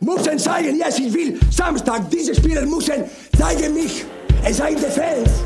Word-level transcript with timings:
müssen 0.00 0.38
zeigen, 0.38 0.76
yes, 0.76 0.98
ich 0.98 1.12
will 1.12 1.38
Samstag, 1.50 2.10
diese 2.10 2.34
Spieler 2.34 2.62
müssen 2.66 3.04
zeigen 3.38 3.74
mich, 3.74 4.04
es 4.44 4.56
seien 4.58 4.76
die 4.76 4.82
Fans, 4.82 5.42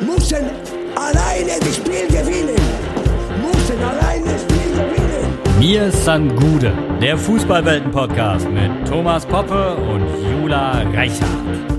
müssen 0.00 0.50
alleine 0.94 1.58
das 1.60 1.76
Spiel 1.76 2.06
gewinnen, 2.08 2.56
müssen 3.40 3.82
alleine 3.82 4.24
das 4.24 4.42
Spiel 4.42 4.72
gewinnen. 4.72 5.58
Mir 5.58 5.90
san 5.92 6.34
Gude, 6.36 6.72
der 7.00 7.16
Fußballwelten-Podcast 7.16 8.48
mit 8.50 8.88
Thomas 8.88 9.24
Poppe 9.26 9.76
und 9.76 10.04
Jula 10.40 10.82
Reichardt. 10.92 11.71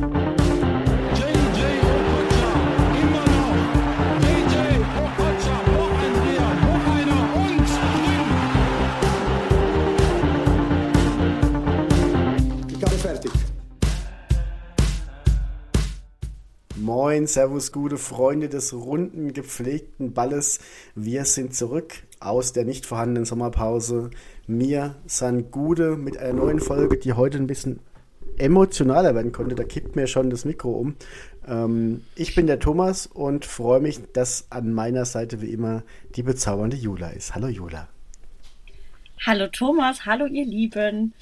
Moin, 17.13 17.27
Servus, 17.27 17.71
gute 17.71 17.99
Freunde 17.99 18.49
des 18.49 18.73
runden, 18.73 19.33
gepflegten 19.33 20.13
Balles. 20.13 20.59
Wir 20.95 21.25
sind 21.25 21.53
zurück 21.53 21.93
aus 22.19 22.53
der 22.53 22.65
nicht 22.65 22.87
vorhandenen 22.87 23.25
Sommerpause. 23.25 24.09
Mir 24.47 24.95
san 25.05 25.51
Gude 25.51 25.95
mit 25.95 26.17
einer 26.17 26.33
neuen 26.33 26.59
Folge, 26.59 26.97
die 26.97 27.13
heute 27.13 27.37
ein 27.37 27.45
bisschen 27.45 27.81
emotionaler 28.37 29.13
werden 29.13 29.31
konnte. 29.31 29.53
Da 29.53 29.63
kippt 29.63 29.95
mir 29.95 30.07
schon 30.07 30.31
das 30.31 30.43
Mikro 30.43 30.71
um. 30.71 30.95
Ähm, 31.47 32.01
ich 32.15 32.33
bin 32.33 32.47
der 32.47 32.57
Thomas 32.57 33.05
und 33.05 33.45
freue 33.45 33.79
mich, 33.79 33.99
dass 34.13 34.47
an 34.49 34.73
meiner 34.73 35.05
Seite 35.05 35.39
wie 35.39 35.51
immer 35.51 35.83
die 36.15 36.23
bezaubernde 36.23 36.77
Jula 36.77 37.11
ist. 37.11 37.35
Hallo 37.35 37.47
Jula. 37.47 37.89
Hallo 39.23 39.49
Thomas, 39.49 40.07
hallo 40.07 40.25
ihr 40.25 40.45
Lieben 40.45 41.13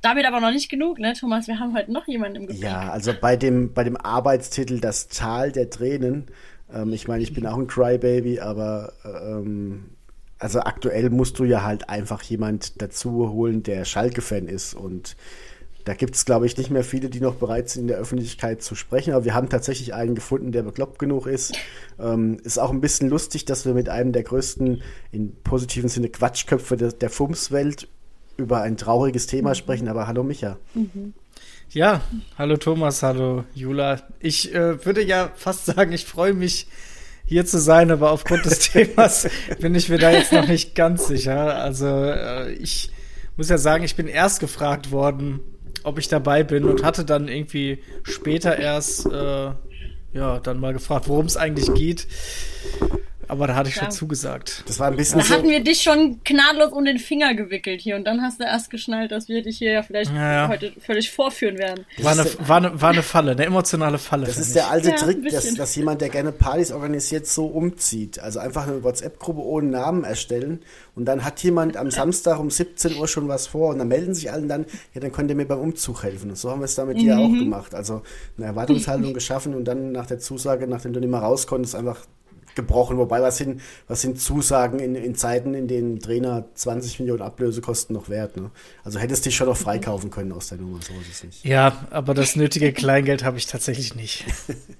damit 0.00 0.26
aber 0.26 0.40
noch 0.40 0.50
nicht 0.50 0.68
genug, 0.68 0.98
ne, 0.98 1.14
Thomas? 1.14 1.48
Wir 1.48 1.58
haben 1.58 1.74
heute 1.74 1.92
noch 1.92 2.06
jemanden 2.06 2.36
im 2.36 2.46
Gepäck. 2.46 2.62
Ja, 2.62 2.90
also 2.90 3.12
bei 3.18 3.36
dem, 3.36 3.72
bei 3.72 3.84
dem 3.84 3.96
Arbeitstitel 3.96 4.80
Das 4.80 5.08
Tal 5.08 5.52
der 5.52 5.70
Tränen, 5.70 6.26
ähm, 6.72 6.92
ich 6.92 7.08
meine, 7.08 7.22
ich 7.22 7.34
bin 7.34 7.46
auch 7.46 7.56
ein 7.56 7.66
Crybaby, 7.66 8.40
aber 8.40 8.92
ähm, 9.04 9.90
also 10.38 10.60
aktuell 10.60 11.10
musst 11.10 11.38
du 11.38 11.44
ja 11.44 11.64
halt 11.64 11.88
einfach 11.88 12.22
jemand 12.22 12.80
dazu 12.80 13.30
holen, 13.30 13.62
der 13.62 13.84
Schalke-Fan 13.84 14.46
ist 14.46 14.74
und 14.74 15.16
da 15.84 15.94
gibt 15.94 16.16
es, 16.16 16.26
glaube 16.26 16.44
ich, 16.44 16.54
nicht 16.58 16.70
mehr 16.70 16.84
viele, 16.84 17.08
die 17.08 17.20
noch 17.20 17.36
bereit 17.36 17.70
sind, 17.70 17.82
in 17.82 17.88
der 17.88 17.96
Öffentlichkeit 17.96 18.62
zu 18.62 18.74
sprechen. 18.74 19.14
Aber 19.14 19.24
wir 19.24 19.32
haben 19.32 19.48
tatsächlich 19.48 19.94
einen 19.94 20.14
gefunden, 20.14 20.52
der 20.52 20.62
bekloppt 20.62 20.98
genug 20.98 21.26
ist. 21.26 21.56
Ähm, 21.98 22.36
ist 22.44 22.58
auch 22.58 22.70
ein 22.70 22.82
bisschen 22.82 23.08
lustig, 23.08 23.46
dass 23.46 23.64
wir 23.64 23.72
mit 23.72 23.88
einem 23.88 24.12
der 24.12 24.22
größten, 24.22 24.82
in 25.12 25.42
positiven 25.42 25.88
Sinne, 25.88 26.10
Quatschköpfe 26.10 26.76
der, 26.76 26.92
der 26.92 27.08
FUMS-Welt 27.08 27.88
über 28.38 28.62
ein 28.62 28.76
trauriges 28.76 29.26
Thema 29.26 29.50
mhm. 29.50 29.54
sprechen, 29.54 29.88
aber 29.88 30.06
hallo 30.06 30.22
Micha. 30.22 30.58
Mhm. 30.74 31.12
Ja, 31.70 32.00
hallo 32.38 32.56
Thomas, 32.56 33.02
hallo 33.02 33.44
Jula. 33.52 34.00
Ich 34.20 34.54
äh, 34.54 34.84
würde 34.86 35.02
ja 35.02 35.30
fast 35.34 35.66
sagen, 35.66 35.92
ich 35.92 36.06
freue 36.06 36.32
mich 36.32 36.68
hier 37.26 37.44
zu 37.44 37.58
sein, 37.58 37.90
aber 37.90 38.10
aufgrund 38.12 38.46
des 38.46 38.58
Themas 38.70 39.28
bin 39.60 39.74
ich 39.74 39.88
mir 39.88 39.98
da 39.98 40.10
jetzt 40.10 40.32
noch 40.32 40.46
nicht 40.46 40.74
ganz 40.74 41.08
sicher. 41.08 41.56
Also 41.56 41.86
äh, 41.86 42.52
ich 42.52 42.90
muss 43.36 43.50
ja 43.50 43.58
sagen, 43.58 43.84
ich 43.84 43.96
bin 43.96 44.06
erst 44.06 44.40
gefragt 44.40 44.92
worden, 44.92 45.40
ob 45.82 45.98
ich 45.98 46.08
dabei 46.08 46.44
bin 46.44 46.64
und 46.64 46.84
hatte 46.84 47.04
dann 47.04 47.28
irgendwie 47.28 47.82
später 48.04 48.56
erst 48.56 49.06
äh, 49.06 49.50
ja 50.12 50.40
dann 50.40 50.60
mal 50.60 50.72
gefragt, 50.72 51.08
worum 51.08 51.26
es 51.26 51.36
eigentlich 51.36 51.74
geht. 51.74 52.06
Aber 53.28 53.46
da 53.46 53.54
hatte 53.54 53.68
ich 53.68 53.76
ja. 53.76 53.82
schon 53.82 53.90
zugesagt. 53.90 54.64
Das 54.66 54.78
war 54.78 54.88
ein 54.88 54.96
bisschen. 54.96 55.18
Da 55.18 55.24
so 55.24 55.34
hatten 55.34 55.48
wir 55.48 55.62
dich 55.62 55.82
schon 55.82 56.20
gnadlos 56.24 56.72
um 56.72 56.84
den 56.84 56.98
Finger 56.98 57.34
gewickelt 57.34 57.80
hier 57.80 57.96
und 57.96 58.04
dann 58.04 58.22
hast 58.22 58.40
du 58.40 58.44
erst 58.44 58.70
geschnallt, 58.70 59.12
dass 59.12 59.28
wir 59.28 59.42
dich 59.42 59.58
hier 59.58 59.72
ja 59.72 59.82
vielleicht 59.82 60.10
ja, 60.12 60.32
ja. 60.32 60.48
heute 60.48 60.72
völlig 60.80 61.10
vorführen 61.10 61.58
werden. 61.58 61.84
War 61.98 62.12
eine, 62.12 62.26
war, 62.40 62.56
eine, 62.56 62.80
war 62.80 62.90
eine 62.90 63.02
Falle, 63.02 63.32
eine 63.32 63.44
emotionale 63.44 63.98
Falle. 63.98 64.26
Das 64.26 64.38
ist 64.38 64.54
der 64.54 64.70
alte 64.70 64.94
Trick, 64.94 65.28
dass, 65.30 65.54
dass 65.54 65.76
jemand, 65.76 66.00
der 66.00 66.08
gerne 66.08 66.32
Partys 66.32 66.72
organisiert, 66.72 67.26
so 67.26 67.46
umzieht. 67.46 68.18
Also 68.18 68.38
einfach 68.38 68.66
eine 68.66 68.82
WhatsApp-Gruppe 68.82 69.40
ohne 69.40 69.68
Namen 69.68 70.04
erstellen 70.04 70.60
und 70.98 71.04
dann 71.04 71.24
hat 71.24 71.42
jemand 71.44 71.76
am 71.76 71.90
Samstag 71.90 72.40
um 72.40 72.50
17 72.50 72.96
Uhr 72.96 73.06
schon 73.06 73.28
was 73.28 73.46
vor 73.46 73.70
und 73.70 73.78
dann 73.78 73.88
melden 73.88 74.14
sich 74.14 74.32
allen 74.32 74.48
dann, 74.48 74.66
ja, 74.94 75.00
dann 75.00 75.12
könnt 75.12 75.30
ihr 75.30 75.36
mir 75.36 75.46
beim 75.46 75.60
Umzug 75.60 76.02
helfen. 76.02 76.30
Und 76.30 76.36
so 76.36 76.50
haben 76.50 76.60
wir 76.60 76.64
es 76.64 76.74
da 76.74 76.84
mit 76.84 76.96
mhm. 76.96 77.00
dir 77.00 77.18
auch 77.18 77.28
gemacht. 77.28 77.74
Also 77.74 78.02
eine 78.36 78.46
Erwartungshaltung 78.46 79.14
geschaffen 79.14 79.54
und 79.54 79.64
dann 79.64 79.92
nach 79.92 80.06
der 80.06 80.18
Zusage, 80.18 80.66
nachdem 80.66 80.92
du 80.92 81.00
nicht 81.00 81.10
mehr 81.10 81.20
raus 81.20 81.46
konntest, 81.46 81.76
einfach 81.76 81.98
gebrochen. 82.58 82.98
Wobei, 82.98 83.22
was 83.22 83.38
sind, 83.38 83.62
was 83.86 84.02
sind 84.02 84.20
Zusagen 84.20 84.80
in, 84.80 84.94
in 84.94 85.14
Zeiten, 85.14 85.54
in 85.54 85.68
denen 85.68 86.00
Trainer 86.00 86.44
20 86.54 87.00
Millionen 87.00 87.22
Ablöse 87.22 87.60
kosten, 87.60 87.94
noch 87.94 88.08
wert? 88.08 88.36
Ne? 88.36 88.50
Also 88.84 88.98
hättest 88.98 89.24
du 89.24 89.28
dich 89.28 89.36
schon 89.36 89.46
noch 89.46 89.56
freikaufen 89.56 90.10
können 90.10 90.32
aus 90.32 90.48
der 90.48 90.58
Nummer, 90.58 90.80
so 90.82 90.92
ist 91.00 91.10
es 91.10 91.24
nicht. 91.24 91.44
Ja, 91.44 91.86
aber 91.90 92.12
das 92.12 92.36
nötige 92.36 92.72
Kleingeld 92.72 93.24
habe 93.24 93.38
ich 93.38 93.46
tatsächlich 93.46 93.94
nicht. 93.94 94.26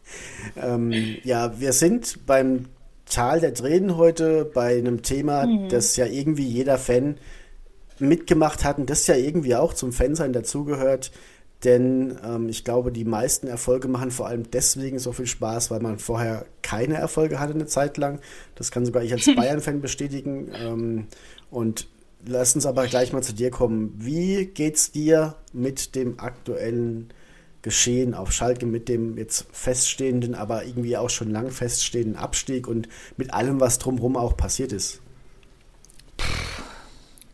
ähm, 0.56 0.93
ja, 1.22 1.59
wir 1.61 1.72
sind 1.72 2.27
beim 2.27 2.66
Tal 3.06 3.41
der 3.41 3.55
Tränen 3.55 3.97
heute 3.97 4.45
bei 4.45 4.77
einem 4.77 5.03
Thema, 5.03 5.47
mhm. 5.47 5.69
das 5.69 5.97
ja 5.97 6.06
irgendwie 6.06 6.47
jeder 6.47 6.77
Fan 6.77 7.16
mitgemacht 8.00 8.65
hat 8.65 8.78
und 8.78 8.91
das 8.91 9.06
ja 9.06 9.15
irgendwie 9.15 9.55
auch 9.55 9.72
zum 9.72 9.93
Fansein 9.93 10.33
dazugehört. 10.33 11.10
Denn 11.64 12.16
ähm, 12.24 12.48
ich 12.48 12.64
glaube, 12.64 12.92
die 12.92 13.04
meisten 13.04 13.48
Erfolge 13.48 13.88
machen 13.88 14.12
vor 14.12 14.28
allem 14.28 14.48
deswegen 14.50 14.98
so 14.98 15.12
viel 15.12 15.26
Spaß, 15.26 15.70
weil 15.70 15.80
man 15.80 15.98
vorher 15.98 16.46
keine 16.62 16.94
Erfolge 16.94 17.41
hatte 17.41 17.54
eine 17.54 17.66
Zeit 17.66 17.96
lang. 17.96 18.20
Das 18.54 18.70
kann 18.70 18.86
sogar 18.86 19.02
ich 19.02 19.12
als 19.12 19.26
Bayern-Fan 19.36 19.80
bestätigen. 19.80 20.52
Ähm, 20.54 21.06
und 21.50 21.88
lass 22.24 22.54
uns 22.54 22.64
aber 22.64 22.86
gleich 22.86 23.12
mal 23.12 23.22
zu 23.22 23.32
dir 23.32 23.50
kommen. 23.50 23.92
Wie 23.97 24.47
geht's 24.47 24.92
dir 24.92 25.34
mit 25.52 25.97
dem 25.97 26.20
aktuellen 26.20 27.08
Geschehen 27.62 28.14
auf 28.14 28.30
Schalke, 28.30 28.66
mit 28.66 28.88
dem 28.88 29.18
jetzt 29.18 29.47
feststehenden, 29.50 30.36
aber 30.36 30.64
irgendwie 30.64 30.97
auch 30.97 31.10
schon 31.10 31.30
lang 31.30 31.50
feststehenden 31.50 32.14
Abstieg 32.14 32.68
und 32.68 32.88
mit 33.16 33.34
allem, 33.34 33.58
was 33.58 33.80
drumherum 33.80 34.16
auch 34.16 34.36
passiert 34.36 34.72
ist? 34.72 35.00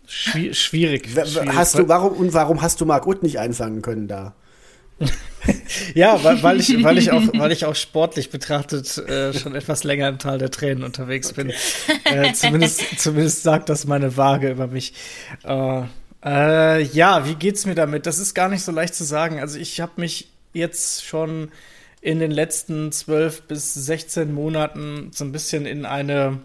Schwierig, 0.07 0.59
schwierig. 0.59 1.09
Hast 1.55 1.79
du, 1.79 1.89
warum, 1.89 2.13
und 2.13 2.35
warum 2.35 2.63
hast 2.63 2.81
du 2.81 2.87
Marc 2.87 3.07
Uth 3.07 3.23
nicht 3.23 3.39
einfangen 3.39 3.83
können 3.83 4.09
da? 4.09 4.35
ja, 5.95 6.23
weil, 6.23 6.43
weil, 6.43 6.61
ich, 6.61 6.83
weil, 6.85 6.99
ich 6.99 7.11
auch, 7.11 7.23
weil 7.35 7.53
ich 7.53 7.65
auch 7.65 7.75
sportlich 7.75 8.31
betrachtet 8.31 8.97
äh, 8.99 9.33
schon 9.33 9.55
etwas 9.55 9.83
länger 9.83 10.09
im 10.09 10.19
Tal 10.19 10.39
der 10.39 10.51
Tränen 10.51 10.85
unterwegs 10.85 11.33
bin. 11.33 11.53
Äh, 12.05 12.33
zumindest, 12.33 12.83
zumindest 12.99 13.43
sagt 13.43 13.69
das 13.69 13.87
meine 13.87 14.17
Waage 14.17 14.51
über 14.51 14.69
mich. 14.69 14.95
Äh, 15.43 15.83
äh, 16.25 16.83
ja, 16.83 17.27
wie 17.27 17.35
geht's 17.35 17.67
mir 17.67 17.75
damit? 17.75 18.07
Das 18.07 18.19
ist 18.19 18.35
gar 18.35 18.49
nicht 18.49 18.63
so 18.63 18.73
leicht 18.73 18.95
zu 18.95 19.05
sagen. 19.05 19.41
Also 19.41 19.59
ich 19.59 19.81
habe 19.81 19.93
mich 19.97 20.29
jetzt 20.53 21.05
schon 21.05 21.51
in 22.01 22.21
den 22.21 22.31
letzten 22.31 22.93
zwölf 22.93 23.43
bis 23.43 23.75
16 23.75 24.33
Monaten 24.33 25.11
so 25.13 25.25
ein 25.25 25.33
bisschen 25.33 25.67
in 25.67 25.87
eine 25.87 26.39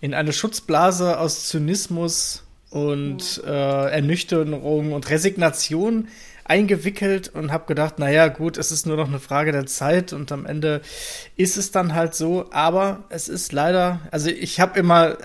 in 0.00 0.14
eine 0.14 0.32
Schutzblase 0.32 1.18
aus 1.18 1.48
Zynismus 1.48 2.44
und 2.70 3.42
äh, 3.44 3.90
Ernüchterung 3.90 4.92
und 4.92 5.10
Resignation 5.10 6.08
eingewickelt 6.44 7.28
und 7.28 7.52
habe 7.52 7.66
gedacht, 7.66 7.98
naja, 7.98 8.26
gut, 8.28 8.58
es 8.58 8.72
ist 8.72 8.84
nur 8.86 8.96
noch 8.96 9.08
eine 9.08 9.20
Frage 9.20 9.52
der 9.52 9.66
Zeit 9.66 10.12
und 10.12 10.32
am 10.32 10.46
Ende 10.46 10.80
ist 11.36 11.56
es 11.56 11.70
dann 11.70 11.94
halt 11.94 12.14
so, 12.14 12.46
aber 12.50 13.04
es 13.08 13.28
ist 13.28 13.52
leider, 13.52 14.00
also 14.10 14.30
ich 14.30 14.58
habe 14.58 14.78
immer, 14.78 15.16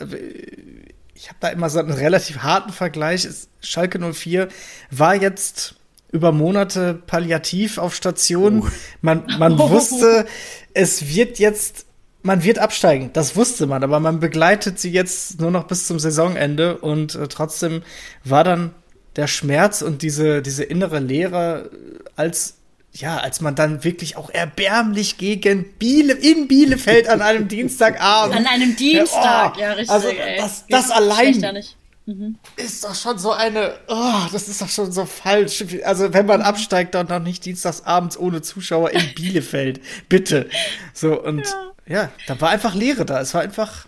ich 1.15 1.29
habe 1.29 1.37
da 1.39 1.47
immer 1.47 1.69
so 1.69 1.79
einen 1.79 1.91
relativ 1.91 2.39
harten 2.39 2.71
Vergleich. 2.71 3.27
Schalke 3.61 3.99
04 4.13 4.49
war 4.91 5.15
jetzt 5.15 5.75
über 6.11 6.31
Monate 6.31 6.93
palliativ 6.93 7.79
auf 7.79 7.95
Station. 7.95 8.71
Man, 9.01 9.25
man 9.39 9.57
wusste, 9.57 10.27
es 10.73 11.07
wird 11.09 11.39
jetzt 11.39 11.84
man 12.25 12.43
wird 12.43 12.57
absteigen, 12.57 13.11
das 13.13 13.35
wusste 13.35 13.67
man, 13.67 13.83
aber 13.83 13.99
man 13.99 14.19
begleitet 14.19 14.79
sie 14.79 14.91
jetzt 14.91 15.39
nur 15.39 15.51
noch 15.51 15.65
bis 15.65 15.85
zum 15.85 15.99
Saisonende 15.99 16.77
und 16.77 17.13
äh, 17.15 17.27
trotzdem 17.27 17.83
war 18.23 18.43
dann 18.43 18.73
der 19.15 19.27
Schmerz 19.27 19.81
und 19.81 20.01
diese, 20.01 20.41
diese 20.41 20.63
innere 20.63 20.99
Leere 20.99 21.69
als 22.15 22.55
ja, 22.93 23.17
als 23.17 23.41
man 23.41 23.55
dann 23.55 23.83
wirklich 23.83 24.15
auch 24.15 24.29
erbärmlich 24.29 25.17
gegen 25.17 25.65
Biele, 25.73 26.13
in 26.13 26.47
Bielefeld 26.47 27.09
an 27.09 27.21
einem 27.21 27.49
Dienstagabend. 27.49 28.37
An 28.37 28.47
einem 28.47 28.77
Dienstag, 28.77 29.55
oh, 29.57 29.59
ja, 29.59 29.73
richtig. 29.73 29.89
Also, 29.89 30.07
das, 30.37 30.63
das 30.69 30.91
allein 30.91 31.65
mhm. 32.05 32.37
ist 32.55 32.83
doch 32.83 32.95
schon 32.95 33.17
so 33.17 33.31
eine, 33.31 33.73
oh, 33.87 34.21
das 34.31 34.47
ist 34.47 34.61
doch 34.61 34.69
schon 34.69 34.91
so 34.91 35.05
falsch. 35.05 35.63
Also, 35.83 36.13
wenn 36.13 36.25
man 36.25 36.41
absteigt, 36.41 36.95
dann 36.95 37.07
noch 37.07 37.19
nicht 37.19 37.45
dienstagsabends 37.45 38.17
ohne 38.17 38.41
Zuschauer 38.41 38.91
in 38.91 39.13
Bielefeld. 39.15 39.81
Bitte. 40.09 40.49
So, 40.93 41.21
und 41.21 41.45
ja 41.45 41.71
ja, 41.87 42.11
da 42.27 42.39
war 42.41 42.49
einfach 42.49 42.73
Leere 42.73 43.05
da. 43.05 43.21
Es 43.21 43.33
war 43.33 43.41
einfach 43.41 43.87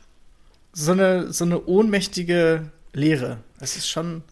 so 0.73 0.91
eine, 0.91 1.33
so 1.33 1.45
eine 1.45 1.65
ohnmächtige 1.65 2.69
Leere. 2.93 3.39
Es 3.59 3.75
ist 3.75 3.89
schon, 3.89 4.23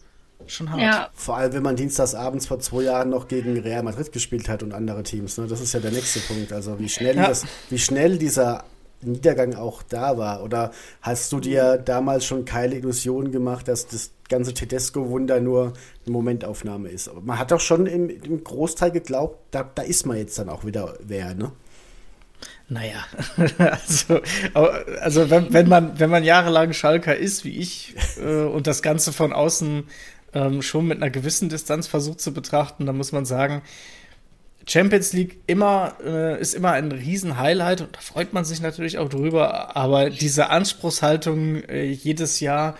schon 0.46 0.70
hart. 0.70 0.80
Ja. 0.80 1.10
Vor 1.14 1.36
allem, 1.36 1.52
wenn 1.52 1.62
man 1.62 1.76
dienstagsabends 1.76 2.46
vor 2.46 2.60
zwei 2.60 2.82
Jahren 2.82 3.10
noch 3.10 3.26
gegen 3.26 3.58
Real 3.58 3.82
Madrid 3.82 4.12
gespielt 4.12 4.48
hat 4.48 4.62
und 4.62 4.72
andere 4.72 5.02
Teams. 5.02 5.36
Ne? 5.38 5.48
Das 5.48 5.60
ist 5.60 5.74
ja 5.74 5.80
der 5.80 5.90
nächste 5.90 6.20
Punkt. 6.20 6.52
Also 6.52 6.78
wie 6.78 6.88
schnell, 6.88 7.16
ja. 7.16 7.26
das, 7.26 7.44
wie 7.70 7.78
schnell 7.78 8.18
dieser 8.18 8.64
Niedergang 9.06 9.54
auch 9.54 9.82
da 9.82 10.18
war? 10.18 10.42
Oder 10.42 10.72
hast 11.00 11.32
du 11.32 11.40
dir 11.40 11.78
damals 11.78 12.24
schon 12.24 12.44
keine 12.44 12.74
Illusionen 12.74 13.32
gemacht, 13.32 13.68
dass 13.68 13.86
das 13.86 14.10
ganze 14.28 14.54
Tedesco-Wunder 14.54 15.40
nur 15.40 15.72
eine 16.04 16.12
Momentaufnahme 16.12 16.88
ist? 16.88 17.08
Aber 17.08 17.20
man 17.20 17.38
hat 17.38 17.50
doch 17.50 17.60
schon 17.60 17.86
im, 17.86 18.10
im 18.10 18.44
Großteil 18.44 18.90
geglaubt, 18.90 19.38
da, 19.50 19.68
da 19.74 19.82
ist 19.82 20.06
man 20.06 20.16
jetzt 20.16 20.38
dann 20.38 20.48
auch 20.48 20.64
wieder 20.64 20.94
wer, 21.00 21.34
ne? 21.34 21.52
Naja, 22.68 23.04
also, 23.58 24.20
also 25.00 25.30
wenn, 25.30 25.52
wenn, 25.52 25.68
man, 25.68 25.98
wenn 25.98 26.10
man 26.10 26.24
jahrelang 26.24 26.72
Schalker 26.72 27.16
ist, 27.16 27.44
wie 27.44 27.56
ich, 27.56 27.94
äh, 28.20 28.42
und 28.42 28.66
das 28.66 28.82
Ganze 28.82 29.12
von 29.12 29.32
außen 29.32 29.84
ähm, 30.34 30.62
schon 30.62 30.86
mit 30.86 30.98
einer 30.98 31.10
gewissen 31.10 31.48
Distanz 31.48 31.86
versucht 31.86 32.20
zu 32.20 32.32
betrachten, 32.32 32.84
dann 32.86 32.96
muss 32.96 33.12
man 33.12 33.24
sagen, 33.24 33.62
Champions 34.68 35.12
League 35.12 35.38
immer, 35.46 35.96
äh, 36.04 36.40
ist 36.40 36.54
immer 36.54 36.72
ein 36.72 36.90
Riesen-Highlight 36.90 37.82
und 37.82 37.96
da 37.96 38.00
freut 38.00 38.32
man 38.32 38.44
sich 38.44 38.60
natürlich 38.60 38.98
auch 38.98 39.08
drüber, 39.08 39.76
aber 39.76 40.10
diese 40.10 40.50
Anspruchshaltung 40.50 41.62
äh, 41.64 41.84
jedes 41.84 42.40
Jahr 42.40 42.76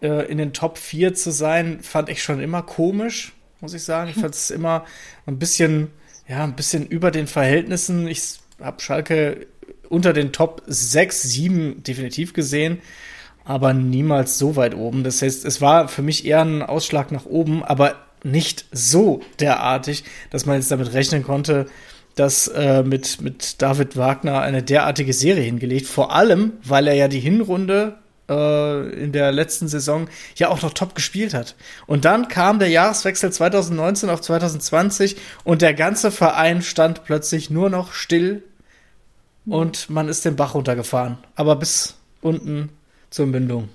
äh, 0.00 0.30
in 0.30 0.38
den 0.38 0.54
Top 0.54 0.78
4 0.78 1.14
zu 1.14 1.30
sein, 1.30 1.80
fand 1.82 2.08
ich 2.08 2.22
schon 2.22 2.40
immer 2.40 2.62
komisch, 2.62 3.34
muss 3.60 3.74
ich 3.74 3.82
sagen. 3.82 4.10
Ich 4.10 4.16
fand 4.20 4.34
es 4.34 4.50
immer 4.50 4.86
ein 5.26 5.38
bisschen, 5.38 5.88
ja, 6.26 6.42
ein 6.42 6.56
bisschen 6.56 6.86
über 6.86 7.10
den 7.10 7.26
Verhältnissen. 7.26 8.08
Ich 8.08 8.38
habe 8.58 8.80
Schalke 8.80 9.46
unter 9.90 10.14
den 10.14 10.32
Top 10.32 10.62
6, 10.66 11.22
7 11.22 11.82
definitiv 11.82 12.32
gesehen, 12.32 12.80
aber 13.44 13.74
niemals 13.74 14.38
so 14.38 14.56
weit 14.56 14.74
oben. 14.74 15.04
Das 15.04 15.20
heißt, 15.20 15.44
es 15.44 15.60
war 15.60 15.88
für 15.88 16.02
mich 16.02 16.24
eher 16.24 16.40
ein 16.40 16.62
Ausschlag 16.62 17.12
nach 17.12 17.26
oben, 17.26 17.62
aber 17.62 18.05
nicht 18.24 18.66
so 18.72 19.20
derartig, 19.40 20.04
dass 20.30 20.46
man 20.46 20.56
jetzt 20.56 20.70
damit 20.70 20.92
rechnen 20.92 21.22
konnte, 21.22 21.66
dass 22.14 22.48
äh, 22.48 22.82
mit, 22.82 23.20
mit 23.20 23.60
David 23.62 23.96
Wagner 23.96 24.40
eine 24.40 24.62
derartige 24.62 25.12
Serie 25.12 25.44
hingelegt. 25.44 25.86
Vor 25.86 26.14
allem, 26.14 26.54
weil 26.64 26.88
er 26.88 26.94
ja 26.94 27.08
die 27.08 27.20
Hinrunde 27.20 27.98
äh, 28.28 28.88
in 29.02 29.12
der 29.12 29.32
letzten 29.32 29.68
Saison 29.68 30.08
ja 30.36 30.48
auch 30.48 30.62
noch 30.62 30.72
top 30.72 30.94
gespielt 30.94 31.34
hat. 31.34 31.54
Und 31.86 32.04
dann 32.04 32.28
kam 32.28 32.58
der 32.58 32.68
Jahreswechsel 32.68 33.32
2019 33.32 34.10
auf 34.10 34.22
2020 34.22 35.16
und 35.44 35.62
der 35.62 35.74
ganze 35.74 36.10
Verein 36.10 36.62
stand 36.62 37.04
plötzlich 37.04 37.50
nur 37.50 37.70
noch 37.70 37.92
still 37.92 38.42
und 39.44 39.90
man 39.90 40.08
ist 40.08 40.24
den 40.24 40.36
Bach 40.36 40.54
runtergefahren. 40.54 41.18
Aber 41.34 41.56
bis 41.56 41.96
unten 42.20 42.70
zur 43.10 43.26
Mündung 43.26 43.68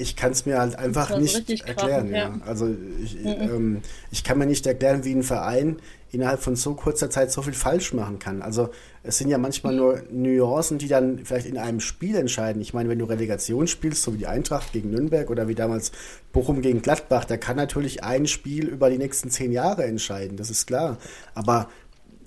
ich 0.00 0.16
kann 0.16 0.32
es 0.32 0.46
mir 0.46 0.58
halt 0.58 0.76
einfach 0.76 1.16
nicht 1.18 1.48
erklären. 1.50 2.10
Krachen, 2.10 2.14
ja. 2.14 2.40
Also 2.46 2.68
ich, 3.02 3.16
mhm. 3.16 3.26
ähm, 3.26 3.82
ich 4.10 4.24
kann 4.24 4.38
mir 4.38 4.46
nicht 4.46 4.66
erklären, 4.66 5.04
wie 5.04 5.14
ein 5.14 5.22
Verein 5.22 5.76
innerhalb 6.12 6.40
von 6.40 6.56
so 6.56 6.74
kurzer 6.74 7.10
Zeit 7.10 7.30
so 7.30 7.42
viel 7.42 7.52
falsch 7.52 7.92
machen 7.92 8.18
kann. 8.18 8.42
Also 8.42 8.70
es 9.02 9.18
sind 9.18 9.28
ja 9.28 9.38
manchmal 9.38 9.74
nur 9.74 10.02
Nuancen, 10.10 10.78
die 10.78 10.88
dann 10.88 11.20
vielleicht 11.24 11.46
in 11.46 11.56
einem 11.56 11.80
Spiel 11.80 12.16
entscheiden. 12.16 12.60
Ich 12.62 12.74
meine, 12.74 12.88
wenn 12.88 12.98
du 12.98 13.04
Relegation 13.04 13.66
spielst, 13.66 14.02
so 14.02 14.14
wie 14.14 14.18
die 14.18 14.26
Eintracht 14.26 14.72
gegen 14.72 14.90
Nürnberg 14.90 15.30
oder 15.30 15.46
wie 15.46 15.54
damals 15.54 15.92
Bochum 16.32 16.62
gegen 16.62 16.82
Gladbach, 16.82 17.24
da 17.24 17.36
kann 17.36 17.56
natürlich 17.56 18.02
ein 18.02 18.26
Spiel 18.26 18.66
über 18.66 18.90
die 18.90 18.98
nächsten 18.98 19.30
zehn 19.30 19.52
Jahre 19.52 19.84
entscheiden, 19.84 20.36
das 20.36 20.50
ist 20.50 20.66
klar. 20.66 20.98
Aber 21.34 21.68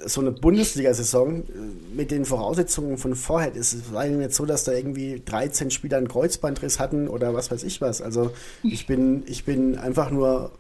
so 0.06 0.22
eine 0.22 0.32
Bundesliga-Saison 0.32 1.42
äh, 1.42 1.96
mit 1.96 2.12
den 2.12 2.26
Voraussetzungen 2.26 2.98
von 2.98 3.16
vorher 3.16 3.54
ist 3.56 3.74
es 3.74 3.94
war 3.94 4.06
nicht 4.06 4.34
so, 4.34 4.46
dass 4.46 4.64
da 4.64 4.72
irgendwie 4.72 5.22
13 5.26 5.72
Spieler 5.72 5.98
einen 5.98 6.08
Kreuzbandriss 6.08 6.80
hatten 6.80 7.08
oder 7.08 7.34
was 7.34 7.52
weiß 7.52 7.64
ich 7.64 7.82
was. 7.82 8.02
Also 8.02 8.32
ich 8.64 8.88
bin, 8.88 9.24
ich 9.28 9.46
bin 9.46 9.78
einfach 9.78 10.12
nur 10.12 10.52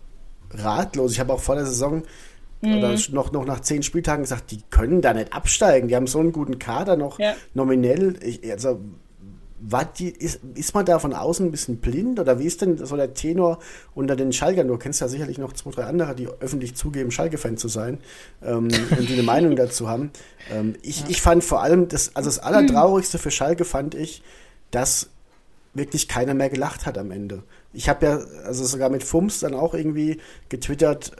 ratlos. 0.52 1.14
Ich 1.14 1.20
habe 1.20 1.34
auch 1.34 1.40
vor 1.40 1.56
der 1.56 1.66
Saison 1.66 2.04
mhm. 2.62 2.78
oder 2.78 2.96
noch, 3.12 3.32
noch 3.32 3.46
nach 3.46 3.62
zehn 3.62 3.84
Spieltagen 3.84 4.24
gesagt, 4.24 4.52
die 4.52 4.62
können 4.70 5.02
da 5.02 5.14
nicht 5.14 5.34
absteigen. 5.34 5.88
Die 5.88 5.96
haben 5.96 6.08
so 6.08 6.20
einen 6.20 6.32
guten 6.32 6.60
Kader 6.60 6.96
noch 6.96 7.20
ja. 7.20 7.36
nominell. 7.54 8.16
Ich, 8.22 8.50
also 8.52 8.80
die, 9.98 10.10
ist, 10.10 10.42
ist 10.56 10.74
man 10.74 10.86
da 10.86 11.00
von 11.00 11.14
außen 11.14 11.46
ein 11.46 11.52
bisschen 11.52 11.78
blind 11.78 12.20
oder 12.20 12.40
wie 12.40 12.46
ist 12.46 12.62
denn 12.62 12.78
so 12.86 12.96
der 12.96 13.14
Tenor 13.14 13.60
unter 13.96 14.16
den 14.16 14.34
Schalkern? 14.34 14.68
Du 14.68 14.78
kennst 14.78 15.02
ja 15.02 15.08
sicherlich 15.08 15.38
noch 15.38 15.54
zwei, 15.54 15.72
drei 15.72 15.84
andere, 15.84 16.16
die 16.16 16.28
öffentlich 16.28 16.76
zugeben, 16.76 17.12
Schalke-Fan 17.12 17.58
zu 17.58 17.68
sein 17.68 18.00
ähm, 18.44 18.68
und 18.98 19.10
die 19.10 19.14
eine 19.14 19.24
Meinung 19.24 19.56
dazu 19.56 19.88
haben. 19.88 20.12
Ähm, 20.52 20.76
ich, 20.82 21.02
ja. 21.02 21.06
ich 21.10 21.22
fand 21.22 21.44
vor 21.44 21.64
allem, 21.64 21.88
das, 21.88 22.16
also 22.16 22.30
das 22.30 22.40
Allertraurigste 22.40 23.18
für 23.18 23.32
Schalke 23.32 23.66
fand 23.66 23.96
ich, 23.96 24.22
dass 24.72 25.10
wirklich 25.74 26.08
keiner 26.08 26.34
mehr 26.34 26.50
gelacht 26.50 26.86
hat 26.86 26.98
am 26.98 27.12
Ende. 27.12 27.44
Ich 27.74 27.90
habe 27.90 28.06
ja, 28.06 28.20
also 28.46 28.64
sogar 28.66 28.90
mit 28.90 29.04
Fums 29.04 29.40
dann 29.40 29.54
auch 29.54 29.74
irgendwie 29.74 30.20
getwittert, 30.50 31.14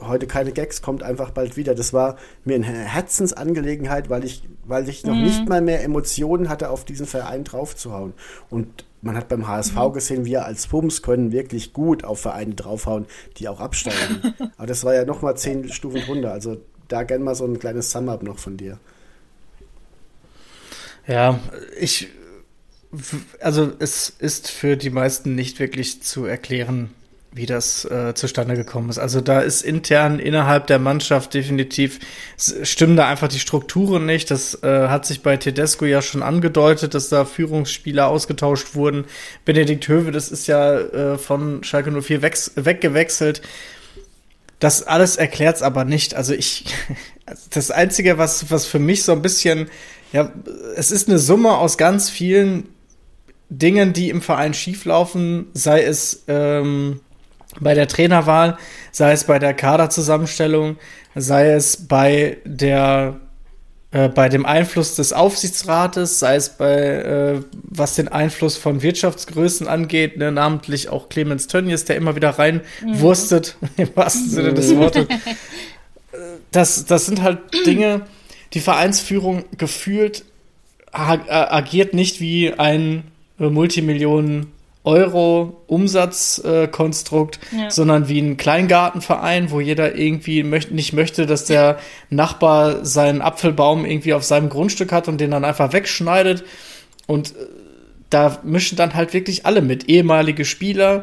heute 0.00 0.26
keine 0.26 0.52
Gags, 0.52 0.82
kommt 0.82 1.02
einfach 1.02 1.30
bald 1.30 1.56
wieder. 1.56 1.74
Das 1.74 1.92
war 1.92 2.16
mir 2.44 2.56
eine 2.56 2.66
Herzensangelegenheit, 2.66 4.10
weil 4.10 4.24
ich, 4.24 4.42
weil 4.64 4.88
ich 4.88 5.04
noch 5.04 5.14
mhm. 5.14 5.22
nicht 5.22 5.48
mal 5.48 5.60
mehr 5.60 5.82
Emotionen 5.84 6.48
hatte, 6.48 6.70
auf 6.70 6.84
diesen 6.84 7.06
Verein 7.06 7.44
draufzuhauen. 7.44 8.12
Und 8.48 8.84
man 9.02 9.16
hat 9.16 9.28
beim 9.28 9.46
HSV 9.46 9.76
mhm. 9.76 9.92
gesehen, 9.92 10.24
wir 10.24 10.44
als 10.44 10.66
Pums 10.66 11.02
können 11.02 11.32
wirklich 11.32 11.72
gut 11.72 12.04
auf 12.04 12.20
Vereine 12.20 12.54
draufhauen, 12.54 13.06
die 13.38 13.48
auch 13.48 13.60
absteigen. 13.60 14.34
Aber 14.56 14.66
das 14.66 14.84
war 14.84 14.94
ja 14.94 15.04
noch 15.04 15.22
mal 15.22 15.36
zehn 15.36 15.68
Stufen 15.70 16.02
drunter. 16.02 16.32
Also 16.32 16.58
da 16.88 17.02
gern 17.02 17.22
mal 17.22 17.34
so 17.34 17.44
ein 17.44 17.58
kleines 17.58 17.90
Sum-Up 17.90 18.22
noch 18.22 18.38
von 18.38 18.56
dir. 18.56 18.78
Ja, 21.06 21.40
ich, 21.78 22.08
also 23.40 23.72
es 23.78 24.10
ist 24.10 24.50
für 24.50 24.76
die 24.76 24.90
meisten 24.90 25.34
nicht 25.34 25.58
wirklich 25.58 26.02
zu 26.02 26.24
erklären, 26.24 26.90
wie 27.32 27.46
das 27.46 27.84
äh, 27.84 28.14
zustande 28.14 28.56
gekommen 28.56 28.90
ist. 28.90 28.98
Also 28.98 29.20
da 29.20 29.40
ist 29.40 29.62
intern 29.62 30.18
innerhalb 30.18 30.66
der 30.66 30.80
Mannschaft 30.80 31.32
definitiv 31.34 32.00
stimmen 32.36 32.96
da 32.96 33.06
einfach 33.08 33.28
die 33.28 33.38
Strukturen 33.38 34.04
nicht. 34.04 34.30
Das 34.32 34.62
äh, 34.64 34.88
hat 34.88 35.06
sich 35.06 35.22
bei 35.22 35.36
Tedesco 35.36 35.84
ja 35.84 36.02
schon 36.02 36.22
angedeutet, 36.22 36.94
dass 36.94 37.08
da 37.08 37.24
Führungsspieler 37.24 38.08
ausgetauscht 38.08 38.74
wurden. 38.74 39.04
Benedikt 39.44 39.86
Höwe, 39.86 40.10
das 40.10 40.32
ist 40.32 40.48
ja 40.48 40.78
äh, 40.78 41.18
von 41.18 41.62
Schalke 41.62 41.92
04 41.92 42.22
weg, 42.22 42.36
weggewechselt. 42.56 43.42
Das 44.58 44.82
alles 44.82 45.16
erklärt's 45.16 45.62
aber 45.62 45.84
nicht. 45.84 46.14
Also 46.14 46.34
ich, 46.34 46.64
das 47.50 47.70
einzige, 47.70 48.18
was 48.18 48.50
was 48.50 48.66
für 48.66 48.80
mich 48.80 49.04
so 49.04 49.12
ein 49.12 49.22
bisschen, 49.22 49.68
ja, 50.12 50.32
es 50.74 50.90
ist 50.90 51.08
eine 51.08 51.20
Summe 51.20 51.56
aus 51.58 51.78
ganz 51.78 52.10
vielen 52.10 52.68
Dingen, 53.50 53.92
die 53.92 54.10
im 54.10 54.20
Verein 54.20 54.52
schieflaufen, 54.52 55.46
sei 55.54 55.82
es 55.82 56.24
ähm, 56.26 57.00
bei 57.58 57.74
der 57.74 57.88
Trainerwahl, 57.88 58.58
sei 58.92 59.12
es 59.12 59.24
bei 59.24 59.38
der 59.38 59.54
Kaderzusammenstellung, 59.54 60.76
sei 61.14 61.50
es 61.52 61.88
bei 61.88 62.38
der 62.44 63.20
äh, 63.92 64.08
bei 64.08 64.28
dem 64.28 64.46
Einfluss 64.46 64.94
des 64.94 65.12
Aufsichtsrates, 65.12 66.20
sei 66.20 66.36
es 66.36 66.50
bei 66.50 66.74
äh, 66.74 67.40
was 67.52 67.96
den 67.96 68.06
Einfluss 68.06 68.56
von 68.56 68.82
Wirtschaftsgrößen 68.82 69.66
angeht, 69.66 70.16
ne, 70.16 70.30
namentlich 70.30 70.90
auch 70.90 71.08
Clemens 71.08 71.48
Tönnies, 71.48 71.86
der 71.86 71.96
immer 71.96 72.14
wieder 72.14 72.30
reinwurstet, 72.30 73.56
mhm. 73.60 73.68
im 73.78 73.96
wahrsten 73.96 74.30
Sinne 74.30 74.54
des 74.54 74.76
Wortes. 74.76 75.06
Das, 76.50 76.84
das 76.84 77.06
sind 77.06 77.22
halt 77.22 77.38
Dinge, 77.64 78.02
die 78.54 78.58
Vereinsführung 78.58 79.44
gefühlt 79.56 80.24
agiert 80.90 81.94
nicht 81.94 82.20
wie 82.20 82.52
ein 82.52 83.04
äh, 83.38 83.44
Multimillionen 84.82 85.60
Euro-Umsatzkonstrukt, 85.64 87.40
äh, 87.52 87.56
ja. 87.56 87.70
sondern 87.70 88.08
wie 88.08 88.20
ein 88.20 88.36
Kleingartenverein, 88.36 89.50
wo 89.50 89.60
jeder 89.60 89.94
irgendwie 89.94 90.42
möcht 90.42 90.70
nicht 90.70 90.92
möchte, 90.94 91.26
dass 91.26 91.44
der 91.44 91.78
Nachbar 92.08 92.84
seinen 92.84 93.20
Apfelbaum 93.20 93.84
irgendwie 93.84 94.14
auf 94.14 94.24
seinem 94.24 94.48
Grundstück 94.48 94.90
hat 94.92 95.06
und 95.08 95.20
den 95.20 95.30
dann 95.32 95.44
einfach 95.44 95.74
wegschneidet. 95.74 96.44
Und 97.06 97.32
äh, 97.32 97.46
da 98.08 98.38
mischen 98.42 98.76
dann 98.76 98.94
halt 98.94 99.12
wirklich 99.12 99.44
alle 99.46 99.60
mit. 99.62 99.88
Ehemalige 99.88 100.44
Spieler, 100.44 101.02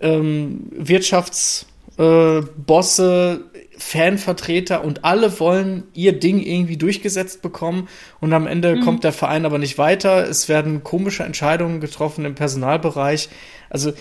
ähm, 0.00 0.68
Wirtschaftsbosse, 0.70 1.66
äh, 1.98 3.38
Fanvertreter 3.78 4.84
und 4.84 5.04
alle 5.04 5.38
wollen 5.38 5.84
ihr 5.94 6.18
Ding 6.18 6.40
irgendwie 6.40 6.76
durchgesetzt 6.76 7.42
bekommen 7.42 7.88
und 8.20 8.32
am 8.32 8.46
Ende 8.46 8.76
mhm. 8.76 8.80
kommt 8.80 9.04
der 9.04 9.12
Verein 9.12 9.44
aber 9.44 9.58
nicht 9.58 9.78
weiter. 9.78 10.28
Es 10.28 10.48
werden 10.48 10.82
komische 10.82 11.22
Entscheidungen 11.22 11.80
getroffen 11.80 12.24
im 12.24 12.34
Personalbereich. 12.34 13.28
Also 13.70 13.92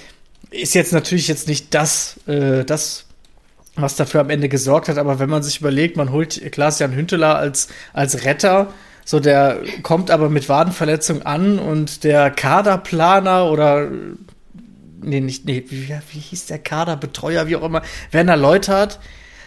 ist 0.50 0.74
jetzt 0.76 0.94
natürlich 0.94 1.28
jetzt 1.28 1.48
nicht 1.48 1.74
das, 1.74 2.20
äh, 2.28 2.64
das 2.66 3.06
was 3.76 3.96
dafür 3.96 4.22
am 4.22 4.32
Ende 4.32 4.50
gesorgt 4.50 4.90
hat, 4.90 4.98
aber 4.98 5.20
wenn 5.20 5.30
man 5.30 5.44
sich 5.44 5.60
überlegt, 5.60 5.98
man 5.98 6.12
holt 6.12 6.42
Klaas-Jan 6.52 6.96
Hünteler 6.96 7.38
als, 7.38 7.68
als 7.94 8.26
Retter, 8.26 8.74
so 9.06 9.20
der 9.20 9.62
kommt 9.84 10.10
aber 10.10 10.30
mit 10.30 10.50
Wadenverletzung 10.50 11.22
an 11.22 11.60
und 11.60 12.04
der 12.04 12.32
Kaderplaner 12.32 13.52
oder 13.52 13.90
nee, 15.02 15.20
nicht, 15.20 15.46
nee, 15.46 15.64
wie, 15.70 15.90
wie 15.90 16.20
hieß 16.20 16.48
der 16.48 16.60
Kaderbetreuer, 16.60 17.48
wie 17.48 17.56
auch 17.56 17.64
immer, 17.64 17.82
Werner 18.12 18.38
Leutert, 18.38 19.00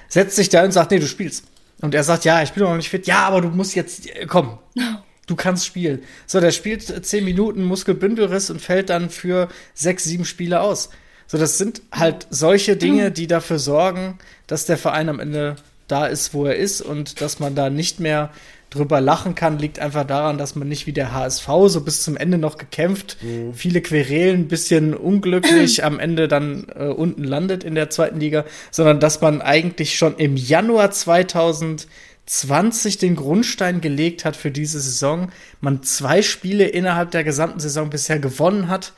setzt 0.08 0.36
sich 0.36 0.48
da 0.48 0.64
und 0.64 0.72
sagt, 0.72 0.90
nee, 0.90 0.98
du 0.98 1.06
spielst. 1.06 1.44
Und 1.80 1.94
er 1.94 2.04
sagt, 2.04 2.24
ja, 2.24 2.42
ich 2.42 2.52
bin 2.52 2.62
noch 2.62 2.76
nicht 2.76 2.90
fit. 2.90 3.06
Ja, 3.06 3.26
aber 3.26 3.40
du 3.40 3.48
musst 3.48 3.74
jetzt, 3.74 4.14
äh, 4.14 4.26
komm, 4.26 4.58
du 5.26 5.36
kannst 5.36 5.66
spielen. 5.66 6.02
So, 6.26 6.40
der 6.40 6.50
spielt 6.50 7.06
zehn 7.06 7.24
Minuten 7.24 7.64
Muskelbündelriss 7.64 8.50
und 8.50 8.60
fällt 8.60 8.90
dann 8.90 9.10
für 9.10 9.48
sechs, 9.74 10.04
sieben 10.04 10.24
Spiele 10.24 10.60
aus. 10.60 10.90
So, 11.26 11.38
das 11.38 11.58
sind 11.58 11.82
halt 11.92 12.26
solche 12.30 12.76
Dinge, 12.76 13.12
die 13.12 13.28
dafür 13.28 13.58
sorgen, 13.58 14.18
dass 14.46 14.66
der 14.66 14.76
Verein 14.76 15.08
am 15.08 15.20
Ende 15.20 15.56
da 15.86 16.06
ist, 16.06 16.34
wo 16.34 16.46
er 16.46 16.56
ist 16.56 16.80
und 16.80 17.20
dass 17.20 17.38
man 17.38 17.54
da 17.54 17.70
nicht 17.70 18.00
mehr 18.00 18.30
drüber 18.70 19.00
lachen 19.00 19.34
kann, 19.34 19.58
liegt 19.58 19.80
einfach 19.80 20.06
daran, 20.06 20.38
dass 20.38 20.54
man 20.54 20.68
nicht 20.68 20.86
wie 20.86 20.92
der 20.92 21.12
HSV 21.12 21.48
so 21.66 21.80
bis 21.80 22.02
zum 22.02 22.16
Ende 22.16 22.38
noch 22.38 22.56
gekämpft, 22.56 23.16
mhm. 23.20 23.52
viele 23.52 23.80
Querelen, 23.80 24.48
bisschen 24.48 24.94
unglücklich 24.94 25.84
am 25.84 25.98
Ende 25.98 26.28
dann 26.28 26.66
äh, 26.74 26.84
unten 26.84 27.24
landet 27.24 27.64
in 27.64 27.74
der 27.74 27.90
zweiten 27.90 28.20
Liga, 28.20 28.44
sondern 28.70 29.00
dass 29.00 29.20
man 29.20 29.42
eigentlich 29.42 29.96
schon 29.96 30.16
im 30.16 30.36
Januar 30.36 30.92
2020 30.92 32.98
den 32.98 33.16
Grundstein 33.16 33.80
gelegt 33.80 34.24
hat 34.24 34.36
für 34.36 34.52
diese 34.52 34.80
Saison, 34.80 35.32
man 35.60 35.82
zwei 35.82 36.22
Spiele 36.22 36.68
innerhalb 36.68 37.10
der 37.10 37.24
gesamten 37.24 37.58
Saison 37.58 37.90
bisher 37.90 38.20
gewonnen 38.20 38.68
hat 38.68 38.92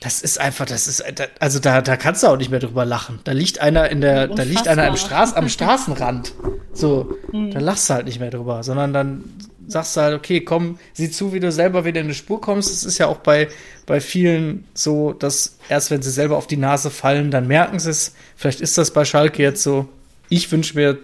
das 0.00 0.22
ist 0.22 0.40
einfach, 0.40 0.66
das 0.66 0.86
ist, 0.86 1.02
also 1.40 1.58
da, 1.58 1.82
da 1.82 1.96
kannst 1.96 2.22
du 2.22 2.28
auch 2.28 2.36
nicht 2.36 2.50
mehr 2.50 2.60
drüber 2.60 2.84
lachen. 2.84 3.18
Da 3.24 3.32
liegt 3.32 3.60
einer 3.60 3.90
in 3.90 4.00
der, 4.00 4.30
Unfassbar. 4.30 4.36
da 4.36 4.42
liegt 4.50 4.68
einer 4.68 4.86
am, 4.86 4.96
Straß, 4.96 5.34
am 5.34 5.48
Straßenrand. 5.48 6.34
So, 6.72 7.16
hm. 7.32 7.50
da 7.50 7.58
lachst 7.58 7.90
du 7.90 7.94
halt 7.94 8.06
nicht 8.06 8.20
mehr 8.20 8.30
drüber, 8.30 8.62
sondern 8.62 8.92
dann 8.92 9.24
sagst 9.66 9.96
du 9.96 10.00
halt, 10.00 10.14
okay, 10.14 10.40
komm, 10.40 10.78
sieh 10.92 11.10
zu, 11.10 11.32
wie 11.32 11.40
du 11.40 11.50
selber 11.50 11.84
wieder 11.84 12.00
in 12.00 12.06
eine 12.06 12.14
Spur 12.14 12.40
kommst. 12.40 12.70
Es 12.70 12.84
ist 12.84 12.98
ja 12.98 13.06
auch 13.08 13.18
bei, 13.18 13.48
bei 13.86 14.00
vielen 14.00 14.64
so, 14.72 15.12
dass 15.12 15.58
erst 15.68 15.90
wenn 15.90 16.02
sie 16.02 16.10
selber 16.10 16.36
auf 16.36 16.46
die 16.46 16.56
Nase 16.56 16.90
fallen, 16.90 17.30
dann 17.30 17.48
merken 17.48 17.80
sie 17.80 17.90
es. 17.90 18.14
Vielleicht 18.36 18.60
ist 18.60 18.78
das 18.78 18.92
bei 18.92 19.04
Schalke 19.04 19.42
jetzt 19.42 19.62
so. 19.62 19.88
Ich 20.28 20.50
wünsche 20.52 20.76
mir 20.76 20.98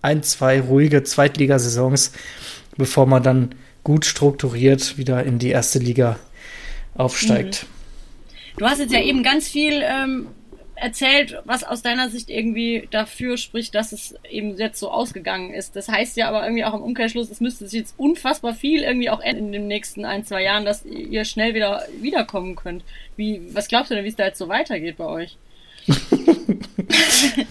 ein, 0.00 0.22
zwei 0.22 0.60
ruhige 0.60 1.04
Zweitligasaisons, 1.04 2.12
bevor 2.76 3.06
man 3.06 3.22
dann 3.22 3.54
gut 3.84 4.04
strukturiert 4.04 4.96
wieder 4.96 5.22
in 5.24 5.38
die 5.38 5.50
erste 5.50 5.78
Liga 5.78 6.18
aufsteigt. 6.94 7.64
Mhm. 7.64 7.71
Du 8.56 8.66
hast 8.66 8.78
jetzt 8.78 8.92
ja 8.92 9.00
eben 9.00 9.22
ganz 9.22 9.48
viel 9.48 9.82
ähm, 9.84 10.28
erzählt, 10.74 11.40
was 11.44 11.64
aus 11.64 11.82
deiner 11.82 12.10
Sicht 12.10 12.28
irgendwie 12.28 12.88
dafür 12.90 13.36
spricht, 13.36 13.74
dass 13.74 13.92
es 13.92 14.14
eben 14.28 14.56
jetzt 14.56 14.80
so 14.80 14.90
ausgegangen 14.90 15.54
ist. 15.54 15.76
Das 15.76 15.88
heißt 15.88 16.16
ja 16.16 16.28
aber 16.28 16.42
irgendwie 16.42 16.64
auch 16.64 16.74
im 16.74 16.82
Umkehrschluss, 16.82 17.30
es 17.30 17.40
müsste 17.40 17.66
sich 17.68 17.80
jetzt 17.80 17.94
unfassbar 17.98 18.54
viel 18.54 18.82
irgendwie 18.82 19.08
auch 19.08 19.20
ändern 19.20 19.46
in 19.46 19.52
den 19.52 19.68
nächsten 19.68 20.04
ein, 20.04 20.24
zwei 20.24 20.42
Jahren, 20.42 20.64
dass 20.64 20.84
ihr 20.84 21.24
schnell 21.24 21.54
wieder 21.54 21.84
wiederkommen 22.00 22.56
könnt. 22.56 22.84
Wie, 23.16 23.42
was 23.52 23.68
glaubst 23.68 23.90
du 23.90 23.94
denn, 23.94 24.04
wie 24.04 24.08
es 24.08 24.16
da 24.16 24.24
jetzt 24.26 24.38
so 24.38 24.48
weitergeht 24.48 24.96
bei 24.96 25.06
euch? 25.06 25.38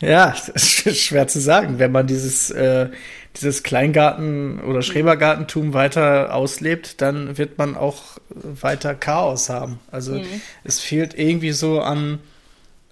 ja, 0.00 0.30
das 0.52 0.86
ist 0.86 1.00
schwer 1.00 1.26
zu 1.26 1.40
sagen, 1.40 1.78
wenn 1.78 1.92
man 1.92 2.06
dieses 2.06 2.50
äh, 2.50 2.88
dieses 3.36 3.62
Kleingarten- 3.62 4.60
oder 4.60 4.82
Schrebergartentum 4.82 5.74
weiter 5.74 6.34
auslebt, 6.34 7.00
dann 7.00 7.36
wird 7.36 7.58
man 7.58 7.76
auch 7.76 8.18
weiter 8.30 8.94
Chaos 8.94 9.48
haben. 9.48 9.80
Also 9.90 10.12
mhm. 10.14 10.40
es 10.62 10.80
fehlt 10.80 11.18
irgendwie 11.18 11.52
so 11.52 11.80
an, 11.80 12.20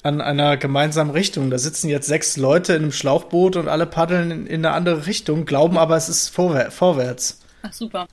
an 0.03 0.21
einer 0.21 0.57
gemeinsamen 0.57 1.11
Richtung. 1.11 1.51
Da 1.51 1.59
sitzen 1.59 1.89
jetzt 1.89 2.09
sechs 2.09 2.37
Leute 2.37 2.75
in 2.75 2.83
einem 2.83 2.93
Schlauchboot 2.93 3.57
und 3.57 3.69
alle 3.69 3.87
paddeln 3.87 4.31
in, 4.31 4.47
in 4.47 4.67
eine 4.67 4.75
andere 4.75 5.07
Richtung, 5.07 5.45
glauben 5.45 5.79
aber, 5.79 5.97
es 5.97 6.09
ist 6.09 6.29
vorwär 6.29 6.71
vorwärts. 6.71 7.41
Ach 7.63 7.73
super. 7.73 8.09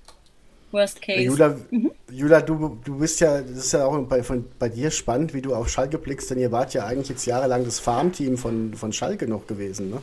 Worst 0.72 1.02
case. 1.02 1.22
Jula, 1.22 1.56
mhm. 1.72 1.92
Jula 2.12 2.42
du, 2.42 2.78
du 2.84 3.00
bist 3.00 3.20
ja, 3.22 3.42
das 3.42 3.58
ist 3.58 3.74
ja 3.74 3.86
auch 3.86 3.98
bei, 4.04 4.22
von, 4.22 4.46
bei 4.60 4.70
dir 4.70 4.92
spannend, 4.92 5.34
wie 5.34 5.42
du 5.42 5.56
auf 5.56 5.68
Schalke 5.68 5.98
blickst, 5.98 6.30
denn 6.30 6.38
ihr 6.38 6.52
wart 6.52 6.76
ja 6.76 6.86
eigentlich 6.86 7.10
jetzt 7.10 7.26
jahrelang 7.26 7.66
das 7.66 7.80
Farmteam 7.80 8.38
von, 8.38 8.76
von 8.76 8.94
Schalke 8.94 9.28
noch 9.28 9.48
gewesen, 9.48 9.90
ne? 9.90 10.02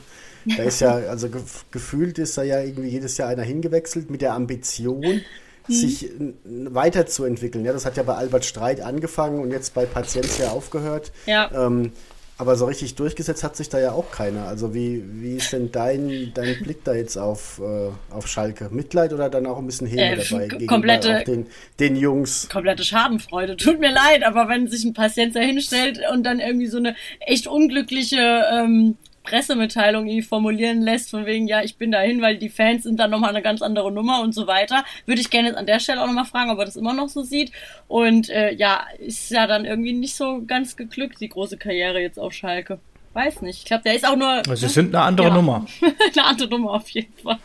Da 0.57 0.62
ist 0.62 0.81
ja, 0.81 0.95
also 0.95 1.29
gefühlt 1.71 2.19
ist 2.19 2.38
da 2.38 2.43
ja 2.43 2.61
irgendwie 2.61 2.88
jedes 2.88 3.17
Jahr 3.19 3.29
einer 3.29 3.43
hingewechselt 3.43 4.11
mit 4.11 4.23
der 4.23 4.35
Ambition, 4.35 5.03
hm. 5.03 5.23
sich 5.67 6.11
weiterzuentwickeln. 6.45 7.65
Ja, 7.65 7.73
das 7.73 7.85
hat 7.85 7.97
ja 7.97 8.03
bei 8.03 8.15
Albert 8.15 8.45
Streit 8.45 8.81
angefangen 8.81 9.41
und 9.41 9.50
jetzt 9.50 9.75
bei 9.75 9.87
Patientia 9.87 10.50
aufgehört. 10.50 11.12
Ja. 11.26 11.50
Ähm, 11.53 11.93
aber 12.38 12.57
so 12.57 12.67
richtig 12.67 12.97
durchgesetzt 12.97 13.43
hat 13.43 13.57
sich 13.57 13.71
da 13.71 13.81
ja 13.81 13.93
auch 13.93 14.11
keiner. 14.11 14.47
Also 14.47 14.75
wie, 14.75 15.03
wie 15.07 15.37
ist 15.37 15.53
denn 15.55 15.73
dein, 15.73 16.33
dein 16.35 16.62
Blick 16.62 16.85
da 16.85 16.93
jetzt 16.95 17.17
auf, 17.17 17.61
äh, 17.61 17.91
auf 18.15 18.29
Schalke? 18.29 18.69
Mitleid 18.71 19.15
oder 19.15 19.31
dann 19.31 19.47
auch 19.47 19.57
ein 19.57 19.65
bisschen 19.65 19.87
Häme 19.87 20.21
äh, 20.21 20.25
dabei? 20.29 20.67
Komplette, 20.67 21.25
den, 21.26 21.47
den 21.81 21.97
Jungs. 21.97 22.47
Komplette 22.50 22.85
Schadenfreude. 22.85 23.57
Tut 23.57 23.81
mir 23.81 23.91
leid, 23.91 24.23
aber 24.23 24.49
wenn 24.49 24.69
sich 24.69 24.85
ein 24.85 24.93
Patient 24.93 25.35
da 25.35 25.41
hinstellt 25.41 26.00
und 26.12 26.25
dann 26.25 26.38
irgendwie 26.38 26.67
so 26.67 26.76
eine 26.76 26.95
echt 27.21 27.47
unglückliche 27.47 28.45
ähm, 28.53 28.99
Pressemitteilung 29.26 30.06
irgendwie 30.06 30.23
formulieren 30.23 30.80
lässt, 30.80 31.11
von 31.11 31.26
wegen, 31.26 31.47
ja, 31.47 31.62
ich 31.62 31.76
bin 31.76 31.90
dahin, 31.90 32.23
weil 32.23 32.38
die 32.38 32.49
Fans 32.49 32.85
sind 32.85 32.99
dann 32.99 33.11
nochmal 33.11 33.30
eine 33.30 33.42
ganz 33.42 33.61
andere 33.61 33.92
Nummer 33.92 34.23
und 34.23 34.35
so 34.35 34.47
weiter. 34.47 34.85
Würde 35.04 35.21
ich 35.21 35.30
gerne 35.30 35.49
jetzt 35.49 35.59
an 35.59 35.66
der 35.66 35.80
Stelle 35.80 36.02
auch 36.02 36.06
nochmal 36.06 36.25
fragen, 36.25 36.50
ob 36.50 36.59
er 36.59 36.64
das 36.64 36.76
immer 36.76 36.95
noch 36.95 37.09
so 37.09 37.23
sieht. 37.23 37.52
Und 37.88 38.30
äh, 38.30 38.52
ja, 38.54 38.87
ist 38.99 39.30
ja 39.30 39.47
dann 39.47 39.64
irgendwie 39.64 39.92
nicht 39.92 40.16
so 40.16 40.42
ganz 40.47 40.76
geglückt, 40.76 41.21
die 41.21 41.28
große 41.28 41.59
Karriere 41.59 42.00
jetzt 42.00 42.18
auf 42.18 42.33
Schalke. 42.33 42.78
Weiß 43.16 43.40
nicht. 43.40 43.61
Ich 43.61 43.64
glaube, 43.64 43.83
der 43.83 43.95
ist 43.95 44.06
auch 44.06 44.14
nur. 44.14 44.28
Also, 44.28 44.54
sie 44.54 44.68
sind 44.68 44.95
eine 44.95 45.02
andere 45.02 45.28
ja, 45.28 45.35
Nummer. 45.35 45.66
eine 45.80 46.25
andere 46.25 46.50
Nummer 46.50 46.73
auf 46.73 46.88
jeden 46.90 47.14
Fall. 47.14 47.38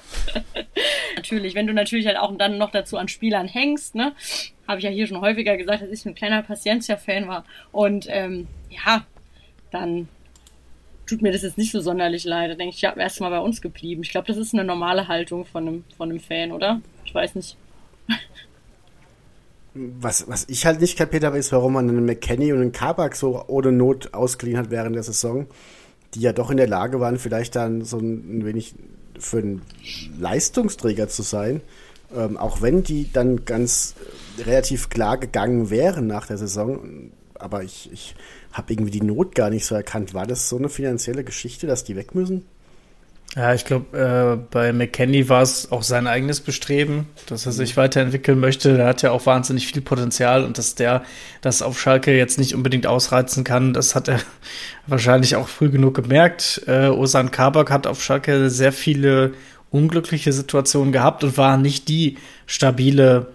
natürlich, 1.16 1.56
wenn 1.56 1.66
du 1.66 1.74
natürlich 1.74 2.06
halt 2.08 2.18
auch 2.18 2.38
dann 2.38 2.58
noch 2.58 2.72
dazu 2.72 2.98
an 2.98 3.08
Spielern 3.08 3.48
hängst, 3.48 3.96
ne? 3.96 4.12
Habe 4.68 4.80
ich 4.80 4.84
ja 4.84 4.90
hier 4.90 5.08
schon 5.08 5.22
häufiger 5.22 5.56
gesagt, 5.56 5.82
dass 5.82 5.90
ich 5.90 6.06
ein 6.06 6.14
kleiner 6.14 6.44
Paciencia-Fan 6.44 7.30
war. 7.30 7.46
Und 7.72 8.06
ähm, 8.10 8.48
ja, 8.70 9.06
dann 9.72 10.10
tut 11.12 11.22
mir 11.22 11.34
das 11.34 11.42
jetzt 11.42 11.58
nicht 11.58 11.74
so 11.74 11.82
sonderlich 11.82 12.24
leid. 12.24 12.52
Da 12.52 12.56
denke 12.56 12.74
ich, 12.74 12.82
ja, 12.82 12.96
wärst 12.96 13.20
du 13.20 13.24
mal 13.24 13.30
bei 13.32 13.40
uns 13.40 13.62
geblieben. 13.62 14.02
Ich 14.02 14.12
glaube, 14.12 14.28
das 14.28 14.38
ist 14.38 14.54
eine 14.54 14.64
normale 14.64 15.10
Haltung 15.10 15.46
von 15.46 15.68
einem, 15.68 15.84
von 15.98 16.10
einem 16.10 16.22
Fan, 16.22 16.54
oder? 16.54 16.82
Ich 17.04 17.14
weiß 17.14 17.36
nicht. 17.36 17.58
Was, 19.74 20.28
was 20.30 20.46
ich 20.48 20.66
halt 20.66 20.80
nicht 20.80 20.98
kapiert 20.98 21.26
habe, 21.26 21.38
ist, 21.38 21.52
warum 21.52 21.74
man 21.74 21.90
einen 21.90 22.06
McKenny 22.06 22.54
und 22.54 22.62
einen 22.62 22.72
Kabak 22.72 23.18
so 23.18 23.44
ohne 23.48 23.74
Not 23.74 24.14
ausgeliehen 24.14 24.58
hat 24.58 24.70
während 24.72 24.96
der 24.96 25.04
Saison, 25.04 25.48
die 26.14 26.22
ja 26.22 26.32
doch 26.32 26.50
in 26.50 26.58
der 26.58 26.68
Lage 26.68 27.02
waren, 27.02 27.20
vielleicht 27.20 27.56
dann 27.58 27.84
so 27.84 27.98
ein 27.98 28.46
wenig 28.46 28.74
für 29.20 29.40
einen 29.40 29.62
Leistungsträger 30.18 31.10
zu 31.10 31.24
sein. 31.24 31.62
Ähm, 32.16 32.38
auch 32.38 32.62
wenn 32.62 32.84
die 32.84 33.12
dann 33.12 33.44
ganz 33.44 33.96
relativ 34.40 34.90
klar 34.90 35.18
gegangen 35.18 35.70
wären 35.70 36.08
nach 36.08 36.28
der 36.28 36.38
Saison. 36.38 37.12
Aber 37.36 37.64
ich, 37.64 37.90
ich 37.92 38.16
habe 38.54 38.74
irgendwie 38.74 38.92
die 38.92 39.02
Not 39.02 39.36
gar 39.36 39.50
nicht 39.50 39.66
so 39.66 39.76
erkannt. 39.76 40.14
War 40.14 40.28
das 40.28 40.50
so 40.50 40.58
eine 40.58 40.70
finanzielle 40.70 41.24
Geschichte, 41.24 41.68
dass 41.68 41.84
die 41.84 41.96
weg 41.96 42.16
müssen? 42.16 42.46
Ja, 43.36 43.54
ich 43.54 43.64
glaube, 43.64 43.98
äh, 43.98 44.46
bei 44.52 44.74
McKenny 44.74 45.30
war 45.30 45.42
es 45.42 45.72
auch 45.72 45.84
sein 45.84 46.06
eigenes 46.06 46.42
Bestreben, 46.42 47.08
dass 47.28 47.46
er 47.46 47.54
sich 47.54 47.78
weiterentwickeln 47.78 48.38
möchte. 48.42 48.76
Der 48.76 48.88
hat 48.88 49.04
ja 49.04 49.12
auch 49.12 49.26
wahnsinnig 49.26 49.68
viel 49.68 49.82
Potenzial 49.82 50.44
und 50.44 50.58
dass 50.58 50.76
der 50.76 51.04
das 51.40 51.62
auf 51.62 51.80
Schalke 51.80 52.16
jetzt 52.18 52.38
nicht 52.38 52.56
unbedingt 52.56 52.88
ausreizen 52.88 53.46
kann, 53.46 53.74
das 53.74 53.96
hat 53.96 54.10
er 54.10 54.20
wahrscheinlich 54.88 55.38
auch 55.38 55.48
früh 55.48 55.70
genug 55.70 55.96
gemerkt. 55.96 56.64
Äh, 56.68 56.88
Osan 56.88 57.32
Kabak 57.32 57.72
hat 57.72 57.88
auf 57.88 58.04
Schalke 58.04 58.50
sehr 58.50 58.74
viele 58.74 59.32
unglückliche 59.70 60.34
Situationen 60.34 60.92
gehabt 60.92 61.24
und 61.24 61.38
war 61.38 61.56
nicht 61.56 61.88
die 61.88 62.18
stabile, 62.48 63.28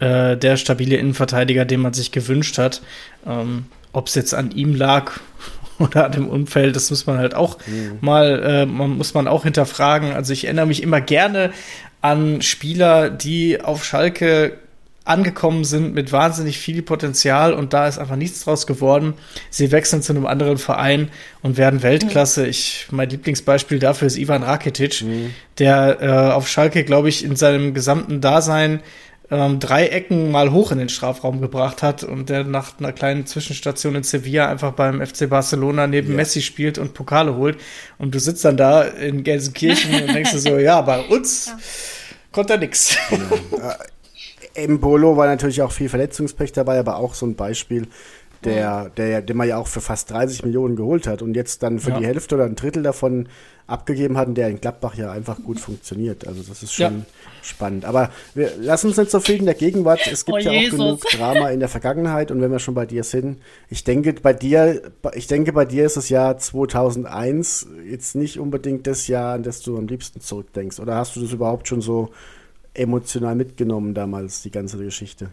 äh, 0.00 0.36
der 0.36 0.56
stabile 0.56 0.96
Innenverteidiger, 0.96 1.64
den 1.64 1.78
man 1.78 1.92
sich 1.92 2.10
gewünscht 2.10 2.58
hat. 2.58 2.82
Ähm, 3.24 3.66
ob 3.94 4.08
es 4.08 4.14
jetzt 4.14 4.34
an 4.34 4.50
ihm 4.50 4.74
lag 4.74 5.12
oder 5.78 6.04
an 6.04 6.12
dem 6.12 6.28
Umfeld, 6.28 6.76
das 6.76 6.90
muss 6.90 7.06
man 7.06 7.18
halt 7.18 7.34
auch 7.34 7.58
mhm. 7.66 7.98
mal, 8.00 8.42
äh, 8.42 8.66
man 8.66 8.90
muss 8.90 9.14
man 9.14 9.26
auch 9.26 9.44
hinterfragen. 9.44 10.12
Also 10.12 10.32
ich 10.32 10.44
erinnere 10.44 10.66
mich 10.66 10.82
immer 10.82 11.00
gerne 11.00 11.52
an 12.00 12.42
Spieler, 12.42 13.08
die 13.10 13.60
auf 13.60 13.84
Schalke 13.84 14.58
angekommen 15.04 15.64
sind 15.64 15.94
mit 15.94 16.12
wahnsinnig 16.12 16.58
viel 16.58 16.80
Potenzial 16.80 17.52
und 17.52 17.74
da 17.74 17.86
ist 17.86 17.98
einfach 17.98 18.16
nichts 18.16 18.44
draus 18.44 18.66
geworden. 18.66 19.14
Sie 19.50 19.70
wechseln 19.70 20.00
zu 20.00 20.12
einem 20.14 20.26
anderen 20.26 20.56
Verein 20.56 21.10
und 21.42 21.58
werden 21.58 21.82
Weltklasse. 21.82 22.44
Mhm. 22.44 22.48
Ich, 22.48 22.86
mein 22.90 23.10
Lieblingsbeispiel 23.10 23.78
dafür 23.78 24.06
ist 24.06 24.16
Ivan 24.16 24.42
Rakitic, 24.42 25.02
mhm. 25.02 25.34
der 25.58 25.98
äh, 26.00 26.32
auf 26.32 26.48
Schalke, 26.48 26.84
glaube 26.84 27.10
ich, 27.10 27.22
in 27.22 27.36
seinem 27.36 27.74
gesamten 27.74 28.22
Dasein 28.22 28.80
ähm, 29.30 29.58
drei 29.58 29.86
Ecken 29.86 30.30
mal 30.30 30.52
hoch 30.52 30.70
in 30.70 30.78
den 30.78 30.88
Strafraum 30.88 31.40
gebracht 31.40 31.82
hat 31.82 32.04
und 32.04 32.28
der 32.28 32.44
nach 32.44 32.78
einer 32.78 32.92
kleinen 32.92 33.26
Zwischenstation 33.26 33.94
in 33.94 34.02
Sevilla 34.02 34.48
einfach 34.48 34.72
beim 34.72 35.04
FC 35.04 35.28
Barcelona 35.28 35.86
neben 35.86 36.10
ja. 36.10 36.16
Messi 36.16 36.42
spielt 36.42 36.78
und 36.78 36.94
Pokale 36.94 37.34
holt. 37.36 37.58
Und 37.98 38.14
du 38.14 38.20
sitzt 38.20 38.44
dann 38.44 38.56
da 38.56 38.82
in 38.82 39.24
Gelsenkirchen 39.24 39.94
und 40.02 40.14
denkst 40.14 40.32
dir 40.32 40.38
so, 40.38 40.58
ja, 40.58 40.80
bei 40.82 41.00
uns 41.00 41.46
ja. 41.46 41.58
konnte 42.32 42.54
er 42.54 42.58
nix. 42.58 42.96
Ja. 43.10 43.76
Äh, 44.54 44.68
Mbolo 44.68 45.16
war 45.16 45.26
natürlich 45.26 45.62
auch 45.62 45.72
viel 45.72 45.88
Verletzungspech 45.88 46.52
dabei, 46.52 46.78
aber 46.78 46.96
auch 46.96 47.14
so 47.14 47.26
ein 47.26 47.34
Beispiel, 47.34 47.88
der, 48.44 48.90
der, 48.90 49.22
den 49.22 49.36
man 49.36 49.48
ja 49.48 49.56
auch 49.56 49.66
für 49.66 49.80
fast 49.80 50.10
30 50.10 50.44
Millionen 50.44 50.76
geholt 50.76 51.06
hat 51.06 51.22
und 51.22 51.34
jetzt 51.34 51.62
dann 51.62 51.78
für 51.78 51.90
ja. 51.90 51.98
die 51.98 52.06
Hälfte 52.06 52.34
oder 52.34 52.44
ein 52.44 52.56
Drittel 52.56 52.82
davon 52.82 53.28
abgegeben 53.66 54.18
hat 54.18 54.28
und 54.28 54.34
der 54.34 54.48
in 54.48 54.60
Gladbach 54.60 54.94
ja 54.94 55.10
einfach 55.10 55.42
gut 55.42 55.58
funktioniert. 55.58 56.26
Also 56.26 56.42
das 56.42 56.62
ist 56.62 56.74
schon 56.74 56.98
ja. 56.98 57.04
spannend. 57.42 57.86
Aber 57.86 58.10
wir 58.34 58.52
lassen 58.58 58.88
uns 58.88 58.98
nicht 58.98 59.10
so 59.10 59.20
viel 59.20 59.36
in 59.36 59.46
der 59.46 59.54
Gegenwart. 59.54 60.00
Es 60.06 60.26
gibt 60.26 60.36
oh, 60.36 60.38
ja 60.38 60.50
auch 60.50 60.54
Jesus. 60.54 60.78
genug 60.78 61.00
Drama 61.10 61.48
in 61.48 61.60
der 61.60 61.70
Vergangenheit 61.70 62.30
und 62.30 62.42
wenn 62.42 62.50
wir 62.50 62.58
schon 62.58 62.74
bei 62.74 62.84
dir 62.84 63.04
sind, 63.04 63.40
ich 63.70 63.82
denke 63.82 64.12
bei 64.12 64.34
dir, 64.34 64.82
ich 65.14 65.26
denke 65.28 65.52
bei 65.52 65.64
dir 65.64 65.86
ist 65.86 65.96
das 65.96 66.10
Jahr 66.10 66.36
2001 66.36 67.66
jetzt 67.88 68.16
nicht 68.16 68.38
unbedingt 68.38 68.86
das 68.86 69.06
Jahr, 69.06 69.34
an 69.34 69.42
das 69.42 69.62
du 69.62 69.78
am 69.78 69.86
liebsten 69.86 70.20
zurückdenkst. 70.20 70.78
Oder 70.78 70.96
hast 70.96 71.16
du 71.16 71.20
das 71.20 71.32
überhaupt 71.32 71.66
schon 71.66 71.80
so 71.80 72.10
emotional 72.74 73.34
mitgenommen 73.34 73.94
damals, 73.94 74.42
die 74.42 74.50
ganze 74.50 74.76
Geschichte? 74.76 75.30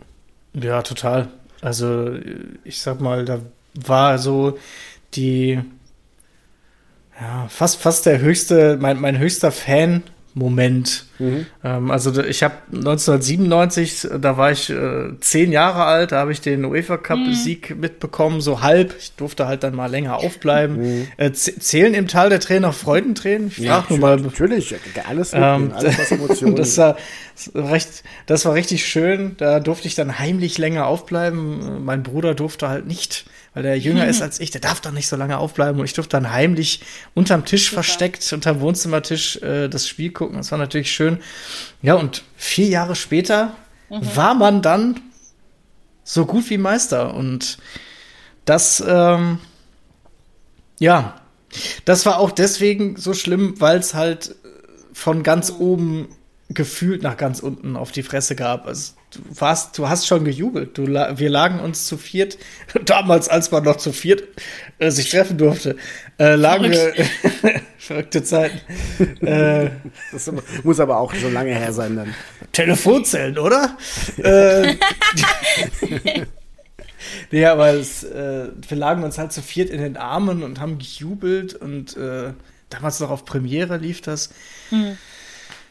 Ja, 0.53 0.81
total. 0.81 1.27
Also 1.61 2.15
ich 2.63 2.81
sag 2.81 2.99
mal, 3.01 3.25
da 3.25 3.39
war 3.73 4.17
so 4.17 4.57
die 5.13 5.61
ja, 7.19 7.47
fast, 7.49 7.77
fast 7.77 8.05
der 8.05 8.19
höchste, 8.19 8.77
mein, 8.81 8.99
mein 8.99 9.19
höchster 9.19 9.51
Fan 9.51 10.03
Moment. 10.33 11.05
Mhm. 11.19 11.45
Ähm, 11.63 11.91
also 11.91 12.23
ich 12.23 12.43
habe 12.43 12.55
1997, 12.73 14.07
da 14.19 14.37
war 14.37 14.51
ich 14.51 14.69
äh, 14.69 15.09
zehn 15.19 15.51
Jahre 15.51 15.83
alt, 15.83 16.11
da 16.11 16.19
habe 16.19 16.31
ich 16.31 16.41
den 16.41 16.63
UEFA 16.63 16.97
Cup 16.97 17.19
mhm. 17.19 17.33
Sieg 17.33 17.75
mitbekommen, 17.77 18.41
so 18.41 18.61
halb. 18.61 18.95
Ich 18.97 19.13
durfte 19.15 19.47
halt 19.47 19.63
dann 19.63 19.75
mal 19.75 19.91
länger 19.91 20.17
aufbleiben. 20.17 20.77
Mhm. 20.77 21.07
Äh, 21.17 21.31
zählen 21.33 21.93
im 21.93 22.07
Tal 22.07 22.29
der 22.29 22.39
Trainer 22.39 22.71
Freudentränen? 22.71 23.47
Ich 23.47 23.57
ja, 23.57 23.85
nur 23.89 23.99
mal. 23.99 24.17
Natürlich, 24.17 24.73
alles, 25.07 25.33
ähm, 25.33 25.73
alles 25.75 25.99
was 25.99 26.11
Emotionen. 26.11 26.55
das 26.55 26.77
war 26.77 26.95
recht, 27.53 28.03
das 28.25 28.45
war 28.45 28.53
richtig 28.53 28.85
schön. 28.85 29.35
Da 29.37 29.59
durfte 29.59 29.87
ich 29.87 29.95
dann 29.95 30.19
heimlich 30.19 30.57
länger 30.57 30.87
aufbleiben. 30.87 31.83
Mein 31.83 32.03
Bruder 32.03 32.35
durfte 32.35 32.69
halt 32.69 32.87
nicht 32.87 33.25
weil 33.53 33.63
der 33.63 33.77
jünger 33.77 34.07
ist 34.07 34.21
als 34.21 34.39
ich, 34.39 34.51
der 34.51 34.61
darf 34.61 34.79
doch 34.79 34.91
nicht 34.91 35.07
so 35.07 35.17
lange 35.17 35.37
aufbleiben 35.37 35.79
und 35.79 35.85
ich 35.85 35.93
durfte 35.93 36.17
dann 36.17 36.31
heimlich 36.31 36.81
unterm 37.13 37.43
Tisch 37.43 37.65
Super. 37.65 37.83
versteckt, 37.83 38.31
unterm 38.31 38.61
Wohnzimmertisch 38.61 39.37
äh, 39.37 39.67
das 39.67 39.87
Spiel 39.87 40.11
gucken. 40.11 40.37
Das 40.37 40.51
war 40.51 40.57
natürlich 40.57 40.91
schön. 40.91 41.19
Ja, 41.81 41.95
und 41.95 42.23
vier 42.37 42.67
Jahre 42.67 42.95
später 42.95 43.55
mhm. 43.89 44.15
war 44.15 44.35
man 44.35 44.61
dann 44.61 45.01
so 46.03 46.25
gut 46.25 46.49
wie 46.49 46.57
Meister 46.57 47.13
und 47.13 47.57
das, 48.45 48.83
ähm, 48.85 49.39
ja, 50.79 51.21
das 51.85 52.05
war 52.05 52.19
auch 52.19 52.31
deswegen 52.31 52.95
so 52.95 53.13
schlimm, 53.13 53.59
weil 53.59 53.79
es 53.79 53.93
halt 53.93 54.35
von 54.93 55.23
ganz 55.23 55.51
mhm. 55.51 55.57
oben 55.57 56.07
gefühlt 56.49 57.03
nach 57.03 57.17
ganz 57.17 57.39
unten 57.39 57.75
auf 57.75 57.91
die 57.91 58.03
Fresse 58.03 58.35
gab. 58.35 58.65
Also, 58.65 58.93
du 59.11 59.19
warst, 59.39 59.77
du 59.77 59.89
hast 59.89 60.07
schon 60.07 60.25
gejubelt. 60.25 60.77
Du, 60.77 60.87
wir 60.87 61.29
lagen 61.29 61.59
uns 61.59 61.85
zu 61.85 61.97
viert, 61.97 62.37
damals, 62.85 63.27
als 63.27 63.51
man 63.51 63.63
noch 63.63 63.77
zu 63.77 63.91
viert 63.91 64.23
äh, 64.79 64.91
sich 64.91 65.09
treffen 65.09 65.37
durfte, 65.37 65.75
äh, 66.17 66.35
lagen 66.35 66.71
wir, 66.71 66.93
verrückte 67.77 68.23
Zeiten. 68.23 68.59
äh, 69.25 69.71
das 70.11 70.31
muss 70.63 70.79
aber 70.79 70.97
auch 70.97 71.13
schon 71.13 71.33
lange 71.33 71.53
her 71.53 71.73
sein 71.73 71.95
dann. 71.95 72.15
Telefonzellen, 72.51 73.37
oder? 73.37 73.77
äh, 74.17 74.75
nee, 77.31 77.45
aber 77.45 77.69
es, 77.73 78.03
äh, 78.03 78.49
wir 78.67 78.77
lagen 78.77 79.03
uns 79.03 79.17
halt 79.17 79.31
zu 79.31 79.41
viert 79.41 79.69
in 79.69 79.81
den 79.81 79.97
Armen 79.97 80.43
und 80.43 80.59
haben 80.59 80.77
gejubelt 80.77 81.53
und 81.53 81.97
äh, 81.97 82.33
damals 82.69 82.99
noch 82.99 83.09
auf 83.09 83.25
Premiere 83.25 83.77
lief 83.77 84.01
das. 84.01 84.29
Hm. 84.69 84.97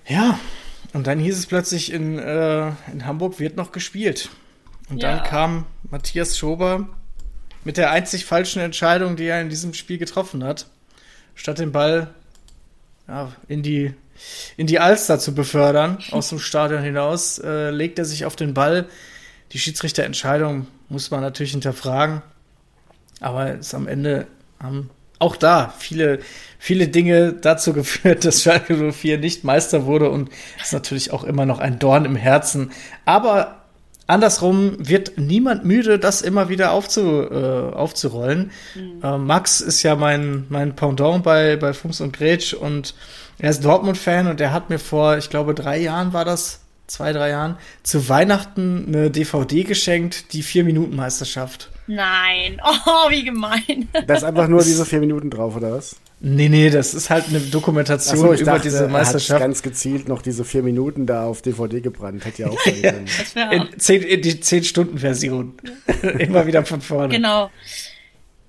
Ja, 0.07 0.39
und 0.93 1.07
dann 1.07 1.19
hieß 1.19 1.39
es 1.39 1.47
plötzlich, 1.47 1.93
in, 1.93 2.19
äh, 2.19 2.69
in 2.93 3.07
Hamburg 3.07 3.39
wird 3.39 3.57
noch 3.57 3.73
gespielt. 3.73 4.31
Und 4.89 5.03
ja. 5.03 5.17
dann 5.17 5.25
kam 5.25 5.67
Matthias 5.89 6.37
Schober 6.37 6.89
mit 7.65 7.77
der 7.77 7.91
einzig 7.91 8.25
falschen 8.25 8.61
Entscheidung, 8.61 9.17
die 9.17 9.27
er 9.27 9.41
in 9.41 9.49
diesem 9.49 9.75
Spiel 9.75 9.99
getroffen 9.99 10.43
hat. 10.43 10.67
Statt 11.35 11.59
den 11.59 11.73
Ball 11.73 12.13
ja, 13.07 13.33
in, 13.49 13.63
die, 13.63 13.95
in 14.57 14.67
die 14.67 14.81
Alster 14.81 15.19
zu 15.19 15.35
befördern, 15.35 15.99
aus 16.11 16.31
dem 16.31 16.39
Stadion 16.39 16.83
hinaus, 16.83 17.39
äh, 17.39 17.71
legt 17.71 17.99
er 17.99 18.05
sich 18.05 18.25
auf 18.25 18.35
den 18.35 18.55
Ball. 18.55 18.87
Die 19.53 19.59
Schiedsrichterentscheidung 19.59 20.67
muss 20.89 21.11
man 21.11 21.21
natürlich 21.21 21.53
hinterfragen. 21.53 22.23
Aber 23.21 23.59
es 23.59 23.75
am 23.75 23.87
Ende 23.87 24.27
haben 24.61 24.91
auch 25.21 25.37
da 25.37 25.73
viele, 25.79 26.19
viele 26.59 26.89
Dinge 26.89 27.33
dazu 27.33 27.73
geführt, 27.73 28.25
dass 28.25 28.43
Schalke 28.43 28.93
04 28.93 29.19
nicht 29.19 29.45
Meister 29.45 29.87
wurde 29.87 30.11
und 30.11 30.31
ist 30.61 30.73
natürlich 30.73 31.13
auch 31.13 31.23
immer 31.23 31.47
noch 31.47 31.61
ein 31.61 31.79
Dorn 31.79 32.05
im 32.05 32.17
Herzen. 32.17 32.73
Aber 33.05 33.61
andersrum 34.09 34.77
wird 34.79 35.19
niemand 35.19 35.65
müde, 35.65 35.99
das 35.99 36.23
immer 36.23 36.49
wieder 36.49 36.73
aufzu, 36.73 37.23
äh, 37.31 37.73
aufzurollen. 37.73 38.51
Mhm. 38.75 39.05
Äh, 39.05 39.19
Max 39.19 39.61
ist 39.61 39.83
ja 39.83 39.95
mein, 39.95 40.47
mein 40.49 40.75
Pendant 40.75 41.23
bei, 41.23 41.57
bei 41.57 41.73
Funks 41.73 42.01
und 42.01 42.13
Gretsch 42.13 42.53
und 42.55 42.95
er 43.39 43.51
ist 43.51 43.65
Dortmund-Fan 43.65 44.27
und 44.27 44.41
er 44.41 44.53
hat 44.53 44.69
mir 44.69 44.79
vor, 44.79 45.17
ich 45.17 45.31
glaube, 45.31 45.55
drei 45.55 45.79
Jahren 45.79 46.13
war 46.13 46.25
das, 46.25 46.61
zwei, 46.87 47.13
drei 47.13 47.31
Jahren, 47.31 47.57
zu 47.83 48.09
Weihnachten 48.09 48.87
eine 48.89 49.11
DVD 49.11 49.65
geschenkt, 49.65 50.33
die 50.33 50.43
Vier-Minuten-Meisterschaft. 50.43 51.71
Nein, 51.91 52.61
oh, 52.65 53.11
wie 53.11 53.25
gemein. 53.25 53.89
Da 54.07 54.15
ist 54.15 54.23
einfach 54.23 54.47
nur 54.47 54.63
diese 54.63 54.87
vier 54.87 55.01
Minuten 55.01 55.29
drauf, 55.29 55.57
oder 55.57 55.73
was? 55.73 55.97
Nee, 56.21 56.49
nee, 56.49 56.71
das 56.71 56.95
ist 56.95 57.11
halt 57.11 57.29
eine 57.29 57.41
Dokumentation 57.41 58.19
so, 58.19 58.33
über 58.35 58.45
dachte, 58.45 58.63
diese 58.63 58.87
Meisterschaft. 58.87 59.31
Er 59.31 59.35
hat 59.35 59.43
ganz 59.43 59.63
gezielt 59.63 60.07
noch 60.07 60.23
diese 60.23 60.45
vier 60.45 60.63
Minuten 60.63 61.07
da 61.07 61.25
auf 61.25 61.43
DVD 61.43 61.81
gebrannt. 61.81 62.25
Hätte 62.25 62.43
ja 62.43 62.49
auch 62.49 62.67
ja, 63.35 63.51
in, 63.51 63.69
zehn, 63.79 64.03
in 64.03 64.23
die 64.23 64.39
zehn 64.39 64.63
Stunden 64.63 64.99
Version. 64.99 65.55
immer 66.19 66.47
wieder 66.47 66.65
von 66.65 66.81
vorne. 66.81 67.09
Genau. 67.09 67.51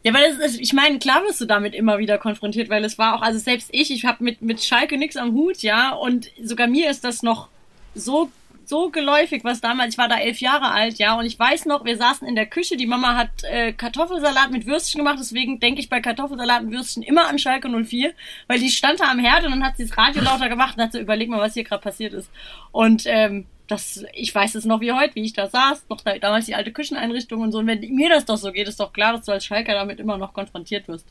Ja, 0.04 0.14
weil 0.14 0.32
es 0.32 0.54
ist, 0.54 0.60
ich 0.60 0.74
meine, 0.74 1.00
klar 1.00 1.24
wirst 1.24 1.42
du 1.42 1.46
damit 1.46 1.74
immer 1.74 1.98
wieder 1.98 2.20
konfrontiert, 2.20 2.70
weil 2.70 2.84
es 2.84 3.00
war 3.00 3.16
auch, 3.16 3.22
also 3.24 3.40
selbst 3.40 3.70
ich, 3.72 3.92
ich 3.92 4.06
habe 4.06 4.24
mit, 4.24 4.42
mit 4.42 4.64
Schalke 4.64 4.98
nichts 4.98 5.16
am 5.16 5.34
Hut, 5.34 5.60
ja, 5.60 5.94
und 5.94 6.30
sogar 6.44 6.68
mir 6.68 6.92
ist 6.92 7.04
das 7.04 7.24
noch 7.24 7.50
so 7.96 8.30
so 8.72 8.90
geläufig, 8.90 9.44
was 9.44 9.60
damals, 9.60 9.94
ich 9.94 9.98
war 9.98 10.08
da 10.08 10.18
elf 10.18 10.40
Jahre 10.40 10.72
alt, 10.72 10.98
ja, 10.98 11.20
und 11.20 11.26
ich 11.26 11.38
weiß 11.38 11.66
noch, 11.66 11.84
wir 11.84 11.98
saßen 11.98 12.26
in 12.26 12.36
der 12.36 12.46
Küche, 12.46 12.78
die 12.78 12.88
Mama 12.88 13.16
hat 13.18 13.44
äh, 13.44 13.74
Kartoffelsalat 13.74 14.50
mit 14.50 14.66
Würstchen 14.66 15.00
gemacht, 15.00 15.18
deswegen 15.20 15.60
denke 15.60 15.82
ich 15.82 15.90
bei 15.90 16.00
Kartoffelsalat 16.00 16.64
mit 16.64 16.72
Würstchen 16.72 17.04
immer 17.04 17.28
an 17.28 17.38
Schalke 17.38 17.68
04, 17.70 18.14
weil 18.48 18.60
die 18.60 18.70
stand 18.70 19.02
da 19.02 19.12
am 19.12 19.20
Herd 19.20 19.44
und 19.44 19.52
dann 19.52 19.64
hat 19.66 19.76
sie 19.76 19.86
das 19.86 19.98
Radio 19.98 20.24
lauter 20.24 20.48
gemacht 20.48 20.78
und 20.78 20.84
hat 20.84 20.94
so, 20.94 21.00
überleg 21.00 21.28
mal, 21.28 21.42
was 21.42 21.54
hier 21.54 21.66
gerade 21.66 21.84
passiert 21.84 22.14
ist. 22.14 22.30
Und 22.72 23.04
ähm, 23.08 23.46
das, 23.68 24.06
ich 24.14 24.34
weiß 24.34 24.56
es 24.56 24.64
noch 24.64 24.80
wie 24.80 24.94
heute, 24.94 25.16
wie 25.16 25.26
ich 25.26 25.34
da 25.34 25.50
saß, 25.50 25.84
noch 25.90 26.02
da, 26.02 26.18
damals 26.18 26.46
die 26.46 26.56
alte 26.56 26.72
Kücheneinrichtung 26.72 27.42
und 27.42 27.52
so. 27.52 27.60
Und 27.60 27.68
wenn 27.68 27.80
mir 27.94 28.10
das 28.10 28.24
doch 28.24 28.38
so 28.38 28.54
geht, 28.54 28.70
ist 28.70 28.80
doch 28.80 28.94
klar, 28.94 29.14
dass 29.14 29.26
du 29.26 29.34
als 29.34 29.46
Schalker 29.46 29.74
damit 29.74 30.00
immer 30.00 30.18
noch 30.18 30.34
konfrontiert 30.34 30.88
wirst. 30.88 31.06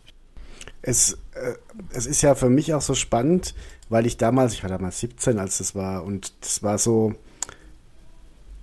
Es, 0.81 1.19
äh, 1.35 1.55
es 1.93 2.07
ist 2.07 2.23
ja 2.23 2.35
für 2.35 2.49
mich 2.49 2.73
auch 2.73 2.81
so 2.81 2.95
spannend, 2.95 3.55
weil 3.91 4.07
ich 4.07 4.17
damals, 4.17 4.55
ich 4.55 4.63
war 4.63 4.71
damals 4.71 5.01
17, 5.01 5.39
als 5.39 5.59
das 5.59 5.75
war, 5.75 6.05
und 6.05 6.33
das 6.41 6.63
war 6.63 6.79
so, 6.79 7.15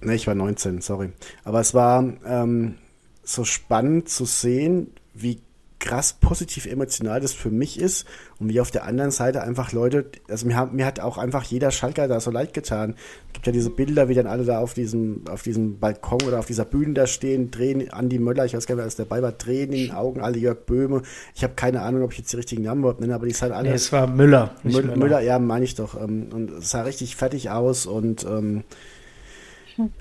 Ne, 0.02 0.16
ich 0.16 0.28
war 0.28 0.36
19, 0.36 0.82
sorry. 0.82 1.10
Aber 1.44 1.60
es 1.60 1.74
war 1.74 2.04
ähm, 2.26 2.76
so 3.24 3.44
spannend 3.44 4.10
zu 4.10 4.26
sehen, 4.26 4.92
wie 5.14 5.42
krass 5.80 6.14
positiv 6.14 6.66
emotional 6.66 7.22
das 7.22 7.34
für 7.34 7.52
mich 7.52 7.80
ist 7.80 8.06
und 8.40 8.50
wie 8.50 8.60
auf 8.60 8.72
der 8.72 8.86
anderen 8.86 9.12
Seite 9.12 9.44
einfach 9.44 9.72
Leute, 9.74 10.06
also 10.28 10.48
mir 10.48 10.56
hat, 10.56 10.74
mir 10.74 10.86
hat 10.86 11.00
auch 11.00 11.18
einfach 11.18 11.44
jeder 11.44 11.72
Schalker 11.72 12.08
da 12.08 12.20
so 12.20 12.32
leid 12.32 12.54
getan. 12.54 12.96
Es 13.28 13.34
gibt 13.34 13.46
ja 13.48 13.52
diese 13.52 13.70
Bilder, 13.70 14.10
wie 14.10 14.16
dann 14.16 14.28
alle 14.28 14.44
da 14.44 14.60
auf 14.60 14.74
diesem, 14.74 15.22
auf 15.30 15.44
diesem 15.44 15.80
Balkon 15.80 16.22
oder 16.24 16.40
auf 16.40 16.48
dieser 16.48 16.66
Bühne 16.66 16.94
da 16.94 17.06
stehen, 17.06 17.52
drehen 17.52 17.92
Andi 17.92 18.18
Möller, 18.18 18.46
ich 18.46 18.56
weiß 18.56 18.66
gar 18.66 18.76
nicht, 18.76 18.82
wer 18.82 18.88
ist 18.88 19.00
dabei 19.00 19.22
war, 19.22 19.32
drehen 19.32 19.72
in 19.72 19.88
den 19.88 19.92
Augen, 19.92 20.22
alle 20.22 20.38
Jörg 20.38 20.66
Böhme. 20.66 21.04
Ich 21.36 21.44
habe 21.44 21.54
keine 21.56 21.82
Ahnung, 21.82 22.04
ob 22.04 22.12
ich 22.12 22.20
jetzt 22.20 22.32
die 22.32 22.38
richtigen 22.38 22.64
Namen 22.64 22.82
überhaupt 22.82 23.02
nenne, 23.02 23.14
aber 23.14 23.28
die 23.28 23.34
sahen 23.34 23.52
alle. 23.52 23.70
Nee, 23.70 23.76
es 23.76 23.92
war 23.92 24.08
Müller. 24.08 24.56
Müller, 24.64 24.96
Müller, 24.96 25.20
ja, 25.22 25.38
meine 25.38 25.66
ich 25.66 25.76
doch. 25.76 26.00
Ähm, 26.02 26.30
und 26.34 26.52
es 26.52 26.72
sah 26.72 26.82
richtig 26.82 27.16
fertig 27.16 27.52
aus 27.52 27.86
und 27.86 28.26
ähm, 28.26 28.64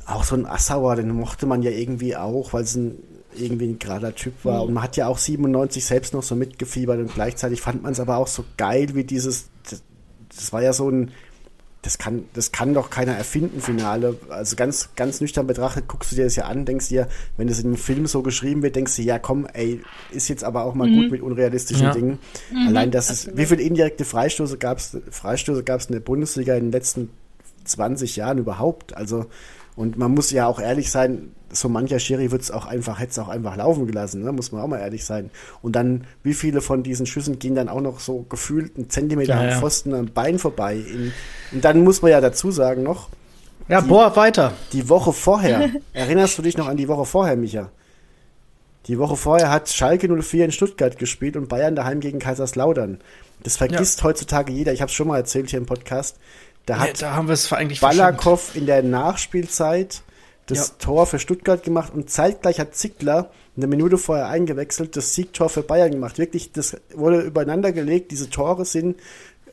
auch 0.07 0.25
so 0.25 0.37
ein 0.37 0.47
Assauer, 0.47 0.97
den 0.97 1.11
mochte 1.11 1.47
man 1.47 1.63
ja 1.63 1.71
irgendwie 1.71 2.17
auch, 2.17 2.53
weil 2.53 2.63
es 2.63 2.77
ein 2.77 2.99
irgendwie 3.39 3.67
ein 3.67 3.79
gerader 3.79 4.15
Typ 4.15 4.45
war. 4.45 4.63
Mhm. 4.63 4.69
Und 4.69 4.75
man 4.75 4.85
hat 4.85 4.97
ja 4.97 5.07
auch 5.07 5.19
97 5.19 5.85
selbst 5.85 6.15
noch 6.15 6.23
so 6.23 6.35
mitgefiebert 6.35 6.99
und 6.99 7.15
gleichzeitig 7.15 7.61
fand 7.61 7.83
man 7.83 7.93
es 7.93 8.01
aber 8.01 8.17
auch 8.17 8.27
so 8.29 8.45
geil, 8.57 8.95
wie 8.95 9.05
dieses, 9.05 9.51
das, 9.69 9.83
das, 10.35 10.53
war 10.53 10.63
ja 10.63 10.73
so 10.73 10.91
ein, 10.91 11.13
das 11.83 11.99
kann, 11.99 12.25
das 12.33 12.51
kann 12.51 12.75
doch 12.75 12.91
keiner 12.91 13.13
erfinden, 13.13 13.61
Finale. 13.61 14.19
Also 14.29 14.57
ganz, 14.57 14.91
ganz 14.97 15.21
nüchtern 15.21 15.47
betrachtet, 15.47 15.87
guckst 15.87 16.13
du 16.13 16.17
dir 16.17 16.25
das 16.25 16.37
ja 16.37 16.47
an, 16.47 16.65
denkst 16.65 16.89
dir, 16.89 17.09
wenn 17.37 17.47
das 17.47 17.61
in 17.61 17.67
einem 17.67 17.77
Film 17.77 18.07
so 18.07 18.23
geschrieben 18.23 18.63
wird, 18.63 18.77
denkst 18.77 18.97
du, 18.97 19.03
ja 19.03 19.19
komm, 19.19 19.47
ey, 19.53 19.83
ist 20.11 20.29
jetzt 20.29 20.43
aber 20.43 20.65
auch 20.65 20.75
mal 20.75 20.89
mhm. 20.89 21.03
gut 21.03 21.11
mit 21.13 21.23
unrealistischen 21.23 21.87
ja. 21.87 21.93
Dingen. 21.93 22.19
Mhm, 22.51 22.69
Allein 22.69 22.91
das 22.91 23.11
ist, 23.11 23.37
wie 23.37 23.47
viele 23.47 23.63
indirekte 23.63 24.05
Freistöße 24.05 24.59
gab 24.59 24.79
es, 24.79 24.97
Freistöße 25.11 25.63
gab 25.63 25.81
es 25.81 25.87
in 25.87 25.93
der 25.93 26.01
Bundesliga 26.01 26.55
in 26.55 26.65
den 26.65 26.73
letzten 26.73 27.11
20 27.65 28.17
Jahren 28.17 28.39
überhaupt? 28.39 28.97
Also, 28.97 29.27
und 29.77 29.99
man 29.99 30.13
muss 30.13 30.31
ja 30.31 30.47
auch 30.47 30.59
ehrlich 30.59 30.91
sein, 30.91 31.33
so 31.51 31.69
mancher 31.69 31.99
Schiri 31.99 32.31
wird 32.31 32.43
es 32.43 32.51
auch 32.51 32.67
einfach, 32.67 32.99
hätte 32.99 33.13
es 33.13 33.19
auch 33.19 33.29
einfach 33.29 33.57
laufen 33.57 33.87
gelassen, 33.87 34.23
ne? 34.25 34.33
muss 34.33 34.51
man 34.51 34.63
auch 34.63 34.67
mal 34.67 34.81
ehrlich 34.81 35.05
sein. 35.05 35.31
Und 35.63 35.77
dann, 35.77 36.07
wie 36.23 36.35
viele 36.35 36.61
von 36.61 36.83
diesen 36.83 37.07
Schüssen 37.07 37.39
gehen 37.39 37.55
dann 37.55 37.69
auch 37.69 37.81
noch 37.81 38.01
so 38.01 38.25
gefühlt 38.29 38.77
einen 38.77 38.91
Zentimeter 38.91 39.35
ja, 39.35 39.41
am 39.41 39.49
ja. 39.49 39.59
Pfosten 39.59 39.95
am 39.95 40.07
Bein 40.07 40.39
vorbei. 40.39 40.77
In, 40.77 41.13
und 41.53 41.65
dann 41.65 41.85
muss 41.85 42.03
man 42.03 42.11
ja 42.11 42.21
dazu 42.21 42.51
sagen 42.51 42.83
noch. 42.83 43.11
Ja, 43.69 43.81
die, 43.81 43.89
boah, 43.89 44.17
weiter. 44.17 44.53
Die 44.73 44.89
Woche 44.89 45.13
vorher. 45.13 45.71
erinnerst 45.93 46.39
du 46.39 46.43
dich 46.43 46.57
noch 46.57 46.69
an 46.69 46.77
die 46.77 46.89
Woche 46.89 47.05
vorher, 47.05 47.37
Micha? 47.37 47.71
Die 48.87 48.99
Woche 48.99 49.17
vorher 49.17 49.51
hat 49.51 49.69
Schalke 49.69 50.09
04 50.09 50.45
in 50.47 50.53
Stuttgart 50.53 50.97
gespielt 50.99 51.37
und 51.37 51.49
Bayern 51.49 51.75
daheim 51.75 52.01
gegen 52.01 52.21
Kaiserslautern. 52.21 52.99
Das 53.43 53.57
vergisst 53.57 53.99
ja. 53.99 54.05
heutzutage 54.05 54.53
jeder. 54.53 54.73
Ich 54.73 54.81
habe 54.81 54.89
es 54.89 54.95
schon 54.95 55.09
mal 55.09 55.19
erzählt 55.19 55.51
hier 55.51 55.59
im 55.59 55.67
Podcast. 55.67 56.19
Da 56.67 56.79
hat 56.79 57.01
ja, 57.01 57.09
da 57.09 57.17
haben 57.17 57.29
wir 57.29 57.35
es 57.35 57.53
eigentlich 57.53 57.81
Balakow 57.81 58.55
in 58.55 58.67
der 58.67 58.83
Nachspielzeit 58.83 60.03
das 60.47 60.69
ja. 60.69 60.75
Tor 60.79 61.07
für 61.07 61.19
Stuttgart 61.19 61.63
gemacht 61.63 61.93
und 61.95 62.11
zeitgleich 62.11 62.61
hat 62.61 62.75
Zickler 62.75 63.31
eine 63.57 63.67
Minute 63.67 63.99
vorher 63.99 64.29
eingewechselt, 64.29 64.97
das 64.97 65.15
Siegtor 65.15 65.49
für 65.49 65.63
Bayern 65.63 65.91
gemacht. 65.91 66.19
Wirklich, 66.19 66.53
das 66.53 66.77
wurde 66.95 67.21
übereinander 67.21 67.73
gelegt. 67.73 68.11
Diese 68.11 68.31
Tore 68.31 68.65
sind 68.65 68.97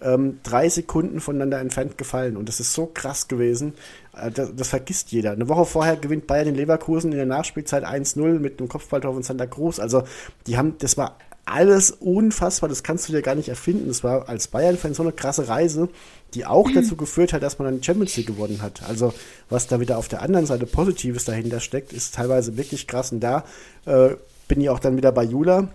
ähm, 0.02 0.40
drei 0.44 0.70
Sekunden 0.70 1.20
voneinander 1.22 1.60
entfernt 1.60 1.98
gefallen 1.98 2.36
und 2.36 2.50
das 2.50 2.60
ist 2.60 2.74
so 2.74 2.88
krass 2.88 3.28
gewesen. 3.28 3.74
Äh, 4.16 4.30
das, 4.32 4.56
das, 4.56 4.68
vergisst 4.68 5.12
jeder. 5.12 5.32
Eine 5.32 5.48
Woche 5.48 5.66
vorher 5.66 5.96
gewinnt 5.96 6.28
Bayern 6.28 6.50
in 6.50 6.56
Leverkusen 6.56 7.12
in 7.12 7.18
der 7.18 7.26
Nachspielzeit 7.26 7.86
1-0 7.86 8.40
mit 8.40 8.60
einem 8.60 8.70
Kopfballtor 8.70 9.14
von 9.14 9.24
Santa 9.24 9.48
Cruz. 9.48 9.80
Also, 9.80 10.04
die 10.48 10.58
haben, 10.58 10.78
das 10.80 10.98
war 10.98 11.18
alles 11.46 11.92
unfassbar, 11.92 12.70
das 12.70 12.84
kannst 12.84 13.08
du 13.08 13.14
dir 13.14 13.22
gar 13.22 13.36
nicht 13.36 13.50
erfinden. 13.50 13.88
Das 13.88 14.04
war 14.04 14.30
als 14.30 14.48
Bayern-Fan 14.48 14.94
so 14.94 15.04
eine 15.04 15.12
krasse 15.12 15.48
Reise, 15.48 15.90
die 16.34 16.46
auch 16.46 16.70
mhm. 16.70 16.76
dazu 16.76 16.96
geführt 16.96 17.34
hat, 17.34 17.44
dass 17.44 17.60
man 17.60 17.68
dann 17.68 17.84
Champions 17.84 18.16
League 18.16 18.28
gewonnen 18.28 18.62
hat. 18.62 18.84
Also 18.84 19.14
was 19.50 19.68
da 19.68 19.80
wieder 19.80 19.98
auf 19.98 20.08
der 20.08 20.22
anderen 20.22 20.46
Seite 20.46 20.66
Positives 20.66 21.26
dahinter 21.26 21.60
steckt, 21.60 21.94
ist 21.94 22.16
teilweise 22.16 22.58
wirklich 22.58 22.88
krass. 22.88 23.12
Und 23.12 23.20
da 23.20 23.44
äh, 23.86 24.12
bin 24.48 24.62
ich 24.62 24.70
auch 24.70 24.80
dann 24.80 24.98
wieder 24.98 25.12
bei 25.12 25.24
Jula, 25.24 25.68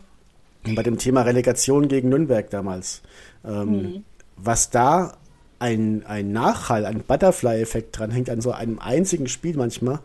bei 0.75 0.83
dem 0.83 0.99
Thema 0.99 1.23
Relegation 1.23 1.89
gegen 1.89 2.09
Nürnberg 2.09 2.49
damals. 2.51 3.03
Ähm, 3.45 3.71
mhm. 3.71 4.05
Was 4.37 4.71
da 4.71 5.17
ein, 5.59 6.05
ein 6.07 6.33
Nachhall, 6.33 6.87
ein 6.87 7.01
Butterfly-Effekt 7.01 7.99
dran 7.99 8.11
hängt 8.11 8.31
an 8.31 8.41
so 8.41 8.53
einem 8.53 8.79
einzigen 8.79 9.29
Spiel 9.29 9.57
manchmal. 9.57 10.01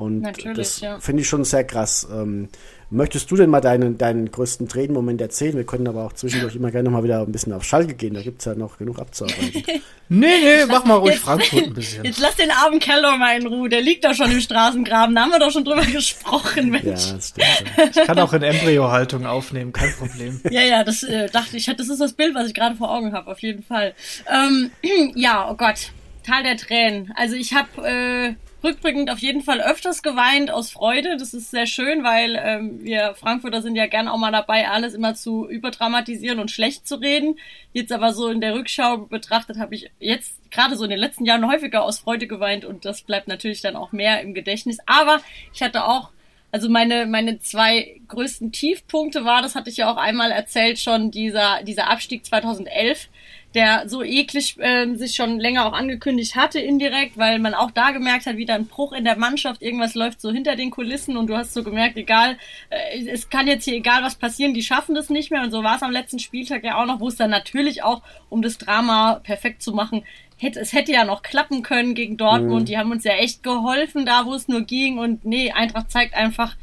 Und 0.00 0.20
Natürlich, 0.22 0.56
das 0.56 0.80
ja. 0.80 0.98
finde 1.00 1.22
ich 1.22 1.28
schon 1.28 1.44
sehr 1.44 1.64
krass. 1.64 2.08
Ähm, 2.12 2.48
Möchtest 2.92 3.30
du 3.30 3.36
denn 3.36 3.50
mal 3.50 3.60
deinen, 3.60 3.98
deinen 3.98 4.32
größten 4.32 4.66
Tränenmoment 4.66 5.20
erzählen? 5.20 5.56
Wir 5.56 5.64
können 5.64 5.86
aber 5.86 6.04
auch 6.04 6.12
zwischendurch 6.12 6.56
immer 6.56 6.72
gerne 6.72 6.90
mal 6.90 7.04
wieder 7.04 7.20
ein 7.20 7.30
bisschen 7.30 7.52
auf 7.52 7.62
Schalke 7.62 7.94
gehen. 7.94 8.14
Da 8.14 8.22
gibt 8.22 8.40
es 8.40 8.46
ja 8.46 8.56
noch 8.56 8.78
genug 8.78 8.98
abzuarbeiten. 8.98 9.62
nee, 10.08 10.26
nee, 10.26 10.66
mach 10.66 10.84
mal 10.84 10.96
ruhig 10.96 11.12
jetzt, 11.12 11.22
Frankfurt 11.22 11.66
ein 11.66 11.74
bisschen. 11.74 12.04
Jetzt 12.04 12.18
lass 12.18 12.34
den 12.34 12.50
armen 12.50 12.80
Keller 12.80 13.16
mal 13.16 13.40
in 13.40 13.46
Ruhe. 13.46 13.68
Der 13.68 13.80
liegt 13.80 14.04
doch 14.04 14.14
schon 14.14 14.32
im 14.32 14.40
Straßengraben. 14.40 15.14
Da 15.14 15.22
haben 15.22 15.30
wir 15.30 15.38
doch 15.38 15.52
schon 15.52 15.64
drüber 15.64 15.86
gesprochen, 15.92 16.70
Mensch. 16.70 16.84
Ja, 16.84 17.14
das 17.14 17.28
stimmt. 17.28 17.96
Ich 17.96 18.06
kann 18.06 18.18
auch 18.18 18.32
in 18.32 18.42
Embryo-Haltung 18.42 19.24
aufnehmen, 19.24 19.72
kein 19.72 19.92
Problem. 19.92 20.40
ja, 20.50 20.62
ja, 20.62 20.82
das 20.82 21.04
äh, 21.04 21.28
dachte 21.30 21.58
ich. 21.58 21.66
Das 21.66 21.88
ist 21.88 22.00
das 22.00 22.14
Bild, 22.14 22.34
was 22.34 22.48
ich 22.48 22.54
gerade 22.54 22.74
vor 22.74 22.92
Augen 22.92 23.12
habe, 23.12 23.30
auf 23.30 23.38
jeden 23.38 23.62
Fall. 23.62 23.94
Ähm, 24.28 24.72
ja, 25.14 25.48
oh 25.48 25.54
Gott. 25.54 25.92
Tal 26.26 26.42
der 26.42 26.56
Tränen. 26.56 27.12
Also 27.14 27.36
ich 27.36 27.54
habe... 27.54 27.86
Äh, 27.86 28.34
rückblickend 28.62 29.10
auf 29.10 29.18
jeden 29.18 29.42
Fall 29.42 29.60
öfters 29.60 30.02
geweint 30.02 30.50
aus 30.50 30.70
Freude. 30.70 31.16
Das 31.16 31.34
ist 31.34 31.50
sehr 31.50 31.66
schön, 31.66 32.04
weil 32.04 32.40
ähm, 32.42 32.84
wir 32.84 33.14
Frankfurter 33.14 33.62
sind 33.62 33.76
ja 33.76 33.86
gern 33.86 34.08
auch 34.08 34.18
mal 34.18 34.32
dabei, 34.32 34.68
alles 34.68 34.94
immer 34.94 35.14
zu 35.14 35.48
überdramatisieren 35.48 36.38
und 36.38 36.50
schlecht 36.50 36.86
zu 36.86 36.96
reden. 36.96 37.38
Jetzt 37.72 37.92
aber 37.92 38.12
so 38.12 38.28
in 38.28 38.40
der 38.40 38.54
Rückschau 38.54 38.98
betrachtet 38.98 39.58
habe 39.58 39.74
ich 39.74 39.90
jetzt 39.98 40.38
gerade 40.50 40.76
so 40.76 40.84
in 40.84 40.90
den 40.90 40.98
letzten 40.98 41.24
Jahren 41.24 41.46
häufiger 41.46 41.82
aus 41.82 42.00
Freude 42.00 42.26
geweint 42.26 42.64
und 42.64 42.84
das 42.84 43.02
bleibt 43.02 43.28
natürlich 43.28 43.62
dann 43.62 43.76
auch 43.76 43.92
mehr 43.92 44.20
im 44.20 44.34
Gedächtnis. 44.34 44.78
Aber 44.86 45.20
ich 45.52 45.62
hatte 45.62 45.84
auch 45.84 46.10
also 46.52 46.68
meine, 46.68 47.06
meine 47.06 47.38
zwei 47.38 48.00
größten 48.08 48.50
Tiefpunkte 48.50 49.24
war, 49.24 49.40
das 49.40 49.54
hatte 49.54 49.70
ich 49.70 49.76
ja 49.76 49.92
auch 49.92 49.96
einmal 49.96 50.32
erzählt 50.32 50.80
schon, 50.80 51.10
dieser, 51.12 51.62
dieser 51.62 51.88
Abstieg 51.88 52.24
2011 52.26 53.08
der 53.54 53.88
so 53.88 54.02
eklig 54.02 54.56
äh, 54.58 54.94
sich 54.94 55.16
schon 55.16 55.40
länger 55.40 55.66
auch 55.66 55.72
angekündigt 55.72 56.36
hatte 56.36 56.60
indirekt, 56.60 57.18
weil 57.18 57.38
man 57.38 57.54
auch 57.54 57.70
da 57.70 57.90
gemerkt 57.90 58.26
hat, 58.26 58.36
wieder 58.36 58.54
ein 58.54 58.66
Bruch 58.66 58.92
in 58.92 59.04
der 59.04 59.18
Mannschaft, 59.18 59.60
irgendwas 59.62 59.94
läuft 59.94 60.20
so 60.20 60.30
hinter 60.30 60.54
den 60.54 60.70
Kulissen 60.70 61.16
und 61.16 61.26
du 61.26 61.36
hast 61.36 61.52
so 61.52 61.64
gemerkt, 61.64 61.96
egal, 61.96 62.36
äh, 62.70 63.08
es 63.08 63.28
kann 63.28 63.48
jetzt 63.48 63.64
hier 63.64 63.74
egal 63.74 64.02
was 64.02 64.14
passieren, 64.14 64.54
die 64.54 64.62
schaffen 64.62 64.94
das 64.94 65.10
nicht 65.10 65.30
mehr. 65.30 65.42
Und 65.42 65.50
so 65.50 65.64
war 65.64 65.76
es 65.76 65.82
am 65.82 65.90
letzten 65.90 66.20
Spieltag 66.20 66.62
ja 66.62 66.80
auch 66.80 66.86
noch, 66.86 67.00
wo 67.00 67.08
es 67.08 67.16
dann 67.16 67.30
natürlich 67.30 67.82
auch, 67.82 68.02
um 68.28 68.42
das 68.42 68.58
Drama 68.58 69.20
perfekt 69.22 69.62
zu 69.62 69.72
machen, 69.72 70.04
hätte, 70.36 70.60
es 70.60 70.72
hätte 70.72 70.92
ja 70.92 71.04
noch 71.04 71.22
klappen 71.22 71.62
können 71.62 71.94
gegen 71.94 72.16
Dortmund, 72.16 72.62
mhm. 72.62 72.66
die 72.66 72.78
haben 72.78 72.90
uns 72.90 73.04
ja 73.04 73.14
echt 73.14 73.42
geholfen, 73.42 74.06
da 74.06 74.26
wo 74.26 74.34
es 74.34 74.48
nur 74.48 74.62
ging. 74.62 74.98
Und 74.98 75.24
nee, 75.24 75.50
Eintracht 75.50 75.90
zeigt 75.90 76.14
einfach, 76.14 76.56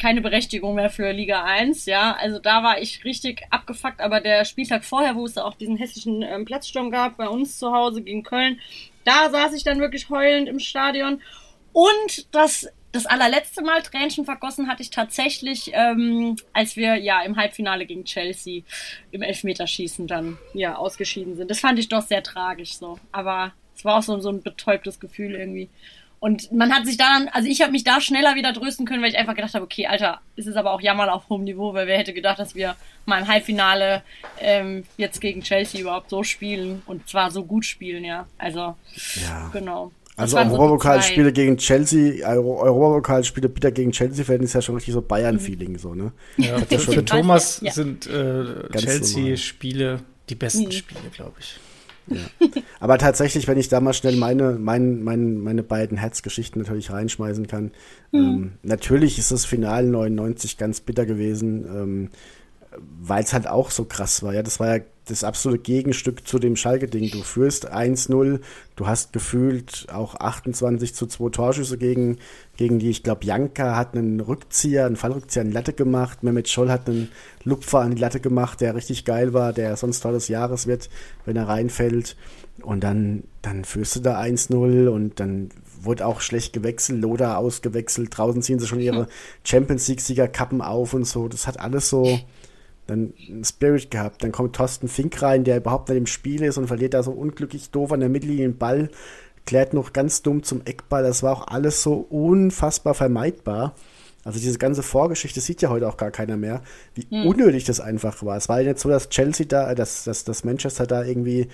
keine 0.00 0.22
Berechtigung 0.22 0.74
mehr 0.74 0.90
für 0.90 1.12
Liga 1.12 1.44
1, 1.44 1.86
ja. 1.86 2.16
Also 2.18 2.38
da 2.38 2.62
war 2.62 2.80
ich 2.80 3.04
richtig 3.04 3.44
abgefuckt, 3.50 4.00
aber 4.00 4.20
der 4.20 4.44
Spieltag 4.44 4.84
vorher, 4.84 5.14
wo 5.14 5.26
es 5.26 5.38
auch 5.38 5.54
diesen 5.54 5.76
hessischen 5.76 6.22
ähm, 6.22 6.44
Platzsturm 6.44 6.90
gab, 6.90 7.18
bei 7.18 7.28
uns 7.28 7.58
zu 7.58 7.72
Hause 7.72 8.02
gegen 8.02 8.22
Köln, 8.22 8.58
da 9.04 9.30
saß 9.30 9.52
ich 9.54 9.62
dann 9.62 9.78
wirklich 9.78 10.08
heulend 10.10 10.48
im 10.48 10.58
Stadion. 10.58 11.20
Und 11.72 12.34
das, 12.34 12.68
das 12.92 13.06
allerletzte 13.06 13.62
Mal 13.62 13.82
Tränchen 13.82 14.24
vergossen 14.24 14.68
hatte 14.68 14.82
ich 14.82 14.90
tatsächlich, 14.90 15.70
ähm, 15.74 16.36
als 16.52 16.76
wir 16.76 16.96
ja 16.96 17.22
im 17.22 17.36
Halbfinale 17.36 17.86
gegen 17.86 18.04
Chelsea 18.04 18.62
im 19.10 19.22
Elfmeterschießen 19.22 20.06
dann 20.06 20.38
ja 20.54 20.76
ausgeschieden 20.76 21.36
sind. 21.36 21.50
Das 21.50 21.60
fand 21.60 21.78
ich 21.78 21.88
doch 21.88 22.02
sehr 22.02 22.22
tragisch 22.22 22.74
so. 22.74 22.98
Aber 23.12 23.52
es 23.76 23.84
war 23.84 23.98
auch 23.98 24.02
so, 24.02 24.18
so 24.20 24.30
ein 24.30 24.42
betäubtes 24.42 24.98
Gefühl 24.98 25.34
irgendwie. 25.34 25.68
Und 26.20 26.52
man 26.52 26.72
hat 26.72 26.84
sich 26.84 26.98
dann, 26.98 27.28
also 27.32 27.48
ich 27.48 27.62
habe 27.62 27.72
mich 27.72 27.82
da 27.82 27.98
schneller 28.00 28.34
wieder 28.34 28.52
trösten 28.52 28.84
können, 28.84 29.02
weil 29.02 29.08
ich 29.08 29.16
einfach 29.16 29.34
gedacht 29.34 29.54
habe, 29.54 29.64
okay, 29.64 29.86
Alter, 29.86 30.20
ist 30.36 30.46
es 30.46 30.54
aber 30.54 30.72
auch 30.72 30.82
Jammer 30.82 31.12
auf 31.12 31.30
hohem 31.30 31.44
Niveau, 31.44 31.72
weil 31.72 31.86
wer 31.86 31.96
hätte 31.96 32.12
gedacht, 32.12 32.38
dass 32.38 32.54
wir 32.54 32.76
mal 33.06 33.22
im 33.22 33.26
Halbfinale 33.26 34.02
ähm, 34.38 34.84
jetzt 34.98 35.22
gegen 35.22 35.40
Chelsea 35.40 35.80
überhaupt 35.80 36.10
so 36.10 36.22
spielen 36.22 36.82
und 36.84 37.08
zwar 37.08 37.30
so 37.30 37.42
gut 37.42 37.64
spielen, 37.64 38.04
ja. 38.04 38.26
Also, 38.36 38.76
ja. 39.22 39.50
genau. 39.50 39.92
Also 40.16 40.36
Europapokalspiele 40.36 41.28
so 41.28 41.32
gegen 41.32 41.56
Chelsea, 41.56 42.26
Europapokalspiele 42.28 43.48
bitte 43.48 43.72
gegen 43.72 43.92
Chelsea 43.92 44.28
werden 44.28 44.42
ist 44.42 44.52
ja 44.52 44.60
schon 44.60 44.74
richtig 44.74 44.92
so 44.92 45.00
Bayern-Feeling, 45.00 45.78
so, 45.78 45.94
ne? 45.94 46.12
Ja, 46.36 46.58
für, 46.58 46.78
für 46.78 47.04
Thomas 47.04 47.62
ja. 47.62 47.72
sind 47.72 48.06
äh, 48.06 48.68
Chelsea-Spiele 48.76 50.00
die 50.28 50.34
besten 50.34 50.64
mhm. 50.64 50.72
Spiele, 50.72 51.00
glaube 51.14 51.36
ich. 51.40 51.58
Ja. 52.10 52.18
Aber 52.80 52.98
tatsächlich, 52.98 53.46
wenn 53.46 53.58
ich 53.58 53.68
da 53.68 53.80
mal 53.80 53.92
schnell 53.92 54.16
meine, 54.16 54.58
mein, 54.58 55.02
mein, 55.02 55.38
meine 55.38 55.62
beiden 55.62 55.96
Herzgeschichten 55.96 56.60
natürlich 56.60 56.90
reinschmeißen 56.90 57.46
kann, 57.46 57.72
mhm. 58.12 58.18
ähm, 58.18 58.52
natürlich 58.62 59.18
ist 59.18 59.32
das 59.32 59.44
Finale 59.44 59.86
99 59.86 60.58
ganz 60.58 60.80
bitter 60.80 61.06
gewesen. 61.06 61.64
Ähm, 61.64 62.08
weil 62.78 63.24
es 63.24 63.32
halt 63.32 63.46
auch 63.46 63.70
so 63.70 63.84
krass 63.84 64.22
war. 64.22 64.34
Ja, 64.34 64.42
das 64.42 64.60
war 64.60 64.76
ja 64.76 64.84
das 65.06 65.24
absolute 65.24 65.60
Gegenstück 65.60 66.26
zu 66.26 66.38
dem 66.38 66.54
Schalke-Ding. 66.54 67.10
Du 67.10 67.22
führst 67.22 67.72
1-0, 67.72 68.40
du 68.76 68.86
hast 68.86 69.12
gefühlt 69.12 69.86
auch 69.92 70.14
28 70.14 70.94
zu 70.94 71.06
2 71.06 71.30
Torschüsse 71.30 71.78
gegen, 71.78 72.18
gegen 72.56 72.78
die, 72.78 72.90
ich 72.90 73.02
glaube, 73.02 73.24
Janka 73.24 73.76
hat 73.76 73.94
einen 73.96 74.20
Rückzieher, 74.20 74.86
einen 74.86 74.96
Fallrückzieher 74.96 75.42
an 75.42 75.48
die 75.48 75.54
Latte 75.54 75.72
gemacht, 75.72 76.22
Mehmet 76.22 76.48
Scholl 76.48 76.70
hat 76.70 76.88
einen 76.88 77.08
Lupfer 77.42 77.80
an 77.80 77.96
die 77.96 78.00
Latte 78.00 78.20
gemacht, 78.20 78.60
der 78.60 78.76
richtig 78.76 79.04
geil 79.04 79.32
war, 79.32 79.52
der 79.52 79.76
sonst 79.76 80.00
Tor 80.00 80.12
des 80.12 80.28
Jahres 80.28 80.68
wird, 80.68 80.88
wenn 81.24 81.36
er 81.36 81.48
reinfällt. 81.48 82.16
Und 82.62 82.84
dann, 82.84 83.24
dann 83.42 83.64
führst 83.64 83.96
du 83.96 84.00
da 84.00 84.20
1-0 84.20 84.88
und 84.88 85.18
dann 85.18 85.48
wurde 85.82 86.06
auch 86.06 86.20
schlecht 86.20 86.52
gewechselt, 86.52 87.00
Loda 87.00 87.36
ausgewechselt, 87.36 88.16
draußen 88.16 88.42
ziehen 88.42 88.58
sie 88.58 88.66
schon 88.66 88.80
ihre 88.80 89.08
Champions 89.44 89.88
League-Siegerkappen 89.88 90.60
auf 90.60 90.94
und 90.94 91.06
so. 91.06 91.26
Das 91.26 91.46
hat 91.46 91.58
alles 91.58 91.88
so 91.88 92.20
dann 92.90 93.14
einen 93.28 93.44
Spirit 93.44 93.90
gehabt. 93.90 94.22
Dann 94.22 94.32
kommt 94.32 94.56
Thorsten 94.56 94.88
Fink 94.88 95.22
rein, 95.22 95.44
der 95.44 95.56
überhaupt 95.56 95.88
nicht 95.88 95.98
im 95.98 96.06
Spiel 96.06 96.42
ist 96.42 96.58
und 96.58 96.66
verliert 96.66 96.94
da 96.94 97.02
so 97.02 97.12
unglücklich 97.12 97.70
doof 97.70 97.92
an 97.92 98.00
der 98.00 98.08
Mittellinie 98.08 98.48
den 98.48 98.58
Ball, 98.58 98.90
klärt 99.46 99.74
noch 99.74 99.92
ganz 99.92 100.22
dumm 100.22 100.42
zum 100.42 100.62
Eckball. 100.64 101.02
Das 101.02 101.22
war 101.22 101.32
auch 101.32 101.48
alles 101.48 101.82
so 101.82 101.94
unfassbar 101.94 102.94
vermeidbar. 102.94 103.74
Also 104.24 104.38
diese 104.38 104.58
ganze 104.58 104.82
Vorgeschichte 104.82 105.40
sieht 105.40 105.62
ja 105.62 105.70
heute 105.70 105.88
auch 105.88 105.96
gar 105.96 106.10
keiner 106.10 106.36
mehr, 106.36 106.62
wie 106.94 107.06
hm. 107.08 107.26
unnötig 107.26 107.64
das 107.64 107.80
einfach 107.80 108.22
war. 108.22 108.36
Es 108.36 108.48
war 108.48 108.60
ja 108.60 108.68
nicht 108.68 108.80
so, 108.80 108.90
dass 108.90 109.08
Chelsea 109.08 109.46
da, 109.46 109.74
dass, 109.74 110.04
dass, 110.04 110.24
dass 110.24 110.44
Manchester 110.44 110.86
da 110.86 111.04
irgendwie 111.04 111.48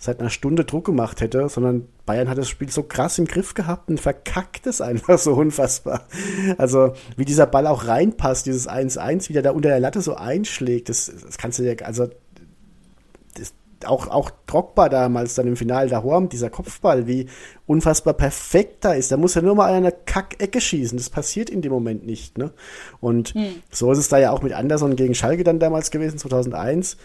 seit 0.00 0.18
einer 0.18 0.30
Stunde 0.30 0.64
Druck 0.64 0.86
gemacht 0.86 1.20
hätte, 1.20 1.50
sondern 1.50 1.86
Bayern 2.06 2.30
hat 2.30 2.38
das 2.38 2.48
Spiel 2.48 2.70
so 2.70 2.82
krass 2.82 3.18
im 3.18 3.26
Griff 3.26 3.52
gehabt 3.52 3.90
und 3.90 4.00
verkackt 4.00 4.66
es 4.66 4.80
einfach 4.80 5.18
so 5.18 5.34
unfassbar. 5.34 6.06
Also, 6.56 6.94
wie 7.16 7.26
dieser 7.26 7.46
Ball 7.46 7.66
auch 7.66 7.86
reinpasst, 7.86 8.46
dieses 8.46 8.66
1-1, 8.66 9.28
wie 9.28 9.34
der 9.34 9.42
da 9.42 9.50
unter 9.50 9.68
der 9.68 9.78
Latte 9.78 10.00
so 10.00 10.14
einschlägt, 10.14 10.88
das, 10.88 11.12
das 11.22 11.36
kannst 11.36 11.58
du 11.58 11.64
dir, 11.64 11.76
also, 11.86 12.08
das, 13.36 13.52
auch, 13.84 14.08
auch 14.08 14.30
Drogba 14.46 14.88
damals 14.88 15.34
dann 15.34 15.46
im 15.46 15.56
Finale 15.56 15.90
da 15.90 16.02
Horm, 16.02 16.30
dieser 16.30 16.48
Kopfball, 16.48 17.06
wie 17.06 17.26
unfassbar 17.66 18.14
perfekt 18.14 18.86
da 18.86 18.94
ist. 18.94 19.12
Da 19.12 19.18
muss 19.18 19.36
er 19.36 19.42
nur 19.42 19.54
mal 19.54 19.68
an 19.68 19.74
einer 19.74 19.92
Kackecke 19.92 20.62
schießen. 20.62 20.96
Das 20.96 21.10
passiert 21.10 21.50
in 21.50 21.60
dem 21.60 21.72
Moment 21.72 22.06
nicht, 22.06 22.38
ne? 22.38 22.52
Und 23.00 23.34
hm. 23.34 23.62
so 23.70 23.92
ist 23.92 23.98
es 23.98 24.08
da 24.08 24.18
ja 24.18 24.30
auch 24.32 24.42
mit 24.42 24.54
Anderson 24.54 24.96
gegen 24.96 25.14
Schalke 25.14 25.44
dann 25.44 25.58
damals 25.58 25.90
gewesen, 25.90 26.18
2001 26.18 26.96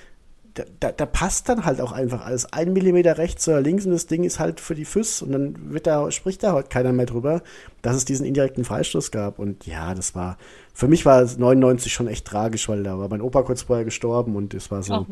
da, 0.80 0.92
da, 0.92 1.06
passt 1.06 1.50
dann 1.50 1.66
halt 1.66 1.82
auch 1.82 1.92
einfach 1.92 2.26
alles. 2.26 2.52
Ein 2.54 2.74
Millimeter 2.74 3.18
rechts 3.18 3.48
oder 3.48 3.62
links 3.62 3.86
und 3.86 3.92
das 3.92 4.08
Ding 4.08 4.24
ist 4.24 4.40
halt 4.40 4.60
für 4.60 4.74
die 4.74 4.86
Füße 4.86 5.26
und 5.26 5.32
dann 5.34 5.74
wird 5.74 5.86
da, 5.86 6.10
spricht 6.12 6.44
da 6.44 6.54
heute 6.54 6.70
keiner 6.70 6.94
mehr 6.94 7.06
drüber, 7.06 7.44
dass 7.82 7.96
es 7.96 8.06
diesen 8.06 8.26
indirekten 8.26 8.64
Freistoß 8.64 9.12
gab. 9.12 9.38
Und 9.38 9.66
ja, 9.68 9.94
das 9.94 10.16
war, 10.16 10.38
für 10.74 10.88
mich 10.88 11.06
war 11.06 11.22
es 11.22 11.38
99 11.38 11.92
schon 11.92 12.08
echt 12.08 12.26
tragisch, 12.26 12.70
weil 12.70 12.84
da 12.84 12.98
war 12.98 13.10
mein 13.10 13.22
Opa 13.22 13.44
kurz 13.44 13.64
vorher 13.64 13.86
gestorben 13.86 14.36
und 14.36 14.54
es 14.54 14.72
war 14.72 14.82
so, 14.82 15.06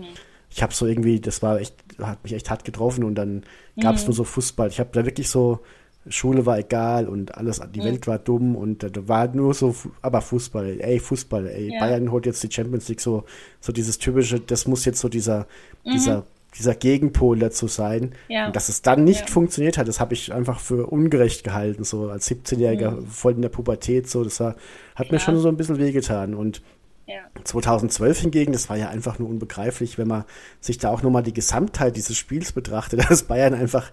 ich 0.50 0.64
habe 0.64 0.74
so 0.74 0.86
irgendwie, 0.86 1.20
das 1.20 1.42
war 1.42 1.60
echt, 1.60 1.76
hat 2.00 2.24
mich 2.24 2.34
echt 2.34 2.50
hart 2.50 2.64
getroffen 2.64 3.04
und 3.04 3.16
dann 3.16 3.44
gab 3.82 3.96
es 3.96 4.04
mhm. 4.04 4.08
nur 4.08 4.16
so 4.16 4.24
Fußball. 4.24 4.70
Ich 4.70 4.80
habe 4.80 4.92
da 4.94 5.06
wirklich 5.06 5.30
so, 5.30 5.60
Schule 6.10 6.46
war 6.46 6.60
egal 6.60 7.08
und 7.08 7.36
alles, 7.36 7.62
die 7.74 7.80
mhm. 7.80 7.86
Welt 7.86 8.08
war 8.08 8.20
dumm 8.20 8.56
und 8.56 8.84
da 8.84 9.08
war 9.08 9.28
nur 9.34 9.54
so, 9.54 9.76
aber 10.02 10.22
Fußball, 10.22 10.82
ey, 10.82 11.00
Fußball, 11.00 11.48
ey, 11.48 11.74
ja. 11.74 11.80
Bayern 11.80 12.12
holt 12.12 12.26
jetzt 12.26 12.44
die 12.44 12.52
Champions 12.52 12.90
League, 12.90 13.02
so, 13.02 13.24
so 13.62 13.72
dieses 13.72 13.98
typische, 13.98 14.40
das 14.40 14.68
muss 14.68 14.86
jetzt 14.86 15.00
so 15.00 15.08
dieser, 15.08 15.48
mhm. 15.86 15.92
dieser, 15.92 16.24
dieser 16.58 16.76
Gegenpol 16.76 17.40
dazu 17.40 17.68
sein. 17.68 18.14
Ja. 18.28 18.48
Und 18.48 18.56
dass 18.56 18.70
es 18.70 18.82
dann 18.82 19.04
nicht 19.06 19.22
ja. 19.22 19.28
funktioniert 19.28 19.78
hat, 19.78 19.88
das 19.88 20.00
habe 20.00 20.14
ich 20.14 20.34
einfach 20.34 20.60
für 20.60 20.88
ungerecht 20.88 21.44
gehalten, 21.44 21.84
so 21.84 22.10
als 22.10 22.30
17-Jähriger, 22.30 22.92
mhm. 22.92 23.08
voll 23.08 23.34
in 23.34 23.42
der 23.42 23.50
Pubertät, 23.50 24.10
so, 24.10 24.24
das 24.24 24.40
war, 24.40 24.56
hat 24.96 25.12
mir 25.12 25.20
schon 25.20 25.38
so 25.40 25.48
ein 25.48 25.58
bisschen 25.58 25.80
wehgetan 25.80 26.36
und 26.36 26.62
ja. 27.06 27.22
2012 27.44 28.20
hingegen, 28.20 28.54
das 28.54 28.70
war 28.70 28.78
ja 28.78 28.90
einfach 28.90 29.20
nur 29.20 29.30
unbegreiflich, 29.30 29.98
wenn 29.98 30.08
man 30.08 30.24
sich 30.62 30.78
da 30.78 30.90
auch 30.90 31.02
nochmal 31.02 31.24
die 31.24 31.34
Gesamtheit 31.34 31.96
dieses 31.96 32.18
Spiels 32.18 32.52
betrachtet, 32.52 33.06
dass 33.10 33.24
Bayern 33.24 33.54
einfach 33.54 33.92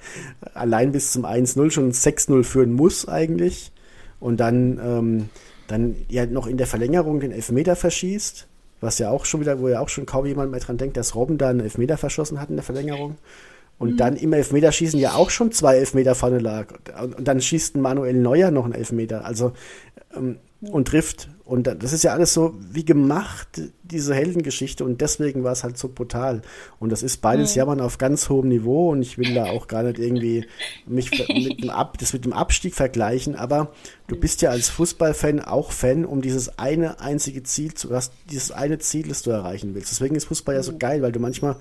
allein 0.55 0.93
bis 0.93 1.13
zum 1.13 1.25
1-0 1.25 1.71
schon 1.71 1.93
6-0 1.93 2.45
führen 2.45 2.73
muss 2.73 3.09
eigentlich 3.09 3.73
und 4.21 4.39
dann, 4.39 4.81
ähm, 4.83 5.29
dann 5.67 5.97
ja 6.09 6.27
noch 6.27 6.47
in 6.47 6.57
der 6.57 6.67
Verlängerung 6.67 7.21
den 7.21 7.33
Elfmeter 7.33 7.77
verschießt 7.77 8.47
was 8.81 8.99
ja 8.99 9.11
auch 9.11 9.25
schon 9.25 9.41
wieder, 9.41 9.61
wo 9.61 9.69
ja 9.69 9.81
auch 9.81 9.89
schon 9.89 10.07
kaum 10.07 10.27
jemand 10.27 10.51
mehr 10.51 10.61
dran 10.61 10.79
denkt, 10.79 10.97
dass 10.97 11.15
Robben 11.15 11.39
da 11.39 11.51
einen 11.51 11.61
Elfmeter 11.61 11.97
verschossen 11.97 12.41
hat 12.41 12.51
in 12.51 12.57
der 12.57 12.65
Verlängerung. 12.65 13.17
Und 13.79 13.93
mhm. 13.93 13.97
dann 13.97 14.17
im 14.17 14.33
Elfmeterschießen 14.33 14.99
ja 14.99 15.15
auch 15.15 15.31
schon 15.31 15.53
zwei 15.53 15.77
Elfmeter 15.77 16.15
vorne 16.15 16.39
lag. 16.39 16.67
Und, 17.01 17.17
und 17.17 17.29
dann 17.29 17.41
schießt 17.41 17.77
ein 17.77 17.83
Manuel 17.83 18.15
Neuer 18.15 18.51
noch 18.51 18.65
einen 18.65 18.75
Elfmeter. 18.75 19.25
Also 19.25 19.53
ähm, 20.15 20.39
und 20.61 20.89
trifft. 20.89 21.29
Und 21.45 21.65
das 21.65 21.93
ist 21.93 22.05
ja 22.05 22.13
alles 22.13 22.33
so 22.33 22.55
wie 22.61 22.85
gemacht, 22.85 23.61
diese 23.83 24.15
Heldengeschichte. 24.15 24.85
Und 24.85 25.01
deswegen 25.01 25.43
war 25.43 25.53
es 25.53 25.65
halt 25.65 25.79
so 25.79 25.89
brutal. 25.89 26.43
Und 26.79 26.93
das 26.93 27.03
ist 27.03 27.19
beides 27.19 27.55
mhm. 27.55 27.59
Jammern 27.59 27.81
auf 27.81 27.99
ganz 27.99 28.29
hohem 28.29 28.49
Niveau. 28.49 28.91
Und 28.91 29.03
ich 29.03 29.19
will 29.19 29.35
da 29.35 29.47
auch 29.47 29.67
gar 29.67 29.83
nicht 29.83 29.99
irgendwie 29.99 30.47
mich 30.87 31.11
mit 31.29 31.63
dem 31.63 31.71
Ab, 31.71 31.99
das 31.99 32.13
mit 32.13 32.25
dem 32.25 32.33
Abstieg 32.33 32.75
vergleichen. 32.75 33.35
Aber 33.35 33.73
du 34.07 34.17
bist 34.17 34.43
ja 34.43 34.51
als 34.51 34.69
Fußballfan 34.69 35.41
auch 35.41 35.73
Fan, 35.73 36.05
um 36.05 36.23
dieses 36.23 36.59
eine 36.59 37.01
einzige 37.01 37.43
Ziel 37.43 37.75
zu, 37.75 37.91
hast 37.91 38.13
dieses 38.31 38.53
eine 38.53 38.79
Ziel, 38.79 39.09
das 39.09 39.23
du 39.23 39.31
erreichen 39.31 39.75
willst. 39.75 39.91
Deswegen 39.91 40.15
ist 40.15 40.27
Fußball 40.27 40.55
ja 40.55 40.63
so 40.63 40.77
geil, 40.79 41.03
weil 41.03 41.13
du 41.13 41.21
manchmal 41.21 41.57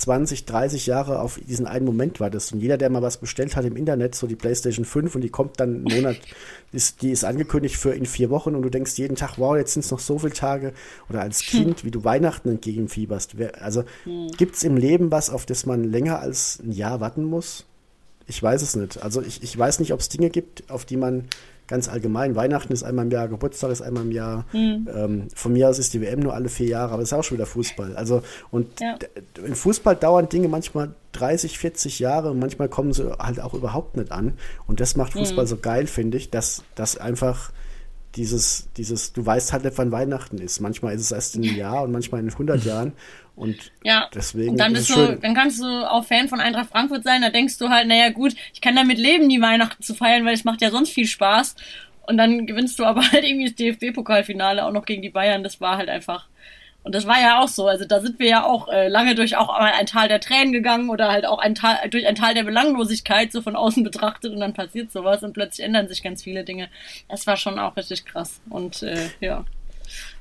20, 0.00 0.46
30 0.46 0.86
Jahre 0.86 1.20
auf 1.20 1.38
diesen 1.46 1.66
einen 1.66 1.84
Moment 1.84 2.20
wartest. 2.20 2.54
Und 2.54 2.60
jeder, 2.60 2.78
der 2.78 2.88
mal 2.88 3.02
was 3.02 3.18
bestellt 3.18 3.54
hat 3.54 3.66
im 3.66 3.76
Internet, 3.76 4.14
so 4.14 4.26
die 4.26 4.34
PlayStation 4.34 4.86
5 4.86 5.14
und 5.14 5.20
die 5.20 5.28
kommt 5.28 5.60
dann 5.60 5.86
einen 5.86 5.94
Monat, 5.94 6.16
ist, 6.72 7.02
die 7.02 7.10
ist 7.10 7.22
angekündigt 7.22 7.76
für 7.76 7.92
in 7.92 8.06
vier 8.06 8.30
Wochen 8.30 8.54
und 8.54 8.62
du 8.62 8.70
denkst 8.70 8.96
jeden 8.96 9.14
Tag, 9.14 9.34
wow, 9.36 9.56
jetzt 9.56 9.74
sind 9.74 9.84
es 9.84 9.90
noch 9.90 9.98
so 9.98 10.18
viele 10.18 10.32
Tage. 10.32 10.72
Oder 11.10 11.20
als 11.20 11.42
hm. 11.42 11.64
Kind, 11.64 11.84
wie 11.84 11.90
du 11.90 12.02
Weihnachten 12.02 12.48
entgegenfieberst. 12.48 13.34
Also 13.60 13.84
hm. 14.04 14.28
gibt 14.38 14.56
es 14.56 14.62
im 14.62 14.78
Leben 14.78 15.10
was, 15.10 15.28
auf 15.28 15.44
das 15.44 15.66
man 15.66 15.84
länger 15.84 16.20
als 16.20 16.60
ein 16.64 16.72
Jahr 16.72 17.00
warten 17.00 17.24
muss? 17.24 17.66
Ich 18.26 18.42
weiß 18.42 18.62
es 18.62 18.76
nicht. 18.76 19.02
Also 19.02 19.20
ich, 19.20 19.42
ich 19.42 19.58
weiß 19.58 19.80
nicht, 19.80 19.92
ob 19.92 20.00
es 20.00 20.08
Dinge 20.08 20.30
gibt, 20.30 20.70
auf 20.70 20.86
die 20.86 20.96
man 20.96 21.28
ganz 21.70 21.88
allgemein. 21.88 22.34
Weihnachten 22.36 22.72
ist 22.72 22.82
einmal 22.82 23.06
im 23.06 23.10
Jahr, 23.10 23.28
Geburtstag 23.28 23.70
ist 23.70 23.80
einmal 23.80 24.02
im 24.02 24.10
Jahr. 24.10 24.44
Mhm. 24.52 24.88
Ähm, 24.94 25.28
von 25.34 25.52
mir 25.52 25.68
aus 25.68 25.78
ist 25.78 25.94
die 25.94 26.02
WM 26.02 26.20
nur 26.20 26.34
alle 26.34 26.48
vier 26.48 26.66
Jahre, 26.66 26.92
aber 26.92 27.02
es 27.02 27.10
ist 27.10 27.12
auch 27.14 27.22
schon 27.22 27.38
wieder 27.38 27.46
Fußball. 27.46 27.96
Also, 27.96 28.22
und 28.50 28.80
ja. 28.80 28.96
im 29.42 29.54
Fußball 29.54 29.96
dauern 29.96 30.28
Dinge 30.28 30.48
manchmal 30.48 30.94
30, 31.12 31.58
40 31.58 32.00
Jahre 32.00 32.32
und 32.32 32.40
manchmal 32.40 32.68
kommen 32.68 32.92
sie 32.92 33.10
halt 33.18 33.40
auch 33.40 33.54
überhaupt 33.54 33.96
nicht 33.96 34.12
an. 34.12 34.34
Und 34.66 34.80
das 34.80 34.96
macht 34.96 35.12
Fußball 35.12 35.44
mhm. 35.44 35.48
so 35.48 35.56
geil, 35.56 35.86
finde 35.86 36.18
ich, 36.18 36.30
dass 36.30 36.64
das 36.74 36.98
einfach 36.98 37.52
dieses, 38.16 38.68
dieses, 38.76 39.12
du 39.12 39.24
weißt 39.24 39.52
halt 39.52 39.64
nicht, 39.64 39.78
wann 39.78 39.92
Weihnachten 39.92 40.38
ist. 40.38 40.60
Manchmal 40.60 40.94
ist 40.94 41.02
es 41.02 41.12
erst 41.12 41.36
in 41.36 41.44
einem 41.44 41.56
Jahr 41.56 41.84
und 41.84 41.92
manchmal 41.92 42.20
in 42.20 42.28
100 42.28 42.64
Jahren. 42.64 42.92
Und 43.40 43.72
ja. 43.82 44.08
deswegen. 44.14 44.50
Und 44.50 44.60
dann 44.60 44.74
bist 44.74 44.90
du, 44.90 45.16
dann 45.16 45.34
kannst 45.34 45.60
du 45.60 45.90
auch 45.90 46.04
Fan 46.04 46.28
von 46.28 46.40
Eintracht 46.40 46.68
Frankfurt 46.70 47.04
sein. 47.04 47.22
Da 47.22 47.30
denkst 47.30 47.56
du 47.56 47.70
halt, 47.70 47.88
naja 47.88 48.10
gut, 48.10 48.34
ich 48.52 48.60
kann 48.60 48.76
damit 48.76 48.98
leben, 48.98 49.30
die 49.30 49.40
Weihnachten 49.40 49.82
zu 49.82 49.94
feiern, 49.94 50.26
weil 50.26 50.34
es 50.34 50.44
macht 50.44 50.60
ja 50.60 50.70
sonst 50.70 50.90
viel 50.90 51.06
Spaß. 51.06 51.56
Und 52.06 52.18
dann 52.18 52.46
gewinnst 52.46 52.78
du 52.78 52.84
aber 52.84 53.00
halt 53.12 53.24
irgendwie 53.24 53.46
das 53.46 53.54
DFB-Pokalfinale 53.54 54.64
auch 54.64 54.72
noch 54.72 54.84
gegen 54.84 55.00
die 55.00 55.08
Bayern. 55.08 55.42
Das 55.42 55.58
war 55.58 55.78
halt 55.78 55.88
einfach. 55.88 56.26
Und 56.82 56.94
das 56.94 57.06
war 57.06 57.18
ja 57.18 57.40
auch 57.40 57.48
so. 57.48 57.66
Also 57.66 57.86
da 57.86 58.00
sind 58.00 58.18
wir 58.18 58.28
ja 58.28 58.44
auch 58.44 58.68
äh, 58.68 58.88
lange 58.88 59.14
durch 59.14 59.36
auch 59.36 59.48
ein 59.48 59.86
Tal 59.86 60.08
der 60.08 60.20
Tränen 60.20 60.52
gegangen 60.52 60.90
oder 60.90 61.08
halt 61.08 61.24
auch 61.24 61.38
ein 61.38 61.54
Tal, 61.54 61.88
durch 61.88 62.06
ein 62.06 62.14
Tal 62.14 62.34
der 62.34 62.44
Belanglosigkeit 62.44 63.32
so 63.32 63.40
von 63.40 63.56
außen 63.56 63.84
betrachtet 63.84 64.34
und 64.34 64.40
dann 64.40 64.52
passiert 64.52 64.92
sowas 64.92 65.22
und 65.22 65.32
plötzlich 65.32 65.64
ändern 65.64 65.88
sich 65.88 66.02
ganz 66.02 66.22
viele 66.22 66.44
Dinge. 66.44 66.68
Das 67.08 67.26
war 67.26 67.38
schon 67.38 67.58
auch 67.58 67.76
richtig 67.76 68.04
krass. 68.04 68.42
Und 68.50 68.82
äh, 68.82 69.08
ja. 69.20 69.46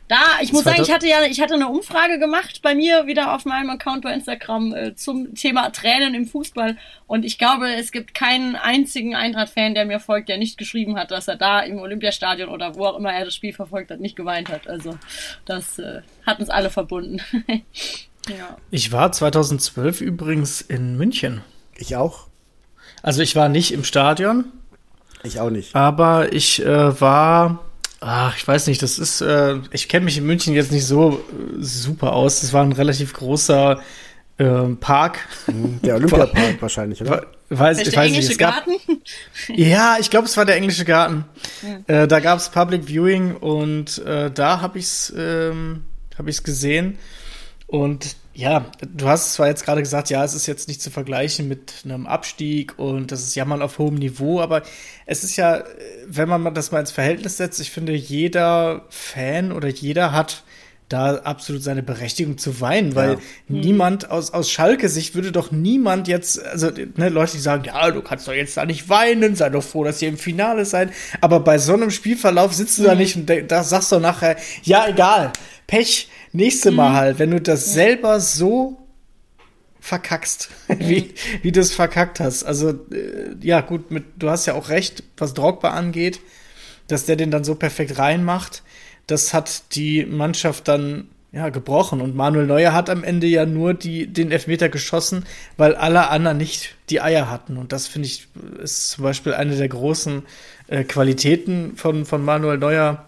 Da, 0.10 0.41
ich 0.41 0.52
muss 0.52 0.63
sagen, 0.63 0.82
ich 0.82 0.91
hatte 0.91 1.08
ja, 1.08 1.22
ich 1.22 1.39
hatte 1.39 1.54
eine 1.54 1.67
Umfrage 1.67 2.17
gemacht 2.17 2.63
bei 2.63 2.74
mir 2.74 3.06
wieder 3.06 3.36
auf 3.36 3.45
meinem 3.45 3.69
Account 3.69 4.02
bei 4.02 4.12
Instagram 4.12 4.74
äh, 4.74 4.95
zum 4.95 5.36
Thema 5.36 5.69
Tränen 5.69 6.15
im 6.15 6.26
Fußball. 6.26 6.78
Und 7.06 7.24
ich 7.24 7.38
glaube, 7.38 7.72
es 7.76 7.91
gibt 7.91 8.15
keinen 8.15 8.56
einzigen 8.56 9.15
Eintracht-Fan, 9.15 9.76
der 9.76 9.86
mir 9.86 10.00
folgt, 10.00 10.28
der 10.28 10.39
nicht 10.39 10.58
geschrieben 10.58 10.98
hat, 10.98 11.12
dass 11.12 11.28
er 11.28 11.36
da 11.36 11.60
im 11.60 11.78
Olympiastadion 11.78 12.50
oder 12.50 12.74
wo 12.74 12.88
auch 12.88 12.98
immer 12.98 13.13
er 13.13 13.26
das 13.26 13.36
Spiel 13.36 13.54
verfolgt 13.54 13.91
hat, 13.91 14.00
nicht 14.00 14.15
geweint 14.15 14.50
hat. 14.50 14.67
Also 14.67 14.98
das 15.45 15.78
äh, 15.78 16.02
hat 16.26 16.39
uns 16.39 16.50
alle 16.50 16.72
verbunden. 16.72 17.22
ja. 18.28 18.58
Ich 18.72 18.91
war 18.91 19.12
2012 19.12 20.02
übrigens 20.02 20.60
in 20.62 20.98
München. 20.98 21.41
Ich 21.78 21.95
auch. 21.95 22.26
Also 23.04 23.22
ich 23.22 23.36
war 23.36 23.48
nicht 23.48 23.72
im 23.72 23.84
Stadion. 23.84 24.45
Ich 25.22 25.39
auch 25.39 25.52
nicht. 25.52 25.76
Aber 25.76 26.34
ich 26.34 26.65
äh, 26.65 27.00
war 27.00 27.68
Ach, 28.01 28.35
ich 28.38 28.47
weiß 28.47 28.67
nicht, 28.67 28.81
das 28.81 28.97
ist, 28.97 29.21
äh, 29.21 29.57
ich 29.71 29.89
kenne 29.89 30.05
mich 30.05 30.17
in 30.17 30.25
München 30.25 30.53
jetzt 30.53 30.71
nicht 30.71 30.85
so 30.85 31.23
äh, 31.31 31.62
super 31.62 32.13
aus. 32.13 32.41
Das 32.41 32.53
war 32.53 32.63
ein 32.63 32.71
relativ 32.71 33.13
großer 33.13 33.81
äh, 34.38 34.63
Park. 34.79 35.19
Mhm, 35.47 35.81
der 35.83 35.95
Olympiapark 35.95 36.62
wahrscheinlich, 36.62 37.01
oder? 37.01 37.27
Weiß, 37.49 37.79
ich 37.79 37.95
weiß 37.95 38.12
nicht. 38.12 38.29
Es 38.29 38.38
gab, 38.38 38.65
ja, 39.47 39.97
ich 39.99 40.09
glaube, 40.09 40.27
es 40.27 40.38
war 40.38 40.45
der 40.45 40.55
englische 40.55 40.85
Garten. 40.85 41.25
Ja. 41.88 42.03
Äh, 42.03 42.07
da 42.07 42.19
gab 42.19 42.38
es 42.38 42.49
Public 42.49 42.88
Viewing 42.88 43.35
und 43.35 43.97
äh, 44.05 44.31
da 44.31 44.62
habe 44.62 44.79
ich 44.79 44.85
es 44.85 45.13
ähm, 45.17 45.83
hab 46.17 46.27
ich's 46.27 46.43
gesehen. 46.43 46.97
Und 47.67 48.15
ja, 48.39 48.65
du 48.82 49.10
hast 49.10 49.34
zwar 49.34 49.47
jetzt 49.47 49.65
gerade 49.65 49.82
gesagt, 49.82 50.10
ja, 50.10 50.23
es 50.23 50.34
ist 50.34 50.47
jetzt 50.47 50.69
nicht 50.69 50.82
zu 50.82 50.89
vergleichen 50.91 51.49
mit 51.49 51.73
einem 51.84 52.08
Abstieg 52.08 52.80
und 52.80 53.12
das 53.12 53.21
ist 53.21 53.36
Jammern 53.36 53.62
auf 53.62 53.80
hohem 53.80 53.95
Niveau, 53.95 54.39
aber 54.39 54.63
es 55.06 55.25
ist 55.25 55.36
ja, 55.36 55.65
wenn 56.08 56.30
man 56.30 56.54
das 56.54 56.71
mal 56.71 56.80
ins 56.80 56.91
Verhältnis 56.91 57.36
setzt, 57.36 57.60
ich 57.60 57.69
finde, 57.69 57.93
jeder 57.93 58.86
Fan 58.89 59.52
oder 59.52 59.67
jeder 59.67 60.13
hat 60.13 60.43
da 60.88 61.15
absolut 61.17 61.62
seine 61.62 61.84
Berechtigung 61.84 62.38
zu 62.38 62.62
weinen, 62.62 62.95
weil 62.95 63.12
ja. 63.12 63.17
Mhm. 63.49 63.60
niemand 63.60 64.10
aus, 64.10 64.32
aus 64.32 64.49
Schalke-Sicht 64.49 65.15
würde 65.15 65.34
doch 65.34 65.52
niemand 65.52 66.08
jetzt, 66.08 66.41
also 66.43 66.71
ne, 66.95 67.10
Leute, 67.10 67.34
die 67.34 67.39
sagen, 67.39 67.65
ja, 67.65 67.91
du 67.91 68.02
kannst 68.02 68.25
doch 68.25 68.34
jetzt 68.34 68.56
da 68.56 68.65
nicht 68.65 68.88
weinen, 68.88 69.36
sei 69.36 69.49
doch 69.49 69.63
froh, 69.63 69.84
dass 69.84 70.02
ihr 70.02 70.08
im 70.08 70.17
Finale 70.17 70.63
seid, 70.63 70.91
aber 71.19 71.41
bei 71.41 71.58
so 71.58 71.73
einem 71.73 71.91
Spielverlauf 71.91 72.54
sitzt 72.54 72.78
du 72.78 72.84
mhm. 72.84 72.88
da 72.88 72.95
nicht 72.95 73.15
und 73.17 73.52
da 73.52 73.63
sagst 73.63 73.91
du 73.91 73.99
nachher, 73.99 74.38
ja, 74.63 74.88
egal, 74.88 75.34
Pech, 75.67 76.08
nächste 76.31 76.71
Mal 76.71 76.89
mhm. 76.89 76.95
halt, 76.95 77.19
wenn 77.19 77.31
du 77.31 77.41
das 77.41 77.73
selber 77.73 78.19
so 78.19 78.77
verkackst, 79.79 80.49
wie, 80.67 81.13
wie 81.41 81.51
du 81.51 81.59
es 81.59 81.73
verkackt 81.73 82.19
hast. 82.19 82.43
Also, 82.43 82.69
äh, 82.69 83.35
ja, 83.41 83.61
gut, 83.61 83.91
mit, 83.91 84.03
du 84.17 84.29
hast 84.29 84.45
ja 84.45 84.53
auch 84.53 84.69
recht, 84.69 85.03
was 85.17 85.33
Drogba 85.33 85.69
angeht, 85.69 86.19
dass 86.87 87.05
der 87.05 87.15
den 87.15 87.31
dann 87.31 87.43
so 87.43 87.55
perfekt 87.55 87.97
reinmacht. 87.97 88.63
Das 89.07 89.33
hat 89.33 89.75
die 89.75 90.05
Mannschaft 90.05 90.67
dann 90.67 91.07
ja, 91.31 91.49
gebrochen. 91.49 92.01
Und 92.01 92.15
Manuel 92.15 92.47
Neuer 92.47 92.73
hat 92.73 92.89
am 92.89 93.03
Ende 93.03 93.27
ja 93.27 93.45
nur 93.45 93.73
die, 93.73 94.07
den 94.07 94.31
Elfmeter 94.31 94.69
geschossen, 94.69 95.25
weil 95.57 95.75
alle 95.75 96.09
anderen 96.09 96.37
nicht 96.37 96.75
die 96.89 97.01
Eier 97.01 97.29
hatten. 97.29 97.57
Und 97.57 97.71
das 97.71 97.87
finde 97.87 98.07
ich, 98.07 98.27
ist 98.61 98.91
zum 98.91 99.03
Beispiel 99.03 99.33
eine 99.33 99.55
der 99.55 99.69
großen 99.69 100.23
äh, 100.67 100.83
Qualitäten 100.83 101.75
von, 101.75 102.05
von 102.05 102.23
Manuel 102.23 102.57
Neuer 102.57 103.05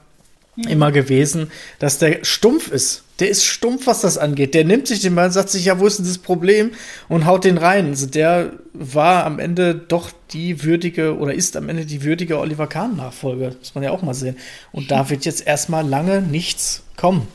immer 0.68 0.92
gewesen, 0.92 1.52
dass 1.80 1.98
der 1.98 2.24
stumpf 2.24 2.72
ist. 2.72 3.04
Der 3.20 3.30
ist 3.30 3.46
stumpf, 3.46 3.86
was 3.86 4.02
das 4.02 4.18
angeht. 4.18 4.56
Der 4.56 4.66
nimmt 4.66 4.88
sich 4.88 5.02
den 5.02 5.14
Ball 5.14 5.28
und 5.28 5.32
sagt 5.32 5.50
sich, 5.50 5.66
ja, 5.66 5.80
wo 5.80 5.86
ist 5.86 6.00
denn 6.00 6.06
das 6.06 6.18
Problem? 6.18 6.72
Und 7.08 7.26
haut 7.26 7.44
den 7.44 7.58
rein. 7.58 7.88
Also 7.88 8.08
der 8.08 8.54
war 8.74 9.26
am 9.26 9.38
Ende 9.38 9.76
doch 9.76 10.10
die 10.32 10.64
würdige 10.64 11.18
oder 11.18 11.34
ist 11.34 11.56
am 11.56 11.70
Ende 11.70 11.86
die 11.86 12.04
würdige 12.04 12.40
Oliver 12.40 12.68
Kahn-Nachfolge. 12.68 13.56
Muss 13.60 13.76
man 13.76 13.84
ja 13.84 13.92
auch 13.92 14.02
mal 14.02 14.16
sehen. 14.16 14.38
Und 14.72 14.90
da 14.90 15.10
wird 15.10 15.26
jetzt 15.26 15.46
erstmal 15.46 15.88
lange 15.88 16.22
nichts 16.22 16.84
kommen. 16.98 17.28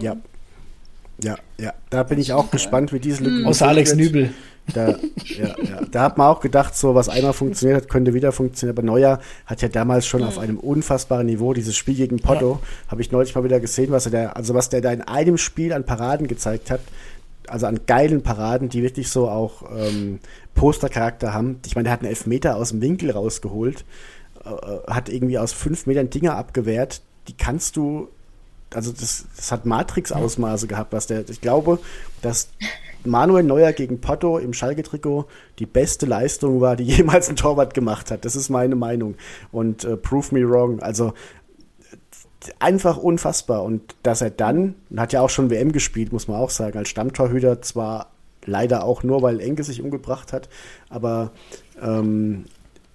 Ja. 0.00 0.16
Ja, 1.22 1.36
ja. 1.58 1.74
Da 1.90 2.02
bin 2.02 2.18
ich 2.18 2.32
auch 2.32 2.50
gespannt, 2.50 2.92
wie 2.92 3.00
diese 3.00 3.24
Lücke. 3.24 3.46
Außer 3.48 3.68
Alex 3.68 3.94
Nübel. 3.94 4.32
Da, 4.74 4.96
ja, 5.24 5.54
ja. 5.62 5.80
da 5.90 6.02
hat 6.02 6.18
man 6.18 6.28
auch 6.28 6.40
gedacht, 6.40 6.76
so 6.76 6.94
was 6.94 7.08
einmal 7.08 7.32
funktioniert 7.32 7.82
hat, 7.82 7.88
könnte 7.88 8.14
wieder 8.14 8.32
funktionieren. 8.32 8.76
Aber 8.76 8.86
Neuer 8.86 9.20
hat 9.46 9.62
ja 9.62 9.68
damals 9.68 10.06
schon 10.06 10.22
auf 10.22 10.38
einem 10.38 10.58
unfassbaren 10.58 11.26
Niveau 11.26 11.52
dieses 11.52 11.76
Spiel 11.76 11.94
gegen 11.94 12.18
Potto, 12.20 12.60
ja. 12.62 12.88
habe 12.88 13.00
ich 13.00 13.12
neulich 13.12 13.34
mal 13.34 13.44
wieder 13.44 13.60
gesehen, 13.60 13.90
was 13.90 14.06
er 14.06 14.12
da, 14.12 14.26
also 14.30 14.54
was 14.54 14.68
der 14.68 14.80
da 14.80 14.92
in 14.92 15.02
einem 15.02 15.38
Spiel 15.38 15.72
an 15.72 15.84
Paraden 15.84 16.28
gezeigt 16.28 16.70
hat. 16.70 16.80
Also 17.48 17.66
an 17.66 17.80
geilen 17.86 18.22
Paraden, 18.22 18.68
die 18.68 18.82
wirklich 18.82 19.10
so 19.10 19.28
auch 19.28 19.64
ähm, 19.74 20.20
Postercharakter 20.54 21.34
haben. 21.34 21.58
Ich 21.66 21.74
meine, 21.74 21.84
der 21.84 21.92
hat 21.94 22.00
einen 22.00 22.10
Elfmeter 22.10 22.56
aus 22.56 22.70
dem 22.70 22.80
Winkel 22.80 23.10
rausgeholt, 23.10 23.84
äh, 24.44 24.90
hat 24.90 25.08
irgendwie 25.08 25.38
aus 25.38 25.52
fünf 25.52 25.86
Metern 25.86 26.10
Dinger 26.10 26.36
abgewehrt. 26.36 27.02
Die 27.26 27.36
kannst 27.36 27.76
du 27.76 28.08
also 28.74 28.92
das, 28.92 29.26
das 29.36 29.52
hat 29.52 29.66
Matrix-Ausmaße 29.66 30.66
gehabt, 30.66 30.92
was 30.92 31.06
der, 31.06 31.28
ich 31.28 31.40
glaube, 31.40 31.78
dass 32.22 32.50
Manuel 33.04 33.44
Neuer 33.44 33.72
gegen 33.72 34.00
Potto 34.00 34.38
im 34.38 34.52
Schalke-Trikot 34.52 35.26
die 35.58 35.66
beste 35.66 36.06
Leistung 36.06 36.60
war, 36.60 36.76
die 36.76 36.84
jemals 36.96 37.28
ein 37.28 37.36
Torwart 37.36 37.74
gemacht 37.74 38.10
hat. 38.10 38.24
Das 38.24 38.36
ist 38.36 38.50
meine 38.50 38.76
Meinung. 38.76 39.16
Und 39.52 39.84
äh, 39.84 39.96
prove 39.96 40.34
me 40.34 40.48
wrong. 40.48 40.80
Also 40.80 41.12
einfach 42.58 42.96
unfassbar. 42.96 43.62
Und 43.62 43.94
dass 44.02 44.22
er 44.22 44.30
dann, 44.30 44.74
hat 44.96 45.12
ja 45.12 45.20
auch 45.20 45.30
schon 45.30 45.50
WM 45.50 45.72
gespielt, 45.72 46.12
muss 46.12 46.28
man 46.28 46.38
auch 46.38 46.50
sagen, 46.50 46.78
als 46.78 46.88
Stammtorhüter 46.88 47.62
zwar 47.62 48.10
leider 48.44 48.84
auch 48.84 49.02
nur, 49.02 49.22
weil 49.22 49.40
Enke 49.40 49.64
sich 49.64 49.82
umgebracht 49.82 50.32
hat, 50.32 50.48
aber 50.88 51.32
ähm, 51.82 52.46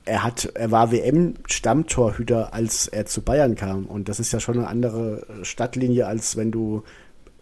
er 0.05 0.23
hat, 0.23 0.51
er 0.53 0.71
war 0.71 0.91
WM-Stammtorhüter, 0.91 2.53
als 2.53 2.87
er 2.87 3.05
zu 3.05 3.21
Bayern 3.21 3.55
kam. 3.55 3.85
Und 3.85 4.07
das 4.07 4.19
ist 4.19 4.31
ja 4.31 4.39
schon 4.39 4.57
eine 4.57 4.67
andere 4.67 5.25
Stadtlinie, 5.41 6.05
als 6.05 6.37
wenn 6.37 6.51
du 6.51 6.83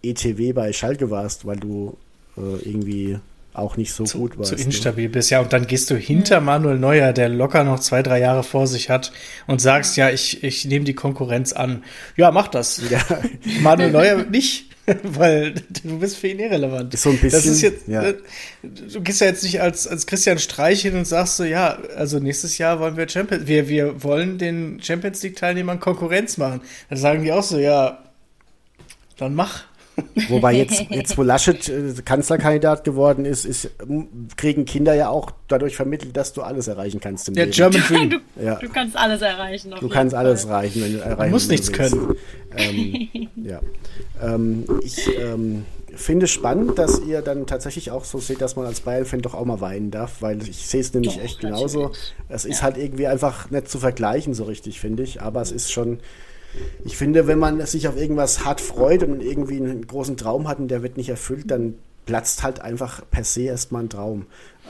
ETW 0.01 0.53
bei 0.53 0.71
Schalke 0.71 1.09
warst, 1.09 1.45
weil 1.45 1.57
du 1.57 1.97
äh, 2.37 2.41
irgendwie 2.63 3.19
auch 3.53 3.77
nicht 3.77 3.93
so 3.93 4.03
zu, 4.03 4.17
gut 4.17 4.37
warst. 4.37 4.49
Zu 4.49 4.55
ne? 4.55 4.63
instabil 4.63 5.09
bist, 5.09 5.29
ja. 5.29 5.39
Und 5.39 5.53
dann 5.53 5.67
gehst 5.67 5.89
du 5.89 5.95
hinter 5.95 6.41
Manuel 6.41 6.79
Neuer, 6.79 7.13
der 7.13 7.29
locker 7.29 7.63
noch 7.63 7.79
zwei, 7.79 8.01
drei 8.01 8.19
Jahre 8.19 8.43
vor 8.43 8.67
sich 8.67 8.89
hat 8.89 9.11
und 9.47 9.61
sagst, 9.61 9.95
ja, 9.95 10.09
ich, 10.09 10.43
ich 10.43 10.65
nehme 10.65 10.85
die 10.85 10.95
Konkurrenz 10.95 11.53
an. 11.53 11.83
Ja, 12.17 12.31
mach 12.31 12.47
das. 12.47 12.81
Ja. 12.89 13.01
Manuel 13.61 13.91
Neuer 13.91 14.23
nicht. 14.25 14.73
Weil 15.03 15.53
du 15.83 15.99
bist 15.99 16.17
für 16.17 16.27
ihn 16.27 16.39
irrelevant. 16.39 16.93
Ist 16.93 17.03
so 17.03 17.09
ein 17.09 17.17
bisschen, 17.17 17.31
das 17.31 17.45
ist 17.45 17.61
jetzt, 17.61 17.87
ja. 17.87 18.03
äh, 18.03 18.15
du 18.63 19.01
gehst 19.01 19.21
ja 19.21 19.27
jetzt 19.27 19.43
nicht 19.43 19.61
als, 19.61 19.87
als 19.87 20.05
Christian 20.07 20.39
Streich 20.39 20.81
hin 20.81 20.97
und 20.97 21.05
sagst 21.05 21.37
so, 21.37 21.45
ja, 21.45 21.77
also 21.95 22.19
nächstes 22.19 22.57
Jahr 22.57 22.79
wollen 22.79 22.97
wir 22.97 23.07
Champions, 23.07 23.47
wir, 23.47 23.69
wir 23.69 24.03
wollen 24.03 24.37
den 24.37 24.81
Champions 24.81 25.23
League 25.23 25.37
Teilnehmern 25.37 25.79
Konkurrenz 25.79 26.37
machen. 26.37 26.61
Dann 26.89 26.97
sagen 26.97 27.23
die 27.23 27.31
auch 27.31 27.43
so, 27.43 27.59
ja, 27.59 28.03
dann 29.17 29.35
mach. 29.35 29.63
Wobei 30.29 30.53
jetzt, 30.53 30.85
jetzt 30.89 31.17
wo 31.17 31.21
Laschet 31.23 31.69
äh, 31.69 31.93
Kanzlerkandidat 32.03 32.83
geworden 32.83 33.25
ist, 33.25 33.45
ist, 33.45 33.69
kriegen 34.37 34.65
Kinder 34.65 34.93
ja 34.95 35.09
auch 35.09 35.31
dadurch 35.47 35.75
vermittelt, 35.75 36.17
dass 36.17 36.33
du 36.33 36.41
alles 36.41 36.67
erreichen 36.67 36.99
kannst 36.99 37.27
im 37.27 37.35
Der 37.35 37.45
Leben. 37.45 37.55
German 37.55 37.81
Dream. 37.87 38.09
Du, 38.09 38.43
Ja. 38.43 38.55
du 38.55 38.69
kannst 38.69 38.97
alles 38.97 39.21
erreichen. 39.21 39.71
auf 39.73 39.79
Du 39.79 39.85
jeden 39.85 39.93
kannst 39.93 40.15
Fall. 40.15 40.25
alles 40.25 40.47
reichen, 40.47 40.81
wenn 40.83 40.93
du 40.93 40.99
erreichen 40.99 41.31
musst 41.31 41.49
wenn 41.49 41.53
nichts 41.55 41.71
du 41.71 41.77
willst. 41.77 41.91
können. 41.93 42.15
Ähm, 42.57 43.29
ja. 43.43 43.59
Ähm, 44.21 44.65
ich 44.83 45.07
ähm, 45.19 45.65
finde 45.95 46.25
es 46.25 46.31
spannend, 46.31 46.79
dass 46.79 46.99
ihr 47.01 47.21
dann 47.21 47.45
tatsächlich 47.45 47.91
auch 47.91 48.03
so 48.05 48.19
seht, 48.19 48.41
dass 48.41 48.55
man 48.55 48.65
als 48.65 48.81
Bayern-Fan 48.81 49.21
doch 49.21 49.35
auch 49.35 49.45
mal 49.45 49.61
weinen 49.61 49.91
darf, 49.91 50.21
weil 50.21 50.41
ich 50.47 50.65
sehe 50.67 50.81
es 50.81 50.91
nämlich 50.93 51.17
Doch, 51.17 51.23
echt 51.23 51.39
genauso. 51.39 51.81
natürlich. 51.83 52.13
Es 52.29 52.45
ist 52.45 52.63
halt 52.63 52.77
irgendwie 52.77 53.05
einfach 53.07 53.51
nicht 53.51 53.69
zu 53.69 53.77
vergleichen 53.77 54.33
so 54.33 54.45
richtig, 54.45 54.79
finde 54.79 55.03
ich. 55.03 55.21
Aber 55.21 55.41
es 55.41 55.51
ist 55.51 55.71
schon, 55.71 55.99
ich 56.85 56.97
finde, 56.97 57.27
wenn 57.27 57.39
man 57.39 57.65
sich 57.65 57.87
auf 57.87 57.97
irgendwas 57.97 58.45
hart 58.45 58.61
freut 58.61 59.03
und 59.03 59.21
irgendwie 59.21 59.57
einen 59.57 59.85
großen 59.87 60.17
Traum 60.17 60.47
hat 60.47 60.59
und 60.59 60.67
der 60.69 60.83
wird 60.83 60.97
nicht 60.97 61.09
erfüllt, 61.09 61.49
dann 61.51 61.75
platzt 62.05 62.43
halt 62.43 62.59
einfach 62.61 63.01
per 63.09 63.23
se 63.23 63.43
erstmal 63.43 63.83
ein 63.83 63.89
Traum. 63.89 64.25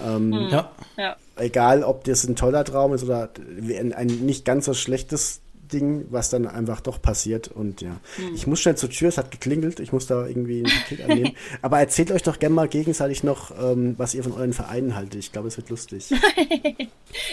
Ähm, 0.05 0.33
Ja. 0.33 0.71
Ja. 0.97 1.15
egal 1.35 1.83
ob 1.83 2.03
das 2.03 2.23
ein 2.25 2.35
toller 2.35 2.63
Traum 2.63 2.93
ist 2.93 3.03
oder 3.03 3.29
ein, 3.79 3.93
ein 3.93 4.07
nicht 4.07 4.45
ganz 4.45 4.65
so 4.65 4.73
schlechtes 4.73 5.41
Ding, 5.73 6.05
was 6.09 6.29
dann 6.29 6.47
einfach 6.47 6.79
doch 6.81 7.01
passiert. 7.01 7.47
Und 7.49 7.81
ja, 7.81 7.97
ich 8.35 8.47
muss 8.47 8.61
schnell 8.61 8.75
zur 8.77 8.89
Tür, 8.89 9.09
es 9.09 9.17
hat 9.17 9.31
geklingelt, 9.31 9.79
ich 9.79 9.91
muss 9.91 10.05
da 10.07 10.25
irgendwie 10.25 10.61
ein 10.61 10.71
Paket 10.71 11.01
annehmen. 11.09 11.31
Aber 11.61 11.79
erzählt 11.79 12.11
euch 12.11 12.23
doch 12.23 12.39
gerne 12.39 12.55
mal 12.55 12.67
gegenseitig 12.67 13.23
noch, 13.23 13.51
ähm, 13.59 13.95
was 13.97 14.13
ihr 14.13 14.23
von 14.23 14.33
euren 14.33 14.53
Vereinen 14.53 14.95
haltet. 14.95 15.15
Ich 15.15 15.31
glaube, 15.31 15.47
es 15.47 15.57
wird 15.57 15.69
lustig. 15.69 16.09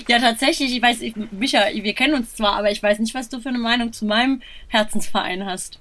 Ja, 0.09 0.18
tatsächlich, 0.18 0.74
ich 0.76 0.83
weiß, 0.83 1.00
ich, 1.00 1.14
Micha, 1.31 1.61
wir 1.72 1.94
kennen 1.94 2.12
uns 2.14 2.35
zwar, 2.35 2.57
aber 2.57 2.70
ich 2.70 2.83
weiß 2.83 2.98
nicht, 2.98 3.14
was 3.14 3.31
du 3.31 3.40
für 3.40 3.48
eine 3.48 3.59
Meinung 3.59 3.94
zu 3.94 4.05
meinem 4.05 4.42
Herzensverein 4.68 5.46
hast. 5.46 5.79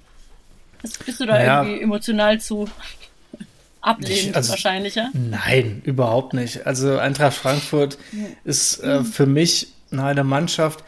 Was 0.82 0.98
bist 1.00 1.20
du 1.20 1.26
da 1.26 1.34
Naja. 1.34 1.64
irgendwie 1.64 1.84
emotional 1.84 2.40
zu 2.40 2.70
ablehnend 3.82 4.36
also- 4.36 4.52
wahrscheinlich, 4.52 4.96
ja? 4.96 5.10
Nein, 5.14 5.82
überhaupt 5.84 6.34
nicht. 6.34 6.66
Also 6.66 6.98
Eintracht 6.98 7.36
Frankfurt 7.36 7.98
ist 8.44 8.80
äh, 8.84 9.04
für 9.04 9.26
mich 9.26 9.68
eine 9.92 10.24
Mannschaft, 10.24 10.84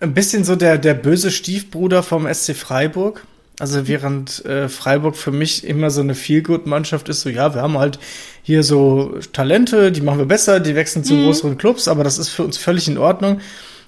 ein 0.00 0.14
bisschen 0.14 0.44
so 0.44 0.56
der, 0.56 0.78
der 0.78 0.94
böse 0.94 1.30
Stiefbruder 1.30 2.02
vom 2.02 2.32
SC 2.32 2.54
Freiburg. 2.54 3.24
Also 3.60 3.88
während 3.88 4.44
äh, 4.44 4.68
Freiburg 4.68 5.16
für 5.16 5.32
mich 5.32 5.64
immer 5.66 5.90
so 5.90 6.00
eine 6.00 6.14
Feelgood-Mannschaft 6.14 7.08
ist, 7.08 7.22
so 7.22 7.28
ja, 7.28 7.54
wir 7.56 7.62
haben 7.62 7.76
halt 7.76 7.98
hier 8.44 8.62
so 8.62 9.18
Talente, 9.32 9.90
die 9.90 10.00
machen 10.00 10.18
wir 10.20 10.26
besser, 10.26 10.60
die 10.60 10.76
wechseln 10.76 11.02
zu 11.02 11.16
größeren 11.16 11.58
Clubs, 11.58 11.88
aber 11.88 12.04
das 12.04 12.18
ist 12.18 12.28
für 12.28 12.44
uns 12.44 12.56
völlig 12.56 12.86
in 12.86 12.98
Ordnung. 12.98 13.40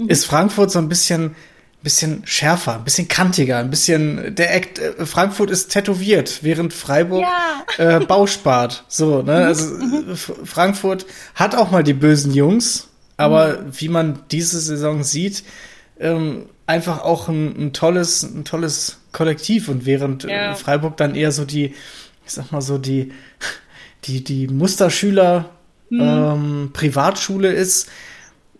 Ist 0.09 0.27
Frankfurt 0.27 0.71
so 0.73 0.79
ein 0.81 0.89
bisschen 0.89 1.37
bisschen 1.83 2.21
schärfer, 2.27 2.75
ein 2.75 2.85
bisschen 2.85 3.09
kantiger, 3.09 3.57
ein 3.57 3.71
bisschen 3.71 4.35
der 4.35 4.55
Act, 4.55 4.79
äh, 4.81 5.07
Frankfurt 5.07 5.51
ist 5.51 5.69
tätowiert, 5.69 6.41
während 6.43 6.75
Freiburg 6.75 7.23
Ja. 7.79 7.97
äh, 7.99 8.01
Bau 8.05 8.27
spart. 8.27 8.85
So, 8.89 9.23
ne? 9.23 9.47
Also 9.47 9.77
äh, 9.77 10.13
F- 10.13 10.33
Frankfurt 10.45 11.07
hat 11.35 11.55
auch 11.55 11.71
mal 11.71 11.83
die 11.83 11.95
bösen 11.95 12.35
Jungs, 12.35 12.89
aber 13.17 13.61
wie 13.73 13.89
man 13.89 14.19
diese 14.31 14.61
Saison 14.61 15.03
sieht, 15.05 15.43
ähm, 16.01 16.47
einfach 16.67 17.03
auch 17.03 17.29
ein, 17.29 17.55
ein 17.57 17.73
tolles, 17.73 18.23
ein 18.23 18.45
tolles 18.45 18.99
Kollektiv 19.13 19.69
und 19.69 19.87
während 19.87 20.25
Ja. 20.25 20.53
äh, 20.53 20.55
Freiburg 20.55 20.97
dann 20.97 21.15
eher 21.15 21.33
so 21.33 21.45
die, 21.45 21.75
ich 22.27 22.33
sag 22.33 22.53
mal 22.53 22.61
so 22.63 22.79
die, 22.79 23.13
die, 24.05 24.25
die 24.25 24.49
Musterschüler 24.49 25.51
ähm, 25.93 26.71
Privatschule 26.73 27.53
ist, 27.53 27.89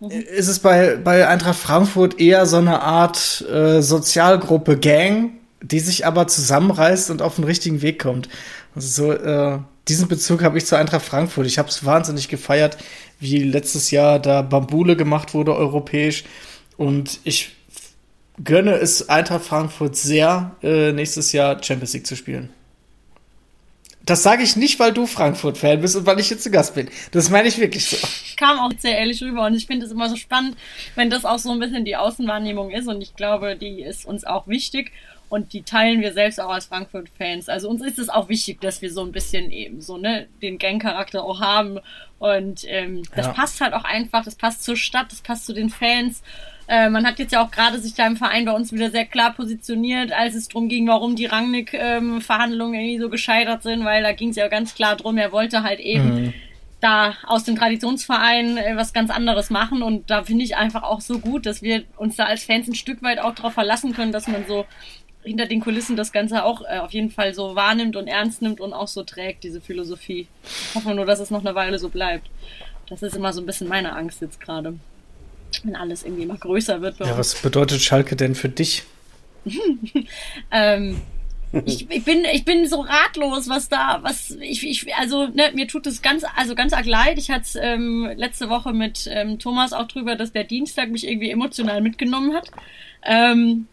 ist 0.01 0.47
es 0.47 0.59
bei, 0.59 0.97
bei 0.97 1.27
Eintracht 1.27 1.57
Frankfurt 1.59 2.19
eher 2.19 2.45
so 2.45 2.57
eine 2.57 2.81
Art 2.81 3.45
äh, 3.49 3.81
Sozialgruppe 3.81 4.77
Gang, 4.77 5.31
die 5.61 5.79
sich 5.79 6.05
aber 6.05 6.27
zusammenreißt 6.27 7.09
und 7.11 7.21
auf 7.21 7.35
den 7.35 7.45
richtigen 7.45 7.81
Weg 7.81 8.01
kommt. 8.01 8.27
Also 8.75 9.05
so, 9.05 9.11
äh, 9.13 9.59
diesen 9.87 10.07
Bezug 10.07 10.43
habe 10.43 10.57
ich 10.57 10.65
zu 10.65 10.75
Eintracht 10.75 11.05
Frankfurt. 11.05 11.45
Ich 11.45 11.57
habe 11.57 11.69
es 11.69 11.85
wahnsinnig 11.85 12.27
gefeiert, 12.27 12.77
wie 13.19 13.43
letztes 13.43 13.91
Jahr 13.91 14.19
da 14.19 14.41
Bambule 14.41 14.95
gemacht 14.95 15.33
wurde 15.33 15.55
europäisch. 15.55 16.23
Und 16.81 17.19
ich 17.25 17.51
gönne 18.43 18.71
es 18.73 19.07
Eintracht 19.07 19.45
Frankfurt 19.45 19.95
sehr, 19.95 20.55
äh, 20.63 20.91
nächstes 20.91 21.31
Jahr 21.31 21.61
Champions 21.63 21.93
League 21.93 22.07
zu 22.07 22.15
spielen. 22.15 22.49
Das 24.03 24.23
sage 24.23 24.41
ich 24.41 24.55
nicht, 24.55 24.79
weil 24.79 24.91
du 24.91 25.05
Frankfurt-Fan 25.05 25.79
bist 25.79 25.95
und 25.95 26.07
weil 26.07 26.19
ich 26.19 26.31
jetzt 26.31 26.41
zu 26.41 26.49
Gast 26.49 26.73
bin. 26.73 26.89
Das 27.11 27.29
meine 27.29 27.47
ich 27.47 27.59
wirklich 27.59 27.85
so. 27.85 27.97
kam 28.35 28.57
auch 28.57 28.71
sehr 28.79 28.97
ehrlich 28.97 29.21
rüber 29.21 29.45
und 29.45 29.53
ich 29.53 29.67
finde 29.67 29.85
es 29.85 29.91
immer 29.91 30.09
so 30.09 30.15
spannend, 30.15 30.57
wenn 30.95 31.11
das 31.11 31.23
auch 31.23 31.37
so 31.37 31.51
ein 31.51 31.59
bisschen 31.59 31.85
die 31.85 31.95
Außenwahrnehmung 31.97 32.71
ist 32.71 32.87
und 32.87 32.99
ich 32.99 33.15
glaube, 33.15 33.55
die 33.55 33.83
ist 33.83 34.07
uns 34.07 34.23
auch 34.23 34.47
wichtig 34.47 34.91
und 35.29 35.53
die 35.53 35.61
teilen 35.61 36.01
wir 36.01 36.13
selbst 36.13 36.41
auch 36.41 36.49
als 36.49 36.65
Frankfurt-Fans. 36.65 37.47
Also 37.47 37.69
uns 37.69 37.83
ist 37.83 37.99
es 37.99 38.09
auch 38.09 38.27
wichtig, 38.27 38.59
dass 38.59 38.81
wir 38.81 38.91
so 38.91 39.01
ein 39.01 39.11
bisschen 39.11 39.51
eben 39.51 39.81
so 39.81 39.97
ne 39.97 40.25
den 40.41 40.57
Gang-Charakter 40.57 41.23
auch 41.23 41.41
haben 41.41 41.77
und 42.17 42.63
ähm, 42.65 43.03
das 43.15 43.27
Ja. 43.27 43.33
passt 43.33 43.61
halt 43.61 43.75
auch 43.75 43.83
einfach, 43.83 44.25
das 44.25 44.33
passt 44.33 44.63
zur 44.63 44.75
Stadt, 44.75 45.11
das 45.11 45.21
passt 45.21 45.45
zu 45.45 45.53
den 45.53 45.69
Fans. 45.69 46.23
Äh, 46.71 46.89
man 46.89 47.05
hat 47.05 47.19
jetzt 47.19 47.33
ja 47.33 47.43
auch 47.43 47.51
gerade 47.51 47.79
sich 47.79 47.95
da 47.95 48.07
im 48.07 48.15
Verein 48.15 48.45
bei 48.45 48.53
uns 48.53 48.71
wieder 48.71 48.91
sehr 48.91 49.03
klar 49.05 49.33
positioniert, 49.33 50.13
als 50.13 50.35
es 50.35 50.47
drum 50.47 50.69
ging, 50.69 50.87
warum 50.87 51.17
die 51.17 51.25
Rangnick-Verhandlungen 51.25 52.75
irgendwie 52.75 52.97
so 52.97 53.09
gescheitert 53.09 53.61
sind, 53.61 53.83
weil 53.83 54.01
da 54.01 54.13
ging 54.13 54.29
es 54.29 54.37
ja 54.37 54.47
ganz 54.47 54.73
klar 54.73 54.95
drum, 54.95 55.17
er 55.17 55.33
wollte 55.33 55.63
halt 55.63 55.81
eben 55.81 56.33
da 56.79 57.17
aus 57.27 57.43
dem 57.43 57.57
Traditionsverein 57.57 58.55
äh, 58.55 58.77
was 58.77 58.93
ganz 58.93 59.09
anderes 59.09 59.49
machen 59.49 59.83
und 59.83 60.09
da 60.09 60.23
finde 60.23 60.45
ich 60.45 60.55
einfach 60.55 60.83
auch 60.83 61.01
so 61.01 61.19
gut, 61.19 61.45
dass 61.45 61.61
wir 61.61 61.83
uns 61.97 62.15
da 62.15 62.23
als 62.23 62.45
Fans 62.45 62.69
ein 62.69 62.75
Stück 62.75 63.03
weit 63.03 63.19
auch 63.19 63.35
darauf 63.35 63.53
verlassen 63.53 63.91
können, 63.93 64.13
dass 64.13 64.29
man 64.29 64.45
so 64.47 64.65
hinter 65.23 65.47
den 65.47 65.59
Kulissen 65.59 65.97
das 65.97 66.13
Ganze 66.13 66.45
auch 66.45 66.61
äh, 66.61 66.77
auf 66.77 66.93
jeden 66.93 67.11
Fall 67.11 67.33
so 67.33 67.53
wahrnimmt 67.53 67.97
und 67.97 68.07
ernst 68.07 68.41
nimmt 68.41 68.61
und 68.61 68.71
auch 68.71 68.87
so 68.87 69.03
trägt, 69.03 69.43
diese 69.43 69.59
Philosophie. 69.59 70.25
Ich 70.45 70.75
hoffe 70.75 70.95
nur, 70.95 71.05
dass 71.05 71.19
es 71.19 71.31
noch 71.31 71.41
eine 71.41 71.53
Weile 71.53 71.79
so 71.79 71.89
bleibt. 71.89 72.29
Das 72.87 73.03
ist 73.03 73.17
immer 73.17 73.33
so 73.33 73.41
ein 73.41 73.45
bisschen 73.45 73.67
meine 73.67 73.93
Angst 73.93 74.21
jetzt 74.21 74.39
gerade. 74.39 74.75
Wenn 75.63 75.75
alles 75.75 76.03
irgendwie 76.03 76.23
immer 76.23 76.37
größer 76.37 76.81
wird 76.81 76.99
Ja, 76.99 77.17
was 77.17 77.35
bedeutet 77.35 77.81
Schalke 77.81 78.15
denn 78.15 78.35
für 78.35 78.49
dich? 78.49 78.83
Ähm, 80.51 81.01
ich, 81.65 81.89
ich 81.89 82.03
bin 82.05 82.23
ich 82.31 82.45
bin 82.45 82.65
so 82.65 82.79
ratlos, 82.79 83.49
was 83.49 83.67
da 83.67 83.99
was 84.03 84.31
ich, 84.39 84.65
ich 84.65 84.95
also 84.95 85.27
ne, 85.27 85.51
mir 85.53 85.67
tut 85.67 85.85
es 85.85 86.01
ganz 86.01 86.23
also 86.35 86.55
ganz 86.55 86.71
arg 86.71 86.85
leid. 86.85 87.17
Ich 87.17 87.29
hatte 87.29 87.59
ähm, 87.59 88.09
letzte 88.15 88.49
Woche 88.49 88.71
mit 88.71 89.09
ähm, 89.11 89.37
Thomas 89.37 89.73
auch 89.73 89.87
drüber, 89.87 90.15
dass 90.15 90.31
der 90.31 90.45
Dienstag 90.45 90.89
mich 90.89 91.05
irgendwie 91.05 91.29
emotional 91.29 91.81
mitgenommen 91.81 92.33
hat. 92.33 92.49
Ähm, 93.03 93.67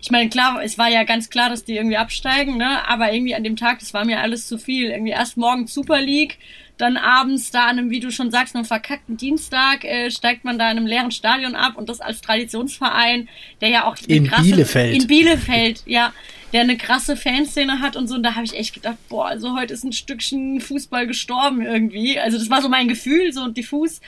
ich 0.00 0.10
meine, 0.10 0.28
klar, 0.28 0.60
es 0.62 0.78
war 0.78 0.88
ja 0.88 1.04
ganz 1.04 1.28
klar, 1.30 1.50
dass 1.50 1.64
die 1.64 1.76
irgendwie 1.76 1.96
absteigen, 1.96 2.56
ne? 2.56 2.86
Aber 2.88 3.12
irgendwie 3.12 3.34
an 3.34 3.44
dem 3.44 3.56
Tag, 3.56 3.80
das 3.80 3.94
war 3.94 4.04
mir 4.04 4.20
alles 4.20 4.46
zu 4.46 4.58
viel. 4.58 4.90
Irgendwie 4.90 5.10
erst 5.10 5.36
morgen 5.36 5.66
Super 5.66 6.00
League, 6.00 6.38
dann 6.78 6.96
abends 6.96 7.50
da 7.50 7.64
an 7.64 7.78
einem, 7.78 7.90
wie 7.90 8.00
du 8.00 8.10
schon 8.10 8.30
sagst, 8.30 8.54
einem 8.54 8.64
verkackten 8.64 9.16
Dienstag 9.16 9.84
äh, 9.84 10.10
steigt 10.10 10.44
man 10.44 10.58
da 10.58 10.70
in 10.70 10.78
einem 10.78 10.86
leeren 10.86 11.10
Stadion 11.10 11.54
ab 11.54 11.76
und 11.76 11.88
das 11.88 12.00
als 12.00 12.20
Traditionsverein, 12.20 13.28
der 13.60 13.68
ja 13.68 13.84
auch 13.84 13.96
In 14.06 14.30
Bielefeld. 14.30 14.94
in 14.96 15.06
Bielefeld, 15.08 15.82
ja, 15.86 16.12
der 16.52 16.62
eine 16.62 16.76
krasse 16.76 17.16
Fanszene 17.16 17.80
hat 17.80 17.96
und 17.96 18.06
so. 18.06 18.14
Und 18.14 18.22
da 18.22 18.34
habe 18.34 18.44
ich 18.44 18.56
echt 18.56 18.74
gedacht, 18.74 18.96
boah, 19.08 19.26
also 19.26 19.56
heute 19.56 19.74
ist 19.74 19.84
ein 19.84 19.92
Stückchen 19.92 20.60
Fußball 20.60 21.06
gestorben 21.06 21.62
irgendwie. 21.62 22.18
Also 22.18 22.38
das 22.38 22.48
war 22.48 22.62
so 22.62 22.68
mein 22.68 22.88
Gefühl, 22.88 23.32
so 23.32 23.48
diffus. 23.48 24.00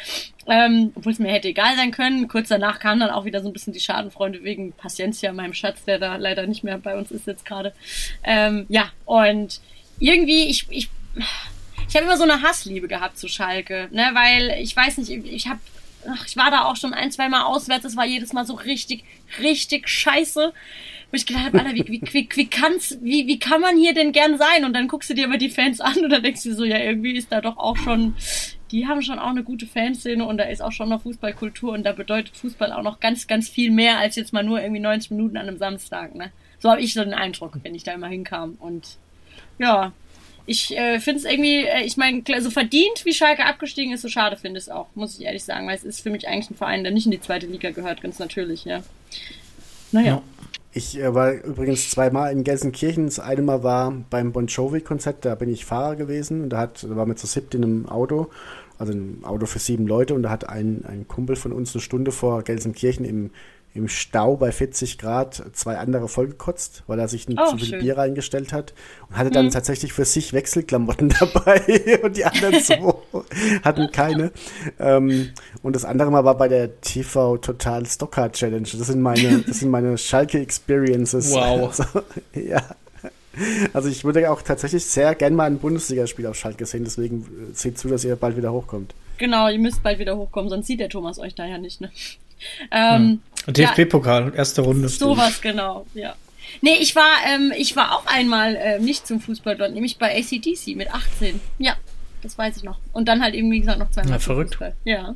Ähm, 0.47 0.93
Obwohl 0.95 1.13
es 1.13 1.19
mir 1.19 1.31
hätte 1.31 1.49
egal 1.49 1.77
sein 1.77 1.91
können. 1.91 2.29
Kurz 2.29 2.49
danach 2.49 2.79
kamen 2.79 3.01
dann 3.01 3.11
auch 3.11 3.25
wieder 3.25 3.43
so 3.43 3.49
ein 3.49 3.53
bisschen 3.53 3.73
die 3.73 3.81
Schadenfreunde 3.81 4.43
wegen 4.43 4.73
Paciencia, 4.73 5.33
meinem 5.33 5.55
Schatz, 5.55 5.85
der 5.85 5.99
da 5.99 6.17
leider 6.17 6.47
nicht 6.47 6.65
mehr 6.65 6.79
bei 6.79 6.97
uns 6.97 7.11
ist 7.11 7.27
jetzt 7.27 7.45
gerade. 7.45 7.75
Ähm, 8.25 8.65
ja, 8.69 8.91
und 9.05 9.61
irgendwie, 9.99 10.45
ich, 10.49 10.67
ich, 10.71 10.89
ich 11.90 11.96
habe 11.96 12.07
immer 12.07 12.16
so 12.16 12.22
eine 12.22 12.40
Hassliebe 12.40 12.88
gehabt 12.88 13.18
zu 13.18 13.29
Schalke, 13.29 13.88
ne, 13.90 14.11
weil 14.14 14.62
ich 14.62 14.74
weiß 14.74 14.98
nicht, 14.98 15.11
ich 15.11 15.48
habe 15.48 15.61
Ach, 16.09 16.26
ich 16.26 16.37
war 16.37 16.50
da 16.50 16.64
auch 16.64 16.76
schon 16.76 16.94
ein, 16.94 17.11
zwei 17.11 17.29
Mal 17.29 17.42
auswärts. 17.42 17.85
Es 17.85 17.96
war 17.96 18.07
jedes 18.07 18.33
Mal 18.33 18.46
so 18.46 18.55
richtig, 18.55 19.05
richtig 19.38 19.88
scheiße. 19.88 20.53
Wo 21.11 21.16
ich 21.16 21.26
gedacht 21.26 21.47
habe, 21.47 21.59
Alter, 21.59 21.74
wie, 21.74 21.86
wie, 21.88 22.01
wie, 22.12 22.28
wie, 22.32 22.47
kann's, 22.47 22.97
wie, 23.03 23.26
wie 23.26 23.38
kann 23.38 23.61
man 23.61 23.76
hier 23.76 23.93
denn 23.93 24.12
gern 24.12 24.38
sein? 24.38 24.64
Und 24.64 24.72
dann 24.72 24.88
guckst 24.88 25.11
du 25.11 25.14
dir 25.14 25.26
aber 25.26 25.38
die 25.38 25.51
Fans 25.51 25.80
an 25.80 25.99
und 26.05 26.11
dann 26.11 26.22
denkst 26.22 26.45
du 26.45 26.55
so, 26.55 26.64
ja, 26.64 26.78
irgendwie 26.78 27.16
ist 27.16 27.32
da 27.32 27.41
doch 27.41 27.59
auch 27.59 27.76
schon, 27.76 28.14
die 28.70 28.86
haben 28.86 29.03
schon 29.03 29.18
auch 29.18 29.30
eine 29.30 29.43
gute 29.43 29.66
Fanszene 29.66 30.24
und 30.24 30.38
da 30.38 30.45
ist 30.45 30.62
auch 30.62 30.72
schon 30.72 30.88
noch 30.88 31.03
Fußballkultur 31.03 31.72
und 31.72 31.82
da 31.82 31.93
bedeutet 31.93 32.36
Fußball 32.36 32.72
auch 32.72 32.82
noch 32.82 33.01
ganz, 33.01 33.26
ganz 33.26 33.49
viel 33.49 33.70
mehr 33.70 33.99
als 33.99 34.16
jetzt 34.16 34.32
mal 34.32 34.45
nur 34.45 34.62
irgendwie 34.62 34.80
90 34.80 35.11
Minuten 35.11 35.36
an 35.36 35.49
einem 35.49 35.59
Samstag, 35.59 36.14
ne? 36.14 36.30
So 36.61 36.70
habe 36.70 36.80
ich 36.80 36.95
so 36.95 37.03
den 37.03 37.14
Eindruck, 37.14 37.59
wenn 37.62 37.74
ich 37.74 37.82
da 37.82 37.93
immer 37.93 38.09
hinkam. 38.09 38.57
Und 38.61 38.99
ja, 39.59 39.93
ich 40.47 40.76
äh, 40.76 41.01
finde 41.01 41.20
es 41.20 41.24
irgendwie, 41.24 41.64
äh, 41.64 41.84
ich 41.84 41.97
meine, 41.97 42.22
so 42.41 42.51
verdient, 42.51 43.05
wie 43.05 43.12
Schalke 43.12 43.45
abgestiegen 43.45 43.93
ist, 43.93 44.03
so 44.03 44.09
schade 44.09 44.36
finde 44.36 44.59
ich 44.59 44.64
es 44.64 44.70
auch, 44.70 44.88
muss 44.95 45.18
ich 45.18 45.24
ehrlich 45.24 45.45
sagen, 45.45 45.66
weil 45.66 45.76
es 45.76 45.84
ist 45.84 46.01
für 46.01 46.11
mich 46.11 46.26
eigentlich 46.26 46.51
ein 46.51 46.57
Verein, 46.57 46.82
der 46.82 46.93
nicht 46.93 47.07
in 47.07 47.12
die 47.12 47.20
zweite 47.20 47.47
Liga 47.47 47.70
gehört, 47.70 48.03
ganz 48.03 48.18
natürlich, 48.18 48.64
ja. 48.64 48.82
Naja. 49.93 50.22
Ich 50.72 50.99
äh, 50.99 51.14
war 51.14 51.32
übrigens 51.32 51.91
zweimal 51.91 52.30
in 52.32 52.45
Gelsenkirchen. 52.45 53.07
Das 53.07 53.18
eine 53.18 53.43
Mal 53.43 53.64
war 53.64 53.93
beim 54.09 54.30
Bon 54.30 54.47
Jovi-Konzert, 54.47 55.24
da 55.24 55.34
bin 55.34 55.53
ich 55.53 55.64
Fahrer 55.64 55.97
gewesen 55.97 56.45
und 56.45 56.51
da, 56.51 56.59
hat, 56.59 56.84
da 56.84 56.95
war 56.95 57.07
mit 57.07 57.18
so 57.18 57.26
siebt 57.26 57.55
in 57.55 57.64
einem 57.64 57.88
Auto, 57.88 58.30
also 58.78 58.93
ein 58.93 59.24
Auto 59.24 59.47
für 59.47 59.59
sieben 59.59 59.88
Leute 59.88 60.14
und 60.14 60.22
da 60.22 60.30
hat 60.30 60.49
ein, 60.49 60.84
ein 60.86 61.09
Kumpel 61.09 61.34
von 61.34 61.53
uns 61.53 61.74
eine 61.74 61.82
Stunde 61.82 62.12
vor 62.12 62.43
Gelsenkirchen 62.43 63.05
im 63.05 63.30
im 63.73 63.87
Stau 63.89 64.37
bei 64.37 64.51
40 64.51 64.99
Grad 64.99 65.43
zwei 65.53 65.79
andere 65.79 66.09
vollgekotzt, 66.09 66.83
weil 66.89 66.99
er 66.99 67.07
sich 67.07 67.29
ein 67.29 67.39
Oh, 67.39 67.51
zu 67.51 67.57
viel 67.59 67.66
schön. 67.68 67.81
Bier 67.81 67.97
reingestellt 67.99 68.53
hat 68.53 68.75
und 69.09 69.16
hatte 69.16 69.31
dann 69.31 69.47
Mhm. 69.47 69.51
tatsächlich 69.51 69.93
für 69.93 70.05
sich 70.05 70.33
Wechselklamotten 70.33 71.09
dabei 71.21 72.01
und 72.03 72.16
die 72.16 72.25
anderen 72.25 72.55
zwei 72.62 72.93
hatten 73.62 73.91
keine. 73.93 74.33
Ähm, 74.79 75.31
und 75.62 75.77
das 75.77 75.85
andere 75.85 76.11
Mal 76.11 76.25
war 76.25 76.37
bei 76.37 76.49
der 76.49 76.81
TV 76.81 77.37
Total 77.39 77.87
Stocker 77.87 78.33
Challenge. 78.33 78.62
Das 78.77 78.87
sind 78.89 79.01
meine, 79.01 79.39
das 79.47 79.61
sind 79.61 79.71
meine 79.71 79.97
Schalke 79.99 80.41
Experiences. 80.41 81.31
Wow. 81.33 81.61
Also, 81.81 81.85
ja. 82.35 82.62
Also 83.73 83.89
ich 83.89 84.03
würde 84.05 84.29
auch 84.31 84.43
tatsächlich 84.43 84.85
sehr 84.85 85.14
gern 85.14 85.37
mal 85.37 85.45
ein 85.45 85.59
Bundesligaspiel 85.59 86.27
auf 86.27 86.35
Schalke 86.37 86.66
sehen, 86.66 86.83
deswegen 86.85 87.23
äh, 87.23 87.55
seht 87.55 87.79
zu, 87.79 87.87
dass 87.89 88.03
ihr 88.05 88.16
bald 88.16 88.37
wieder 88.37 88.53
hochkommt. 88.53 88.93
Genau, 89.18 89.49
ihr 89.49 89.59
müsst 89.61 89.83
bald 89.85 90.01
wieder 90.01 90.16
hochkommen, 90.16 90.51
sonst 90.51 90.66
sieht 90.66 90.81
der 90.81 90.89
Thomas 90.89 91.21
euch 91.21 91.37
da 91.37 91.47
ja 91.47 91.57
nicht, 91.59 91.81
ne? 91.81 91.91
Ähm, 92.70 93.20
Und 93.47 93.57
DFB-Pokal, 93.57 94.32
erste 94.36 94.62
Runde. 94.62 94.88
Sowas, 94.88 95.41
genau, 95.41 95.86
ja. 95.95 96.14
Nee, 96.62 96.76
ich 96.80 96.97
war, 96.97 97.11
ähm, 97.32 97.53
ich 97.57 97.76
war 97.76 97.93
auch 97.95 98.07
einmal 98.07 98.59
ähm, 98.61 98.84
nicht 98.84 99.07
zum 99.07 99.20
Fußball 99.20 99.57
dort, 99.57 99.72
nämlich 99.72 99.99
bei 99.99 100.16
ACDC 100.18 100.74
mit 100.76 100.93
18. 100.93 101.41
Ja, 101.59 101.74
das 102.22 102.36
weiß 102.36 102.57
ich 102.57 102.64
noch. 102.64 102.78
Und 102.93 103.07
dann 103.09 103.22
halt 103.22 103.34
eben, 103.34 103.51
wie 103.53 103.61
gesagt, 103.61 103.78
noch 103.78 103.91
zweimal 103.91 104.12
Na, 104.12 104.18
verrückt. 104.18 104.55
Fußball. 104.55 104.74
Ja. 104.84 105.14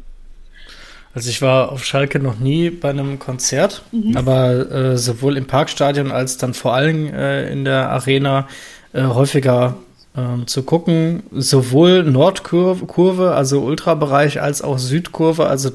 Also 1.12 1.30
ich 1.30 1.42
war 1.42 1.70
auf 1.70 1.84
Schalke 1.84 2.18
noch 2.18 2.38
nie 2.38 2.70
bei 2.70 2.90
einem 2.90 3.18
Konzert, 3.18 3.82
Mhm. 3.92 4.16
aber 4.16 4.70
äh, 4.72 4.96
sowohl 4.98 5.36
im 5.36 5.46
Parkstadion 5.46 6.10
als 6.10 6.38
dann 6.38 6.54
vor 6.54 6.74
allem 6.74 7.12
äh, 7.12 7.50
in 7.52 7.64
der 7.64 7.90
Arena 7.90 8.48
äh, 8.92 9.02
häufiger 9.02 9.76
ähm, 10.16 10.46
zu 10.46 10.62
gucken. 10.64 11.22
Sowohl 11.32 12.02
Nordkurve, 12.04 12.86
Kurve, 12.86 13.34
also 13.34 13.60
Ultrabereich, 13.60 14.40
als 14.40 14.62
auch 14.62 14.78
Südkurve, 14.78 15.46
also 15.46 15.70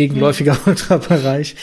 gegenläufiger 0.00 0.56
Ultrabereich. 0.66 1.56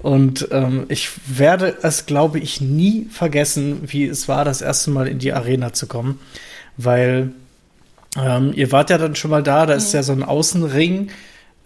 Und 0.00 0.48
ähm, 0.52 0.84
ich 0.88 1.10
werde 1.26 1.78
es, 1.82 2.06
glaube 2.06 2.38
ich, 2.38 2.60
nie 2.60 3.06
vergessen, 3.10 3.80
wie 3.86 4.04
es 4.04 4.28
war, 4.28 4.44
das 4.44 4.60
erste 4.60 4.90
Mal 4.90 5.08
in 5.08 5.18
die 5.18 5.32
Arena 5.32 5.72
zu 5.72 5.86
kommen, 5.86 6.20
weil 6.76 7.32
ähm, 8.16 8.52
ihr 8.54 8.70
wart 8.70 8.90
ja 8.90 8.98
dann 8.98 9.16
schon 9.16 9.30
mal 9.30 9.42
da, 9.42 9.66
da 9.66 9.74
ist 9.74 9.92
ja 9.92 10.02
so 10.02 10.12
ein 10.12 10.22
Außenring, 10.22 11.08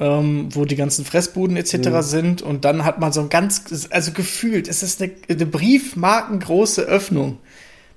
ähm, 0.01 0.49
wo 0.53 0.65
die 0.65 0.77
ganzen 0.77 1.05
Fressbuden 1.05 1.57
etc. 1.57 2.01
sind. 2.01 2.41
Und 2.41 2.65
dann 2.65 2.85
hat 2.85 3.01
man 3.01 3.13
so 3.13 3.21
ein 3.21 3.29
ganz, 3.29 3.89
also 3.91 4.13
gefühlt, 4.13 4.69
es 4.69 4.83
ist 4.83 5.03
eine, 5.03 5.13
eine 5.29 5.47
briefmarkengroße 5.47 6.83
Öffnung, 6.83 7.39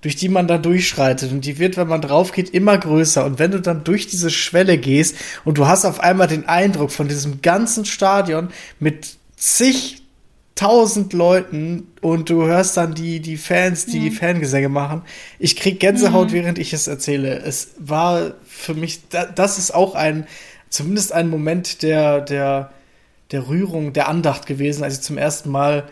durch 0.05 0.15
die 0.15 0.29
man 0.29 0.47
da 0.47 0.59
durchschreitet 0.59 1.31
und 1.31 1.45
die 1.45 1.57
wird, 1.57 1.77
wenn 1.77 1.87
man 1.87 1.99
drauf 1.99 2.31
geht, 2.31 2.51
immer 2.51 2.77
größer 2.77 3.25
und 3.25 3.39
wenn 3.39 3.49
du 3.49 3.59
dann 3.59 3.83
durch 3.83 4.05
diese 4.05 4.29
Schwelle 4.29 4.77
gehst 4.77 5.15
und 5.45 5.57
du 5.57 5.65
hast 5.65 5.83
auf 5.83 5.99
einmal 5.99 6.27
den 6.27 6.47
Eindruck 6.47 6.91
von 6.91 7.07
diesem 7.07 7.41
ganzen 7.41 7.85
Stadion 7.85 8.49
mit 8.79 9.15
zig 9.35 10.03
tausend 10.53 11.11
Leuten 11.13 11.87
und 12.01 12.29
du 12.29 12.45
hörst 12.45 12.77
dann 12.77 12.93
die, 12.93 13.19
die 13.19 13.35
Fans, 13.35 13.87
die 13.87 13.99
die 13.99 14.11
Fangesänge 14.11 14.69
machen. 14.69 15.01
Ich 15.39 15.55
krieg 15.55 15.79
Gänsehaut, 15.79 16.31
während 16.31 16.59
ich 16.59 16.71
es 16.71 16.85
erzähle. 16.85 17.39
Es 17.39 17.71
war 17.79 18.35
für 18.45 18.75
mich, 18.75 19.09
da, 19.09 19.25
das 19.25 19.57
ist 19.57 19.73
auch 19.73 19.95
ein, 19.95 20.27
zumindest 20.69 21.13
ein 21.13 21.29
Moment 21.29 21.81
der, 21.81 22.21
der, 22.21 22.69
der 23.31 23.47
Rührung, 23.47 23.91
der 23.91 24.07
Andacht 24.07 24.45
gewesen, 24.45 24.83
als 24.83 24.93
ich 24.97 25.01
zum 25.01 25.17
ersten 25.17 25.49
Mal 25.49 25.85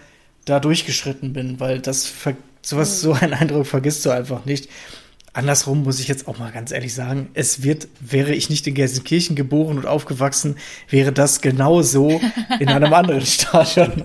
da 0.46 0.60
durchgeschritten 0.60 1.34
bin, 1.34 1.60
weil 1.60 1.80
das, 1.80 2.06
ver- 2.06 2.36
sowas, 2.64 3.02
so 3.02 3.14
ein 3.14 3.34
Eindruck 3.34 3.68
vergisst 3.68 4.06
du 4.06 4.10
einfach 4.10 4.46
nicht. 4.46 4.70
Andersrum 5.36 5.82
muss 5.84 6.00
ich 6.00 6.08
jetzt 6.08 6.28
auch 6.28 6.38
mal 6.38 6.52
ganz 6.52 6.72
ehrlich 6.72 6.94
sagen, 6.94 7.30
es 7.34 7.64
wird, 7.64 7.88
wäre 8.00 8.34
ich 8.36 8.52
nicht 8.52 8.68
in 8.68 8.76
Gelsenkirchen 8.76 9.36
geboren 9.36 9.78
und 9.78 9.88
aufgewachsen, 9.88 10.58
wäre 10.90 11.12
das 11.12 11.42
genau 11.42 11.82
so 11.82 12.22
in 12.60 12.70
einem 12.70 12.94
anderen 12.94 13.26
Stadion 13.26 14.04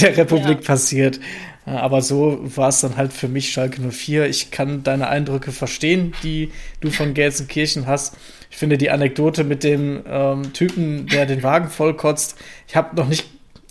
der 0.00 0.16
Republik 0.16 0.58
Ja. 0.60 0.66
passiert. 0.66 1.18
Aber 1.64 2.00
so 2.00 2.38
war 2.54 2.68
es 2.68 2.80
dann 2.80 2.96
halt 2.96 3.12
für 3.12 3.26
mich 3.26 3.50
Schalke 3.50 3.80
04. 3.82 4.26
Ich 4.28 4.52
kann 4.52 4.84
deine 4.84 5.08
Eindrücke 5.08 5.50
verstehen, 5.50 6.14
die 6.22 6.52
du 6.80 6.90
von 6.90 7.12
Gelsenkirchen 7.12 7.88
hast. 7.88 8.14
Ich 8.48 8.56
finde 8.56 8.78
die 8.78 8.90
Anekdote 8.90 9.42
mit 9.42 9.64
dem 9.64 10.04
ähm, 10.08 10.52
Typen, 10.52 11.08
der 11.08 11.26
den 11.26 11.42
Wagen 11.42 11.68
vollkotzt, 11.68 12.36
ich 12.68 12.76
habe 12.76 12.94
noch 12.94 13.08
nicht 13.08 13.26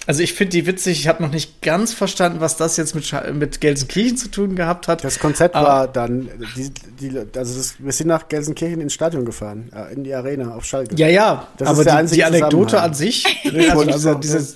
also 0.08 0.22
ich 0.22 0.34
finde 0.34 0.52
die 0.52 0.66
witzig, 0.68 1.00
ich 1.00 1.08
habe 1.08 1.24
noch 1.24 1.32
nicht 1.32 1.62
ganz 1.62 1.94
verstanden, 1.94 2.40
was 2.40 2.58
das 2.58 2.78
jetzt 2.78 2.94
mit, 2.96 3.12
mit 3.34 3.62
Gelsenkirchen 3.62 4.18
zu 4.18 4.30
tun 4.30 4.56
gehabt 4.56 4.88
hat. 4.88 5.04
Das 5.04 5.20
Konzept 5.20 5.56
Aber- 5.56 5.68
war 5.68 5.88
dann, 5.88 6.30
die, 6.56 6.72
die, 7.10 7.18
also 7.38 7.58
das, 7.58 7.76
wir 7.80 7.92
sind 7.92 8.08
nach 8.08 8.28
Gelsenkirchen 8.28 8.82
ins 8.82 8.94
Stadion 8.94 9.26
gefahren, 9.26 9.72
äh, 9.76 9.94
in 9.94 10.04
die 10.04 10.14
Arena 10.14 10.54
auf 10.56 10.66
Schalke. 10.66 10.96
Ja, 10.96 11.08
ja, 11.08 11.48
Das 11.58 11.68
aber 11.68 11.84
die, 12.04 12.16
die 12.16 12.24
Anekdote 12.24 12.82
an 12.82 12.94
sich, 12.94 13.26
Ich 13.44 13.54
also 13.56 13.76
wollte 13.76 13.94
diese, 13.94 14.10
einfach- 14.10 14.22
dieses, 14.22 14.56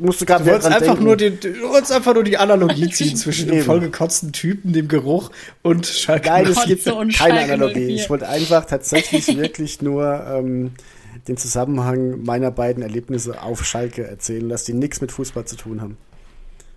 musst 0.00 0.20
du 0.20 0.26
gerade 0.26 0.44
du 0.44 0.50
wolltest 0.50 0.68
einfach 0.70 0.86
denken. 0.88 1.04
nur, 1.04 1.16
den, 1.16 1.40
du 1.40 1.68
wolltest 1.70 1.92
einfach 1.92 2.12
nur 2.14 2.24
die 2.24 2.36
Analogie 2.36 2.90
ziehen 2.90 3.16
zwischen 3.16 3.48
dem 3.48 3.62
vollgekotzten 3.64 4.32
Typen, 4.32 4.72
dem 4.72 4.88
Geruch 4.88 5.30
und 5.62 5.86
Schalke. 5.86 6.28
Nein, 6.28 6.46
es 6.46 6.54
Kotze 6.56 6.68
gibt 6.68 6.84
keine 7.18 7.40
Analogie. 7.40 7.86
04. 7.86 7.94
Ich 7.94 8.10
wollte 8.10 8.28
einfach 8.28 8.64
tatsächlich 8.66 9.34
wirklich 9.36 9.80
nur 9.82 10.24
ähm, 10.30 10.72
den 11.28 11.36
Zusammenhang 11.36 12.22
meiner 12.22 12.50
beiden 12.50 12.82
Erlebnisse 12.82 13.42
auf 13.42 13.64
Schalke 13.64 14.06
erzählen, 14.06 14.48
dass 14.48 14.64
die 14.64 14.74
nichts 14.74 15.00
mit 15.00 15.12
Fußball 15.12 15.44
zu 15.44 15.56
tun 15.56 15.80
haben. 15.80 15.96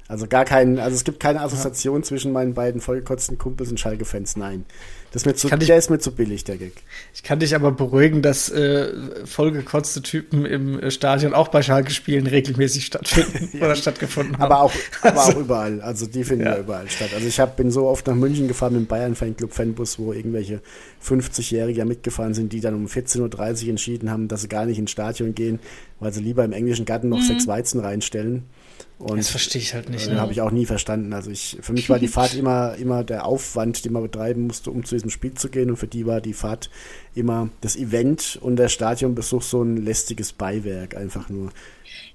Also 0.08 0.26
gar 0.28 0.44
keinen, 0.44 0.80
also 0.80 0.96
es 0.96 1.04
gibt 1.04 1.20
keine 1.20 1.42
Assoziation 1.42 2.02
zwischen 2.04 2.32
meinen 2.32 2.56
beiden 2.56 2.82
vollgekotzten 2.82 3.38
Kumpels 3.38 3.70
und 3.70 3.80
Schalke-Fans, 3.80 4.38
nein. 4.38 4.66
Das 5.12 5.24
ist 5.24 5.26
mir 5.26 5.34
zu, 5.36 5.48
ich- 5.48 5.68
der 5.68 5.78
ist 5.78 5.90
mir 5.90 5.98
zu 6.00 6.12
billig, 6.12 6.44
der 6.44 6.58
Gag. 6.58 6.74
Ich 7.16 7.24
kann 7.24 7.40
dich 7.40 7.56
aber 7.56 7.72
beruhigen, 7.72 8.22
dass 8.22 8.50
äh, 8.50 8.92
vollgekotzte 9.26 10.02
Typen 10.04 10.46
im 10.46 10.80
äh, 10.80 10.92
Stadion 10.92 11.34
auch 11.34 11.48
bei 11.48 11.62
Schalke-Spielen 11.64 12.28
regelmäßig 12.28 12.86
stattfinden 12.86 13.50
oder 13.62 13.76
stattgefunden 13.76 14.34
haben. 14.38 14.44
Aber 14.44 14.62
auch, 14.62 14.74
aber 15.02 15.24
auch 15.26 15.36
überall. 15.36 15.82
Also 15.82 16.06
die 16.06 16.24
finden 16.24 16.46
ja, 16.46 16.54
Ja. 16.54 16.60
überall 16.60 16.90
statt. 16.90 17.10
Also 17.16 17.28
ich 17.28 17.40
hab, 17.40 17.58
bin 17.58 17.72
so 17.72 17.88
oft 17.88 18.06
nach 18.06 18.16
München 18.16 18.48
gefahren 18.48 18.74
mit 18.74 18.84
dem 18.84 18.88
Bayern-Fanclub-Fanbus, 18.88 19.98
wo 19.98 20.14
irgendwelche 20.14 20.62
50-Jährige 21.04 21.86
mitgefahren 21.86 22.34
sind, 22.34 22.54
die 22.54 22.62
dann 22.62 22.76
um 22.76 22.86
14.30 22.86 23.64
Uhr 23.64 23.70
entschieden 23.70 24.12
haben, 24.12 24.28
dass 24.28 24.42
sie 24.42 24.48
gar 24.48 24.66
nicht 24.66 24.78
ins 24.80 24.92
Stadion 24.92 25.34
gehen, 25.34 25.60
weil 26.00 26.14
sie 26.14 26.22
lieber 26.22 26.44
im 26.46 26.54
englischen 26.54 26.86
Garten 26.86 27.10
noch 27.10 27.22
sechs 27.22 27.48
Weizen 27.48 27.80
reinstellen. 27.80 28.44
Und 28.98 29.18
das 29.18 29.30
verstehe 29.30 29.62
ich 29.62 29.74
halt 29.74 29.90
nicht. 29.90 30.08
äh, 30.08 30.14
Ne? 30.14 30.20
habe 30.22 30.32
ich 30.34 30.42
auch 30.42 30.52
nie 30.52 30.66
verstanden. 30.66 31.14
Also 31.14 31.32
ich, 31.32 31.58
für 31.62 31.72
mich 31.74 31.90
war 31.90 32.00
die 32.00 32.08
Fahrt 32.10 32.34
immer, 32.36 32.76
immer 32.76 33.04
der 33.04 33.26
Aufwand, 33.26 33.86
den 33.86 33.94
man 33.94 34.04
betreiben 34.04 34.48
musste, 34.48 34.72
um 34.72 34.84
zu 34.84 34.96
diesem 35.00 35.10
Spiel 35.10 35.34
zu 35.34 35.50
gehen. 35.50 35.70
Und 35.70 35.78
für 35.78 35.88
die 35.88 36.06
war 36.06 36.22
die 36.22 36.34
Fahrt 36.34 36.70
immer 37.16 37.50
das 37.62 37.76
Event 37.76 38.38
und 38.42 38.58
der 38.58 38.70
Stadionbesuch 38.70 39.42
so 39.42 39.64
ein 39.64 39.78
lästiges 39.78 40.34
Beiwerk 40.34 40.96
einfach 40.96 41.30
nur. 41.30 41.50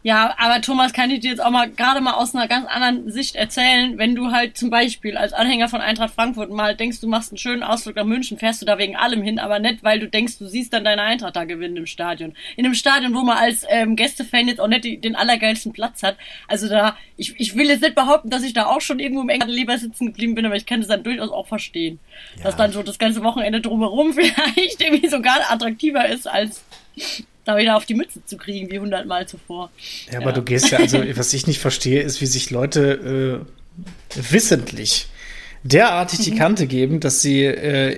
Ja, 0.04 0.34
aber 0.36 0.60
Thomas, 0.60 0.92
kann 0.92 1.10
ich 1.10 1.20
dir 1.20 1.30
jetzt 1.30 1.42
auch 1.42 1.50
mal 1.50 1.70
gerade 1.70 2.02
mal 2.02 2.12
aus 2.12 2.34
einer 2.34 2.46
ganz 2.46 2.66
anderen 2.66 3.10
Sicht 3.10 3.36
erzählen, 3.36 3.96
wenn 3.96 4.14
du 4.14 4.32
halt 4.32 4.54
zum 4.54 4.68
Beispiel 4.68 5.16
als 5.16 5.32
Anhänger 5.32 5.70
von 5.70 5.80
Eintracht 5.80 6.12
Frankfurt 6.12 6.50
mal 6.50 6.76
denkst, 6.76 7.00
du 7.00 7.08
machst 7.08 7.32
einen 7.32 7.38
schönen 7.38 7.62
Ausflug 7.62 7.96
nach 7.96 8.04
München, 8.04 8.38
fährst 8.38 8.60
du 8.60 8.66
da 8.66 8.76
wegen 8.76 8.96
allem 8.96 9.22
hin, 9.22 9.38
aber 9.38 9.60
nicht, 9.60 9.82
weil 9.82 10.00
du 10.00 10.06
denkst, 10.06 10.36
du 10.38 10.46
siehst 10.46 10.74
dann 10.74 10.84
deine 10.84 11.00
Eintracht 11.00 11.36
da 11.36 11.44
gewinnen 11.44 11.78
im 11.78 11.86
Stadion. 11.86 12.34
In 12.56 12.66
einem 12.66 12.74
Stadion, 12.74 13.14
wo 13.14 13.22
man 13.22 13.38
als 13.38 13.64
ähm, 13.70 13.96
Gästefan 13.96 14.46
jetzt 14.46 14.60
auch 14.60 14.68
nicht 14.68 14.84
die, 14.84 15.00
den 15.00 15.16
allergeilsten 15.16 15.72
Platz 15.72 16.02
hat. 16.02 16.18
Also 16.48 16.68
da, 16.68 16.98
ich, 17.16 17.40
ich 17.40 17.56
will 17.56 17.68
jetzt 17.68 17.80
nicht 17.80 17.94
behaupten, 17.94 18.28
dass 18.28 18.42
ich 18.42 18.52
da 18.52 18.66
auch 18.66 18.82
schon 18.82 18.98
irgendwo 18.98 19.22
im 19.22 19.30
England 19.30 19.52
lieber 19.52 19.78
sitzen 19.78 20.08
geblieben 20.08 20.34
bin, 20.34 20.44
aber 20.44 20.56
ich 20.56 20.66
kann 20.66 20.80
das 20.80 20.88
dann 20.88 21.02
durchaus 21.02 21.30
auch 21.30 21.46
verstehen. 21.46 21.98
Dass 22.42 22.56
dann 22.56 22.72
so 22.72 22.82
das 22.82 22.98
ganze 22.98 23.22
Wochenende 23.24 23.62
drumherum 23.62 24.12
vielleicht 24.14 24.82
irgendwie 24.82 25.08
sogar 25.08 25.50
attraktiver 25.50 26.06
ist, 26.06 26.28
als 26.28 26.62
da 27.44 27.56
wieder 27.56 27.76
auf 27.76 27.84
die 27.84 27.94
Mütze 27.94 28.24
zu 28.24 28.36
kriegen, 28.36 28.70
wie 28.70 28.78
hundertmal 28.78 29.26
zuvor. 29.26 29.70
Ja, 30.10 30.20
aber 30.20 30.32
du 30.32 30.42
gehst 30.42 30.70
ja, 30.70 30.78
also 30.78 31.02
was 31.16 31.32
ich 31.32 31.46
nicht 31.46 31.60
verstehe, 31.60 32.00
ist, 32.02 32.20
wie 32.20 32.26
sich 32.26 32.50
Leute 32.50 33.44
äh, 34.16 34.30
wissentlich 34.32 35.08
derartig 35.64 36.20
die 36.20 36.34
Kante 36.34 36.66
geben, 36.66 37.00
dass 37.00 37.22
sie 37.22 37.42
äh, 37.42 37.92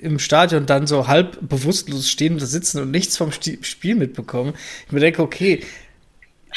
im 0.00 0.18
Stadion 0.18 0.66
dann 0.66 0.86
so 0.86 1.06
halb 1.06 1.38
bewusstlos 1.48 2.10
stehen 2.10 2.34
oder 2.34 2.46
sitzen 2.46 2.82
und 2.82 2.90
nichts 2.90 3.16
vom 3.16 3.32
Sti 3.32 3.60
Spiel 3.62 3.94
mitbekommen. 3.94 4.54
Ich 4.86 4.92
mir 4.92 5.00
denke, 5.00 5.22
okay, 5.22 5.60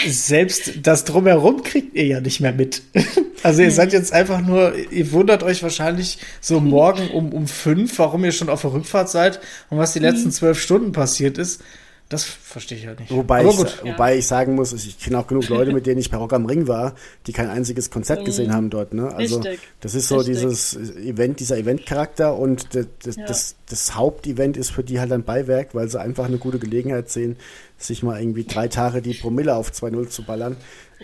selbst 0.05 0.73
das 0.81 1.05
drumherum 1.05 1.63
kriegt 1.63 1.95
ihr 1.95 2.05
ja 2.05 2.19
nicht 2.19 2.41
mehr 2.41 2.53
mit. 2.53 2.81
Also 3.43 3.61
ihr 3.61 3.69
seid 3.69 3.93
jetzt 3.93 4.11
einfach 4.11 4.41
nur, 4.41 4.73
ihr 4.91 5.11
wundert 5.11 5.43
euch 5.43 5.61
wahrscheinlich 5.61 6.17
so 6.41 6.59
morgen 6.61 7.11
um, 7.11 7.31
um 7.31 7.45
fünf, 7.45 7.99
warum 7.99 8.25
ihr 8.25 8.31
schon 8.31 8.49
auf 8.49 8.61
der 8.61 8.73
Rückfahrt 8.73 9.07
seid 9.07 9.39
und 9.69 9.77
was 9.77 9.93
die 9.93 9.99
letzten 9.99 10.31
zwölf 10.31 10.59
Stunden 10.59 10.93
passiert 10.93 11.37
ist. 11.37 11.61
Das 12.08 12.24
verstehe 12.24 12.78
ich 12.78 12.86
halt 12.86 12.99
nicht. 12.99 13.12
Wobei, 13.12 13.43
ich, 13.43 13.58
wobei 13.84 14.18
ich 14.18 14.28
sagen 14.28 14.53
muss, 14.53 14.74
ich 14.74 14.99
kenne 14.99 15.18
auch 15.18 15.26
genug 15.26 15.49
Leute, 15.49 15.74
mit 15.74 15.88
denen 15.88 15.99
ich 15.99 16.12
bei 16.12 16.18
Rock 16.18 16.34
am 16.34 16.45
Ring 16.45 16.68
war, 16.68 16.93
die 17.26 17.34
kein 17.34 17.49
einziges 17.49 17.89
Konzert 17.89 18.22
mhm. 18.22 18.26
gesehen 18.26 18.53
haben 18.53 18.70
dort. 18.70 18.93
Ne? 18.93 19.12
Also 19.12 19.38
Richtig. 19.39 19.60
das 19.82 19.95
ist 19.95 20.10
so 20.10 20.18
Richtig. 20.18 20.36
dieses 20.36 20.76
Event, 20.76 21.39
dieser 21.39 21.58
Eventcharakter 21.58 22.38
und 22.38 22.76
das, 22.76 22.86
das, 23.03 23.16
ja. 23.16 23.26
das, 23.26 23.56
das 23.68 23.95
Hauptevent 23.95 24.56
ist 24.56 24.70
für 24.70 24.84
die 24.84 24.99
halt 24.99 25.12
ein 25.12 25.24
Beiwerk, 25.24 25.74
weil 25.74 25.89
sie 25.89 25.99
einfach 25.99 26.26
eine 26.26 26.38
gute 26.38 26.60
Gelegenheit 26.60 27.10
sehen, 27.10 27.38
sich 27.80 28.03
mal 28.03 28.22
irgendwie 28.22 28.43
drei 28.43 28.68
Tage 28.68 29.01
die 29.01 29.16
Promille 29.16 29.56
auf 29.56 29.72
2-0 29.72 30.08
zu 30.10 30.24
ballern. 30.24 30.58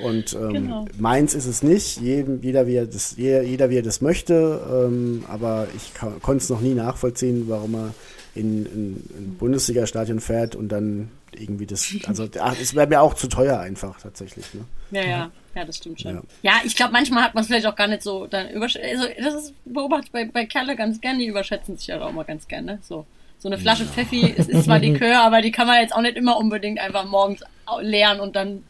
Und 0.04 0.34
ähm, 0.34 0.54
genau. 0.54 0.86
meins 1.00 1.34
ist 1.34 1.48
es 1.48 1.64
nicht, 1.64 2.00
jedem, 2.00 2.42
jeder, 2.44 2.68
wie 2.68 2.76
er 2.76 2.86
das, 2.86 3.16
jeder, 3.18 3.42
jeder 3.42 3.70
wie 3.72 3.78
er 3.78 3.84
das 3.84 4.02
möchte, 4.02 4.62
ähm, 4.72 5.26
aber 5.28 5.68
ich 5.76 5.94
konnte 6.22 6.44
es 6.44 6.50
noch 6.50 6.62
nie 6.62 6.76
nachvollziehen, 6.76 7.46
warum 7.48 7.76
er 7.76 7.94
in, 8.36 8.66
in, 8.66 9.10
in 9.18 9.38
Bundesliga-Stadion 9.38 10.20
fährt 10.20 10.56
und 10.56 10.70
dann 10.70 11.10
irgendwie 11.34 11.66
das, 11.66 11.94
also 12.06 12.28
es 12.62 12.76
wäre 12.76 12.88
mir 12.88 13.02
auch 13.02 13.14
zu 13.14 13.28
teuer 13.28 13.60
einfach 13.60 14.00
tatsächlich. 14.02 14.46
Ne? 14.54 14.66
Ja, 14.92 15.02
ja, 15.02 15.32
ja, 15.56 15.66
das 15.66 15.78
stimmt 15.78 16.02
schon. 16.02 16.16
Ja, 16.16 16.22
ja 16.42 16.54
ich 16.66 16.76
glaube, 16.76 16.92
manchmal 16.92 17.24
hat 17.24 17.36
man 17.36 17.42
es 17.42 17.48
vielleicht 17.48 17.66
auch 17.66 17.76
gar 17.76 17.88
nicht 17.88 18.04
so 18.04 18.28
dann 18.28 18.50
überschätzt. 18.50 18.86
Also 18.86 19.08
das 19.18 19.46
ist 19.46 19.54
beobachtet 19.66 20.12
bei, 20.12 20.26
bei 20.26 20.46
Kerle 20.46 20.76
ganz 20.76 21.00
gerne, 21.00 21.20
die 21.20 21.28
überschätzen 21.28 21.78
sich 21.78 21.88
ja 21.88 22.02
auch 22.02 22.12
mal 22.12 22.24
ganz 22.24 22.48
gerne. 22.48 22.80
So. 22.82 23.06
So 23.40 23.50
eine 23.50 23.58
Flasche 23.58 23.86
ja. 23.86 23.90
Pfeffi, 23.90 24.36
es 24.38 24.48
ist 24.48 24.66
zwar 24.66 24.78
Likör, 24.78 25.20
aber 25.24 25.42
die 25.42 25.52
kann 25.52 25.66
man 25.66 25.82
jetzt 25.82 25.96
auch 25.96 26.02
nicht 26.02 26.16
immer 26.16 26.38
unbedingt 26.38 26.80
einfach 26.80 27.06
morgens 27.06 27.42
leeren 27.82 28.20
und 28.20 28.36
dann 28.36 28.64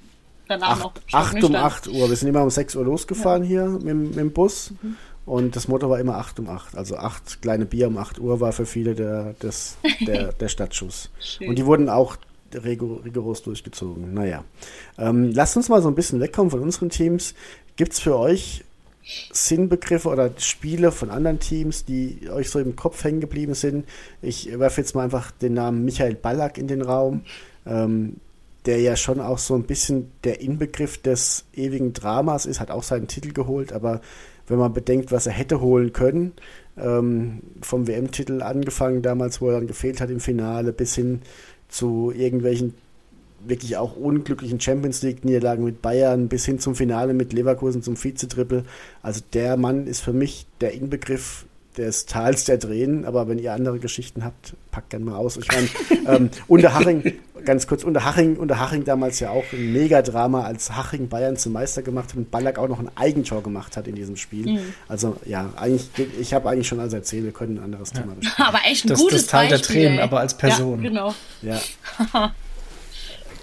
danach 0.48 0.80
acht, 0.80 0.84
noch. 0.84 0.94
8 1.12 1.44
um 1.44 1.56
8 1.56 1.88
Uhr. 1.88 2.10
Wir 2.10 2.16
sind 2.16 2.30
immer 2.30 2.44
um 2.44 2.50
6 2.50 2.76
Uhr 2.76 2.86
losgefahren 2.86 3.44
ja. 3.44 3.50
hier 3.50 3.66
mit, 3.68 3.96
mit, 3.96 4.16
dem 4.16 4.32
Bus. 4.32 4.72
Mhm. 4.82 4.96
Und 5.32 5.56
das 5.56 5.70
Motto 5.70 5.90
war 5.90 5.98
immer 5.98 6.18
8 6.18 6.42
um 6.42 6.50
8. 6.50 6.76
Also 6.76 6.98
8 6.98 7.42
kleine 7.42 7.66
Bier 7.66 7.88
um 7.88 7.98
8 7.98 8.20
Uhr 8.20 8.42
war 8.42 8.52
für 8.52 8.66
viele 8.66 8.96
der, 8.96 9.32
des, 9.42 9.78
der, 10.06 10.34
der 10.40 10.50
Stadtschuss. 10.50 11.10
Und 11.48 11.58
die 11.58 11.66
wurden 11.66 11.88
auch 11.88 12.18
rigoros 12.54 13.42
durchgezogen. 13.42 14.14
Naja. 14.14 14.44
Ähm, 14.98 15.32
lasst 15.32 15.56
uns 15.56 15.70
mal 15.70 15.82
so 15.82 15.88
ein 15.88 15.96
bisschen 15.96 16.20
wegkommen 16.20 16.52
von 16.52 16.60
unseren 16.60 16.90
Teams. 16.90 17.34
Gibt 17.78 17.94
es 17.94 18.02
für 18.02 18.18
euch 18.18 18.66
Sinnbegriffe 19.32 20.10
oder 20.10 20.32
Spiele 20.38 20.92
von 20.92 21.10
anderen 21.10 21.40
Teams, 21.40 21.86
die 21.86 22.30
euch 22.30 22.50
so 22.50 22.60
im 22.60 22.76
Kopf 22.76 23.02
hängen 23.02 23.22
geblieben 23.22 23.54
sind? 23.54 23.86
Ich 24.22 24.60
werfe 24.60 24.82
jetzt 24.82 24.96
mal 24.96 25.06
einfach 25.06 25.32
den 25.32 25.54
Namen 25.54 25.86
Michael 25.86 26.16
Ballack 26.16 26.58
in 26.58 26.68
den 26.68 26.82
Raum. 26.82 27.22
Ähm, 27.66 28.18
der 28.66 28.80
ja 28.80 28.96
schon 28.96 29.20
auch 29.20 29.40
so 29.40 29.56
ein 29.56 29.64
bisschen 29.64 30.12
der 30.24 30.42
Inbegriff 30.42 31.02
des 31.02 31.46
ewigen 31.56 31.94
Dramas 31.94 32.46
ist, 32.46 32.60
hat 32.60 32.70
auch 32.70 32.84
seinen 32.84 33.08
Titel 33.08 33.32
geholt, 33.32 33.74
aber 33.74 34.02
wenn 34.52 34.60
man 34.60 34.74
bedenkt, 34.74 35.12
was 35.12 35.26
er 35.26 35.34
hätte 35.34 35.62
holen 35.62 35.94
können, 35.94 36.34
ähm, 36.78 37.42
vom 37.62 37.88
WM-Titel 37.88 38.42
angefangen 38.42 39.02
damals, 39.02 39.42
wo 39.42 39.48
er 39.48 39.54
dann 39.56 39.68
gefehlt 39.68 40.02
hat 40.02 40.10
im 40.10 40.20
Finale, 40.20 40.74
bis 40.74 40.96
hin 40.96 41.22
zu 41.70 42.12
irgendwelchen 42.16 42.74
wirklich 43.46 43.78
auch 43.78 43.96
unglücklichen 43.96 44.60
Champions 44.60 45.02
League-Niederlagen 45.02 45.64
mit 45.64 45.82
Bayern, 45.82 46.28
bis 46.28 46.46
hin 46.46 46.60
zum 46.60 46.76
Finale 46.76 47.14
mit 47.14 47.34
Leverkusen 47.34 47.82
zum 47.82 48.02
Vizetriple. 48.02 48.66
Also 49.02 49.22
der 49.34 49.58
Mann 49.58 49.88
ist 49.88 50.02
für 50.02 50.14
mich 50.14 50.46
der 50.60 50.74
Inbegriff 50.74 51.46
des 51.78 52.06
Tals 52.06 52.46
der 52.46 52.60
Tränen, 52.60 53.06
aber 53.06 53.28
wenn 53.28 53.40
ihr 53.40 53.54
andere 53.54 53.80
Geschichten 53.80 54.24
habt, 54.24 54.56
packt 54.72 54.90
gerne 54.90 55.06
mal 55.06 55.16
aus. 55.16 55.38
Ich 55.38 55.48
meine, 55.48 55.70
ähm, 56.08 56.30
Unterhaching, 56.48 57.14
ganz 57.46 57.68
kurz, 57.68 57.84
Unterhaching, 57.84 58.36
Unterhaching 58.38 58.84
damals 58.84 59.20
ja 59.20 59.30
auch 59.30 59.44
ein 59.54 59.72
Megadrama, 59.72 60.44
als 60.44 60.76
Haching 60.76 61.08
Bayern 61.08 61.38
zum 61.38 61.54
Meister 61.54 61.82
gemacht 61.82 62.10
hat 62.10 62.18
und 62.18 62.30
Ballack 62.30 62.58
auch 62.60 62.68
noch 62.68 62.80
ein 62.80 62.90
Eigentor 62.96 63.42
gemacht 63.42 63.78
hat 63.78 63.88
in 63.88 63.96
diesem 63.96 64.18
Spiel. 64.18 64.54
Mhm. 64.54 64.74
Also 64.88 65.18
ja, 65.26 65.50
eigentlich, 65.56 65.90
ich 66.20 66.34
habe 66.34 66.50
eigentlich 66.50 66.68
schon 66.68 66.80
alles 66.80 66.94
erzählt, 66.94 67.24
wir 67.24 67.32
können 67.32 67.58
ein 67.58 67.64
anderes 67.64 67.92
ja. 67.94 68.02
Thema 68.02 68.16
besprechen. 68.16 68.46
Aber 68.46 68.60
echt 68.66 68.86
ein 68.86 68.90
das, 68.90 69.00
gutes 69.00 69.22
Das 69.22 69.32
Tal 69.32 69.48
Beispiel, 69.48 69.58
der 69.58 69.68
Tränen, 69.68 70.00
ey. 70.00 70.04
aber 70.04 70.20
als 70.20 70.34
Person. 70.36 70.84
Ja, 70.84 70.90
genau. 70.90 71.16
Ja. 71.42 71.62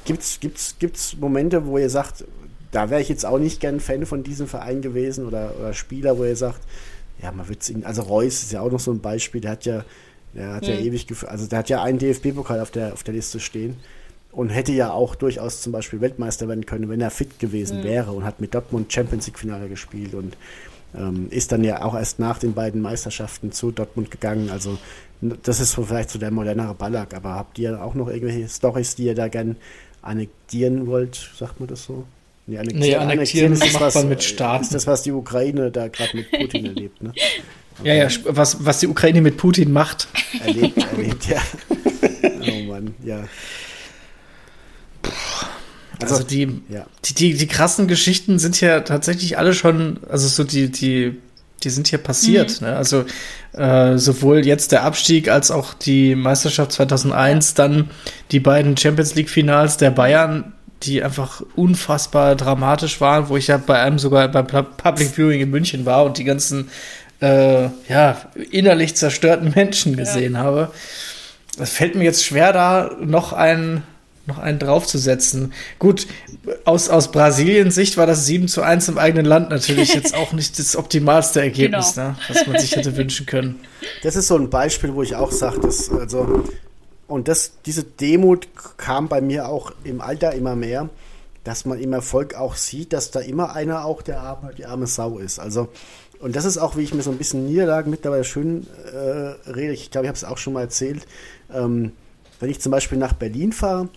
gibt's, 0.04 0.38
gibt's, 0.40 0.76
gibt's 0.78 1.16
Momente, 1.18 1.66
wo 1.66 1.78
ihr 1.78 1.90
sagt, 1.90 2.24
da 2.70 2.90
wäre 2.90 3.00
ich 3.00 3.08
jetzt 3.08 3.24
auch 3.24 3.38
nicht 3.38 3.60
gern 3.60 3.80
Fan 3.80 4.04
von 4.04 4.22
diesem 4.22 4.46
Verein 4.46 4.82
gewesen 4.82 5.26
oder, 5.26 5.54
oder 5.58 5.72
Spieler, 5.72 6.18
wo 6.18 6.24
ihr 6.24 6.36
sagt, 6.36 6.60
ja, 7.22 7.32
man 7.32 7.48
wird 7.48 7.68
ihn, 7.68 7.84
also 7.84 8.02
Reus 8.02 8.42
ist 8.42 8.52
ja 8.52 8.60
auch 8.60 8.70
noch 8.70 8.80
so 8.80 8.92
ein 8.92 9.00
Beispiel, 9.00 9.40
der 9.40 9.52
hat 9.52 9.64
ja, 9.64 9.84
der 10.34 10.54
hat 10.54 10.62
mhm. 10.62 10.68
ja 10.68 10.74
ewig, 10.76 11.06
also 11.26 11.46
der 11.46 11.58
hat 11.60 11.68
ja 11.68 11.82
einen 11.82 11.98
DFB-Pokal 11.98 12.60
auf 12.60 12.70
der, 12.70 12.92
auf 12.92 13.02
der 13.02 13.14
Liste 13.14 13.40
stehen 13.40 13.76
und 14.32 14.50
hätte 14.50 14.72
ja 14.72 14.92
auch 14.92 15.14
durchaus 15.14 15.62
zum 15.62 15.72
Beispiel 15.72 16.00
Weltmeister 16.00 16.48
werden 16.48 16.66
können, 16.66 16.88
wenn 16.88 17.00
er 17.00 17.10
fit 17.10 17.38
gewesen 17.38 17.80
mhm. 17.80 17.84
wäre 17.84 18.12
und 18.12 18.24
hat 18.24 18.40
mit 18.40 18.54
Dortmund 18.54 18.92
Champions 18.92 19.26
League 19.26 19.38
Finale 19.38 19.68
gespielt 19.68 20.14
und 20.14 20.36
ähm, 20.96 21.26
ist 21.30 21.52
dann 21.52 21.64
ja 21.64 21.82
auch 21.82 21.94
erst 21.94 22.18
nach 22.18 22.38
den 22.38 22.54
beiden 22.54 22.80
Meisterschaften 22.80 23.52
zu 23.52 23.70
Dortmund 23.70 24.10
gegangen. 24.10 24.50
Also 24.50 24.78
das 25.20 25.60
ist 25.60 25.74
vielleicht 25.74 26.10
so 26.10 26.18
der 26.18 26.30
modernere 26.30 26.74
Ballack, 26.74 27.14
aber 27.14 27.34
habt 27.34 27.58
ihr 27.58 27.82
auch 27.82 27.94
noch 27.94 28.08
irgendwelche 28.08 28.48
Stories, 28.48 28.94
die 28.94 29.04
ihr 29.06 29.14
da 29.14 29.28
gern 29.28 29.56
annektieren 30.02 30.86
wollt, 30.86 31.30
sagt 31.36 31.60
man 31.60 31.68
das 31.68 31.84
so? 31.84 32.04
Nee, 32.49 32.57
annektieren, 32.57 32.80
nee, 32.80 32.96
annektieren 32.96 33.53
ist 33.53 33.62
das, 33.62 33.94
was, 33.94 34.05
mit 34.07 34.22
Staaten. 34.22 34.64
ist 34.64 34.72
das, 34.72 34.86
was 34.86 35.03
die 35.03 35.12
Ukraine 35.12 35.70
da 35.70 35.88
gerade 35.88 36.16
mit 36.16 36.30
Putin 36.30 36.64
erlebt. 36.74 37.03
Ne? 37.03 37.12
Ja, 37.84 37.92
ja, 37.92 38.09
was, 38.24 38.64
was 38.64 38.80
die 38.80 38.86
Ukraine 38.86 39.20
mit 39.20 39.36
Putin 39.36 39.70
macht. 39.70 40.09
Erlebt, 40.42 40.78
erlebt, 40.92 41.26
ja. 41.26 41.42
oh 42.22 42.62
Mann, 42.66 42.94
ja. 43.05 43.24
Also, 46.01 46.14
also 46.14 46.26
die, 46.26 46.62
ja. 46.70 46.86
die, 47.05 47.14
die, 47.14 47.34
die 47.34 47.46
krassen 47.46 47.86
Geschichten 47.86 48.38
sind 48.38 48.59
ja 48.62 48.80
tatsächlich 48.80 49.36
alle 49.36 49.53
schon, 49.53 50.01
also 50.09 50.26
so 50.26 50.42
die, 50.42 50.70
die, 50.70 51.18
die 51.62 51.70
sind 51.70 51.88
hier 51.88 51.99
passiert. 51.99 52.62
Mhm. 52.62 52.68
Ne? 52.68 52.76
Also 52.76 53.05
äh, 53.53 53.99
sowohl 53.99 54.46
jetzt 54.46 54.72
der 54.72 54.84
Abstieg 54.84 55.28
als 55.28 55.51
auch 55.51 55.74
die 55.74 56.14
Meisterschaft 56.14 56.72
2001, 56.72 57.53
dann 57.53 57.90
die 58.30 58.40
beiden 58.40 58.74
Champions 58.78 59.14
League 59.16 59.28
Finals 59.28 59.76
der 59.76 59.90
Bayern, 59.90 60.55
die 60.82 61.02
einfach 61.02 61.42
unfassbar 61.56 62.36
dramatisch 62.36 63.00
waren, 63.00 63.28
wo 63.28 63.36
ich 63.36 63.48
ja 63.48 63.56
bei 63.56 63.80
einem 63.80 63.98
sogar 63.98 64.28
beim 64.28 64.46
Public 64.46 65.16
Viewing 65.16 65.40
in 65.40 65.50
München 65.50 65.86
war 65.86 66.04
und 66.04 66.18
die 66.18 66.24
ganzen 66.24 66.70
äh, 67.20 67.68
ja, 67.88 68.16
innerlich 68.50 68.94
zerstörten 68.94 69.52
Menschen 69.54 69.96
gesehen 69.96 70.34
ja. 70.34 70.40
habe. 70.40 70.72
Es 71.58 71.70
fällt 71.70 71.96
mir 71.96 72.04
jetzt 72.04 72.24
schwer, 72.24 72.52
da 72.52 72.92
noch 73.00 73.32
einen, 73.32 73.82
noch 74.26 74.38
einen 74.38 74.60
draufzusetzen. 74.60 75.52
Gut, 75.80 76.06
aus, 76.64 76.88
aus 76.88 77.10
Brasiliens 77.10 77.74
Sicht 77.74 77.96
war 77.96 78.06
das 78.06 78.26
7 78.26 78.46
zu 78.46 78.62
1 78.62 78.88
im 78.88 78.98
eigenen 78.98 79.26
Land 79.26 79.50
natürlich 79.50 79.94
jetzt 79.94 80.14
auch 80.14 80.32
nicht 80.32 80.58
das 80.60 80.76
optimalste 80.76 81.40
Ergebnis, 81.40 81.94
genau. 81.94 82.10
ne, 82.10 82.16
was 82.28 82.46
man 82.46 82.60
sich 82.60 82.76
hätte 82.76 82.96
wünschen 82.96 83.26
können. 83.26 83.58
Das 84.04 84.14
ist 84.14 84.28
so 84.28 84.36
ein 84.36 84.48
Beispiel, 84.50 84.94
wo 84.94 85.02
ich 85.02 85.16
auch 85.16 85.32
sage, 85.32 85.58
dass, 85.58 85.90
also 85.90 86.44
und 87.09 87.26
das, 87.26 87.52
diese 87.66 87.82
Demut 87.82 88.48
kam 88.76 89.09
bei 89.09 89.20
mir 89.20 89.48
auch 89.48 89.72
im 89.82 90.00
Alter 90.00 90.34
immer 90.34 90.54
mehr, 90.54 90.90
dass 91.42 91.64
man 91.64 91.80
im 91.80 91.94
Erfolg 91.94 92.34
auch 92.34 92.54
sieht, 92.54 92.92
dass 92.92 93.11
da 93.11 93.20
immer 93.20 93.54
einer 93.54 93.86
auch 93.86 94.02
der 94.02 94.20
arme, 94.20 94.52
die 94.56 94.66
arme 94.66 94.86
Sau 94.86 95.18
ist. 95.18 95.38
Also, 95.38 95.68
und 96.20 96.36
das 96.36 96.44
ist 96.44 96.59
auch, 96.59 96.76
wie 96.76 96.82
ich 96.82 96.92
mir 96.92 97.02
so 97.02 97.11
ein 97.11 97.16
bisschen 97.16 97.46
Niederlagen 97.46 97.90
mittlerweile 97.90 98.24
schön 98.24 98.66
äh, 98.92 99.50
rede. 99.50 99.72
Ich 99.72 99.90
glaube, 99.90 100.04
ich 100.04 100.09
habe 100.09 100.16
es 100.16 100.24
auch 100.24 100.36
schon 100.36 100.52
mal 100.52 100.62
erzählt. 100.62 101.06
Ähm, 101.52 101.92
wenn 102.40 102.50
ich 102.50 102.61
zum 102.61 102.72
Beispiel 102.72 102.98
nach 102.98 103.14
Berlin 103.14 103.52
fahre, 103.52 103.88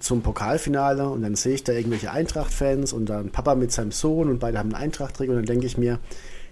zum 0.00 0.22
Pokalfinale 0.22 1.08
und 1.08 1.22
dann 1.22 1.34
sehe 1.34 1.54
ich 1.54 1.64
da 1.64 1.72
irgendwelche 1.72 2.10
Eintracht-Fans 2.10 2.92
und 2.92 3.06
dann 3.06 3.30
Papa 3.30 3.54
mit 3.54 3.72
seinem 3.72 3.92
Sohn 3.92 4.28
und 4.28 4.38
beide 4.38 4.58
haben 4.58 4.74
einen 4.74 4.82
Eintracht-Träger 4.82 5.32
und 5.32 5.38
dann 5.38 5.46
denke 5.46 5.66
ich 5.66 5.78
mir, 5.78 5.98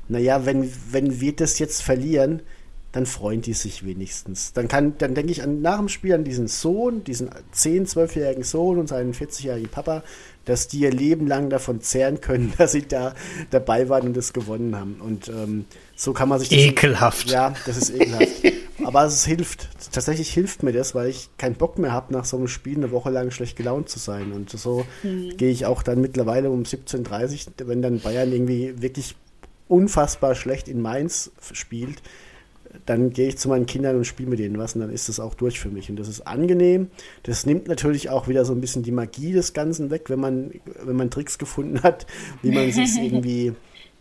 naja, 0.09 0.47
wenn, 0.47 0.71
wenn 0.91 1.21
wir 1.21 1.35
das 1.35 1.59
jetzt 1.59 1.83
verlieren, 1.83 2.43
dann 2.93 3.07
freuen 3.07 3.43
die 3.43 3.53
sich 3.53 3.85
wenigstens. 3.85 4.53
Dann 4.53 4.69
kann, 4.69 4.97
dann 4.99 5.15
denke 5.15 5.33
ich 5.33 5.43
an, 5.43 5.61
nach 5.61 5.79
dem 5.79 5.89
Spiel 5.89 6.15
an 6.15 6.25
diesen 6.25 6.49
Sohn, 6.49 7.05
diesen 7.05 7.29
10-, 7.55 7.93
12-jährigen 7.93 8.43
Sohn 8.45 8.79
und 8.79 8.89
seinen 8.89 9.13
40-jährigen 9.13 9.69
Papa, 9.69 10.03
dass 10.47 10.69
die 10.69 10.79
ihr 10.79 10.93
Leben 10.93 11.27
lang 11.27 11.51
davon 11.51 11.83
zehren 11.83 12.21
können, 12.21 12.55
dass 12.59 12.73
sie 12.73 12.89
da 12.89 13.15
dabei 13.51 13.89
waren 13.89 14.09
und 14.09 14.17
das 14.17 14.33
gewonnen 14.33 14.75
haben. 14.77 15.01
Und 15.01 15.29
ähm, 15.29 15.67
so 15.95 16.13
kann 16.13 16.29
man 16.29 16.39
sich 16.39 16.49
das. 16.49 16.59
Ekelhaft. 16.59 17.31
Ja, 17.31 17.55
das 17.67 17.77
ist 17.77 17.91
ekelhaft. 17.91 18.33
Aber 18.85 19.05
es 19.05 19.25
hilft. 19.25 19.69
Tatsächlich 19.93 20.33
hilft 20.33 20.63
mir 20.63 20.73
das, 20.73 20.95
weil 20.95 21.09
ich 21.09 21.31
keinen 21.39 21.55
Bock 21.55 21.79
mehr 21.79 21.93
habe, 21.93 22.13
nach 22.13 22.25
so 22.25 22.37
einem 22.37 22.49
Spiel 22.49 22.77
eine 22.77 22.93
Woche 22.93 23.11
lang 23.11 23.31
schlecht 23.31 23.57
gelaunt 23.57 23.89
zu 23.89 23.99
sein. 23.99 24.33
Und 24.33 24.51
so 24.51 24.87
mhm. 25.03 25.37
gehe 25.37 25.51
ich 25.51 25.67
auch 25.67 25.83
dann 25.83 26.01
mittlerweile 26.01 26.51
um 26.51 26.63
17.30 26.63 27.49
Uhr, 27.49 27.69
wenn 27.69 27.83
dann 27.83 28.01
Bayern 28.01 28.33
irgendwie 28.33 28.81
wirklich 28.81 29.17
unfassbar 29.69 30.35
schlecht 30.35 30.69
in 30.69 30.81
Mainz 30.81 31.33
spielt, 31.53 32.03
dann 32.85 33.11
gehe 33.11 33.29
ich 33.29 33.39
zu 33.39 33.49
meinen 33.49 33.67
Kindern 33.67 33.97
und 33.97 34.05
spiele 34.05 34.29
mit 34.29 34.39
denen 34.39 34.59
was 34.59 34.75
und 34.75 34.81
dann 34.83 34.91
ist 34.91 35.09
das 35.09 35.21
auch 35.21 35.35
durch 35.35 35.59
für 35.59 35.69
mich. 35.69 35.91
Und 35.91 35.97
das 35.97 36.09
ist 36.09 36.27
angenehm. 36.27 36.89
Das 37.23 37.47
nimmt 37.47 37.69
natürlich 37.69 38.11
auch 38.11 38.29
wieder 38.29 38.45
so 38.45 38.53
ein 38.53 38.61
bisschen 38.61 38.83
die 38.83 38.93
Magie 38.93 39.33
des 39.33 39.53
Ganzen 39.53 39.91
weg, 39.91 40.11
wenn 40.11 40.21
man, 40.21 40.53
wenn 40.83 40.97
man 40.97 41.11
Tricks 41.11 41.39
gefunden 41.39 41.83
hat, 41.83 42.07
wie 42.43 42.51
man 42.51 42.71
sich 42.71 42.99
irgendwie 43.03 43.53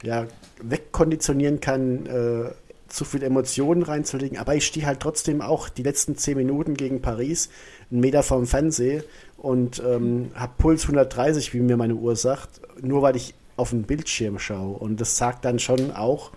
ja, 0.03 0.27
wegkonditionieren 0.61 1.59
kann, 1.59 2.05
äh, 2.05 2.51
zu 2.87 3.05
viel 3.05 3.23
Emotionen 3.23 3.83
reinzulegen. 3.83 4.37
Aber 4.37 4.55
ich 4.55 4.65
stehe 4.65 4.85
halt 4.85 4.99
trotzdem 4.99 5.41
auch 5.41 5.69
die 5.69 5.83
letzten 5.83 6.17
zehn 6.17 6.37
Minuten 6.37 6.75
gegen 6.75 7.01
Paris 7.01 7.49
einen 7.91 7.99
Meter 7.99 8.23
vom 8.23 8.45
Fernseher 8.45 9.03
und 9.37 9.81
ähm, 9.85 10.31
habe 10.33 10.53
Puls 10.57 10.83
130, 10.83 11.53
wie 11.53 11.59
mir 11.59 11.77
meine 11.77 11.95
Uhr 11.95 12.15
sagt, 12.15 12.61
nur 12.81 13.01
weil 13.01 13.15
ich 13.15 13.33
auf 13.57 13.71
den 13.71 13.83
Bildschirm 13.83 14.39
schaue. 14.39 14.77
Und 14.77 15.01
das 15.01 15.17
sagt 15.17 15.45
dann 15.45 15.59
schon 15.59 15.91
auch, 15.91 16.31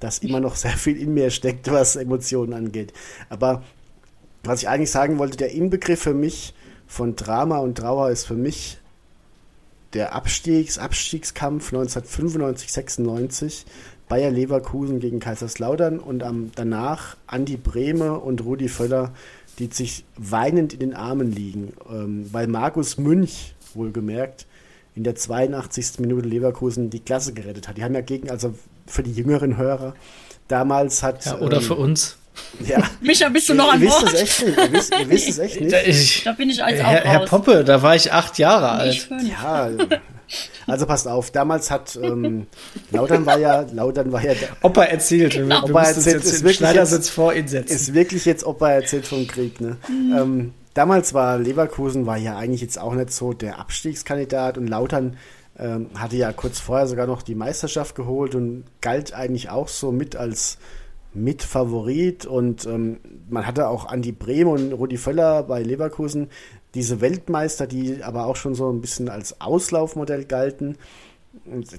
dass 0.00 0.18
immer 0.18 0.40
noch 0.40 0.56
sehr 0.56 0.72
viel 0.72 0.96
in 1.00 1.14
mir 1.14 1.30
steckt, 1.30 1.70
was 1.70 1.96
Emotionen 1.96 2.52
angeht. 2.52 2.92
Aber 3.28 3.62
was 4.44 4.62
ich 4.62 4.68
eigentlich 4.68 4.90
sagen 4.90 5.18
wollte, 5.18 5.36
der 5.36 5.52
Inbegriff 5.52 6.02
für 6.02 6.14
mich 6.14 6.54
von 6.86 7.16
Drama 7.16 7.58
und 7.58 7.78
Trauer 7.78 8.10
ist 8.10 8.26
für 8.26 8.34
mich 8.34 8.78
der 9.92 10.14
Abstiegs 10.14 10.78
Abstiegskampf 10.78 11.72
1995, 11.72 12.72
96 12.72 13.66
Bayer 14.08 14.30
Leverkusen 14.30 15.00
gegen 15.00 15.18
Kaiserslautern 15.18 15.98
und 15.98 16.22
am, 16.22 16.52
danach 16.54 17.16
Andi 17.26 17.56
Brehme 17.56 18.20
und 18.20 18.44
Rudi 18.44 18.68
Völler, 18.68 19.12
die 19.58 19.68
sich 19.72 20.04
weinend 20.16 20.74
in 20.74 20.80
den 20.80 20.94
Armen 20.94 21.32
liegen, 21.32 21.72
ähm, 21.90 22.28
weil 22.30 22.46
Markus 22.46 22.98
Münch, 22.98 23.54
wohlgemerkt, 23.74 24.46
in 24.94 25.02
der 25.02 25.16
82. 25.16 25.98
Minute 25.98 26.28
Leverkusen 26.28 26.88
die 26.88 27.00
Klasse 27.00 27.32
gerettet 27.32 27.68
hat. 27.68 27.78
Die 27.78 27.84
haben 27.84 27.94
ja 27.94 28.00
gegen, 28.00 28.30
also 28.30 28.54
für 28.86 29.02
die 29.02 29.12
jüngeren 29.12 29.56
Hörer, 29.56 29.94
damals 30.48 31.02
hat. 31.02 31.24
Ja, 31.24 31.38
oder 31.38 31.58
ähm, 31.58 31.62
für 31.62 31.74
uns. 31.74 32.16
Ja. 32.66 32.78
Micha, 33.00 33.28
bist 33.28 33.48
du 33.48 33.54
noch 33.54 33.72
an 33.72 33.80
Bord? 33.80 34.02
Ihr 34.02 34.12
wisst 34.12 34.14
es 34.14 34.20
echt 34.20 34.46
nicht. 34.46 34.58
Ihr 34.58 34.72
wisst, 34.72 34.94
ihr 34.98 35.08
wisst 35.08 35.28
es 35.28 35.38
echt 35.38 35.60
nicht. 35.62 35.86
Ich, 35.86 36.24
da 36.24 36.32
bin 36.32 36.50
ich 36.50 36.62
als 36.62 36.80
Herr, 36.80 37.02
auch 37.02 37.04
Herr. 37.04 37.24
Poppe, 37.26 37.64
da 37.64 37.82
war 37.82 37.94
ich 37.96 38.12
acht 38.12 38.38
Jahre 38.38 38.70
alt. 38.70 39.08
Ja, 39.38 39.70
also 40.66 40.86
passt 40.86 41.06
auf. 41.06 41.30
Damals 41.30 41.70
hat 41.70 41.98
ähm, 42.02 42.46
Lautern 42.90 43.26
war 43.26 43.38
ja, 43.38 43.64
Lautern 43.72 44.10
war 44.12 44.24
ja. 44.24 44.32
Opa 44.62 44.84
erzählt. 44.84 45.36
Wir 45.36 45.64
Opa 45.64 45.84
erzählt, 45.84 46.16
jetzt 46.16 46.26
ist 46.26 46.42
wirklich 46.42 46.56
Schneidersitz 46.56 47.08
vor 47.08 47.32
ihn 47.32 47.46
setzen. 47.46 47.72
Ist 47.72 47.94
wirklich 47.94 48.24
jetzt 48.24 48.44
Opa 48.44 48.70
erzählt 48.70 49.06
vom 49.06 49.26
Krieg, 49.26 49.60
ne? 49.60 49.76
Ähm, 49.88 50.52
damals 50.74 51.14
war 51.14 51.38
Leverkusen 51.38 52.06
war 52.06 52.16
ja 52.16 52.36
eigentlich 52.36 52.60
jetzt 52.60 52.78
auch 52.78 52.94
nicht 52.94 53.12
so 53.12 53.32
der 53.32 53.58
Abstiegskandidat 53.60 54.58
und 54.58 54.66
Lautern 54.66 55.16
ähm, 55.58 55.88
hatte 55.94 56.16
ja 56.16 56.32
kurz 56.32 56.60
vorher 56.60 56.86
sogar 56.86 57.06
noch 57.06 57.22
die 57.22 57.34
Meisterschaft 57.34 57.94
geholt 57.94 58.34
und 58.34 58.64
galt 58.80 59.14
eigentlich 59.14 59.50
auch 59.50 59.68
so 59.68 59.92
mit 59.92 60.16
als 60.16 60.58
Mitfavorit 61.16 62.26
und 62.26 62.66
ähm, 62.66 62.98
man 63.28 63.46
hatte 63.46 63.68
auch 63.68 63.86
Andi 63.86 64.12
Brehm 64.12 64.48
und 64.48 64.72
Rudi 64.72 64.98
Völler 64.98 65.42
bei 65.42 65.62
Leverkusen, 65.62 66.28
diese 66.74 67.00
Weltmeister, 67.00 67.66
die 67.66 68.02
aber 68.02 68.26
auch 68.26 68.36
schon 68.36 68.54
so 68.54 68.70
ein 68.70 68.82
bisschen 68.82 69.08
als 69.08 69.40
Auslaufmodell 69.40 70.26
galten. 70.26 70.76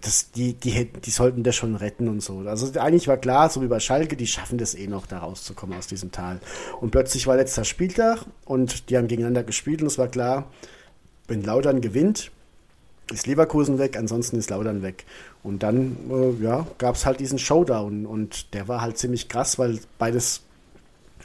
Das, 0.02 0.32
die, 0.32 0.54
die, 0.54 0.86
die 0.86 1.10
sollten 1.10 1.44
das 1.44 1.56
schon 1.56 1.76
retten 1.76 2.08
und 2.08 2.22
so. 2.22 2.40
Also 2.46 2.80
eigentlich 2.80 3.08
war 3.08 3.18
klar, 3.18 3.50
so 3.50 3.62
wie 3.62 3.68
bei 3.68 3.80
Schalke, 3.80 4.16
die 4.16 4.28
schaffen 4.28 4.58
das 4.58 4.76
eh 4.76 4.88
noch, 4.88 5.08
da 5.08 5.20
rauszukommen 5.20 5.78
aus 5.78 5.88
diesem 5.88 6.12
Tal. 6.12 6.40
Und 6.80 6.92
plötzlich 6.92 7.26
war 7.28 7.38
letzter 7.38 7.64
Spieltag 7.64 8.26
und 8.46 8.90
die 8.90 8.98
haben 8.98 9.08
gegeneinander 9.08 9.44
gespielt 9.44 9.82
und 9.82 9.88
es 9.88 9.98
war 9.98 10.08
klar, 10.08 10.52
wenn 11.28 11.44
Lautern 11.44 11.82
gewinnt, 11.82 12.32
ist 13.12 13.28
Leverkusen 13.28 13.80
weg, 13.80 13.98
ansonsten 13.98 14.38
ist 14.38 14.50
Lautern 14.50 14.82
weg. 14.82 15.06
Und 15.44 15.64
dann 15.64 15.98
äh, 16.10 16.44
ja, 16.44 16.68
gab 16.78 16.96
es 16.96 17.06
halt 17.06 17.20
diesen 17.20 17.40
Showdown 17.40 18.06
und 18.06 18.54
der 18.54 18.68
war 18.68 18.82
halt 18.82 18.98
ziemlich 18.98 19.30
krass, 19.30 19.58
weil 19.60 19.80
beides 19.98 20.42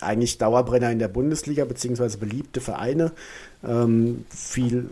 eigentlich 0.01 0.39
Dauerbrenner 0.39 0.91
in 0.91 0.99
der 0.99 1.09
Bundesliga, 1.09 1.65
beziehungsweise 1.65 2.19
beliebte 2.19 2.61
Vereine. 2.61 3.13
Ähm, 3.67 4.25
viel, 4.31 4.91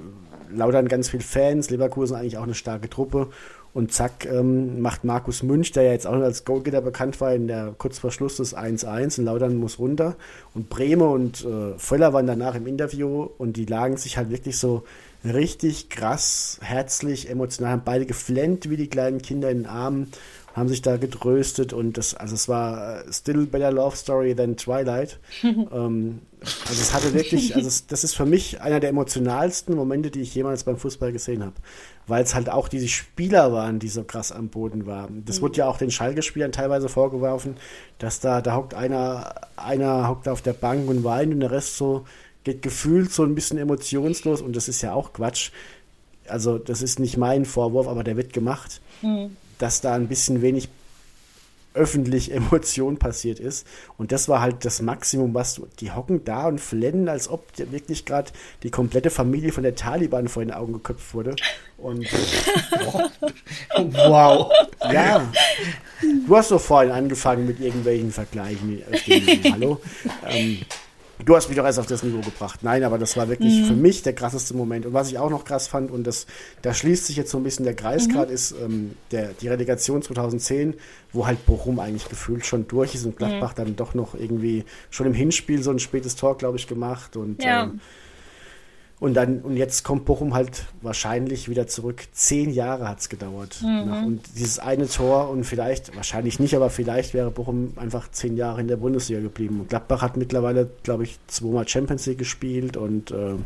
Lautern 0.53 0.89
ganz 0.89 1.09
viel 1.09 1.21
Fans, 1.21 1.71
Leverkusen 1.71 2.17
eigentlich 2.17 2.39
auch 2.39 2.45
eine 2.45 2.55
starke 2.55 2.89
Truppe. 2.89 3.29
Und 3.73 3.93
zack, 3.93 4.27
ähm, 4.27 4.81
macht 4.81 5.05
Markus 5.05 5.45
Münch, 5.45 5.71
der 5.71 5.85
ja 5.85 5.93
jetzt 5.93 6.07
auch 6.07 6.15
noch 6.15 6.23
als 6.23 6.45
Goalgetter 6.45 6.81
bekannt 6.81 7.21
war, 7.21 7.33
in 7.33 7.47
der 7.47 7.73
kurz 7.79 8.01
vor 8.01 8.11
Schluss 8.11 8.37
des 8.37 8.57
1-1 8.57 9.21
und 9.21 9.27
Lautern 9.27 9.57
muss 9.57 9.79
runter. 9.79 10.17
Und 10.55 10.69
Breme 10.71 11.09
und 11.09 11.45
äh, 11.45 11.79
Völler 11.79 12.13
waren 12.13 12.27
danach 12.27 12.57
im 12.57 12.67
Interview 12.67 13.29
und 13.39 13.57
die 13.57 13.67
lagen 13.67 13.97
sich 13.97 14.17
halt 14.17 14.31
wirklich 14.31 14.59
so 14.59 14.83
richtig 15.25 15.89
krass, 15.91 16.59
herzlich, 16.63 17.29
emotional, 17.29 17.73
haben 17.73 17.83
beide 17.85 18.07
geflennt 18.07 18.71
wie 18.71 18.77
die 18.77 18.89
kleinen 18.89 19.21
Kinder 19.21 19.51
in 19.51 19.59
den 19.59 19.67
Armen, 19.67 20.13
haben 20.55 20.69
sich 20.69 20.83
da 20.83 20.97
getröstet 20.97 21.73
und 21.73 21.97
das, 21.97 22.15
also 22.15 22.35
es 22.35 22.49
war 22.49 23.07
äh, 23.07 23.13
still 23.13 23.47
better 23.47 23.71
love 23.71 23.97
story 23.97 24.35
than 24.35 24.57
Twilight. 24.57 25.19
ähm, 25.43 26.21
also 26.41 26.81
es 26.81 26.93
hatte 26.95 27.15
wirklich, 27.15 27.55
also 27.55 27.69
es, 27.69 27.87
das 27.87 28.03
ist 28.03 28.15
für 28.15 28.25
mich 28.25 28.61
einer 28.61 28.81
der 28.81 28.91
emotionalsten 28.91 29.77
Momente, 29.77 30.11
die 30.11 30.23
ich 30.23 30.35
jemals 30.35 30.65
beim 30.65 30.77
Fußball 30.77 31.13
gesehen 31.13 31.45
habe. 31.45 31.55
Weil 32.07 32.25
es 32.25 32.35
halt 32.35 32.51
auch 32.51 32.69
diese 32.69 32.89
Spieler 32.89 33.53
waren, 33.53 33.79
die 33.79 33.89
so 33.89 34.03
krass 34.03 34.33
am 34.33 34.49
Boden 34.49 34.87
waren. 34.87 35.25
Das 35.27 35.43
wurde 35.43 35.59
ja 35.59 35.69
auch 35.69 35.79
den 35.79 35.91
Schalke-Spielern 35.91 36.51
teilweise 36.51 36.89
vorgeworfen, 36.89 37.57
dass 37.99 38.19
da, 38.21 38.41
da 38.41 38.57
hockt 38.57 38.75
einer, 38.75 39.35
einer 39.57 40.09
hockt 40.09 40.27
auf 40.27 40.43
der 40.43 40.55
Bank 40.55 40.89
und 40.89 41.05
weint 41.05 41.33
und 41.33 41.41
der 41.41 41.53
Rest 41.53 41.77
so 41.77 42.07
geht 42.53 42.63
gefühlt 42.63 43.13
so 43.13 43.23
ein 43.23 43.35
bisschen 43.35 43.59
emotionslos 43.59 44.41
und 44.43 44.55
das 44.57 44.69
ist 44.69 44.83
ja 44.83 44.93
auch 44.93 45.13
Quatsch. 45.13 45.51
Also 46.29 46.59
das 46.59 46.83
ist 46.83 46.99
nicht 47.01 47.17
mein 47.17 47.45
Vorwurf, 47.45 47.89
aber 47.89 48.05
der 48.05 48.17
wird 48.17 48.33
gemacht, 48.33 48.81
dass 49.59 49.81
da 49.81 49.95
ein 49.95 50.07
bisschen 50.09 50.43
wenig 50.43 50.69
öffentlich 51.75 52.33
Emotion 52.41 52.97
passiert 52.99 53.39
ist. 53.39 53.65
Und 53.97 54.11
das 54.11 54.29
war 54.29 54.41
halt 54.41 54.65
das 54.65 54.83
Maximum, 54.83 55.35
was 55.35 55.55
du, 55.55 55.69
die 55.79 55.93
hocken 55.93 56.25
da 56.25 56.49
und 56.49 56.61
flennen, 56.61 57.09
als 57.09 57.29
ob 57.29 57.45
wirklich 57.57 58.05
gerade 58.05 58.33
die 58.65 58.71
komplette 58.71 59.11
Familie 59.11 59.53
von 59.53 59.63
der 59.63 59.77
Taliban 59.77 60.27
vor 60.29 60.45
den 60.45 60.53
Augen 60.53 60.73
geköpft 60.73 61.15
wurde. 61.15 61.37
Und 61.79 62.07
Wow. 63.77 64.51
ja, 64.93 65.31
du 66.27 66.37
hast 66.37 66.51
doch 66.51 66.61
vorhin 66.61 66.91
angefangen 66.93 67.47
mit 67.47 67.61
irgendwelchen 67.61 68.11
Vergleichen. 68.13 68.83
dem- 69.07 69.53
Hallo? 69.53 69.81
Ähm, 70.29 70.59
du 71.25 71.37
hast 71.37 71.49
mich 71.49 71.57
doch 71.57 71.65
erst 71.65 71.79
auf 71.79 71.87
das 71.87 72.03
Niveau 72.03 72.21
gebracht. 72.21 72.61
Nein, 72.63 72.85
aber 72.85 72.99
das 72.99 73.17
war 73.17 73.29
wirklich 73.29 73.63
für 73.63 73.75
mich 73.75 74.03
der 74.03 74.13
krasseste 74.13 74.55
Moment. 74.55 74.87
Und 74.87 74.93
was 74.93 75.09
ich 75.11 75.19
auch 75.19 75.31
noch 75.31 75.45
krass 75.45 75.67
fand, 75.69 75.91
und 75.91 76.07
das, 76.07 76.27
da 76.63 76.75
schließt 76.75 77.07
sich 77.07 77.17
jetzt 77.17 77.31
so 77.31 77.39
ein 77.39 77.45
bisschen 77.45 77.65
der 77.65 77.75
Kreis 77.75 78.09
gerade, 78.09 78.33
ist 78.33 78.53
ähm, 78.53 78.93
der, 79.11 79.29
die 79.35 79.49
Relegation 79.49 80.03
2010, 80.03 80.75
wo 81.13 81.27
halt 81.27 81.45
Bochum 81.47 81.79
eigentlich 81.79 82.09
gefühlt 82.09 82.47
schon 82.47 82.67
durch 82.69 82.95
ist 82.95 83.05
und 83.05 83.17
Gladbach 83.17 83.55
dann 83.55 83.77
doch 83.77 83.95
noch 83.95 84.15
irgendwie 84.15 84.65
schon 84.91 85.07
im 85.07 85.15
Hinspiel 85.15 85.63
so 85.63 85.71
ein 85.71 85.79
spätes 85.79 86.17
Tor, 86.17 86.37
glaube 86.39 86.57
ich, 86.59 86.67
gemacht. 86.67 87.17
Und 87.17 87.43
Ja. 87.43 87.65
ähm, 87.65 87.81
und 89.01 89.15
dann, 89.15 89.41
und 89.41 89.57
jetzt 89.57 89.83
kommt 89.83 90.05
Bochum 90.05 90.35
halt 90.35 90.67
wahrscheinlich 90.83 91.49
wieder 91.49 91.67
zurück. 91.67 92.05
Zehn 92.13 92.51
Jahre 92.51 92.87
hat 92.87 93.01
es 93.01 93.09
gedauert. 93.09 93.59
Nach, 93.63 94.03
und 94.03 94.21
dieses 94.37 94.59
eine 94.59 94.87
Tor 94.89 95.31
und 95.31 95.45
vielleicht, 95.45 95.97
wahrscheinlich 95.97 96.39
nicht, 96.39 96.55
aber 96.55 96.69
vielleicht 96.69 97.15
wäre 97.15 97.31
Bochum 97.31 97.73
einfach 97.77 98.11
zehn 98.11 98.37
Jahre 98.37 98.61
in 98.61 98.69
der 98.69 98.77
Bundesliga 98.77 99.21
geblieben. 99.23 99.61
Und 99.61 99.71
Gladbach 99.71 100.03
hat 100.03 100.19
mittlerweile, 100.19 100.69
glaube 100.83 101.05
ich, 101.05 101.19
zweimal 101.29 101.67
Champions 101.67 102.05
League 102.05 102.19
gespielt 102.19 102.77
und 102.77 103.11
äh, 103.11 103.37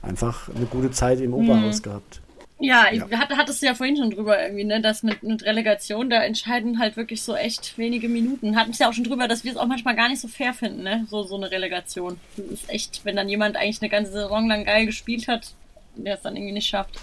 einfach 0.00 0.48
eine 0.56 0.64
gute 0.64 0.90
Zeit 0.90 1.20
im 1.20 1.34
Oberhaus 1.34 1.82
gehabt. 1.82 2.22
Ja, 2.60 2.86
ich 2.90 2.98
Ja. 3.08 3.18
hatte, 3.18 3.36
hattest 3.36 3.62
du 3.62 3.66
ja 3.66 3.74
vorhin 3.74 3.96
schon 3.96 4.10
drüber 4.10 4.42
irgendwie, 4.42 4.64
ne, 4.64 4.80
dass 4.80 5.02
mit, 5.02 5.22
mit 5.22 5.44
Relegation, 5.44 6.10
da 6.10 6.22
entscheiden 6.22 6.78
halt 6.78 6.96
wirklich 6.96 7.22
so 7.22 7.34
echt 7.36 7.78
wenige 7.78 8.08
Minuten. 8.08 8.56
Hatten 8.56 8.72
es 8.72 8.78
ja 8.80 8.88
auch 8.88 8.92
schon 8.92 9.04
drüber, 9.04 9.28
dass 9.28 9.44
wir 9.44 9.52
es 9.52 9.56
auch 9.56 9.66
manchmal 9.66 9.94
gar 9.94 10.08
nicht 10.08 10.20
so 10.20 10.26
fair 10.28 10.52
finden, 10.54 10.82
ne, 10.82 11.06
so, 11.08 11.22
so 11.22 11.36
eine 11.36 11.50
Relegation. 11.50 12.18
Das 12.36 12.46
ist 12.46 12.68
echt, 12.70 13.04
wenn 13.04 13.16
dann 13.16 13.28
jemand 13.28 13.56
eigentlich 13.56 13.80
eine 13.80 13.88
ganze 13.90 14.10
Saison 14.12 14.48
lang 14.48 14.64
geil 14.64 14.86
gespielt 14.86 15.28
hat, 15.28 15.52
der 15.94 16.14
es 16.16 16.22
dann 16.22 16.36
irgendwie 16.36 16.54
nicht 16.54 16.68
schafft. 16.68 16.98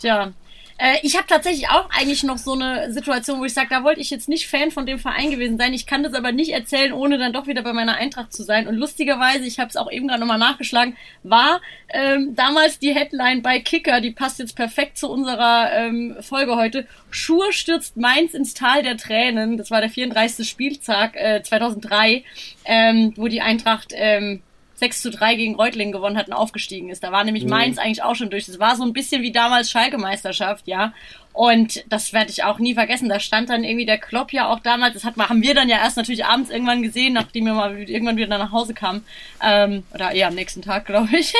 Tja. 0.00 0.32
Äh, 0.80 0.96
ich 1.02 1.14
habe 1.14 1.26
tatsächlich 1.26 1.68
auch 1.68 1.90
eigentlich 1.90 2.22
noch 2.22 2.38
so 2.38 2.54
eine 2.54 2.90
Situation, 2.90 3.38
wo 3.38 3.44
ich 3.44 3.52
sage, 3.52 3.68
da 3.68 3.84
wollte 3.84 4.00
ich 4.00 4.08
jetzt 4.08 4.30
nicht 4.30 4.48
Fan 4.48 4.70
von 4.70 4.86
dem 4.86 4.98
Verein 4.98 5.30
gewesen 5.30 5.58
sein. 5.58 5.74
Ich 5.74 5.86
kann 5.86 6.02
das 6.02 6.14
aber 6.14 6.32
nicht 6.32 6.52
erzählen, 6.52 6.94
ohne 6.94 7.18
dann 7.18 7.34
doch 7.34 7.46
wieder 7.46 7.62
bei 7.62 7.74
meiner 7.74 7.96
Eintracht 7.96 8.32
zu 8.32 8.42
sein. 8.42 8.66
Und 8.66 8.76
lustigerweise, 8.76 9.44
ich 9.44 9.58
habe 9.58 9.68
es 9.68 9.76
auch 9.76 9.92
eben 9.92 10.08
gerade 10.08 10.20
nochmal 10.20 10.38
nachgeschlagen, 10.38 10.96
war 11.22 11.60
ähm, 11.90 12.34
damals 12.34 12.78
die 12.78 12.94
Headline 12.94 13.42
bei 13.42 13.60
Kicker, 13.60 14.00
die 14.00 14.12
passt 14.12 14.38
jetzt 14.38 14.56
perfekt 14.56 14.96
zu 14.96 15.10
unserer 15.10 15.70
ähm, 15.70 16.16
Folge 16.20 16.56
heute. 16.56 16.86
Schur 17.10 17.52
stürzt 17.52 17.98
Mainz 17.98 18.32
ins 18.32 18.54
Tal 18.54 18.82
der 18.82 18.96
Tränen. 18.96 19.58
Das 19.58 19.70
war 19.70 19.82
der 19.82 19.90
34. 19.90 20.48
Spieltag 20.48 21.14
äh, 21.14 21.42
2003, 21.42 22.24
ähm, 22.64 23.12
wo 23.16 23.28
die 23.28 23.42
Eintracht 23.42 23.92
ähm, 23.94 24.42
6 24.80 25.02
zu 25.02 25.10
3 25.10 25.36
gegen 25.36 25.54
Reutlingen 25.54 25.92
gewonnen 25.92 26.16
hat 26.16 26.26
und 26.26 26.32
aufgestiegen 26.32 26.90
ist. 26.90 27.04
Da 27.04 27.12
war 27.12 27.22
nämlich 27.22 27.44
Mainz 27.44 27.78
eigentlich 27.78 28.02
auch 28.02 28.16
schon 28.16 28.30
durch. 28.30 28.46
Das 28.46 28.58
war 28.58 28.76
so 28.76 28.82
ein 28.82 28.92
bisschen 28.92 29.22
wie 29.22 29.30
damals 29.30 29.70
Schalke-Meisterschaft, 29.70 30.66
ja. 30.66 30.92
Und 31.32 31.84
das 31.88 32.12
werde 32.12 32.30
ich 32.30 32.42
auch 32.42 32.58
nie 32.58 32.74
vergessen. 32.74 33.08
Da 33.08 33.20
stand 33.20 33.50
dann 33.50 33.62
irgendwie 33.62 33.86
der 33.86 33.98
Klopp 33.98 34.32
ja 34.32 34.48
auch 34.48 34.58
damals. 34.60 34.94
Das 34.94 35.04
hat, 35.04 35.16
haben 35.16 35.42
wir 35.42 35.54
dann 35.54 35.68
ja 35.68 35.76
erst 35.76 35.96
natürlich 35.96 36.24
abends 36.24 36.50
irgendwann 36.50 36.82
gesehen, 36.82 37.12
nachdem 37.12 37.46
wir 37.46 37.54
mal 37.54 37.78
irgendwann 37.78 38.16
wieder 38.16 38.36
nach 38.36 38.52
Hause 38.52 38.74
kamen. 38.74 39.04
Ähm, 39.42 39.84
oder 39.94 40.12
eher 40.12 40.28
am 40.28 40.34
nächsten 40.34 40.62
Tag, 40.62 40.86
glaube 40.86 41.16
ich. 41.16 41.32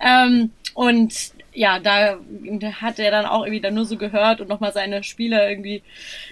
ähm, 0.00 0.50
und 0.74 1.32
ja, 1.54 1.78
da 1.78 2.18
hat 2.80 2.98
er 2.98 3.10
dann 3.10 3.26
auch 3.26 3.44
irgendwie 3.44 3.60
dann 3.60 3.74
nur 3.74 3.84
so 3.84 3.96
gehört 3.96 4.40
und 4.40 4.48
nochmal 4.48 4.72
seine 4.72 5.04
Spieler 5.04 5.48
irgendwie 5.48 5.82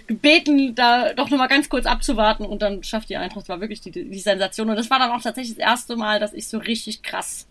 gebeten, 0.06 0.74
da 0.74 1.12
doch 1.14 1.30
nochmal 1.30 1.48
ganz 1.48 1.68
kurz 1.68 1.86
abzuwarten 1.86 2.44
und 2.44 2.62
dann 2.62 2.82
schafft 2.82 3.10
die 3.10 3.16
Eintracht, 3.16 3.48
war 3.48 3.60
wirklich 3.60 3.80
die, 3.80 3.90
die 3.90 4.18
Sensation. 4.18 4.70
Und 4.70 4.76
das 4.76 4.90
war 4.90 4.98
dann 4.98 5.10
auch 5.10 5.22
tatsächlich 5.22 5.56
das 5.56 5.66
erste 5.66 5.96
Mal, 5.96 6.20
dass 6.20 6.32
ich 6.32 6.48
so 6.48 6.58
richtig 6.58 7.02
krass 7.02 7.46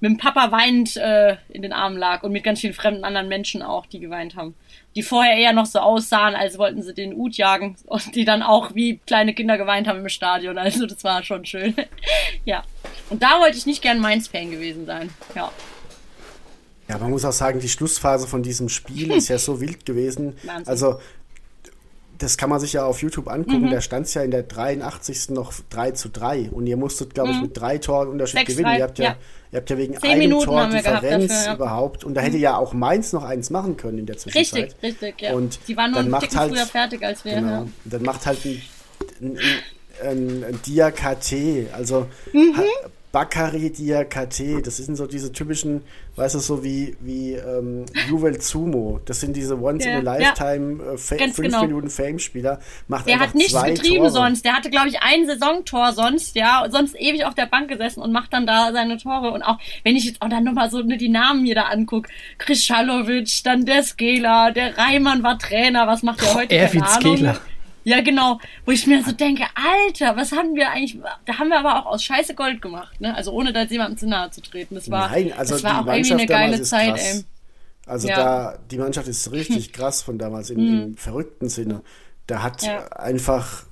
mit 0.00 0.10
dem 0.10 0.18
Papa 0.18 0.52
weinend 0.52 0.96
äh, 0.96 1.36
in 1.48 1.62
den 1.62 1.72
Armen 1.72 1.96
lag 1.96 2.22
und 2.22 2.32
mit 2.32 2.44
ganz 2.44 2.60
vielen 2.60 2.74
fremden 2.74 3.04
anderen 3.04 3.28
Menschen 3.28 3.62
auch, 3.62 3.86
die 3.86 3.98
geweint 3.98 4.36
haben. 4.36 4.54
Die 4.94 5.02
vorher 5.02 5.36
eher 5.36 5.52
noch 5.52 5.66
so 5.66 5.78
aussahen, 5.78 6.34
als 6.34 6.58
wollten 6.58 6.82
sie 6.82 6.92
den 6.92 7.14
Ut 7.14 7.36
jagen 7.36 7.76
und 7.86 8.14
die 8.14 8.24
dann 8.24 8.42
auch 8.42 8.74
wie 8.74 8.98
kleine 8.98 9.34
Kinder 9.34 9.56
geweint 9.56 9.88
haben 9.88 10.00
im 10.00 10.08
Stadion. 10.08 10.58
Also 10.58 10.86
das 10.86 11.02
war 11.02 11.22
schon 11.22 11.46
schön. 11.46 11.74
ja. 12.44 12.62
Und 13.08 13.22
da 13.22 13.40
wollte 13.40 13.56
ich 13.56 13.66
nicht 13.66 13.82
gern 13.82 14.00
Mainz-Fan 14.00 14.50
gewesen 14.50 14.84
sein. 14.84 15.10
Ja. 15.34 15.50
Ja, 16.88 16.98
man 16.98 17.10
muss 17.10 17.24
auch 17.24 17.32
sagen, 17.32 17.60
die 17.60 17.68
Schlussphase 17.68 18.26
von 18.26 18.42
diesem 18.42 18.68
Spiel 18.68 19.10
ist 19.12 19.28
ja 19.28 19.38
so 19.38 19.60
wild 19.60 19.86
gewesen. 19.86 20.34
Wahnsinn. 20.44 20.68
Also 20.68 20.98
das 22.18 22.36
kann 22.36 22.50
man 22.50 22.60
sich 22.60 22.74
ja 22.74 22.84
auf 22.84 23.02
YouTube 23.02 23.28
angucken, 23.28 23.66
mhm. 23.66 23.70
da 23.70 23.80
stand 23.80 24.06
es 24.06 24.14
ja 24.14 24.22
in 24.22 24.30
der 24.30 24.42
83. 24.42 25.30
noch 25.30 25.52
3 25.70 25.92
zu 25.92 26.08
3 26.08 26.50
und 26.50 26.66
ihr 26.66 26.76
musstet, 26.76 27.14
glaube 27.14 27.30
ich, 27.30 27.36
mhm. 27.36 27.42
mit 27.42 27.60
drei 27.60 27.78
Toren 27.78 28.08
Unterschied 28.08 28.40
6, 28.40 28.52
gewinnen. 28.52 28.70
3, 28.70 28.78
ihr, 28.78 28.84
habt 28.84 28.98
ja, 28.98 29.04
ja, 29.04 29.16
ihr 29.52 29.56
habt 29.58 29.70
ja 29.70 29.78
wegen 29.78 29.94
Zehn 29.94 30.10
einem 30.10 30.18
Minuten 30.20 30.44
Tor 30.44 30.66
Differenz 30.66 31.28
dafür, 31.28 31.46
ja. 31.46 31.54
überhaupt 31.54 32.04
und 32.04 32.14
da 32.14 32.20
hätte 32.20 32.38
ja 32.38 32.56
auch 32.56 32.72
Mainz 32.72 33.12
noch 33.12 33.24
eins 33.24 33.50
machen 33.50 33.76
können 33.76 33.98
in 33.98 34.06
der 34.06 34.16
Zwischenzeit. 34.16 34.64
Richtig, 34.64 34.82
richtig, 34.82 35.20
ja. 35.20 35.32
Und 35.34 35.58
Die 35.68 35.76
waren 35.76 35.90
nur 35.90 36.00
dann 36.00 36.10
macht 36.10 36.34
halt, 36.36 36.52
früher 36.52 36.66
fertig 36.66 37.04
als 37.04 37.24
wir. 37.24 37.34
Genau, 37.34 37.48
ja. 37.48 37.66
Dann 37.84 38.02
macht 38.02 38.26
halt 38.26 38.44
ein, 38.44 38.62
ein, 39.20 39.38
ein, 40.02 40.44
ein 40.44 40.60
Dia-KT, 40.64 41.72
also 41.72 42.06
mhm. 42.32 42.54
Bakari 43.16 43.72
Diakate, 43.72 44.60
das 44.60 44.76
sind 44.76 44.94
so 44.94 45.06
diese 45.06 45.32
typischen, 45.32 45.80
weißt 46.16 46.34
du, 46.34 46.38
so 46.38 46.62
wie, 46.62 46.98
wie 47.00 47.32
ähm, 47.32 47.86
Juvel 48.10 48.38
Zumo. 48.38 49.00
Das 49.06 49.20
sind 49.20 49.34
diese 49.34 49.58
Once-in-a-Lifetime 49.58 50.84
ja. 50.84 50.92
äh, 50.92 50.98
5 50.98 51.36
genau. 51.36 51.62
Minuten 51.62 51.88
Fame-Spieler. 51.88 52.60
Macht 52.88 53.08
der 53.08 53.18
hat 53.18 53.34
nichts 53.34 53.54
getrieben 53.54 53.96
Tore. 53.96 54.10
sonst. 54.10 54.44
Der 54.44 54.52
hatte, 54.52 54.68
glaube 54.68 54.88
ich, 54.88 55.00
ein 55.00 55.26
Saisontor 55.26 55.94
sonst, 55.94 56.36
ja, 56.36 56.66
sonst 56.70 56.94
ewig 56.94 57.24
auf 57.24 57.34
der 57.34 57.46
Bank 57.46 57.68
gesessen 57.68 58.02
und 58.02 58.12
macht 58.12 58.34
dann 58.34 58.46
da 58.46 58.70
seine 58.74 58.98
Tore. 58.98 59.30
Und 59.30 59.42
auch, 59.42 59.56
wenn 59.82 59.96
ich 59.96 60.04
jetzt 60.04 60.20
auch 60.20 60.28
dann 60.28 60.44
nochmal 60.44 60.70
so 60.70 60.82
ne, 60.82 60.98
die 60.98 61.08
Namen 61.08 61.40
mir 61.40 61.54
da 61.54 61.62
angucke, 61.62 62.10
Krischalovic, 62.36 63.42
dann 63.44 63.64
der 63.64 63.82
Skela, 63.82 64.50
der 64.50 64.76
Reimann 64.76 65.22
war 65.22 65.38
Trainer, 65.38 65.86
was 65.86 66.02
macht 66.02 66.20
der 66.20 66.34
heute? 66.34 66.54
Erwin 66.54 66.84
Skela. 66.84 67.40
Ja, 67.86 68.00
genau. 68.00 68.40
Wo 68.64 68.72
ich 68.72 68.84
mir 68.88 69.04
so 69.04 69.12
denke, 69.12 69.44
Alter, 69.54 70.16
was 70.16 70.32
haben 70.32 70.56
wir 70.56 70.70
eigentlich, 70.70 70.98
da 71.24 71.38
haben 71.38 71.50
wir 71.50 71.60
aber 71.60 71.78
auch 71.78 71.86
aus 71.86 72.02
Scheiße 72.02 72.34
Gold 72.34 72.60
gemacht, 72.60 73.00
ne? 73.00 73.14
Also 73.14 73.30
ohne 73.30 73.52
da 73.52 73.62
jemandem 73.62 73.96
zu 73.96 74.08
nahe 74.08 74.28
zu 74.32 74.40
treten. 74.40 74.74
Das 74.74 74.90
war, 74.90 75.08
Nein, 75.08 75.32
also 75.32 75.54
das 75.54 75.62
war 75.62 75.82
auch 75.82 75.86
irgendwie 75.86 76.14
eine 76.14 76.26
geile 76.26 76.62
Zeit, 76.62 76.98
ey. 76.98 77.24
Also 77.86 78.08
ja. 78.08 78.16
da, 78.16 78.58
die 78.72 78.78
Mannschaft 78.78 79.06
ist 79.06 79.30
richtig 79.30 79.72
krass 79.72 80.02
von 80.02 80.18
damals 80.18 80.50
im, 80.50 80.58
im 80.58 80.88
mhm. 80.88 80.96
verrückten 80.96 81.48
Sinne. 81.48 81.82
Da 82.26 82.42
hat 82.42 82.62
ja. 82.62 82.88
einfach, 82.88 83.66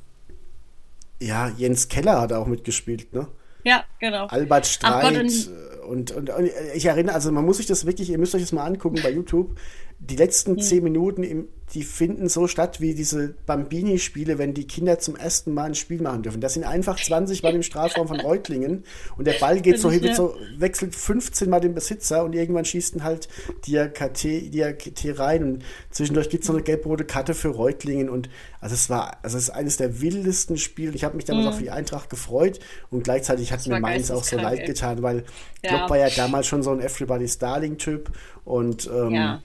ja, 1.20 1.48
Jens 1.48 1.88
Keller 1.88 2.20
hat 2.20 2.32
auch 2.32 2.46
mitgespielt, 2.46 3.12
ne? 3.12 3.26
Ja, 3.64 3.82
genau. 3.98 4.26
Albert 4.26 4.68
Streit 4.68 5.02
Gott, 5.02 5.16
und, 5.16 5.50
und, 5.88 6.10
und, 6.12 6.30
und, 6.30 6.50
ich 6.76 6.84
erinnere, 6.84 7.16
also 7.16 7.32
man 7.32 7.44
muss 7.44 7.56
sich 7.56 7.66
das 7.66 7.84
wirklich, 7.84 8.10
ihr 8.10 8.18
müsst 8.18 8.36
euch 8.36 8.42
das 8.42 8.52
mal 8.52 8.64
angucken 8.64 9.00
bei 9.02 9.10
YouTube 9.10 9.58
die 9.98 10.16
letzten 10.16 10.56
hm. 10.56 10.60
zehn 10.60 10.84
Minuten, 10.84 11.22
im, 11.22 11.48
die 11.72 11.82
finden 11.82 12.28
so 12.28 12.46
statt 12.46 12.80
wie 12.80 12.94
diese 12.94 13.34
Bambini-Spiele, 13.46 14.38
wenn 14.38 14.54
die 14.54 14.66
Kinder 14.66 14.98
zum 14.98 15.16
ersten 15.16 15.54
Mal 15.54 15.64
ein 15.64 15.74
Spiel 15.74 16.00
machen 16.02 16.22
dürfen. 16.22 16.40
Das 16.40 16.54
sind 16.54 16.64
einfach 16.64 17.02
20 17.02 17.42
Mal 17.42 17.54
im 17.54 17.62
Strafraum 17.62 18.06
von 18.06 18.20
Reutlingen 18.20 18.84
und 19.16 19.26
der 19.26 19.34
Ball 19.34 19.60
geht 19.60 19.80
so, 19.80 19.90
hebt 19.90 20.14
so, 20.14 20.36
wechselt 20.58 20.94
15 20.94 21.48
Mal 21.48 21.60
den 21.60 21.74
Besitzer 21.74 22.24
und 22.24 22.34
irgendwann 22.34 22.64
schießt 22.64 22.96
dann 22.96 23.04
halt 23.04 23.28
Diakate, 23.66 24.42
Diakate 24.42 25.18
rein 25.18 25.42
und 25.42 25.64
zwischendurch 25.90 26.28
gibt 26.28 26.44
es 26.44 26.48
noch 26.48 26.56
eine 26.56 26.64
gelb-rote 26.64 27.04
Karte 27.04 27.34
für 27.34 27.48
Reutlingen 27.48 28.10
und 28.10 28.28
also 28.60 28.74
es 28.74 28.90
war, 28.90 29.18
also 29.22 29.38
es 29.38 29.44
ist 29.44 29.50
eines 29.50 29.76
der 29.76 30.00
wildesten 30.00 30.58
Spiele. 30.58 30.92
Ich 30.92 31.04
habe 31.04 31.16
mich 31.16 31.24
damals 31.24 31.46
mhm. 31.46 31.52
auch 31.52 31.56
für 31.56 31.62
die 31.64 31.70
Eintracht 31.70 32.10
gefreut 32.10 32.60
und 32.90 33.04
gleichzeitig 33.04 33.52
hat 33.52 33.66
mir 33.66 33.80
Mainz 33.80 34.10
auch 34.10 34.24
so 34.24 34.36
leid 34.36 34.66
getan, 34.66 35.02
weil 35.02 35.24
ja. 35.62 35.70
Klopp 35.70 35.90
war 35.90 35.98
ja 35.98 36.08
damals 36.10 36.46
schon 36.46 36.62
so 36.62 36.70
ein 36.70 36.80
Everybody's 36.80 37.38
Darling-Typ 37.38 38.10
und 38.44 38.86
ähm, 38.86 39.14
ja 39.14 39.42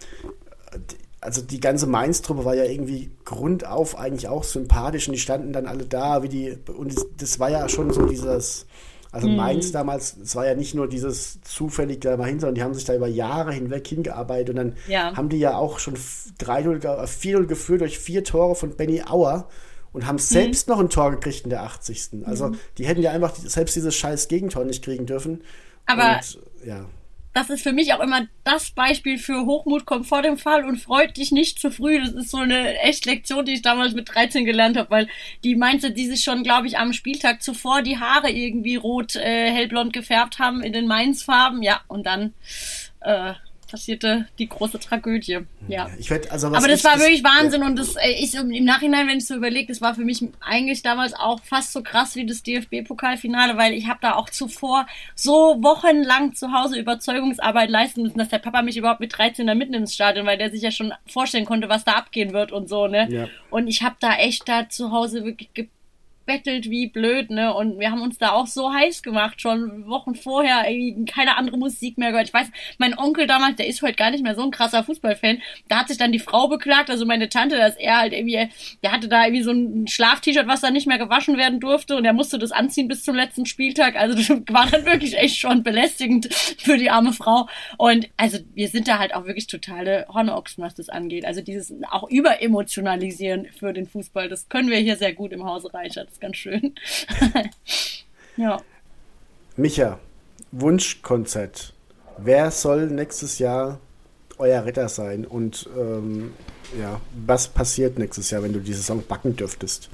also 1.22 1.42
die 1.42 1.60
ganze 1.60 1.88
Mainz-Truppe 1.88 2.46
war 2.46 2.56
ja 2.56 2.64
irgendwie 2.64 3.12
grundauf 3.26 3.98
eigentlich 3.98 4.28
auch 4.28 4.44
sympathisch 4.44 5.08
und 5.08 5.14
die 5.14 5.20
standen 5.20 5.52
dann 5.52 5.66
alle 5.66 5.86
da, 5.86 6.24
wie 6.24 6.30
die, 6.30 6.58
und 6.68 6.96
das 7.18 7.40
war 7.40 7.50
ja 7.50 7.68
schon 7.68 7.92
so 7.92 8.06
dieses, 8.06 8.68
also 9.12 9.28
mhm. 9.28 9.36
Mainz 9.36 9.72
damals, 9.72 10.16
es 10.18 10.36
war 10.36 10.46
ja 10.46 10.56
nicht 10.56 10.76
nur 10.76 10.88
dieses 10.88 11.42
zufällig 11.42 12.00
da 12.02 12.16
mal 12.16 12.28
hin, 12.28 12.40
sondern 12.40 12.56
die 12.56 12.64
haben 12.64 12.74
sich 12.74 12.86
da 12.86 12.96
über 12.96 13.08
Jahre 13.08 13.52
hinweg 13.52 13.86
hingearbeitet 13.88 14.50
und 14.52 14.56
dann 14.56 14.78
ja. 14.88 15.16
haben 15.16 15.30
die 15.30 15.40
ja 15.40 15.58
auch 15.58 15.80
schon 15.80 15.96
3-0, 15.96 16.80
4-0 16.80 17.46
geführt 17.46 17.82
durch 17.82 18.00
vier 18.00 18.24
Tore 18.24 18.56
von 18.56 18.76
Benny 18.76 19.02
Auer 19.02 19.50
und 19.92 20.08
haben 20.08 20.20
selbst 20.20 20.68
mhm. 20.68 20.74
noch 20.74 20.80
ein 20.80 20.90
Tor 20.90 21.12
gekriegt 21.12 21.44
in 21.44 21.50
der 21.50 21.64
80. 21.64 22.12
Also 22.24 22.50
mhm. 22.50 22.60
die 22.78 22.86
hätten 22.86 23.02
ja 23.02 23.12
einfach 23.12 23.36
selbst 23.36 23.76
dieses 23.76 23.96
scheiß 23.96 24.30
Gegentor 24.30 24.64
nicht 24.64 24.84
kriegen 24.84 25.06
dürfen. 25.06 25.42
Aber 25.86 26.18
und, 26.18 26.40
ja 26.66 26.86
das 27.34 27.50
ist 27.50 27.62
für 27.62 27.74
mich 27.74 27.94
auch 27.94 28.00
immer 28.00 28.28
das 28.44 28.72
Beispiel 28.72 29.18
für 29.18 29.46
Hochmut 29.46 29.86
kommt 29.86 30.08
vor 30.08 30.22
dem 30.22 30.38
Fall 30.38 30.66
und 30.66 30.78
freut 30.78 31.18
dich 31.18 31.32
nicht 31.32 31.60
zu 31.60 31.70
früh. 31.72 32.00
Das 32.00 32.14
ist 32.14 32.32
so 32.32 32.38
eine 32.38 32.80
echt 32.80 33.06
Lektion, 33.06 33.46
die 33.46 33.54
ich 33.54 33.62
damals 33.62 33.94
mit 33.94 34.14
13 34.14 34.46
gelernt 34.46 34.78
habe, 34.78 34.90
weil 34.90 35.08
die 35.44 35.56
meinte, 35.56 35.92
die 35.92 36.08
sich 36.08 36.24
schon, 36.24 36.44
glaube 36.44 36.68
ich, 36.68 36.78
am 36.78 36.92
Spieltag 36.92 37.44
zuvor 37.44 37.84
die 37.84 38.00
Haare 38.00 38.32
irgendwie 38.32 38.78
rot, 38.78 39.16
äh, 39.16 39.52
hellblond 39.52 39.94
gefärbt 39.94 40.40
haben 40.40 40.64
in 40.64 40.74
den 40.74 40.88
Mainz-Farben. 40.88 41.62
Ja, 41.62 41.82
und 41.88 42.06
dann 42.06 42.34
äh, 43.02 43.34
passierte 43.70 44.28
die 44.38 44.50
große 44.50 44.80
Tragödie. 44.80 45.40
Ja. 45.68 45.90
Ich 45.98 46.10
werd, 46.10 46.32
also 46.32 46.48
Aber 46.48 46.68
das 46.68 46.84
war 46.84 46.94
das, 46.94 47.02
wirklich 47.02 47.24
Wahnsinn 47.24 47.62
ja. 47.62 47.68
und 47.68 47.78
das 47.78 47.96
äh, 47.96 48.12
ist 48.22 48.36
im 48.36 48.50
Nachhinein, 48.64 49.08
wenn 49.08 49.18
ich 49.18 49.28
so 49.28 49.36
überlege, 49.36 49.68
das 49.68 49.82
war 49.82 49.96
für 49.96 50.04
mich 50.04 50.24
eigentlich 50.42 50.82
damals 50.82 51.14
auch 51.14 51.42
fast 51.44 51.74
so 51.74 51.84
krass 51.84 52.16
wie 52.16 52.26
das 52.26 52.44
DFB-Pokalfinale, 52.44 53.58
weil 53.58 53.74
ich 53.74 53.88
habe 53.88 54.00
da 54.02 54.16
auch 54.16 54.30
zuvor 54.30 54.88
so 55.16 55.58
wochenlang 55.62 56.34
zu 56.34 56.52
Hause 56.52 56.80
Überzeugungsarbeit 56.80 57.70
leisten 57.70 58.04
müssen, 58.04 58.18
dass 58.18 58.30
der 58.30 58.40
Papa 58.40 58.62
mich 58.62 58.78
überhaupt 58.78 59.00
mit 59.00 59.18
13 59.18 59.48
da 59.48 59.56
mitten 59.56 59.74
ins 59.74 59.94
Stadion, 59.94 60.26
weil 60.26 60.38
der 60.38 60.52
sich 60.52 60.62
ja 60.62 60.72
schon 60.72 60.94
vorstellen 61.08 61.46
konnte, 61.46 61.70
was 61.70 61.86
da 61.86 61.94
abgehen 61.94 62.34
wird 62.34 62.52
und 62.52 62.68
so, 62.70 62.88
ne? 62.88 63.08
Ja. 63.10 63.28
Und 63.50 63.68
ich 63.68 63.84
habe 63.84 63.96
da 64.00 64.16
echt 64.16 64.48
da 64.48 64.70
zu 64.70 64.92
Hause 64.92 65.26
wirklich 65.26 65.50
gebettelt 66.30 66.70
wie 66.70 66.88
blöd, 66.88 67.32
ne? 67.32 67.54
Und 67.54 67.80
wir 67.80 67.90
haben 67.90 68.02
uns 68.02 68.20
da 68.20 68.32
auch 68.32 68.46
so 68.46 68.72
heiß 68.72 69.02
gemacht, 69.02 69.42
schon 69.42 69.88
Wochen 69.88 70.14
vorher, 70.14 70.70
irgendwie 70.70 71.12
keine 71.12 71.38
andere 71.38 71.58
Musik 71.58 71.98
mehr 71.98 72.12
gehört. 72.12 72.28
Ich 72.28 72.34
weiß, 72.34 72.48
mein 72.78 72.98
Onkel 72.98 73.26
damals, 73.26 73.56
der 73.56 73.68
ist 73.68 73.82
heute 73.82 73.96
gar 73.96 74.12
nicht 74.12 74.24
mehr 74.24 74.36
so 74.36 74.44
ein 74.44 74.52
krasser 74.52 74.84
Fußballfan, 74.84 75.42
da 75.70 75.80
hat 75.80 75.88
sich 75.88 75.98
dann 75.98 76.12
die 76.12 76.20
Frau 76.20 76.48
beklagt, 76.48 76.92
also 76.92 77.06
meine 77.06 77.30
Tante, 77.30 77.58
dass 77.58 77.76
er 77.76 77.98
halt 77.98 78.14
irgendwie, 78.14 78.48
der 78.84 78.92
hatte 78.92 79.08
da 79.08 79.26
irgendwie 79.26 79.42
so 79.42 79.52
ein 79.52 79.88
Schlaf-T-Shirt, 79.88 80.48
was 80.48 80.62
da 80.62 80.70
nicht 80.70 80.88
mehr 80.88 81.00
gewaschen 81.00 81.38
werden 81.38 81.60
durfte 81.60 81.96
und 81.96 82.06
er 82.06 82.14
musste 82.14 82.38
das 82.38 82.52
anziehen 82.52 82.88
bis 82.88 83.04
zum 83.04 83.16
letzten 83.16 83.48
Spieltag. 83.48 83.96
Also 83.96 84.16
das 84.16 84.30
war 84.54 84.68
dann 84.70 84.86
wirklich 84.86 85.18
echt 85.18 85.38
schon 85.38 85.64
belästigend 85.64 86.34
für 86.34 86.78
die 86.78 86.92
arme 86.92 87.14
Frau. 87.14 87.48
Und 87.78 88.08
also 88.18 88.38
wir 88.54 88.68
sind 88.68 88.88
da 88.88 89.00
halt 89.00 89.16
auch 89.16 89.26
wirklich 89.26 89.48
totale 89.48 90.06
Hornochsen, 90.10 90.64
was 90.64 90.76
das 90.76 90.90
angeht. 90.90 91.26
Also 91.26 91.42
dieses 91.42 91.74
auch 91.90 92.08
überemotionalisieren 92.10 93.48
für 93.48 93.74
den 93.74 93.88
Fußball, 93.88 94.30
das 94.30 94.48
können 94.48 94.70
wir 94.70 94.78
hier 94.78 94.96
sehr 94.96 95.14
gut 95.14 95.32
im 95.32 95.44
Hause 95.44 95.74
Reichert. 95.74 96.19
Ganz 96.20 96.38
schön. 96.38 96.76
ja. 98.38 98.62
Micha, 99.58 100.00
Wunschkonzert. 100.52 101.74
Wer 102.18 102.52
soll 102.52 102.88
nächstes 102.88 103.40
Jahr 103.40 103.80
euer 104.38 104.66
Ritter 104.66 104.90
sein? 104.90 105.26
Und 105.26 105.70
ähm, 105.78 106.34
ja, 106.80 107.00
was 107.26 107.48
passiert 107.48 107.98
nächstes 107.98 108.30
Jahr, 108.32 108.44
wenn 108.44 108.54
du 108.54 108.60
die 108.60 108.74
Saison 108.74 109.04
backen 109.06 109.36
dürftest? 109.36 109.90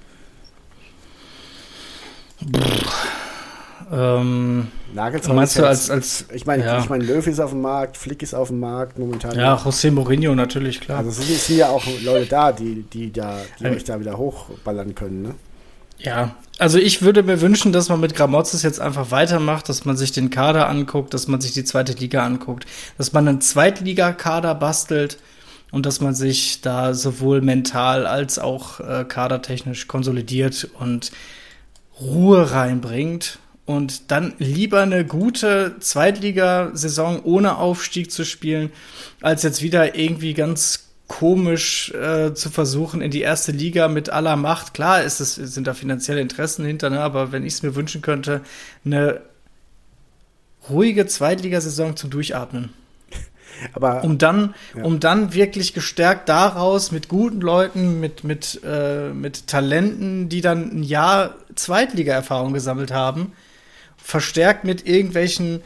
Ähm, 3.91 4.67
Nagelsmann 4.93 5.35
meinst 5.35 5.57
du 5.57 5.65
als, 5.65 5.89
als 5.89 6.25
ich 6.33 6.45
meine, 6.45 6.65
ja. 6.65 6.79
ich 6.79 6.89
meine, 6.89 7.03
Löw 7.03 7.25
ist 7.27 7.39
auf 7.39 7.51
dem 7.51 7.61
Markt, 7.61 7.97
Flick 7.97 8.23
ist 8.23 8.33
auf 8.33 8.47
dem 8.47 8.59
Markt 8.59 8.97
momentan. 8.97 9.37
Ja, 9.37 9.55
José 9.55 9.91
Mourinho 9.91 10.33
natürlich, 10.33 10.81
klar. 10.81 10.99
Also 10.99 11.11
sind, 11.11 11.37
sind 11.37 11.57
ja 11.57 11.69
auch 11.69 11.85
Leute 12.03 12.25
da, 12.25 12.51
die, 12.51 12.83
die 12.83 13.11
da, 13.11 13.37
die 13.59 13.65
euch 13.65 13.83
da 13.83 13.99
wieder 13.99 14.17
hochballern 14.17 14.95
können, 14.95 15.21
ne? 15.21 15.35
Ja, 15.97 16.35
also 16.57 16.77
ich 16.77 17.01
würde 17.01 17.23
mir 17.23 17.41
wünschen, 17.41 17.73
dass 17.73 17.89
man 17.89 17.99
mit 17.99 18.15
Gramozis 18.15 18.63
jetzt 18.63 18.79
einfach 18.79 19.11
weitermacht, 19.11 19.67
dass 19.67 19.85
man 19.85 19.97
sich 19.97 20.11
den 20.11 20.29
Kader 20.29 20.69
anguckt, 20.69 21.13
dass 21.13 21.27
man 21.27 21.41
sich 21.41 21.53
die 21.53 21.63
zweite 21.63 21.93
Liga 21.93 22.25
anguckt, 22.25 22.65
dass 22.97 23.11
man 23.11 23.27
einen 23.27 23.41
Zweitligakader 23.41 24.55
bastelt 24.55 25.17
und 25.71 25.85
dass 25.85 25.99
man 25.99 26.15
sich 26.15 26.61
da 26.61 26.93
sowohl 26.93 27.41
mental 27.41 28.07
als 28.07 28.39
auch 28.39 28.79
äh, 28.79 29.05
kadertechnisch 29.05 29.87
konsolidiert 29.87 30.69
und 30.79 31.11
Ruhe 31.99 32.51
reinbringt 32.51 33.39
und 33.65 34.11
dann 34.11 34.33
lieber 34.37 34.81
eine 34.81 35.05
gute 35.05 35.75
Zweitligasaison 35.79 37.21
ohne 37.23 37.57
Aufstieg 37.57 38.11
zu 38.11 38.23
spielen, 38.23 38.71
als 39.21 39.43
jetzt 39.43 39.61
wieder 39.61 39.95
irgendwie 39.95 40.33
ganz 40.33 40.84
komisch 41.07 41.91
äh, 41.91 42.33
zu 42.33 42.49
versuchen, 42.49 43.01
in 43.01 43.11
die 43.11 43.21
erste 43.21 43.51
Liga 43.51 43.87
mit 43.87 44.09
aller 44.09 44.35
Macht. 44.35 44.73
Klar 44.73 45.03
ist 45.03 45.19
es, 45.19 45.35
sind 45.35 45.67
da 45.67 45.73
finanzielle 45.73 46.21
Interessen 46.21 46.65
hinter, 46.65 46.89
ne? 46.89 46.99
aber 46.99 47.31
wenn 47.31 47.45
ich 47.45 47.53
es 47.53 47.63
mir 47.63 47.75
wünschen 47.75 48.01
könnte, 48.01 48.41
eine 48.83 49.21
ruhige 50.69 51.05
Zweitligasaison 51.05 51.95
zum 51.95 52.09
Durchatmen. 52.09 52.73
Aber 53.73 54.03
um 54.03 54.17
dann, 54.17 54.55
ja. 54.75 54.83
um 54.83 54.99
dann 54.99 55.33
wirklich 55.33 55.73
gestärkt 55.73 56.27
daraus 56.27 56.91
mit 56.91 57.07
guten 57.07 57.39
Leuten, 57.39 57.99
mit 57.99 58.23
mit 58.23 58.59
äh, 58.65 59.13
mit 59.13 59.47
Talenten, 59.47 60.27
die 60.27 60.41
dann 60.41 60.79
ein 60.79 60.83
Jahr 60.83 61.35
Zweitliga-Erfahrung 61.53 62.51
gesammelt 62.51 62.91
haben, 62.91 63.31
verstärkt 63.95 64.65
mit 64.65 64.87
irgendwelchen 64.87 65.61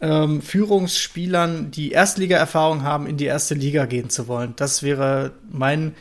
ähm, 0.00 0.40
Führungsspielern, 0.42 1.70
die 1.70 1.92
Erstliga-Erfahrung 1.92 2.82
haben, 2.82 3.06
in 3.06 3.16
die 3.16 3.26
erste 3.26 3.54
Liga 3.54 3.86
gehen 3.86 4.10
zu 4.10 4.28
wollen. 4.28 4.54
Das 4.56 4.82
wäre 4.82 5.32
mein 5.50 5.94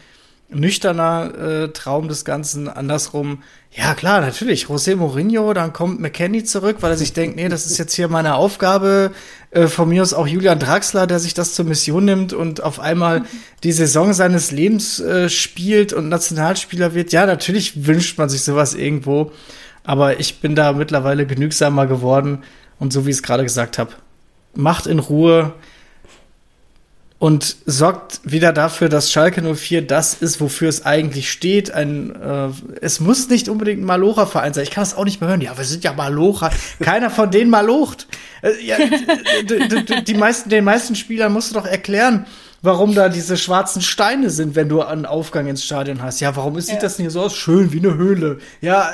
nüchterner 0.52 1.34
äh, 1.38 1.68
Traum 1.70 2.08
des 2.08 2.26
Ganzen. 2.26 2.68
Andersrum, 2.68 3.44
ja 3.72 3.94
klar, 3.94 4.22
natürlich, 4.22 4.66
José 4.66 4.96
Mourinho, 4.96 5.54
dann 5.54 5.74
kommt 5.74 6.00
McKenny 6.00 6.44
zurück, 6.44 6.78
weil 6.80 6.92
er 6.92 6.98
sich 6.98 7.14
denkt, 7.14 7.36
nee, 7.36 7.50
das 7.50 7.68
ist 7.68 7.78
jetzt 7.78 7.94
hier 7.94 8.08
meine 8.08 8.36
Aufgabe. 8.36 9.12
Äh, 9.52 9.68
von 9.68 9.90
mir 9.90 10.02
aus 10.02 10.14
auch 10.14 10.28
Julian 10.28 10.60
Draxler, 10.60 11.06
der 11.06 11.20
sich 11.20 11.34
das 11.34 11.54
zur 11.54 11.66
Mission 11.66 12.06
nimmt 12.06 12.34
und 12.34 12.64
auf 12.64 12.80
einmal 12.80 13.26
die 13.64 13.72
Saison 13.72 14.14
seines 14.14 14.52
Lebens 14.52 15.00
äh, 15.00 15.30
spielt 15.30 15.94
und 15.94 16.10
Nationalspieler 16.10 16.96
wird. 16.96 17.12
Ja, 17.12 17.26
natürlich 17.26 17.86
wünscht 17.86 18.18
man 18.18 18.30
sich 18.30 18.44
sowas 18.44 18.74
irgendwo, 18.74 19.32
aber 19.84 20.20
ich 20.20 20.40
bin 20.40 20.56
da 20.56 20.74
mittlerweile 20.74 21.28
genügsamer 21.28 21.86
geworden 21.86 22.44
und 22.80 22.94
so 22.94 23.06
wie 23.06 23.12
ich 23.12 23.18
es 23.18 23.24
gerade 23.24 23.44
gesagt 23.44 23.78
habe, 23.78 23.92
macht 24.56 24.88
in 24.88 25.00
Ruhe, 25.00 25.54
und 27.20 27.58
sorgt 27.66 28.22
wieder 28.24 28.54
dafür, 28.54 28.88
dass 28.88 29.12
Schalke 29.12 29.42
04 29.42 29.86
das 29.86 30.14
ist, 30.14 30.40
wofür 30.40 30.70
es 30.70 30.86
eigentlich 30.86 31.30
steht. 31.30 31.70
Ein, 31.70 32.16
äh, 32.16 32.48
es 32.80 33.02
muss 33.02 33.28
nicht 33.28 33.50
unbedingt 33.50 33.82
ein 33.82 33.86
Malocher-Verein 33.86 34.54
sein. 34.54 34.64
Ich 34.64 34.72
kann 34.72 34.84
das 34.84 34.96
auch 34.96 35.04
nicht 35.04 35.20
mehr 35.20 35.30
hören. 35.30 35.42
Ja, 35.42 35.58
wir 35.58 35.66
sind 35.66 35.84
ja 35.84 35.92
Malocher. 35.92 36.50
Keiner 36.80 37.10
von 37.10 37.30
denen 37.30 37.50
malocht. 37.50 38.08
Äh, 38.42 38.52
ja, 38.66 38.78
die 40.08 40.14
meisten, 40.14 40.50
den 40.50 40.64
meisten 40.64 40.96
Spielern 40.96 41.34
musst 41.34 41.52
du 41.52 41.56
doch 41.56 41.66
erklären, 41.66 42.26
warum 42.62 42.96
da 42.96 43.10
diese 43.10 43.36
schwarzen 43.36 43.82
Steine 43.82 44.30
sind, 44.30 44.56
wenn 44.56 44.70
du 44.70 44.82
einen 44.82 45.06
Aufgang 45.06 45.48
ins 45.48 45.66
Stadion 45.66 46.02
hast. 46.02 46.22
Ja, 46.22 46.38
warum 46.38 46.60
sieht 46.62 46.76
ja. 46.76 46.80
das 46.80 47.00
nicht 47.00 47.12
so 47.12 47.20
aus? 47.20 47.36
Schön 47.36 47.74
wie 47.74 47.80
eine 47.80 47.96
Höhle. 47.96 48.40
Ja, 48.62 48.94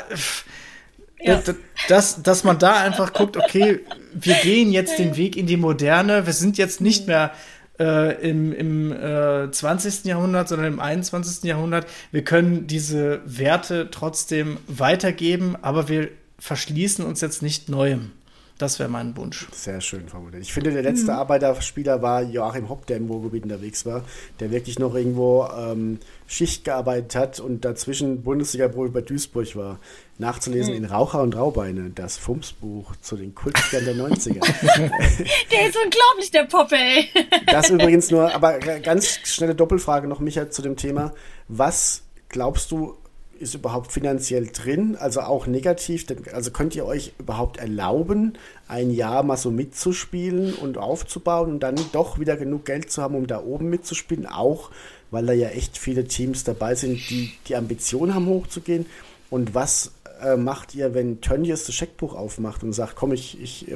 ja. 1.21 1.41
Dass, 1.87 2.21
dass 2.21 2.43
man 2.43 2.59
da 2.59 2.75
einfach 2.83 3.13
guckt, 3.13 3.37
okay, 3.37 3.79
wir 4.13 4.35
gehen 4.35 4.71
jetzt 4.71 4.99
den 4.99 5.17
Weg 5.17 5.35
in 5.35 5.47
die 5.47 5.57
Moderne. 5.57 6.25
Wir 6.25 6.33
sind 6.33 6.57
jetzt 6.57 6.81
nicht 6.81 7.07
mehr 7.07 7.31
äh, 7.79 8.29
im, 8.29 8.53
im 8.53 8.91
äh, 8.91 9.51
20. 9.51 10.05
Jahrhundert, 10.05 10.47
sondern 10.47 10.67
im 10.67 10.79
21. 10.79 11.43
Jahrhundert. 11.43 11.87
Wir 12.11 12.23
können 12.23 12.67
diese 12.67 13.21
Werte 13.25 13.89
trotzdem 13.91 14.57
weitergeben, 14.67 15.55
aber 15.61 15.89
wir 15.89 16.09
verschließen 16.39 17.05
uns 17.05 17.21
jetzt 17.21 17.41
nicht 17.41 17.69
Neuem. 17.69 18.11
Das 18.57 18.79
wäre 18.79 18.87
mein 18.87 19.17
Wunsch. 19.17 19.47
Sehr 19.51 19.81
schön 19.81 20.07
formuliert. 20.07 20.41
Ich 20.41 20.53
finde, 20.53 20.71
der 20.71 20.81
letzte 20.81 21.11
mhm. 21.11 21.17
Arbeiterspieler 21.17 22.01
war 22.01 22.23
Joachim 22.23 22.69
Hopp, 22.69 22.85
der 22.85 22.97
im 22.97 23.07
Ruhrgebiet 23.07 23.43
unterwegs 23.43 23.85
war, 23.85 24.03
der 24.39 24.49
wirklich 24.49 24.79
noch 24.79 24.95
irgendwo 24.95 25.45
ähm, 25.57 25.99
Schicht 26.25 26.63
gearbeitet 26.63 27.15
hat 27.15 27.39
und 27.41 27.65
dazwischen 27.65 28.23
Bundesliga-Profi 28.23 28.91
bei 28.91 29.01
Duisburg 29.01 29.57
war. 29.57 29.79
Nachzulesen 30.19 30.73
mhm. 30.73 30.85
in 30.85 30.85
Raucher 30.85 31.21
und 31.21 31.35
Raubeine, 31.35 31.89
das 31.93 32.15
Fumsbuch 32.15 32.95
zu 33.01 33.17
den 33.17 33.35
Kultstern 33.35 33.83
der 33.83 33.95
90er. 33.95 34.39
der 35.51 35.67
ist 35.67 35.77
unglaublich, 35.83 36.31
der 36.31 36.45
Poppe, 36.45 36.75
ey. 36.75 37.09
das 37.47 37.69
übrigens 37.69 38.09
nur, 38.09 38.33
aber 38.33 38.59
ganz 38.59 39.19
schnelle 39.25 39.55
Doppelfrage 39.55 40.07
noch, 40.07 40.21
Michael, 40.21 40.49
zu 40.49 40.61
dem 40.61 40.77
Thema. 40.77 41.13
Was 41.49 42.03
glaubst 42.29 42.71
du, 42.71 42.97
ist 43.39 43.55
überhaupt 43.55 43.91
finanziell 43.91 44.47
drin, 44.47 44.95
also 44.95 45.21
auch 45.21 45.47
negativ. 45.47 46.05
Also 46.33 46.51
könnt 46.51 46.75
ihr 46.75 46.85
euch 46.85 47.13
überhaupt 47.19 47.57
erlauben, 47.57 48.33
ein 48.67 48.91
Jahr 48.91 49.23
mal 49.23 49.37
so 49.37 49.51
mitzuspielen 49.51 50.53
und 50.53 50.77
aufzubauen 50.77 51.51
und 51.51 51.59
dann 51.61 51.75
doch 51.91 52.19
wieder 52.19 52.37
genug 52.37 52.65
Geld 52.65 52.91
zu 52.91 53.01
haben, 53.01 53.15
um 53.15 53.27
da 53.27 53.41
oben 53.41 53.69
mitzuspielen, 53.69 54.25
auch 54.25 54.71
weil 55.11 55.25
da 55.25 55.33
ja 55.33 55.49
echt 55.49 55.77
viele 55.77 56.05
Teams 56.05 56.43
dabei 56.43 56.75
sind, 56.75 57.09
die 57.09 57.31
die 57.47 57.55
Ambition 57.55 58.13
haben, 58.13 58.27
hochzugehen. 58.27 58.85
Und 59.29 59.53
was 59.53 59.91
äh, 60.21 60.35
macht 60.37 60.75
ihr, 60.75 60.93
wenn 60.93 61.21
Tönnies 61.21 61.65
das 61.65 61.75
Scheckbuch 61.75 62.15
aufmacht 62.15 62.63
und 62.63 62.73
sagt, 62.73 62.95
komm, 62.95 63.13
ich, 63.13 63.41
ich, 63.41 63.67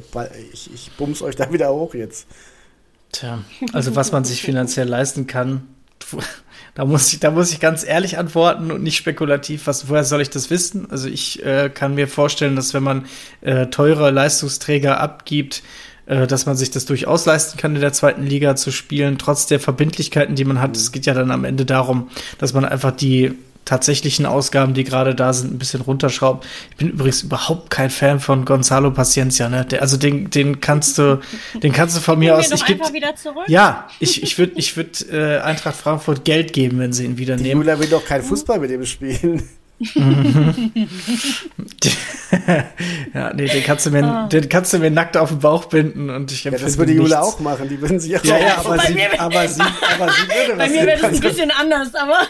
ich, 0.53 0.73
ich 0.73 0.91
bums 0.97 1.21
euch 1.21 1.35
da 1.35 1.51
wieder 1.51 1.73
hoch 1.73 1.93
jetzt? 1.93 2.27
Tja, 3.11 3.43
also 3.73 3.95
was 3.95 4.11
man 4.11 4.23
sich 4.23 4.41
finanziell 4.41 4.87
leisten 4.87 5.27
kann, 5.27 5.67
da 6.79 6.85
muss 6.85 7.11
ich, 7.11 7.19
da 7.19 7.29
muss 7.29 7.51
ich 7.51 7.59
ganz 7.59 7.83
ehrlich 7.85 8.17
antworten 8.17 8.71
und 8.71 8.83
nicht 8.83 8.95
spekulativ. 8.95 9.67
Was, 9.67 9.89
woher 9.89 10.05
soll 10.05 10.21
ich 10.21 10.29
das 10.29 10.49
wissen? 10.49 10.89
Also 10.89 11.09
ich 11.09 11.45
äh, 11.45 11.69
kann 11.69 11.93
mir 11.93 12.07
vorstellen, 12.07 12.55
dass 12.55 12.73
wenn 12.73 12.83
man 12.83 13.05
äh, 13.41 13.65
teure 13.65 14.11
Leistungsträger 14.11 14.97
abgibt, 14.97 15.61
äh, 16.05 16.25
dass 16.25 16.45
man 16.45 16.55
sich 16.55 16.71
das 16.71 16.85
durchaus 16.85 17.25
leisten 17.25 17.57
kann, 17.57 17.75
in 17.75 17.81
der 17.81 17.91
zweiten 17.91 18.23
Liga 18.23 18.55
zu 18.55 18.71
spielen, 18.71 19.17
trotz 19.17 19.45
der 19.45 19.59
Verbindlichkeiten, 19.59 20.35
die 20.35 20.45
man 20.45 20.61
hat. 20.61 20.77
Es 20.77 20.93
geht 20.93 21.05
ja 21.05 21.13
dann 21.13 21.31
am 21.31 21.43
Ende 21.43 21.65
darum, 21.65 22.09
dass 22.37 22.53
man 22.53 22.63
einfach 22.63 22.91
die 22.91 23.33
tatsächlichen 23.69 24.25
Ausgaben, 24.25 24.73
die 24.73 24.83
gerade 24.83 25.13
da 25.13 25.31
sind, 25.31 25.53
ein 25.53 25.59
bisschen 25.59 25.81
runterschrauben. 25.81 26.41
Ich 26.71 26.77
bin 26.77 26.89
übrigens 26.89 27.21
überhaupt 27.21 27.69
kein 27.69 27.91
Fan 27.91 28.19
von 28.19 28.43
Gonzalo 28.43 28.89
Paciencia, 28.89 29.47
ne? 29.47 29.63
Der, 29.65 29.83
also 29.83 29.95
den, 29.95 30.31
den 30.31 30.59
kannst 30.59 30.97
du, 30.97 31.19
den 31.61 31.71
kannst 31.71 31.95
du 31.95 32.01
von 32.01 32.17
mir 32.17 32.35
aus. 32.35 32.51
Ich 32.51 32.65
geb, 32.65 32.81
ja, 33.47 33.87
ich, 33.99 34.23
ich 34.23 34.37
würde, 34.39 34.53
ich 34.55 34.75
würde 34.75 34.91
äh, 35.11 35.39
Eintracht 35.41 35.75
Frankfurt 35.75 36.25
Geld 36.25 36.51
geben, 36.51 36.79
wenn 36.79 36.93
sie 36.93 37.05
ihn 37.05 37.19
wieder 37.19 37.35
nehmen. 37.35 37.61
Jula 37.61 37.79
will 37.79 37.87
doch 37.87 38.03
kein 38.03 38.23
Fußball 38.23 38.59
mit 38.59 38.71
ihm 38.71 38.85
spielen. 38.85 39.43
ja, 43.13 43.33
nee, 43.33 43.47
den 43.47 43.63
kannst 43.63 43.85
du 43.85 43.91
mir, 43.91 44.03
ah. 44.03 44.27
den 44.27 44.49
kannst 44.49 44.73
du 44.73 44.79
mir 44.79 44.91
nackt 44.91 45.15
auf 45.15 45.29
den 45.29 45.39
Bauch 45.39 45.65
binden 45.65 46.09
und 46.09 46.29
ich 46.33 46.43
Ja, 46.43 46.51
das 46.51 46.77
würde 46.77 46.91
Jule 46.91 47.21
auch 47.21 47.39
machen, 47.39 47.69
die 47.69 47.79
würden 47.79 47.97
sich 47.97 48.19
auch. 48.19 48.23
Ja, 48.25 48.37
ja, 48.39 48.57
aber 48.65 48.77
sie, 48.79 48.99
aber 49.17 49.47
sie, 49.47 49.61
aber 49.61 50.11
sie 50.11 50.27
würde 50.27 50.57
was 50.57 50.67
Bei 50.67 50.69
mir 50.69 50.85
wäre 50.85 50.99
das 51.01 51.13
ein 51.13 51.19
bisschen 51.21 51.51
anders, 51.51 51.95
aber. 51.95 52.27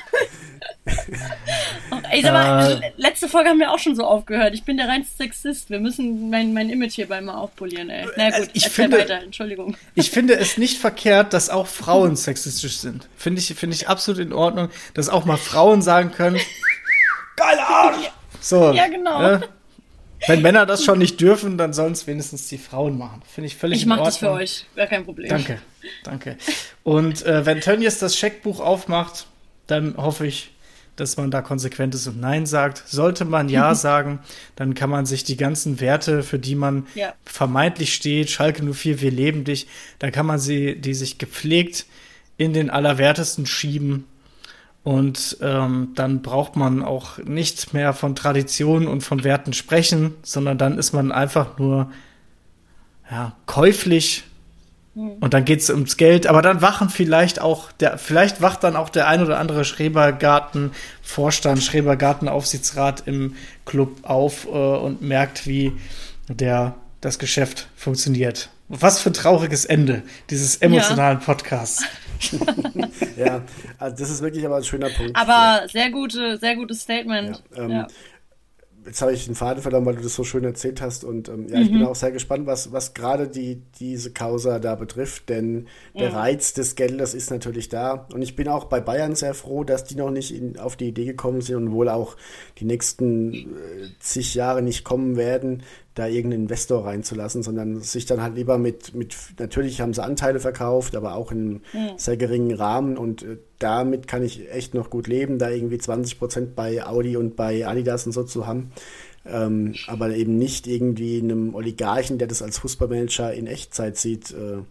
Ey, 2.12 2.22
sag 2.24 2.34
mal, 2.34 2.82
äh, 2.82 2.92
letzte 2.98 3.28
Folge 3.28 3.50
haben 3.50 3.60
wir 3.60 3.72
auch 3.72 3.80
schon 3.80 3.96
so 3.96 4.04
aufgehört. 4.04 4.54
Ich 4.54 4.64
bin 4.64 4.78
der 4.78 4.88
reinste 4.88 5.16
Sexist. 5.18 5.70
Wir 5.70 5.80
müssen 5.80 6.30
mein, 6.30 6.54
mein 6.54 6.70
Image 6.70 6.94
hierbei 6.94 7.22
mal 7.22 7.36
aufpolieren, 7.36 7.90
ey. 7.90 8.08
Na 8.18 8.30
gut, 8.38 8.50
ich 8.54 8.68
finde, 8.70 8.98
weiter. 8.98 9.22
Entschuldigung. 9.22 9.76
Ich 9.96 10.12
finde 10.12 10.36
es 10.36 10.58
nicht 10.58 10.78
verkehrt, 10.80 11.34
dass 11.34 11.50
auch 11.50 11.68
Frauen 11.68 12.16
sexistisch 12.16 12.78
sind. 12.78 13.08
Finde 13.16 13.40
ich, 13.40 13.54
finde 13.56 13.76
ich 13.76 13.88
absolut 13.88 14.22
in 14.22 14.34
Ordnung, 14.34 14.70
dass 14.94 15.10
auch 15.10 15.26
mal 15.26 15.38
Frauen 15.38 15.82
sagen 15.82 16.12
können, 16.12 16.40
geiler 17.36 17.68
Arsch! 17.68 18.12
So. 18.42 18.72
Ja, 18.72 18.88
genau. 18.88 19.22
Ne? 19.22 19.42
Wenn 20.28 20.42
Männer 20.42 20.66
das 20.66 20.84
schon 20.84 21.00
nicht 21.00 21.22
dürfen, 21.22 21.58
dann 21.58 21.74
sollen 21.74 21.94
es 21.94 22.06
wenigstens 22.06 22.48
die 22.48 22.58
Frauen 22.58 22.98
machen. 22.98 23.22
Finde 23.26 23.48
ich 23.48 23.56
völlig 23.56 23.80
Ich 23.80 23.86
mache 23.86 24.04
das 24.04 24.18
für 24.18 24.32
euch, 24.32 24.66
gar 24.76 24.88
kein 24.88 25.06
Problem. 25.06 25.30
Danke, 25.30 25.62
danke. 26.04 26.38
Und 26.84 27.26
äh, 27.26 27.46
wenn 27.46 27.62
Tönnies 27.62 28.00
das 28.00 28.18
Scheckbuch 28.18 28.60
aufmacht, 28.60 29.28
dann 29.68 29.96
hoffe 29.98 30.28
ich, 30.28 30.52
dass 31.00 31.18
man 31.18 31.32
da 31.32 31.42
konsequent 31.42 31.96
ist 31.96 32.08
und 32.08 32.20
Nein 32.20 32.46
sagt. 32.46 32.84
Sollte 32.88 33.26
man 33.26 33.50
Ja 33.50 33.76
sagen, 33.76 34.20
dann 34.56 34.74
kann 34.74 34.90
man 34.90 35.06
sich 35.06 35.24
die 35.24 35.38
ganzen 35.38 35.80
Werte, 35.80 36.24
für 36.24 36.40
die 36.40 36.56
man 36.56 36.88
ja. 36.96 37.14
vermeintlich 37.24 37.94
steht, 37.94 38.30
Schalke 38.30 38.64
04, 38.64 39.02
wir 39.02 39.12
leben 39.12 39.44
dich, 39.44 39.68
dann 40.00 40.12
kann 40.12 40.26
man 40.26 40.40
sie, 40.40 40.80
die 40.80 40.94
sich 40.94 41.18
gepflegt 41.18 41.86
in 42.38 42.54
den 42.54 42.70
Allerwertesten 42.70 43.46
schieben. 43.46 44.06
Und 44.84 45.38
ähm, 45.42 45.90
dann 45.96 46.22
braucht 46.22 46.56
man 46.56 46.84
auch 46.84 47.18
nicht 47.20 47.74
mehr 47.74 47.94
von 47.94 48.16
Traditionen 48.16 48.88
und 48.88 49.02
von 49.02 49.24
Werten 49.24 49.54
sprechen, 49.54 50.16
sondern 50.24 50.58
dann 50.58 50.78
ist 50.78 50.94
man 50.94 51.12
einfach 51.12 51.58
nur 51.58 51.92
ja, 53.12 53.36
käuflich. 53.46 54.24
Und 55.20 55.34
dann 55.34 55.46
geht 55.46 55.62
es 55.62 55.70
ums 55.70 55.98
Geld, 55.98 56.28
aber 56.28 56.42
dann 56.42 56.62
wachen 56.62 56.90
vielleicht 56.90 57.40
auch 57.40 57.72
der, 57.72 57.98
vielleicht 57.98 58.42
wacht 58.42 58.64
dann 58.64 58.76
auch 58.76 58.90
der 58.90 59.08
ein 59.08 59.22
oder 59.22 59.40
andere 59.40 59.64
Schrebergarten-Vorstand, 59.64 61.64
Schrebergarten-Aufsichtsrat 61.64 63.04
im 63.06 63.36
Club 63.66 63.98
auf 64.04 64.46
äh, 64.46 64.50
und 64.50 65.02
merkt, 65.02 65.48
wie 65.48 65.74
der 66.28 66.76
das 67.02 67.20
Geschäft 67.20 67.68
funktioniert. 67.76 68.50
Was 68.68 69.00
für 69.00 69.10
ein 69.10 69.14
trauriges 69.14 69.66
Ende 69.66 70.04
dieses 70.30 70.58
emotionalen 70.58 71.20
ja. 71.20 71.26
Podcasts. 71.26 71.84
ja, 73.18 73.42
also 73.78 73.96
das 73.98 74.10
ist 74.10 74.22
wirklich 74.22 74.46
aber 74.46 74.58
ein 74.58 74.64
schöner 74.64 74.90
Punkt. 74.90 75.16
Aber 75.16 75.68
sehr 75.70 75.90
gute, 75.90 76.38
sehr 76.38 76.56
gutes 76.56 76.82
Statement. 76.82 77.42
Ja, 77.56 77.64
ähm, 77.64 77.72
ja 77.72 77.88
jetzt 78.86 79.02
habe 79.02 79.14
ich 79.14 79.26
den 79.26 79.36
Faden 79.36 79.62
verloren, 79.62 79.86
weil 79.86 79.96
du 79.96 80.02
das 80.02 80.16
so 80.16 80.24
schön 80.24 80.44
erzählt 80.44 80.82
hast. 80.82 81.04
Und 81.04 81.30
ähm, 81.30 81.48
ja, 81.50 81.58
mhm. 81.58 81.62
ich 81.62 81.72
bin 81.72 81.80
mhm. 81.80 81.88
auch 81.88 81.96
sehr 81.96 82.12
gespannt, 82.12 82.46
was, 82.46 82.72
was 82.72 82.94
gerade 82.94 83.28
die, 83.28 83.62
diese 83.80 84.12
Causa 84.12 84.60
da 84.60 84.76
betrifft, 84.76 85.30
denn 85.30 85.68
der 85.98 86.14
Reiz 86.14 86.54
des 86.54 86.76
Geldes 86.76 87.14
ist 87.14 87.32
natürlich 87.32 87.70
da. 87.70 88.08
Und 88.14 88.22
ich 88.22 88.36
bin 88.36 88.48
auch 88.48 88.66
bei 88.66 88.80
Bayern 88.80 89.16
sehr 89.16 89.34
froh, 89.34 89.64
dass 89.64 89.84
die 89.84 89.96
noch 89.96 90.12
nicht 90.12 90.34
in, 90.34 90.58
auf 90.58 90.76
die 90.76 90.88
Idee 90.88 91.06
gekommen 91.06 91.42
sind 91.42 91.56
und 91.58 91.72
wohl 91.72 91.90
auch 91.90 92.16
die 92.58 92.66
nächsten 92.66 93.34
äh, 93.34 93.46
zig 94.00 94.36
Jahre 94.36 94.62
nicht 94.62 94.84
kommen 94.84 95.16
werden, 95.16 95.64
da 96.00 96.08
irgendeinen 96.08 96.44
Investor 96.44 96.86
reinzulassen, 96.86 97.44
sondern 97.44 97.82
sich 97.82 98.06
dann 98.06 98.22
halt 98.22 98.36
lieber 98.36 98.58
mit, 98.58 98.96
mit 98.96 99.16
natürlich 99.38 99.82
haben 99.82 99.94
sie 99.94 100.04
Anteile 100.04 100.40
verkauft, 100.40 100.96
aber 100.96 101.16
auch 101.16 101.32
in 101.32 101.62
mhm. 101.74 101.92
sehr 101.98 102.18
geringen 102.18 102.54
Rahmen 102.54 102.98
und 102.98 103.24
äh, 103.24 103.38
damit 103.60 104.08
kann 104.08 104.24
ich 104.24 104.50
echt 104.52 104.74
noch 104.74 104.90
gut 104.90 105.08
leben, 105.08 105.38
da 105.38 105.50
irgendwie 105.50 105.78
20 105.78 106.18
Prozent 106.18 106.56
bei 106.56 106.86
Audi 106.86 107.18
und 107.18 107.36
bei 107.36 107.68
Adidas 107.68 108.06
und 108.06 108.14
so 108.14 108.24
zu 108.24 108.48
haben. 108.48 108.72
Ähm, 109.26 109.76
aber 109.88 110.16
eben 110.16 110.38
nicht 110.38 110.66
irgendwie 110.66 111.20
einem 111.20 111.54
Oligarchen, 111.54 112.18
der 112.18 112.28
das 112.28 112.42
als 112.42 112.58
Fußballmanager 112.60 113.34
in 113.34 113.48
Echtzeit 113.48 113.98
sieht. 113.98 114.32
Äh, 114.32 114.64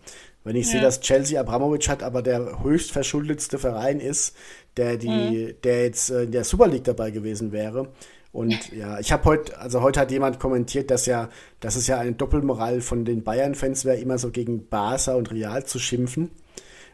wenn 0.45 0.57
ich 0.57 0.67
ja. 0.67 0.73
sehe, 0.73 0.81
dass 0.81 1.01
Chelsea 1.01 1.39
Abramovic 1.39 1.89
hat, 1.89 2.03
aber 2.03 2.23
der 2.23 2.63
höchst 2.63 2.91
verschuldetste 2.91 3.59
Verein 3.59 4.01
ist, 4.01 4.35
der 4.79 4.97
die, 4.97 5.09
mhm. 5.09 5.55
der 5.63 5.83
jetzt 5.85 6.11
äh, 6.11 6.23
in 6.23 6.33
der 6.33 6.45
Super 6.45 6.69
League 6.69 6.85
dabei 6.85 7.11
gewesen 7.11 7.53
wäre, 7.53 7.89
und 8.33 8.73
ja, 8.73 8.99
ich 8.99 9.11
habe 9.11 9.25
heute, 9.25 9.59
also 9.59 9.81
heute 9.81 10.01
hat 10.01 10.11
jemand 10.11 10.39
kommentiert, 10.39 10.91
dass 10.91 11.07
ja, 11.07 11.29
dass 11.61 11.77
es 11.77 11.87
ja 11.87 11.99
eine 11.99 12.13
Doppelmoral 12.13 12.81
von 12.81 13.05
den 13.05 13.25
Bayern-Fans 13.25 13.85
wäre, 13.85 13.97
immer 13.97 14.19
so 14.19 14.31
gegen 14.31 14.69
Barca 14.69 15.15
und 15.15 15.31
Real 15.31 15.65
zu 15.65 15.79
schimpfen. 15.79 16.31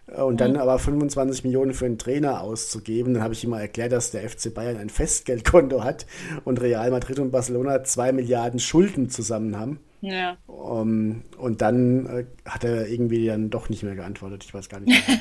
Äh, 0.07 0.23
und 0.23 0.41
dann 0.41 0.57
aber 0.57 0.79
25 0.79 1.45
Millionen 1.45 1.75
für 1.75 1.87
einen 1.87 1.99
Trainer 1.99 2.41
auszugeben, 2.41 3.15
dann 3.15 3.23
habe 3.23 3.35
ich 3.35 3.45
immer 3.45 3.61
erklärt, 3.61 3.93
dass 3.93 4.11
der 4.11 4.29
FC 4.29 4.55
Bayern 4.55 4.77
ein 4.77 4.91
Festgeldkonto 4.91 5.83
hat 5.83 6.07
und 6.45 6.61
Real 6.61 6.91
Madrid 6.91 7.19
und 7.19 7.31
Barcelona 7.31 7.83
zwei 7.85 8.13
Milliarden 8.13 8.61
Schulden 8.61 9.11
zusammen 9.11 9.59
haben. 9.59 9.81
Ja. 10.01 10.37
Um, 10.47 11.23
und 11.39 11.63
dann 11.63 12.07
äh, 12.07 12.25
hat 12.45 12.63
er 12.63 12.89
irgendwie 12.89 13.27
dann 13.27 13.49
doch 13.49 13.71
nicht 13.71 13.83
mehr 13.83 13.95
geantwortet. 13.95 14.45
Ich 14.45 14.55
weiß 14.55 14.69
gar 14.69 14.81
nicht. 14.81 15.03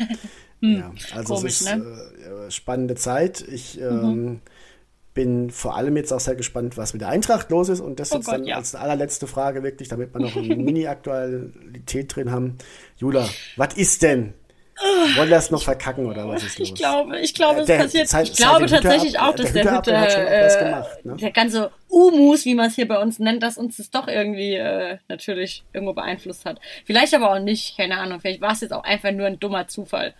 Hm, 0.63 0.75
ja, 0.77 0.93
also 1.13 1.35
komisch, 1.35 1.59
es 1.59 1.61
ist 1.63 1.75
ne? 1.75 2.47
äh, 2.47 2.49
spannende 2.49 2.95
Zeit. 2.95 3.41
Ich 3.45 3.81
ähm, 3.81 4.39
bin 5.13 5.49
vor 5.51 5.75
allem 5.75 5.95
jetzt 5.97 6.11
auch 6.11 6.19
sehr 6.19 6.35
gespannt, 6.35 6.75
was 6.77 6.93
mit 6.93 7.01
der 7.01 7.09
Eintracht 7.09 7.49
los 7.51 7.69
ist. 7.69 7.79
Und 7.81 7.99
das 7.99 8.11
Oh 8.11 8.15
jetzt 8.15 8.25
Gott, 8.25 8.35
dann 8.35 8.45
ja. 8.45 8.55
als 8.55 8.73
allerletzte 8.75 9.27
Frage 9.27 9.63
wirklich, 9.63 9.87
damit 9.89 10.13
wir 10.13 10.21
noch 10.21 10.35
eine 10.35 10.55
Mini-Aktualität 10.55 12.15
drin 12.15 12.31
haben. 12.31 12.57
Jula, 12.97 13.27
was 13.55 13.73
ist 13.75 14.01
denn? 14.01 14.33
Wollen 15.15 15.29
wir 15.29 15.35
das 15.35 15.51
noch 15.51 15.61
verkacken 15.61 16.07
oder 16.07 16.27
was 16.27 16.43
ist 16.43 16.57
los? 16.57 16.67
Ich 16.69 16.73
glaube, 16.75 17.19
ich 17.19 17.33
glaube, 17.35 17.61
es 17.61 17.67
passiert. 17.67 18.07
seit- 18.07 18.29
ich 18.29 18.35
glaube 18.35 18.65
tatsächlich 18.65 19.19
auch, 19.19 19.35
dass 19.35 19.53
der 19.53 19.63
der 19.63 19.77
Hütte 19.77 20.01
Hütte, 20.01 20.27
äh, 20.27 20.63
gemacht, 20.65 21.05
ne? 21.05 21.15
der 21.17 21.31
ganze 21.31 21.71
Umus, 21.89 22.43
wie 22.45 22.55
man 22.55 22.67
es 22.67 22.75
hier 22.75 22.87
bei 22.87 22.99
uns 22.99 23.19
nennt, 23.19 23.43
dass 23.43 23.57
uns 23.59 23.77
das 23.77 23.91
doch 23.91 24.07
irgendwie 24.07 24.55
äh, 24.55 24.97
natürlich 25.07 25.63
irgendwo 25.73 25.93
beeinflusst 25.93 26.45
hat. 26.45 26.59
Vielleicht 26.85 27.13
aber 27.13 27.31
auch 27.31 27.39
nicht, 27.39 27.77
keine 27.77 27.99
Ahnung. 27.99 28.19
Vielleicht 28.19 28.41
war 28.41 28.53
es 28.53 28.61
jetzt 28.61 28.73
auch 28.73 28.83
einfach 28.83 29.11
nur 29.11 29.27
ein 29.27 29.39
dummer 29.39 29.67
Zufall. 29.67 30.15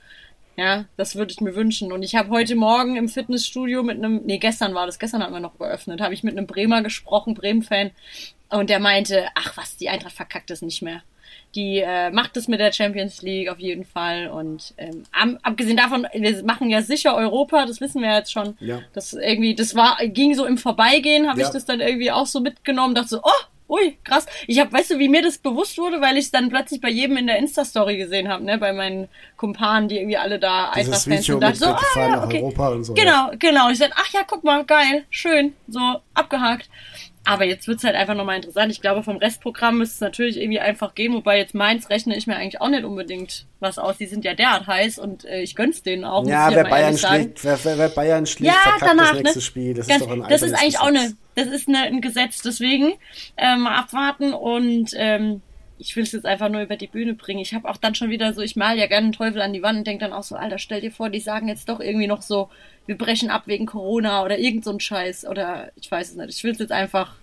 Ja, 0.55 0.85
das 0.97 1.15
würde 1.15 1.31
ich 1.31 1.41
mir 1.41 1.55
wünschen. 1.55 1.91
Und 1.91 2.03
ich 2.03 2.15
habe 2.15 2.29
heute 2.29 2.55
Morgen 2.55 2.95
im 2.95 3.09
Fitnessstudio 3.09 3.81
mit 3.83 3.97
einem, 3.97 4.21
nee, 4.25 4.37
gestern 4.37 4.75
war 4.75 4.85
das, 4.85 4.99
gestern 4.99 5.23
hatten 5.23 5.33
wir 5.33 5.39
noch 5.39 5.57
geöffnet, 5.57 5.99
habe 6.01 6.13
ich 6.13 6.23
mit 6.23 6.37
einem 6.37 6.45
Bremer 6.47 6.83
gesprochen, 6.83 7.33
Bremen-Fan, 7.33 7.91
und 8.49 8.69
der 8.69 8.79
meinte, 8.79 9.25
ach 9.33 9.57
was, 9.57 9.77
die 9.77 9.89
Eintracht 9.89 10.13
verkackt 10.13 10.51
es 10.51 10.61
nicht 10.61 10.83
mehr. 10.83 11.01
Die 11.55 11.79
äh, 11.79 12.11
macht 12.11 12.37
es 12.37 12.47
mit 12.47 12.59
der 12.59 12.71
Champions 12.71 13.23
League 13.23 13.49
auf 13.49 13.59
jeden 13.59 13.85
Fall. 13.85 14.27
Und 14.27 14.75
ähm, 14.77 15.03
abgesehen 15.41 15.77
davon, 15.77 16.05
wir 16.13 16.43
machen 16.43 16.69
ja 16.69 16.83
sicher 16.83 17.15
Europa, 17.15 17.65
das 17.65 17.81
wissen 17.81 18.01
wir 18.03 18.13
jetzt 18.13 18.31
schon. 18.31 18.55
Ja. 18.59 18.81
Das 18.93 19.13
irgendwie, 19.13 19.55
das 19.55 19.73
war, 19.73 19.97
ging 20.05 20.35
so 20.35 20.45
im 20.45 20.59
Vorbeigehen, 20.59 21.27
habe 21.27 21.41
Ja. 21.41 21.47
ich 21.47 21.53
das 21.53 21.65
dann 21.65 21.79
irgendwie 21.79 22.11
auch 22.11 22.27
so 22.27 22.41
mitgenommen, 22.41 22.93
dachte 22.93 23.09
so, 23.09 23.19
oh, 23.23 23.43
ui, 23.73 23.97
krass. 24.03 24.27
Ich 24.47 24.59
habe, 24.59 24.71
weißt 24.71 24.91
du, 24.91 24.99
wie 24.99 25.09
mir 25.09 25.23
das 25.23 25.37
bewusst 25.37 25.77
wurde, 25.77 25.99
weil 25.99 26.17
ich 26.17 26.25
es 26.25 26.31
dann 26.31 26.49
plötzlich 26.49 26.79
bei 26.79 26.89
jedem 26.89 27.17
in 27.17 27.27
der 27.27 27.37
Insta-Story 27.37 27.97
gesehen 27.97 28.29
habe, 28.29 28.43
ne, 28.43 28.57
bei 28.57 28.71
meinen 28.71 29.07
Kumpanen, 29.35 29.89
die 29.89 29.97
irgendwie 29.97 30.17
alle 30.17 30.39
da 30.39 30.69
Eintracht-Fans 30.69 31.25
sind. 31.25 31.41
Dachte 31.41 31.57
so, 31.57 31.65
ah, 31.65 31.79
ja, 31.95 32.23
okay. 32.23 32.37
Europa 32.37 32.69
und 32.69 32.83
so. 32.83 32.93
Genau, 32.93 33.31
genau. 33.39 33.69
Ich 33.69 33.79
dachte, 33.79 33.95
ach 33.95 34.13
ja, 34.13 34.21
guck 34.27 34.43
mal, 34.43 34.63
geil, 34.63 35.05
schön, 35.09 35.53
so 35.67 35.79
abgehakt. 36.13 36.69
Aber 37.25 37.45
jetzt 37.45 37.67
wird's 37.67 37.85
halt 37.85 37.95
einfach 37.95 38.15
nochmal 38.15 38.35
interessant. 38.35 38.71
Ich 38.71 38.81
glaube, 38.81 39.01
vom 39.01 39.15
Restprogramm 39.15 39.77
müsste 39.77 39.93
es 39.93 40.01
natürlich 40.01 40.37
irgendwie 40.37 40.59
einfach 40.59 40.93
gehen, 40.93 41.13
wobei 41.13 41.37
jetzt 41.37 41.55
Mainz 41.55 41.89
rechne 41.89 42.17
ich 42.17 42.27
mir 42.27 42.35
eigentlich 42.35 42.59
auch 42.59 42.67
nicht 42.67 42.83
unbedingt 42.83 43.45
was 43.61 43.79
aus. 43.79 43.97
Die 43.97 44.07
sind 44.07 44.25
ja 44.25 44.33
derart 44.33 44.67
heiß 44.67 44.99
und 44.99 45.23
äh, 45.23 45.41
ich 45.41 45.55
gönn's 45.55 45.83
denen 45.83 46.03
auch. 46.03 46.27
Ja, 46.27 46.53
wer 46.53 46.65
Bayern 46.65 46.97
schlägt, 46.97 47.43
wer, 47.45 47.57
wer, 47.63 47.77
wer 47.77 47.89
Bayern 47.89 48.25
schlägt, 48.25 48.53
Ja, 48.53 48.59
verkackt 48.61 48.91
danach, 48.91 49.11
das 49.11 49.21
nächste 49.21 49.39
ne? 49.39 49.43
Spiel. 49.43 49.73
Das 49.73 49.87
Ganz, 49.87 50.01
ist 50.01 50.07
doch 50.09 50.13
ein 50.13 50.25
das 50.27 50.41
ist 50.41 50.53
eigentlich 50.53 50.79
auch 50.79 50.87
Gesetz. 50.87 51.15
eine, 51.35 51.45
das 51.47 51.47
ist 51.47 51.67
eine, 51.69 51.77
ein 51.83 52.01
Gesetz, 52.01 52.41
deswegen 52.41 52.93
ähm, 53.37 53.61
mal 53.61 53.77
abwarten 53.77 54.33
und 54.33 54.91
ähm, 54.95 55.41
ich 55.83 55.95
will 55.97 56.03
es 56.03 56.13
jetzt 56.13 56.25
einfach 56.25 56.47
nur 56.47 56.61
über 56.61 56.77
die 56.77 56.87
Bühne 56.87 57.13
bringen. 57.13 57.41
Ich 57.41 57.53
habe 57.53 57.69
auch 57.69 57.77
dann 57.77 57.93
schon 57.93 58.09
wieder 58.09 58.33
so, 58.33 58.41
ich 58.41 58.55
mal 58.55 58.77
ja 58.77 58.87
gerne 58.87 59.05
einen 59.05 59.13
Teufel 59.13 59.41
an 59.41 59.51
die 59.51 59.61
Wand 59.61 59.79
und 59.79 59.87
denke 59.87 60.05
dann 60.05 60.13
auch 60.13 60.23
so, 60.23 60.35
Alter, 60.35 60.57
stell 60.57 60.79
dir 60.79 60.91
vor, 60.91 61.09
die 61.09 61.19
sagen 61.19 61.49
jetzt 61.49 61.67
doch 61.67 61.81
irgendwie 61.81 62.07
noch 62.07 62.21
so, 62.21 62.49
wir 62.85 62.97
brechen 62.97 63.29
ab 63.29 63.43
wegen 63.45 63.65
Corona 63.65 64.23
oder 64.23 64.39
irgend 64.39 64.63
so 64.63 64.71
ein 64.71 64.79
Scheiß 64.79 65.25
oder 65.25 65.71
ich 65.75 65.91
weiß 65.91 66.11
es 66.11 66.15
nicht. 66.15 66.29
Ich 66.29 66.43
will 66.43 66.53
es 66.53 66.59
jetzt 66.59 66.71
einfach 66.71 67.15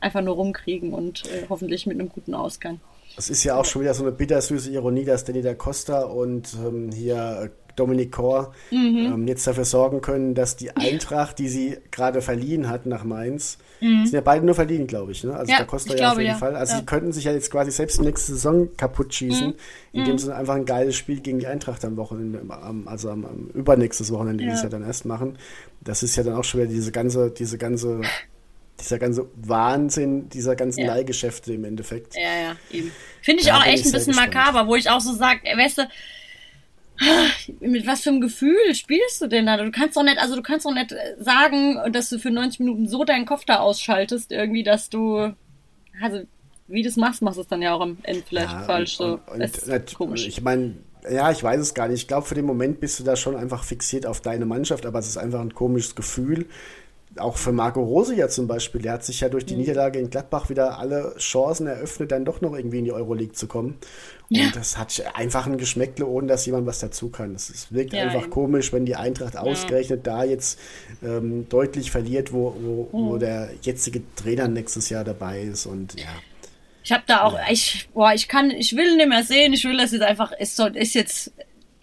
einfach 0.00 0.20
nur 0.20 0.34
rumkriegen 0.34 0.92
und 0.92 1.24
äh, 1.26 1.46
hoffentlich 1.48 1.86
mit 1.86 1.98
einem 1.98 2.08
guten 2.08 2.34
Ausgang. 2.34 2.80
Es 3.16 3.30
ist 3.30 3.44
ja 3.44 3.56
auch 3.56 3.64
schon 3.64 3.82
wieder 3.82 3.94
so 3.94 4.02
eine 4.02 4.12
bittersüße 4.12 4.70
Ironie, 4.70 5.04
dass 5.04 5.24
Danny 5.24 5.42
da 5.42 5.54
Costa 5.54 6.02
und 6.02 6.54
ähm, 6.54 6.90
hier 6.92 7.52
äh, 7.72 7.76
Dominic 7.76 8.12
Kor 8.12 8.52
Mhm. 8.70 9.12
ähm, 9.14 9.28
jetzt 9.28 9.46
dafür 9.46 9.64
sorgen 9.64 10.00
können, 10.00 10.34
dass 10.34 10.56
die 10.56 10.76
Eintracht, 10.76 11.38
die 11.38 11.48
sie 11.48 11.78
gerade 11.90 12.22
verliehen 12.22 12.68
hat 12.68 12.86
nach 12.86 13.04
Mainz, 13.04 13.58
sind 13.80 14.12
ja 14.12 14.20
beide 14.20 14.46
nur 14.46 14.54
verliehen, 14.54 14.86
glaube 14.86 15.10
ich. 15.10 15.24
Ne? 15.24 15.32
Also 15.32 15.44
Mhm. 15.52 15.58
Ja, 15.58 15.64
da 15.64 15.76
ich 15.76 16.00
ja 16.00 16.12
auf 16.12 16.18
jeden 16.18 16.30
ja. 16.30 16.36
Fall. 16.36 16.54
Also 16.54 16.74
Ja. 16.74 16.78
sie 16.78 16.86
könnten 16.86 17.12
sich 17.12 17.24
ja 17.24 17.32
jetzt 17.32 17.50
quasi 17.50 17.72
selbst 17.72 18.00
nächste 18.00 18.32
Saison 18.34 18.68
kaputt 18.76 19.12
schießen, 19.12 19.48
Mhm. 19.48 19.54
indem 19.92 20.18
sie 20.18 20.32
einfach 20.32 20.54
ein 20.54 20.64
geiles 20.66 20.94
Spiel 20.94 21.18
gegen 21.20 21.40
die 21.40 21.48
Eintracht 21.48 21.84
am 21.84 21.96
Wochenende, 21.96 22.40
am, 22.48 22.86
also 22.86 23.10
am, 23.10 23.24
am 23.24 23.50
übernächstes 23.54 24.12
Wochenende, 24.12 24.44
Ja. 24.44 24.50
die 24.50 24.56
es 24.56 24.62
ja 24.62 24.68
dann 24.68 24.84
erst 24.84 25.04
machen. 25.04 25.36
Das 25.80 26.04
ist 26.04 26.14
ja 26.14 26.22
dann 26.22 26.34
auch 26.36 26.44
schon 26.44 26.60
wieder 26.60 26.70
diese 26.70 26.92
ganze, 26.92 27.30
diese 27.30 27.58
ganze 27.58 28.02
dieser 28.80 28.98
ganze 28.98 29.26
Wahnsinn 29.36 30.28
dieser 30.30 30.56
ganzen 30.56 30.80
Ja. 30.80 30.94
Leihgeschäfte 30.94 31.52
im 31.52 31.64
Endeffekt. 31.64 32.14
Ja, 32.16 32.22
ja, 32.22 32.56
eben. 32.70 32.90
Finde 33.20 33.42
ich 33.42 33.48
Da 33.48 33.58
auch 33.58 33.66
echt 33.66 33.84
ein 33.84 33.92
bisschen 33.92 34.12
gespannt. 34.12 34.34
makaber, 34.34 34.66
wo 34.66 34.74
ich 34.76 34.88
auch 34.90 35.00
so 35.00 35.12
sage, 35.12 35.40
weißt 35.44 35.78
du, 35.78 35.82
mit 37.60 37.86
was 37.86 38.02
für 38.02 38.10
einem 38.10 38.20
Gefühl 38.20 38.74
spielst 38.74 39.20
du 39.20 39.26
denn 39.26 39.46
da? 39.46 39.56
Du 39.56 39.70
kannst 39.70 39.96
doch 39.96 40.02
nicht, 40.02 40.18
also 40.18 40.36
du 40.36 40.42
kannst 40.42 40.66
doch 40.66 40.74
nicht 40.74 40.92
äh, 40.92 41.16
sagen, 41.18 41.92
dass 41.92 42.08
du 42.10 42.18
für 42.18 42.30
90 42.30 42.60
Minuten 42.60 42.88
so 42.88 43.04
deinen 43.04 43.26
Kopf 43.26 43.44
da 43.44 43.60
ausschaltest, 43.60 44.32
irgendwie, 44.32 44.62
dass 44.62 44.90
du, 44.90 45.34
also, 46.00 46.22
wie 46.68 46.82
du 46.82 46.88
es 46.88 46.96
machst, 46.96 47.22
machst 47.22 47.38
du 47.38 47.42
es 47.42 47.48
dann 47.48 47.62
ja 47.62 47.74
auch 47.74 47.80
am 47.80 47.98
Ende 48.02 48.22
vielleicht 48.26 48.52
Ja, 48.52 48.62
falsch, 48.62 48.96
so. 48.96 49.20
und, 49.32 49.40
und, 49.40 49.68
und, 49.68 49.94
komisch. 49.94 50.26
Ich 50.26 50.42
meine, 50.42 50.74
ja, 51.10 51.30
ich 51.30 51.42
weiß 51.42 51.60
es 51.60 51.74
gar 51.74 51.88
nicht. 51.88 52.02
Ich 52.02 52.08
glaube, 52.08 52.26
für 52.26 52.34
den 52.34 52.44
Moment 52.44 52.80
bist 52.80 52.98
du 53.00 53.04
da 53.04 53.16
schon 53.16 53.36
einfach 53.36 53.64
fixiert 53.64 54.06
auf 54.06 54.20
deine 54.20 54.46
Mannschaft, 54.46 54.86
aber 54.86 54.98
es 54.98 55.08
ist 55.08 55.16
einfach 55.16 55.40
ein 55.40 55.54
komisches 55.54 55.94
Gefühl. 55.94 56.46
Auch 57.18 57.36
für 57.36 57.52
Marco 57.52 57.82
Rose 57.82 58.14
ja 58.14 58.28
zum 58.28 58.46
Beispiel. 58.46 58.80
Der 58.80 58.92
hat 58.92 59.04
sich 59.04 59.20
ja 59.20 59.28
durch 59.28 59.44
die 59.44 59.54
Niederlage 59.56 59.98
in 59.98 60.08
Gladbach 60.08 60.48
wieder 60.48 60.78
alle 60.78 61.14
Chancen 61.18 61.66
eröffnet, 61.66 62.10
dann 62.10 62.24
doch 62.24 62.40
noch 62.40 62.54
irgendwie 62.56 62.78
in 62.78 62.84
die 62.86 62.92
Euroleague 62.92 63.32
zu 63.34 63.46
kommen. 63.46 63.76
Und 64.30 64.36
Ja. 64.38 64.44
das 64.54 64.78
hat 64.78 65.02
einfach 65.14 65.46
ein 65.46 65.58
Geschmäckle, 65.58 66.06
ohne 66.06 66.26
dass 66.28 66.46
jemand 66.46 66.66
was 66.66 66.78
dazu 66.78 67.10
kann. 67.10 67.34
Es 67.34 67.50
ist- 67.50 67.72
wirkt 67.74 67.92
Ja, 67.92 68.04
einfach 68.04 68.22
eben. 68.22 68.30
komisch, 68.30 68.72
wenn 68.72 68.86
die 68.86 68.96
Eintracht 68.96 69.36
ausgerechnet 69.36 70.06
da 70.06 70.24
jetzt 70.24 70.58
ähm, 71.04 71.46
deutlich 71.50 71.90
verliert, 71.90 72.32
wo, 72.32 72.54
wo, 72.60 72.98
Mhm. 72.98 73.06
wo 73.10 73.16
der 73.18 73.50
jetzige 73.62 74.02
Trainer 74.16 74.48
nächstes 74.48 74.88
Jahr 74.88 75.04
dabei 75.04 75.42
ist. 75.42 75.66
Und 75.66 75.98
ja. 75.98 76.06
Ich 76.84 76.90
habe 76.92 77.04
da 77.06 77.22
auch, 77.24 77.38
ich, 77.50 77.88
boah, 77.94 78.12
ich 78.14 78.26
kann, 78.26 78.50
ich 78.50 78.74
will 78.74 78.96
nicht 78.96 79.08
mehr 79.08 79.22
sehen, 79.22 79.52
ich 79.52 79.64
will, 79.64 79.76
dass 79.76 79.92
jetzt 79.92 80.02
einfach, 80.02 80.32
es 80.38 80.56
soll, 80.56 80.76
ist 80.76 80.94
jetzt, 80.94 81.30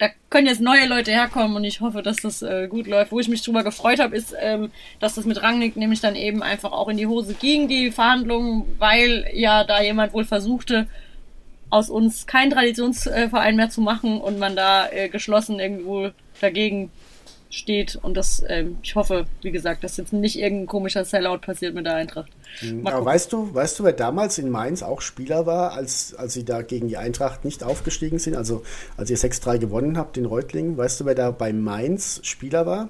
da 0.00 0.08
können 0.30 0.46
jetzt 0.46 0.62
neue 0.62 0.86
Leute 0.86 1.10
herkommen 1.10 1.56
und 1.56 1.64
ich 1.64 1.82
hoffe, 1.82 2.02
dass 2.02 2.16
das 2.16 2.40
äh, 2.40 2.68
gut 2.68 2.86
läuft. 2.86 3.12
Wo 3.12 3.20
ich 3.20 3.28
mich 3.28 3.42
drüber 3.42 3.62
gefreut 3.62 4.00
habe, 4.00 4.16
ist, 4.16 4.34
ähm, 4.40 4.70
dass 4.98 5.14
das 5.14 5.26
mit 5.26 5.42
Rangnick 5.42 5.76
nämlich 5.76 6.00
dann 6.00 6.16
eben 6.16 6.42
einfach 6.42 6.72
auch 6.72 6.88
in 6.88 6.96
die 6.96 7.06
Hose 7.06 7.34
ging, 7.34 7.68
die 7.68 7.90
Verhandlungen, 7.90 8.64
weil 8.78 9.26
ja 9.34 9.62
da 9.62 9.82
jemand 9.82 10.14
wohl 10.14 10.24
versuchte, 10.24 10.86
aus 11.68 11.90
uns 11.90 12.26
keinen 12.26 12.50
Traditionsverein 12.50 13.56
mehr 13.56 13.68
zu 13.68 13.82
machen 13.82 14.22
und 14.22 14.38
man 14.38 14.56
da 14.56 14.88
äh, 14.90 15.10
geschlossen 15.10 15.60
irgendwo 15.60 16.08
dagegen 16.40 16.90
steht 17.50 17.96
und 18.00 18.16
das, 18.16 18.42
ähm, 18.48 18.78
ich 18.82 18.94
hoffe, 18.94 19.26
wie 19.42 19.50
gesagt, 19.50 19.82
dass 19.84 19.96
jetzt 19.96 20.12
nicht 20.12 20.38
irgendein 20.38 20.66
komischer 20.68 21.04
Sellout 21.04 21.38
passiert 21.38 21.74
mit 21.74 21.84
der 21.84 21.96
Eintracht. 21.96 22.30
Mal 22.72 22.92
Aber 22.94 23.04
weißt 23.04 23.32
du, 23.32 23.52
weißt 23.52 23.78
du, 23.78 23.84
wer 23.84 23.92
damals 23.92 24.38
in 24.38 24.50
Mainz 24.50 24.82
auch 24.82 25.00
Spieler 25.00 25.46
war, 25.46 25.72
als, 25.72 26.14
als 26.14 26.32
sie 26.34 26.44
da 26.44 26.62
gegen 26.62 26.86
die 26.88 26.96
Eintracht 26.96 27.44
nicht 27.44 27.64
aufgestiegen 27.64 28.18
sind? 28.20 28.36
Also 28.36 28.62
als 28.96 29.10
ihr 29.10 29.18
6-3 29.18 29.58
gewonnen 29.58 29.98
habt 29.98 30.16
in 30.16 30.24
Reutlingen, 30.26 30.76
weißt 30.76 31.00
du, 31.00 31.04
wer 31.06 31.14
da 31.16 31.30
bei 31.32 31.52
Mainz 31.52 32.20
Spieler 32.22 32.66
war? 32.66 32.88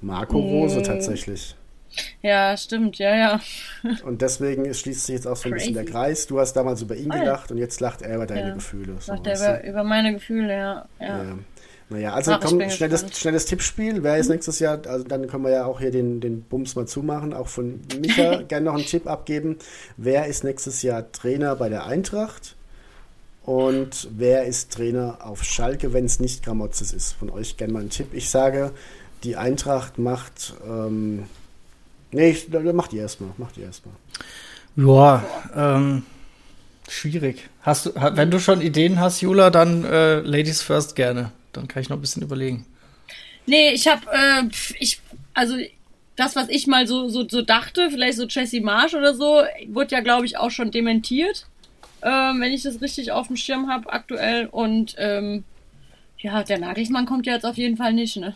Marco 0.00 0.38
Rose 0.38 0.82
tatsächlich. 0.82 1.54
Ja, 2.22 2.56
stimmt, 2.56 2.98
ja, 2.98 3.14
ja. 3.14 3.40
Und 4.04 4.22
deswegen 4.22 4.64
ist- 4.64 4.80
schließt 4.80 5.06
sich 5.06 5.14
jetzt 5.14 5.26
auch 5.26 5.36
so 5.36 5.48
ein 5.48 5.54
bisschen 5.54 5.74
der 5.74 5.84
Crazy. 5.84 5.92
Kreis. 5.92 6.26
Du 6.26 6.40
hast 6.40 6.54
damals 6.54 6.80
über 6.82 6.96
ihn 6.96 7.10
gelacht 7.10 7.50
und 7.50 7.58
jetzt 7.58 7.80
lacht 7.80 8.02
er 8.02 8.16
über 8.16 8.26
deine 8.26 8.48
Ja. 8.48 8.54
Gefühle. 8.54 8.94
So, 8.98 9.12
Sagt 9.12 9.26
er 9.26 9.36
über, 9.36 9.64
über 9.68 9.84
meine 9.84 10.12
Gefühle, 10.14 10.52
ja. 10.52 10.88
ja. 11.00 11.06
Ja. 11.24 11.38
Naja, 11.90 12.14
also 12.14 12.32
Ach, 12.32 12.40
komm, 12.40 12.68
schnelles, 12.70 13.04
schnelles 13.18 13.44
Tippspiel. 13.44 14.02
Wer 14.02 14.16
ist 14.16 14.28
nächstes 14.28 14.58
Jahr? 14.58 14.80
Also 14.86 15.04
dann 15.04 15.26
können 15.26 15.44
wir 15.44 15.50
ja 15.50 15.64
auch 15.66 15.80
hier 15.80 15.90
den, 15.90 16.20
den 16.20 16.42
Bums 16.42 16.74
mal 16.74 16.86
zumachen. 16.86 17.34
Auch 17.34 17.48
von 17.48 17.80
Micha 18.00 18.42
gerne 18.48 18.66
noch 18.66 18.74
einen 18.74 18.86
Tipp 18.86 19.06
abgeben. 19.06 19.58
Wer 19.96 20.26
ist 20.26 20.44
nächstes 20.44 20.82
Jahr 20.82 21.10
Trainer 21.12 21.56
bei 21.56 21.68
der 21.68 21.86
Eintracht? 21.86 22.56
Und 23.44 24.08
wer 24.16 24.44
ist 24.44 24.72
Trainer 24.72 25.18
auf 25.20 25.42
Schalke, 25.42 25.92
wenn 25.92 26.04
es 26.04 26.20
nicht 26.20 26.44
Gramotzes 26.44 26.92
ist? 26.92 27.12
Von 27.14 27.28
euch 27.30 27.56
gerne 27.56 27.72
mal 27.72 27.80
einen 27.80 27.90
Tipp. 27.90 28.08
Ich 28.12 28.30
sage, 28.30 28.70
die 29.24 29.36
Eintracht 29.36 29.98
macht. 29.98 30.54
Ähm, 30.66 31.24
nee, 32.12 32.30
ich, 32.30 32.48
macht 32.50 32.92
die 32.92 32.98
erstmal. 32.98 33.30
Macht 33.38 33.56
die 33.56 33.62
erstmal. 33.62 33.94
Ja, 34.76 35.24
ähm, 35.54 36.04
schwierig. 36.88 37.48
Hast 37.62 37.86
du, 37.86 37.90
wenn 37.94 38.30
du 38.30 38.38
schon 38.38 38.60
Ideen 38.60 39.00
hast, 39.00 39.20
Jula, 39.20 39.50
dann 39.50 39.84
äh, 39.84 40.20
Ladies 40.20 40.62
first 40.62 40.94
gerne. 40.94 41.32
Dann 41.52 41.68
kann 41.68 41.82
ich 41.82 41.88
noch 41.88 41.96
ein 41.96 42.00
bisschen 42.00 42.22
überlegen. 42.22 42.66
Nee, 43.46 43.72
ich 43.72 43.88
hab, 43.88 44.06
äh, 44.06 44.48
ich, 44.78 45.00
also 45.34 45.56
das, 46.16 46.36
was 46.36 46.48
ich 46.48 46.66
mal 46.66 46.86
so, 46.86 47.08
so, 47.08 47.26
so 47.28 47.42
dachte, 47.42 47.90
vielleicht 47.90 48.18
so 48.18 48.26
Jessie 48.26 48.60
Marsch 48.60 48.94
oder 48.94 49.14
so, 49.14 49.42
wurde 49.68 49.94
ja, 49.94 50.00
glaube 50.00 50.26
ich, 50.26 50.38
auch 50.38 50.50
schon 50.50 50.70
dementiert, 50.70 51.46
ähm, 52.02 52.40
wenn 52.40 52.52
ich 52.52 52.62
das 52.62 52.80
richtig 52.80 53.12
auf 53.12 53.28
dem 53.28 53.36
Schirm 53.36 53.68
habe 53.68 53.92
aktuell. 53.92 54.46
Und 54.46 54.94
ähm, 54.98 55.44
ja, 56.18 56.42
der 56.42 56.58
Nagelsmann 56.58 57.06
kommt 57.06 57.26
ja 57.26 57.34
jetzt 57.34 57.44
auf 57.44 57.56
jeden 57.56 57.76
Fall 57.76 57.92
nicht, 57.92 58.16
ne? 58.16 58.34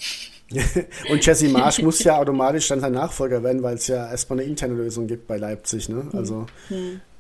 Und 1.11 1.27
Jesse 1.27 1.49
Marsch 1.49 1.83
muss 1.83 2.03
ja 2.05 2.19
automatisch 2.19 2.69
dann 2.69 2.81
sein 2.81 2.93
Nachfolger 2.93 3.43
werden, 3.43 3.63
weil 3.63 3.75
es 3.75 3.89
ja 3.89 4.09
erstmal 4.09 4.39
eine 4.39 4.49
interne 4.49 4.75
Lösung 4.75 5.09
gibt 5.09 5.27
bei 5.27 5.39
Leipzig. 5.39 5.89
Ne? 5.89 6.09
Also 6.13 6.47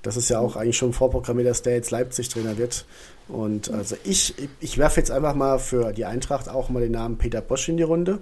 Das 0.03 0.17
ist 0.17 0.29
ja 0.29 0.39
auch 0.39 0.55
eigentlich 0.55 0.77
schon 0.77 0.93
vorprogrammiert, 0.93 1.49
dass 1.49 1.63
der 1.63 1.75
jetzt 1.75 1.91
Leipzig-Trainer 1.91 2.57
wird. 2.57 2.85
Und 3.29 3.71
also 3.73 3.97
ich, 4.05 4.35
ich 4.61 4.79
werfe 4.79 5.01
jetzt 5.01 5.11
einfach 5.11 5.35
mal 5.35 5.59
für 5.59 5.93
die 5.93 6.05
Eintracht 6.05 6.49
auch 6.49 6.69
mal 6.69 6.81
den 6.81 6.93
Namen 6.93 7.19
Peter 7.19 7.41
Bosch 7.41 7.69
in 7.69 7.77
die 7.77 7.83
Runde 7.83 8.21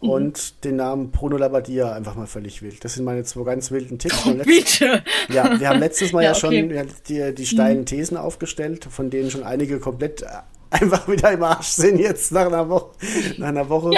mhm. 0.00 0.08
und 0.08 0.64
den 0.64 0.76
Namen 0.76 1.10
Bruno 1.10 1.36
Labbadia 1.36 1.92
einfach 1.92 2.14
mal 2.14 2.26
völlig 2.26 2.62
wild. 2.62 2.82
Das 2.84 2.94
sind 2.94 3.04
meine 3.04 3.24
zwei 3.24 3.44
ganz 3.44 3.70
wilden 3.70 3.98
Tipps. 3.98 4.24
Oh, 4.26 4.32
bitte! 4.44 5.02
Ja, 5.28 5.60
wir 5.60 5.68
haben 5.68 5.80
letztes 5.80 6.12
Mal 6.12 6.22
ja, 6.24 6.30
ja 6.30 6.34
schon 6.34 6.50
die, 7.08 7.34
die 7.34 7.46
steilen 7.46 7.80
mhm. 7.80 7.86
Thesen 7.86 8.16
aufgestellt, 8.16 8.86
von 8.90 9.10
denen 9.10 9.30
schon 9.30 9.42
einige 9.42 9.78
komplett 9.80 10.24
einfach 10.70 11.06
wieder 11.08 11.32
im 11.32 11.42
Arsch 11.42 11.68
sind 11.68 11.98
jetzt 11.98 12.32
nach 12.32 12.46
einer 12.46 12.68
Woche. 12.68 12.92
Nach 13.36 13.48
einer 13.48 13.68
Woche. 13.68 13.90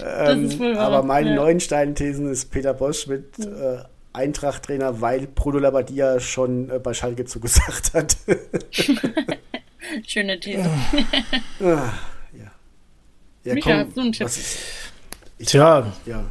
Ja, 0.00 0.30
ähm, 0.30 0.76
aber 0.76 1.02
meine 1.02 1.30
ja. 1.30 1.36
neuen 1.36 1.60
steilen 1.60 1.94
Thesen 1.94 2.30
ist 2.30 2.50
Peter 2.50 2.74
Bosch 2.74 3.06
mit 3.08 3.38
äh, 3.40 3.78
Eintracht-Trainer, 4.12 5.00
weil 5.00 5.26
Bruno 5.26 5.58
Labbadia 5.58 6.20
schon 6.20 6.70
äh, 6.70 6.78
bei 6.78 6.94
Schalke 6.94 7.24
zugesagt 7.24 7.94
hat. 7.94 8.16
Schöne 10.06 10.38
These. 10.38 10.68
ah, 11.60 11.92
ja. 12.32 12.52
Ja, 13.44 13.54
Micha, 13.54 13.70
komm, 13.70 13.86
hast 13.86 13.96
du 13.96 14.00
einen 14.00 14.12
Tipp? 14.12 14.28
Ich, 15.38 15.48
Tja, 15.48 15.92
ja. 16.06 16.24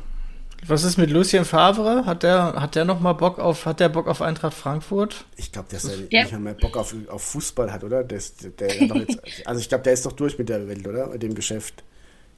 Was 0.67 0.83
ist 0.83 0.97
mit 0.97 1.09
Lucien 1.09 1.45
Favre? 1.45 2.05
Hat 2.05 2.23
der, 2.23 2.53
hat 2.55 2.75
der 2.75 2.85
noch 2.85 2.99
mal 2.99 3.13
Bock 3.13 3.39
auf, 3.39 3.65
hat 3.65 3.79
der 3.79 3.89
Bock 3.89 4.07
auf 4.07 4.21
Eintracht 4.21 4.53
Frankfurt? 4.53 5.25
Ich 5.37 5.51
glaube, 5.51 5.69
dass 5.71 5.85
er 5.85 5.97
ja. 6.09 6.23
nicht 6.23 6.37
mehr 6.37 6.53
Bock 6.53 6.75
auf, 6.75 6.93
auf 7.07 7.23
Fußball 7.23 7.71
hat, 7.71 7.83
oder? 7.83 8.03
Der, 8.03 8.21
der 8.59 8.75
jetzt, 8.75 9.19
also 9.45 9.61
ich 9.61 9.69
glaube, 9.69 9.83
der 9.85 9.93
ist 9.93 10.05
doch 10.05 10.11
durch 10.11 10.37
mit 10.37 10.49
der 10.49 10.67
Welt, 10.67 10.85
oder? 10.85 11.07
Mit 11.07 11.23
dem 11.23 11.33
Geschäft. 11.33 11.83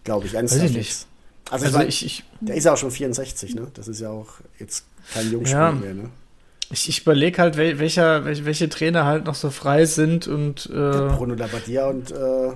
Glaube 0.03 0.28
ich. 0.28 0.34
Weiß 0.34 0.55
ich 0.55 0.72
nicht. 0.72 1.07
Also, 1.49 1.66
also 1.66 1.82
ich, 1.82 2.05
ich, 2.05 2.24
der 2.39 2.55
ist 2.55 2.66
ja 2.66 2.74
auch 2.74 2.78
schon 2.78 2.91
64, 2.91 3.55
ne? 3.55 3.68
Das 3.74 3.88
ist 3.88 3.99
ja 3.99 4.09
auch 4.09 4.30
jetzt 4.59 4.86
kein 5.14 5.32
Jungspieler 5.32 5.62
ja. 5.62 5.72
mehr, 5.72 5.93
ne? 5.93 6.09
Ich, 6.72 6.88
ich 6.88 7.01
überlege 7.01 7.41
halt, 7.41 7.57
wel, 7.57 7.80
welcher, 7.80 8.26
welche, 8.26 8.45
welche 8.45 8.69
Trainer 8.69 9.05
halt 9.05 9.26
noch 9.26 9.36
so 9.36 9.49
frei 9.49 9.86
sind 9.86 10.28
und. 10.28 10.67
Äh, 10.67 10.72
Bruno 10.72 11.36
Labbadia 11.36 11.88
und. 11.88 12.11
Äh, 12.11 12.15
äh, 12.15 12.53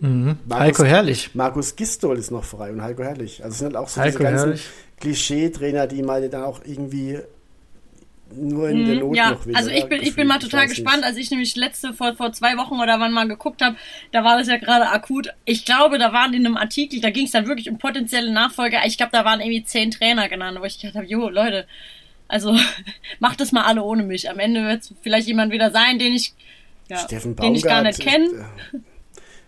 mhm. 0.00 0.38
Markus, 0.46 0.66
Heiko 0.66 0.84
Herrlich. 0.84 1.34
Markus 1.34 1.76
Gistol 1.76 2.16
ist 2.16 2.30
noch 2.30 2.44
frei 2.44 2.72
und 2.72 2.82
Heiko 2.82 3.02
Herrlich. 3.02 3.44
Also 3.44 3.52
es 3.52 3.58
sind 3.58 3.66
halt 3.66 3.76
auch 3.76 3.88
so 3.88 4.00
Heiko 4.00 4.18
diese 4.18 4.30
ganzen 4.30 4.60
Klischee-Trainer, 5.00 5.86
die 5.86 6.02
mal 6.02 6.28
dann 6.28 6.44
auch 6.44 6.60
irgendwie 6.64 7.18
nur 8.34 8.68
in 8.68 8.86
der 8.86 8.94
mhm, 8.94 9.00
Not 9.00 9.16
ja, 9.16 9.30
noch 9.30 9.46
will. 9.46 9.56
Also 9.56 9.70
ich 9.70 9.86
bin, 9.86 10.02
ich 10.02 10.14
bin 10.14 10.26
mal 10.26 10.38
total 10.38 10.68
gespannt, 10.68 10.98
nicht. 10.98 11.06
als 11.06 11.16
ich 11.16 11.30
nämlich 11.30 11.56
letzte 11.56 11.92
vor, 11.92 12.14
vor 12.14 12.32
zwei 12.32 12.56
Wochen 12.56 12.74
oder 12.80 13.00
wann 13.00 13.12
mal 13.12 13.28
geguckt 13.28 13.62
habe, 13.62 13.76
da 14.12 14.24
war 14.24 14.38
das 14.38 14.48
ja 14.48 14.56
gerade 14.56 14.88
akut. 14.88 15.30
Ich 15.44 15.64
glaube, 15.64 15.98
da 15.98 16.12
waren 16.12 16.32
in 16.32 16.46
einem 16.46 16.56
Artikel, 16.56 17.00
da 17.00 17.10
ging 17.10 17.26
es 17.26 17.32
dann 17.32 17.46
wirklich 17.46 17.68
um 17.68 17.78
potenzielle 17.78 18.32
Nachfolger. 18.32 18.80
Ich 18.86 18.96
glaube, 18.96 19.12
da 19.12 19.24
waren 19.24 19.40
irgendwie 19.40 19.64
zehn 19.64 19.90
Trainer 19.90 20.28
genannt, 20.28 20.58
wo 20.60 20.64
ich 20.64 20.78
gedacht 20.78 20.96
habe, 20.96 21.06
jo, 21.06 21.28
Leute, 21.28 21.66
also 22.30 22.56
macht 23.18 23.40
das 23.40 23.52
mal 23.52 23.64
alle 23.64 23.82
ohne 23.82 24.02
mich. 24.02 24.30
Am 24.30 24.38
Ende 24.38 24.62
wird 24.62 24.82
es 24.82 24.94
vielleicht 25.02 25.26
jemand 25.26 25.52
wieder 25.52 25.70
sein, 25.70 25.98
den 25.98 26.12
ich, 26.12 26.34
ja, 26.88 27.06
den 27.06 27.54
ich 27.54 27.62
gar 27.62 27.82
nicht 27.82 28.00
kenne. 28.00 28.26
Äh, 28.72 28.78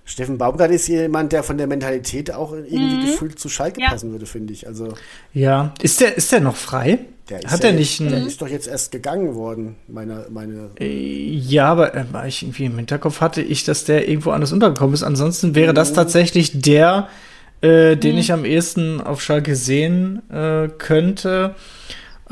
Steffen 0.05 0.37
Baumgart 0.37 0.73
ist 0.73 0.89
jemand, 0.89 1.33
der 1.33 1.45
von 1.45 1.57
der 1.59 1.69
Mentalität 1.69 2.33
auch 2.35 2.53
irgendwie 2.53 2.97
mhm. 2.97 3.07
gefühlt 3.07 3.39
zu 3.39 3.49
Schalke 3.49 3.81
ja. 3.81 3.91
passen 3.91 4.11
würde, 4.11 4.27
finde 4.27 4.53
ich. 4.53 4.67
Also 4.67 4.95
ja, 5.33 5.73
ist 5.81 6.01
der 6.01 6.17
ist 6.17 6.33
der 6.33 6.41
noch 6.41 6.57
frei? 6.57 6.99
Der 7.29 7.39
Hat 7.49 7.63
er 7.63 7.73
nicht? 7.73 8.01
Der 8.01 8.27
ist 8.27 8.43
doch 8.43 8.49
jetzt 8.49 8.67
erst 8.67 8.91
gegangen 8.91 9.37
worden, 9.37 9.77
meine 9.87 10.27
meine. 10.29 10.71
Äh, 10.81 11.35
ja, 11.35 11.67
aber 11.67 11.95
äh, 11.95 12.29
ich 12.29 12.43
irgendwie 12.43 12.65
im 12.65 12.77
Hinterkopf 12.77 13.21
hatte 13.21 13.43
ich, 13.43 13.63
dass 13.65 13.85
der 13.85 14.09
irgendwo 14.09 14.31
anders 14.33 14.53
untergekommen 14.53 14.93
ist. 14.93 15.05
Ansonsten 15.05 15.55
wäre 15.55 15.73
mhm. 15.73 15.77
das 15.77 15.93
tatsächlich 15.93 16.61
der, 16.61 17.09
äh, 17.61 17.97
den 17.97 18.15
mhm. 18.15 18.19
ich 18.19 18.33
am 18.33 18.45
ehesten 18.45 19.01
auf 19.01 19.23
Schalke 19.23 19.55
sehen 19.55 20.29
äh, 20.31 20.69
könnte. 20.79 21.55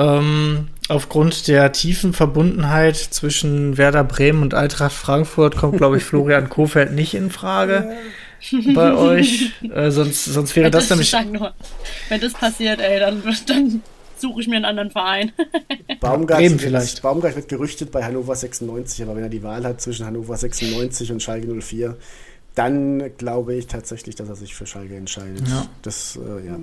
Ähm, 0.01 0.68
aufgrund 0.88 1.46
der 1.46 1.72
tiefen 1.72 2.14
Verbundenheit 2.14 2.96
zwischen 2.96 3.76
Werder 3.76 4.03
Bremen 4.03 4.42
und 4.42 4.55
Eintracht 4.55 4.92
Frankfurt 4.92 5.57
kommt, 5.57 5.76
glaube 5.76 5.98
ich, 5.98 6.05
Florian 6.05 6.48
Kofeld 6.48 6.92
nicht 6.92 7.12
in 7.12 7.30
Frage 7.30 7.96
bei 8.74 8.94
euch. 8.94 9.53
Äh, 9.62 9.90
sonst, 9.90 10.24
sonst 10.24 10.57
wäre 10.57 10.70
das, 10.70 10.88
das 10.88 10.96
nämlich. 11.12 11.32
Nur, 11.38 11.53
wenn 12.09 12.20
das 12.20 12.32
passiert, 12.32 12.80
ey, 12.80 12.98
dann, 12.98 13.22
dann 13.46 13.82
suche 14.16 14.40
ich 14.40 14.48
mir 14.48 14.57
einen 14.57 14.64
anderen 14.64 14.90
Verein. 14.90 15.32
Baumgart, 16.01 16.40
Bremen 16.40 16.59
vielleicht. 16.59 17.03
Baumgart 17.03 17.36
wird 17.36 17.48
gerüchtet 17.48 17.92
bei 17.92 18.03
Hannover 18.03 18.34
96, 18.34 19.03
aber 19.03 19.16
wenn 19.16 19.24
er 19.24 19.28
die 19.28 19.42
Wahl 19.42 19.64
hat 19.64 19.82
zwischen 19.82 20.07
Hannover 20.07 20.34
96 20.34 21.12
und 21.12 21.22
Schalke 21.22 21.46
04, 21.46 21.98
dann 22.55 23.16
glaube 23.16 23.55
ich 23.55 23.66
tatsächlich, 23.66 24.16
dass 24.16 24.28
er 24.28 24.36
sich 24.36 24.55
für 24.55 24.66
Schalke 24.66 24.96
entscheidet. 24.96 25.46
Ja. 25.48 25.66
Das, 25.82 26.16
äh, 26.16 26.46
ja. 26.46 26.59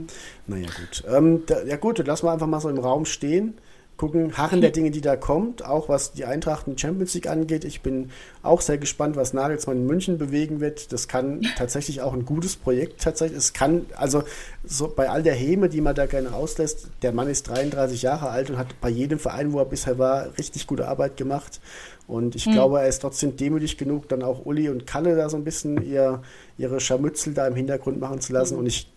Naja, 0.48 0.68
gut. 0.68 1.04
Ähm, 1.08 1.44
da, 1.46 1.64
ja, 1.64 1.78
gut, 1.78 2.06
lassen 2.06 2.26
wir 2.26 2.32
einfach 2.32 2.48
mal 2.48 2.60
so 2.60 2.70
im 2.70 2.80
Raum 2.80 3.06
stehen 3.06 3.56
gucken, 3.98 4.38
harren 4.38 4.62
der 4.62 4.70
Dinge, 4.70 4.92
die 4.92 5.02
da 5.02 5.16
kommt, 5.16 5.66
auch 5.66 5.90
was 5.90 6.14
die 6.14 6.26
Eintracht 6.26 6.68
in 6.68 6.78
Champions 6.78 7.14
League 7.16 7.28
angeht. 7.28 7.66
Ich 7.66 7.82
bin 7.82 8.12
auch 8.44 8.62
sehr 8.62 8.78
gespannt, 8.78 9.16
was 9.16 9.34
Nagelsmann 9.34 9.78
in 9.78 9.88
München 9.88 10.18
bewegen 10.18 10.60
wird. 10.60 10.94
Das 10.94 11.08
kann 11.08 11.42
tatsächlich 11.58 12.02
auch 12.02 12.14
ein 12.14 12.26
gutes 12.26 12.56
Projekt 12.56 13.02
tatsächlich. 13.02 13.40
Es 13.40 13.54
kann, 13.54 13.88
also 13.96 14.24
so 14.64 14.88
bei 14.88 15.10
all 15.10 15.24
der 15.24 15.34
Häme, 15.34 15.68
die 15.68 15.82
man 15.82 15.96
da 15.96 16.06
gerne 16.06 16.34
auslässt, 16.34 16.88
der 17.02 17.12
Mann 17.12 17.28
ist 17.28 17.50
33 17.50 18.04
Jahre 18.04 18.30
alt 18.30 18.50
und 18.50 18.58
hat 18.58 18.80
bei 18.80 18.90
jedem 18.90 19.20
Verein, 19.20 19.52
wo 19.52 19.60
er 19.60 19.66
bisher 19.66 19.98
war, 19.98 20.38
richtig 20.38 20.68
gute 20.68 20.88
Arbeit 20.88 21.18
gemacht. 21.18 21.60
Und 22.08 22.36
ich 22.36 22.46
mhm. 22.48 22.54
glaube, 22.54 22.80
er 22.80 22.88
ist 22.88 23.00
trotzdem 23.00 23.36
demütig 23.36 23.78
genug, 23.78 24.08
dann 24.08 24.24
auch 24.24 24.46
Uli 24.46 24.70
und 24.70 24.88
Kalle 24.88 25.16
da 25.16 25.30
so 25.30 25.36
ein 25.36 25.44
bisschen 25.44 25.84
ihr, 25.86 26.22
ihre 26.58 26.80
Scharmützel 26.80 27.34
da 27.34 27.48
im 27.48 27.56
Hintergrund 27.56 28.00
machen 28.00 28.22
zu 28.22 28.32
lassen. 28.34 28.58
Und 28.58 28.66
ich 28.66 28.88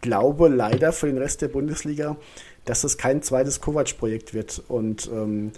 glaube 0.00 0.48
leider 0.48 0.92
für 0.92 1.06
den 1.06 1.18
Rest 1.18 1.42
der 1.42 1.48
Bundesliga, 1.48 2.16
dass 2.64 2.82
das 2.82 2.98
kein 2.98 3.22
zweites 3.22 3.60
Kovac-Projekt 3.60 4.32
wird. 4.32 4.62
Und 4.68 5.08
ähm, 5.12 5.52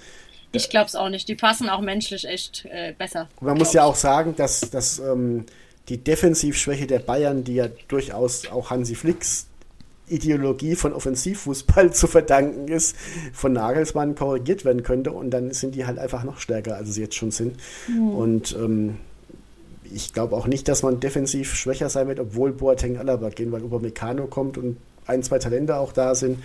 ich 0.52 0.70
glaube 0.70 0.86
es 0.86 0.94
auch 0.94 1.08
nicht. 1.08 1.28
Die 1.28 1.34
passen 1.34 1.68
auch 1.68 1.80
menschlich 1.80 2.26
echt 2.26 2.64
äh, 2.66 2.94
besser. 2.96 3.28
Man 3.40 3.58
muss 3.58 3.72
ja 3.72 3.84
auch 3.84 3.96
sagen, 3.96 4.34
dass, 4.36 4.60
dass 4.70 4.98
ähm, 4.98 5.44
die 5.88 5.98
Defensivschwäche 5.98 6.86
der 6.86 7.00
Bayern, 7.00 7.44
die 7.44 7.56
ja 7.56 7.68
durchaus 7.88 8.50
auch 8.50 8.70
Hansi 8.70 8.94
Flicks 8.94 9.48
Ideologie 10.08 10.74
von 10.74 10.92
Offensivfußball 10.92 11.92
zu 11.92 12.06
verdanken 12.06 12.68
ist, 12.68 12.96
von 13.32 13.52
Nagelsmann 13.52 14.14
korrigiert 14.14 14.64
werden 14.64 14.82
könnte 14.82 15.12
und 15.12 15.30
dann 15.30 15.52
sind 15.52 15.74
die 15.74 15.86
halt 15.86 15.98
einfach 15.98 16.24
noch 16.24 16.38
stärker, 16.38 16.76
als 16.76 16.94
sie 16.94 17.02
jetzt 17.02 17.14
schon 17.14 17.30
sind. 17.30 17.56
Mhm. 17.88 18.10
Und 18.10 18.56
ähm, 18.58 18.96
ich 19.92 20.12
glaube 20.12 20.36
auch 20.36 20.46
nicht, 20.46 20.68
dass 20.68 20.82
man 20.82 21.00
defensiv 21.00 21.54
schwächer 21.54 21.88
sein 21.88 22.08
wird, 22.08 22.20
obwohl 22.20 22.52
Boateng 22.52 22.98
Alaba 22.98 23.28
gehen, 23.28 23.52
weil 23.52 23.62
Upamecano 23.62 24.26
kommt 24.26 24.58
und 24.58 24.76
ein, 25.06 25.22
zwei 25.22 25.38
Talente 25.38 25.76
auch 25.76 25.92
da 25.92 26.14
sind 26.14 26.38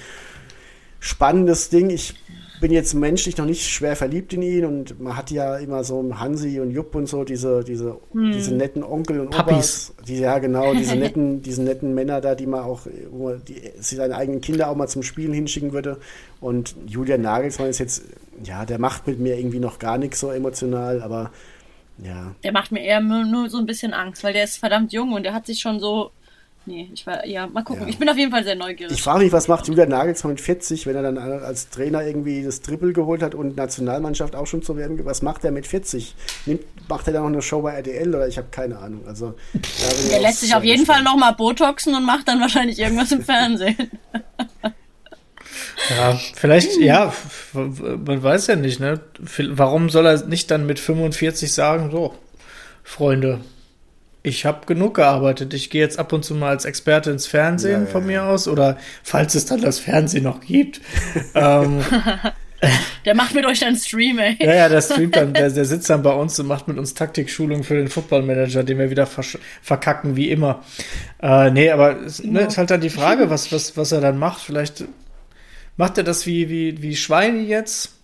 spannendes 1.00 1.70
Ding. 1.70 1.90
Ich 1.90 2.16
bin 2.60 2.72
jetzt 2.72 2.94
menschlich 2.94 3.38
noch 3.38 3.46
nicht 3.46 3.70
schwer 3.70 3.96
verliebt 3.96 4.34
in 4.34 4.42
ihn 4.42 4.66
und 4.66 5.00
man 5.00 5.16
hat 5.16 5.32
ja 5.32 5.58
immer 5.58 5.84
so 5.84 6.20
Hansi 6.20 6.60
und 6.60 6.72
Jupp 6.72 6.94
und 6.96 7.08
so 7.08 7.24
diese 7.24 7.64
diese 7.64 7.98
hm. 8.12 8.32
diese 8.34 8.54
netten 8.54 8.84
Onkel 8.84 9.22
und 9.22 9.38
Opas, 9.38 9.94
die 10.08 10.20
ja 10.20 10.40
genau 10.40 10.74
diese 10.74 10.96
netten 10.98 11.42
diese 11.42 11.64
netten 11.64 11.94
Männer 11.94 12.22
da, 12.22 12.36
die 12.36 12.48
man 12.48 12.62
auch 12.62 12.82
wo 13.12 13.30
man 13.30 13.42
die, 13.46 13.62
seine 13.80 14.16
eigenen 14.16 14.42
Kinder 14.42 14.70
auch 14.70 14.76
mal 14.76 14.88
zum 14.88 15.04
Spielen 15.04 15.34
hinschicken 15.34 15.72
würde 15.72 16.00
und 16.42 16.76
Julian 16.86 17.22
Nagelsmann 17.22 17.70
ist 17.70 17.80
jetzt 17.80 18.04
ja 18.44 18.66
der 18.66 18.80
macht 18.80 19.08
mit 19.08 19.20
mir 19.20 19.38
irgendwie 19.38 19.60
noch 19.60 19.80
gar 19.80 19.98
nichts 19.98 20.20
so 20.20 20.32
emotional, 20.32 21.02
aber 21.02 21.32
ja. 22.02 22.34
Der 22.44 22.54
macht 22.54 22.72
mir 22.72 22.82
eher 22.82 23.02
nur 23.02 23.50
so 23.50 23.58
ein 23.58 23.66
bisschen 23.66 23.94
Angst, 23.94 24.24
weil 24.24 24.32
der 24.32 24.46
ist 24.46 24.58
verdammt 24.58 24.94
jung 24.94 25.12
und 25.12 25.24
der 25.24 25.34
hat 25.34 25.46
sich 25.46 25.60
schon 25.60 25.82
so 25.82 26.12
Nee, 26.70 26.88
ich 26.94 27.08
war, 27.08 27.26
ja, 27.26 27.48
mal 27.48 27.64
gucken. 27.64 27.82
Ja. 27.82 27.90
Ich 27.90 27.98
bin 27.98 28.08
auf 28.10 28.16
jeden 28.16 28.30
Fall 28.30 28.44
sehr 28.44 28.54
neugierig. 28.54 28.94
Ich 28.94 29.02
frage 29.02 29.24
mich, 29.24 29.34
was 29.34 29.48
macht 29.48 29.68
Julian 29.68 29.90
Nagelsmann 29.90 30.34
mit 30.34 30.42
40, 30.42 30.86
wenn 30.86 30.96
er 30.96 31.02
dann 31.02 31.18
als 31.18 31.72
Trainer 31.72 32.06
irgendwie 32.06 32.44
das 32.44 32.62
Triple 32.62 32.94
geholt 32.94 33.24
hat 33.24 33.34
und 33.34 33.58
Nationalmannschaft 33.58 34.36
auch 34.36 34.46
schon 34.46 34.62
zu 34.62 34.78
werden. 34.78 35.04
Was 35.04 35.24
macht 35.24 35.44
er 35.44 35.50
mit 35.50 35.66
40? 35.66 36.14
Nimmt, 36.46 36.62
macht 36.88 37.08
er 37.08 37.14
dann 37.14 37.24
noch 37.24 37.30
eine 37.30 37.42
Show 37.42 37.64
bei 37.64 37.74
RTL 37.74 38.10
oder 38.14 38.28
ich 38.28 38.38
habe 38.38 38.50
keine 38.52 38.78
Ahnung. 38.78 39.02
Also, 39.08 39.34
er 40.12 40.22
lässt 40.22 40.42
sich 40.42 40.54
auf 40.54 40.64
jeden 40.64 40.86
Fall 40.86 41.02
nochmal 41.02 41.34
Botoxen 41.34 41.96
und 41.96 42.06
macht 42.06 42.28
dann 42.28 42.40
wahrscheinlich 42.40 42.78
irgendwas 42.78 43.12
im 43.12 43.24
Fernsehen. 43.24 43.90
Ja, 45.90 46.20
vielleicht, 46.36 46.78
ja, 46.78 47.12
man 47.54 48.22
weiß 48.22 48.46
ja 48.46 48.56
nicht, 48.56 48.80
ne? 48.80 49.00
Warum 49.18 49.90
soll 49.90 50.06
er 50.06 50.24
nicht 50.28 50.52
dann 50.52 50.68
mit 50.68 50.78
45 50.78 51.52
sagen, 51.52 51.90
so, 51.90 52.14
Freunde, 52.84 53.40
ich 54.30 54.46
habe 54.46 54.66
genug 54.66 54.96
gearbeitet. 54.96 55.54
Ich 55.54 55.70
gehe 55.70 55.82
jetzt 55.82 56.00
ab 56.00 56.14
und 56.14 56.24
zu 56.24 56.36
mal 56.36 56.50
als 56.50 56.66
Experte 56.66 57.12
ins 57.12 57.28
Fernsehen 57.28 57.86
ja, 57.86 57.92
von 57.92 58.06
mir 58.06 58.24
aus 58.24 58.48
oder 58.48 58.78
falls 59.04 59.36
es 59.36 59.46
dann 59.46 59.62
das 59.62 59.80
Fernsehen 59.80 60.24
noch 60.24 60.42
gibt. 60.42 60.80
ähm, 61.36 61.84
der 63.06 63.16
macht 63.16 63.36
mit 63.36 63.46
euch 63.46 63.60
dann 63.60 63.76
Stream, 63.76 64.20
ey. 64.20 64.38
Ja, 64.40 64.54
ja, 64.54 64.70
der 64.70 64.82
streamt 64.82 65.16
dann, 65.16 65.34
der, 65.34 65.50
der 65.50 65.66
sitzt 65.66 65.90
dann 65.90 66.04
bei 66.04 66.14
uns 66.14 66.40
und 66.40 66.48
macht 66.48 66.68
mit 66.68 66.78
uns 66.78 66.94
Taktikschulung 66.94 67.64
für 67.64 67.76
den 67.76 67.88
Footballmanager, 67.88 68.64
den 68.64 68.78
wir 68.78 68.90
wieder 68.90 69.08
verkacken, 69.62 70.16
wie 70.16 70.30
immer. 70.30 70.64
Äh, 71.22 71.52
nee, 71.52 71.72
aber 71.72 72.02
es 72.02 72.24
ne, 72.24 72.42
ist 72.42 72.58
halt 72.58 72.72
dann 72.72 72.82
die 72.82 72.90
Frage, 72.90 73.30
was, 73.30 73.52
was, 73.52 73.76
was 73.76 73.92
er 73.92 74.02
dann 74.02 74.18
macht. 74.18 74.42
Vielleicht 74.42 74.86
macht 75.78 75.98
er 75.98 76.04
das 76.04 76.26
wie, 76.26 76.50
wie, 76.50 76.82
wie 76.82 76.96
Schweine 76.96 77.40
jetzt 77.40 77.99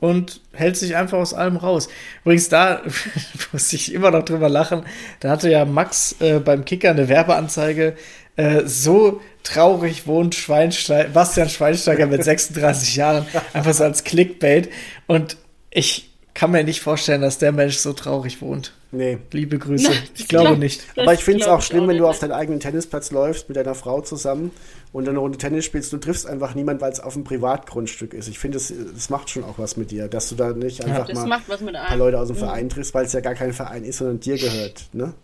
und 0.00 0.40
hält 0.52 0.76
sich 0.76 0.96
einfach 0.96 1.18
aus 1.18 1.34
allem 1.34 1.56
raus. 1.56 1.88
Übrigens, 2.24 2.48
da 2.48 2.82
muss 3.52 3.72
ich 3.72 3.92
immer 3.92 4.10
noch 4.10 4.24
drüber 4.24 4.48
lachen. 4.48 4.84
Da 5.20 5.30
hatte 5.30 5.50
ja 5.50 5.64
Max 5.64 6.16
äh, 6.20 6.40
beim 6.40 6.64
Kicker 6.64 6.90
eine 6.90 7.08
Werbeanzeige 7.08 7.94
äh, 8.36 8.62
so 8.66 9.20
traurig 9.42 10.06
wohnt 10.06 10.34
Schweinsteiger, 10.34 11.10
Bastian 11.10 11.48
Schweinsteiger 11.48 12.06
mit 12.06 12.24
36 12.24 12.96
Jahren, 12.96 13.26
einfach 13.52 13.74
so 13.74 13.84
als 13.84 14.04
Clickbait. 14.04 14.70
Und 15.06 15.36
ich 15.70 16.10
kann 16.34 16.50
mir 16.50 16.64
nicht 16.64 16.80
vorstellen, 16.80 17.20
dass 17.20 17.38
der 17.38 17.52
Mensch 17.52 17.76
so 17.76 17.92
traurig 17.92 18.40
wohnt. 18.40 18.72
Nee. 18.92 19.18
Liebe 19.32 19.58
Grüße. 19.58 19.92
ich 20.16 20.28
glaube 20.28 20.48
glaub, 20.48 20.58
nicht. 20.58 20.82
Aber 20.96 21.14
ich 21.14 21.22
finde 21.22 21.42
es 21.42 21.48
auch 21.48 21.62
schlimm, 21.62 21.86
wenn 21.86 21.98
du 21.98 22.08
auf 22.08 22.18
deinen 22.18 22.32
eigenen 22.32 22.60
Tennisplatz 22.60 23.10
läufst 23.12 23.48
mit 23.48 23.56
deiner 23.56 23.74
Frau 23.74 24.00
zusammen 24.00 24.50
und 24.92 25.08
eine 25.08 25.18
Runde 25.18 25.38
Tennis 25.38 25.64
spielst. 25.64 25.92
Du 25.92 25.98
triffst 25.98 26.26
einfach 26.26 26.54
niemanden, 26.54 26.80
weil 26.80 26.92
es 26.92 27.00
auf 27.00 27.14
einem 27.14 27.24
Privatgrundstück 27.24 28.14
ist. 28.14 28.28
Ich 28.28 28.38
finde, 28.38 28.58
das, 28.58 28.72
das 28.92 29.10
macht 29.10 29.30
schon 29.30 29.44
auch 29.44 29.58
was 29.58 29.76
mit 29.76 29.90
dir, 29.90 30.08
dass 30.08 30.28
du 30.28 30.34
da 30.34 30.52
nicht 30.52 30.84
einfach 30.84 31.08
ja, 31.08 31.14
mal 31.14 31.40
ein 31.40 31.72
paar 31.72 31.96
Leute 31.96 32.18
aus 32.18 32.28
dem 32.28 32.36
Verein 32.36 32.68
triffst, 32.68 32.92
weil 32.94 33.06
es 33.06 33.12
ja 33.12 33.20
gar 33.20 33.34
kein 33.34 33.52
Verein 33.52 33.84
ist, 33.84 33.98
sondern 33.98 34.18
dir 34.18 34.36
gehört. 34.36 34.88
Ne? 34.92 35.14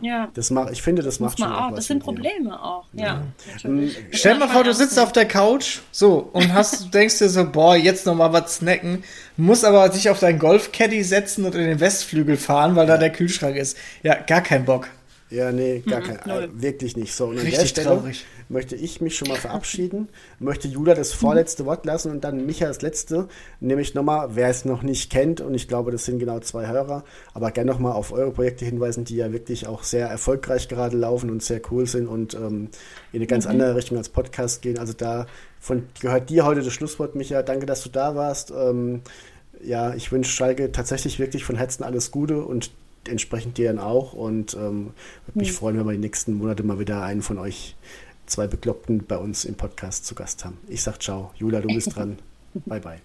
Ja. 0.00 0.28
Das 0.34 0.50
mach, 0.50 0.70
ich 0.70 0.82
finde, 0.82 1.02
das, 1.02 1.14
das 1.14 1.20
macht 1.20 1.38
schon 1.38 1.52
auch. 1.52 1.74
Das 1.74 1.86
sind 1.86 2.02
Probleme 2.02 2.50
dir. 2.50 2.62
auch, 2.62 2.86
ja. 2.92 3.22
ja. 3.62 3.68
Mhm. 3.68 3.90
Stell 4.12 4.38
mal 4.38 4.48
vor, 4.48 4.64
du 4.64 4.72
sitzt 4.72 4.98
auf 4.98 5.12
der 5.12 5.26
Couch, 5.26 5.80
so, 5.90 6.30
und 6.32 6.52
hast, 6.54 6.92
denkst 6.94 7.18
dir 7.18 7.28
so, 7.28 7.50
boah, 7.50 7.76
jetzt 7.76 8.06
nochmal 8.06 8.32
was 8.32 8.56
snacken, 8.56 9.04
musst 9.36 9.64
aber 9.64 9.88
dich 9.88 10.08
auf 10.10 10.20
deinen 10.20 10.38
Golfcaddy 10.38 11.02
setzen 11.02 11.44
und 11.44 11.54
in 11.54 11.66
den 11.66 11.80
Westflügel 11.80 12.36
fahren, 12.36 12.76
weil 12.76 12.86
ja. 12.86 12.94
da 12.94 12.98
der 12.98 13.10
Kühlschrank 13.10 13.56
ist. 13.56 13.76
Ja, 14.02 14.14
gar 14.14 14.42
kein 14.42 14.64
Bock. 14.64 14.88
Ja, 15.30 15.50
nee, 15.50 15.82
gar 15.86 16.00
mhm, 16.00 16.04
kein, 16.04 16.30
äh, 16.30 16.48
wirklich 16.52 16.96
nicht 16.96 17.14
so. 17.14 17.26
Und 17.26 17.38
an 17.38 17.42
Richtig 17.42 17.58
der 17.58 17.66
Stelle 17.66 17.86
traurig. 17.88 18.24
Möchte 18.48 18.76
ich 18.76 19.00
mich 19.00 19.16
schon 19.16 19.28
mal 19.28 19.36
verabschieden, 19.36 20.08
möchte 20.38 20.68
Julia 20.68 20.94
das 20.94 21.12
vorletzte 21.12 21.66
Wort 21.66 21.86
lassen 21.86 22.10
und 22.10 22.24
dann 22.24 22.46
Micha 22.46 22.66
das 22.66 22.82
letzte, 22.82 23.28
nämlich 23.60 23.94
nochmal, 23.94 24.30
wer 24.34 24.48
es 24.48 24.64
noch 24.64 24.82
nicht 24.82 25.10
kennt, 25.10 25.40
und 25.40 25.54
ich 25.54 25.68
glaube, 25.68 25.90
das 25.90 26.04
sind 26.04 26.18
genau 26.18 26.40
zwei 26.40 26.66
Hörer, 26.66 27.04
aber 27.32 27.50
gerne 27.50 27.70
nochmal 27.70 27.92
auf 27.92 28.12
eure 28.12 28.30
Projekte 28.30 28.64
hinweisen, 28.64 29.04
die 29.04 29.16
ja 29.16 29.32
wirklich 29.32 29.66
auch 29.66 29.82
sehr 29.82 30.08
erfolgreich 30.08 30.68
gerade 30.68 30.96
laufen 30.96 31.30
und 31.30 31.42
sehr 31.42 31.60
cool 31.70 31.86
sind 31.86 32.06
und 32.06 32.34
ähm, 32.34 32.68
in 33.12 33.18
eine 33.18 33.26
ganz 33.26 33.44
mhm. 33.44 33.52
andere 33.52 33.76
Richtung 33.76 33.98
als 33.98 34.08
Podcast 34.08 34.62
gehen. 34.62 34.78
Also 34.78 34.92
da 34.92 35.26
von, 35.60 35.84
gehört 36.00 36.30
dir 36.30 36.44
heute 36.44 36.62
das 36.62 36.72
Schlusswort, 36.72 37.14
Micha. 37.14 37.42
Danke, 37.42 37.66
dass 37.66 37.82
du 37.82 37.88
da 37.88 38.14
warst. 38.14 38.50
Ähm, 38.50 39.00
ja, 39.62 39.94
ich 39.94 40.12
wünsche 40.12 40.30
Schalke 40.30 40.72
tatsächlich 40.72 41.18
wirklich 41.18 41.44
von 41.44 41.56
Herzen 41.56 41.84
alles 41.84 42.10
Gute 42.10 42.44
und 42.44 42.70
entsprechend 43.08 43.58
dir 43.58 43.68
dann 43.68 43.78
auch 43.78 44.12
und 44.12 44.54
ähm, 44.54 44.92
würde 45.26 45.38
mich 45.38 45.50
mhm. 45.50 45.54
freuen, 45.54 45.78
wenn 45.78 45.86
wir 45.86 45.92
die 45.92 45.98
nächsten 45.98 46.34
Monate 46.34 46.62
mal 46.62 46.78
wieder 46.78 47.02
einen 47.02 47.22
von 47.22 47.38
euch 47.38 47.76
zwei 48.26 48.46
Bekloppten 48.46 49.06
bei 49.06 49.16
uns 49.16 49.44
im 49.44 49.54
Podcast 49.54 50.06
zu 50.06 50.14
Gast 50.14 50.44
haben. 50.44 50.58
Ich 50.68 50.82
sag 50.82 51.02
ciao. 51.02 51.32
Jula, 51.36 51.60
du 51.60 51.68
bist 51.68 51.94
dran. 51.94 52.18
bye, 52.66 52.80
bye. 52.80 53.00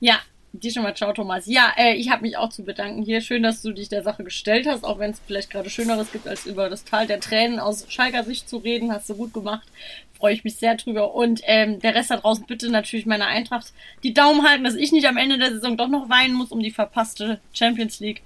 Ja, 0.00 0.20
dir 0.52 0.70
schon 0.70 0.82
mal 0.82 0.94
ciao, 0.94 1.12
Thomas. 1.12 1.46
Ja, 1.46 1.72
äh, 1.76 1.94
ich 1.94 2.10
habe 2.10 2.22
mich 2.22 2.36
auch 2.36 2.50
zu 2.50 2.62
bedanken 2.62 3.02
hier. 3.02 3.20
Schön, 3.20 3.42
dass 3.42 3.62
du 3.62 3.72
dich 3.72 3.88
der 3.88 4.02
Sache 4.02 4.24
gestellt 4.24 4.66
hast, 4.66 4.84
auch 4.84 4.98
wenn 4.98 5.10
es 5.10 5.20
vielleicht 5.26 5.50
gerade 5.50 5.70
Schöneres 5.70 6.12
gibt, 6.12 6.28
als 6.28 6.46
über 6.46 6.68
das 6.70 6.84
Tal 6.84 7.06
der 7.06 7.20
Tränen 7.20 7.58
aus 7.58 7.86
Schalker 7.88 8.24
Sicht 8.24 8.48
zu 8.48 8.58
reden. 8.58 8.92
Hast 8.92 9.08
du 9.08 9.14
gut 9.14 9.32
gemacht. 9.32 9.66
Freue 10.16 10.34
ich 10.34 10.44
mich 10.44 10.56
sehr 10.56 10.76
drüber. 10.76 11.14
Und 11.14 11.40
ähm, 11.44 11.80
der 11.80 11.94
Rest 11.94 12.10
da 12.10 12.16
draußen 12.16 12.46
bitte 12.46 12.70
natürlich 12.70 13.06
meiner 13.06 13.26
Eintracht 13.26 13.72
die 14.02 14.14
Daumen 14.14 14.46
halten, 14.46 14.64
dass 14.64 14.74
ich 14.74 14.92
nicht 14.92 15.06
am 15.06 15.16
Ende 15.16 15.38
der 15.38 15.50
Saison 15.50 15.76
doch 15.76 15.88
noch 15.88 16.08
weinen 16.08 16.34
muss 16.34 16.52
um 16.52 16.60
die 16.60 16.70
verpasste 16.70 17.40
Champions 17.52 18.00
League. 18.00 18.22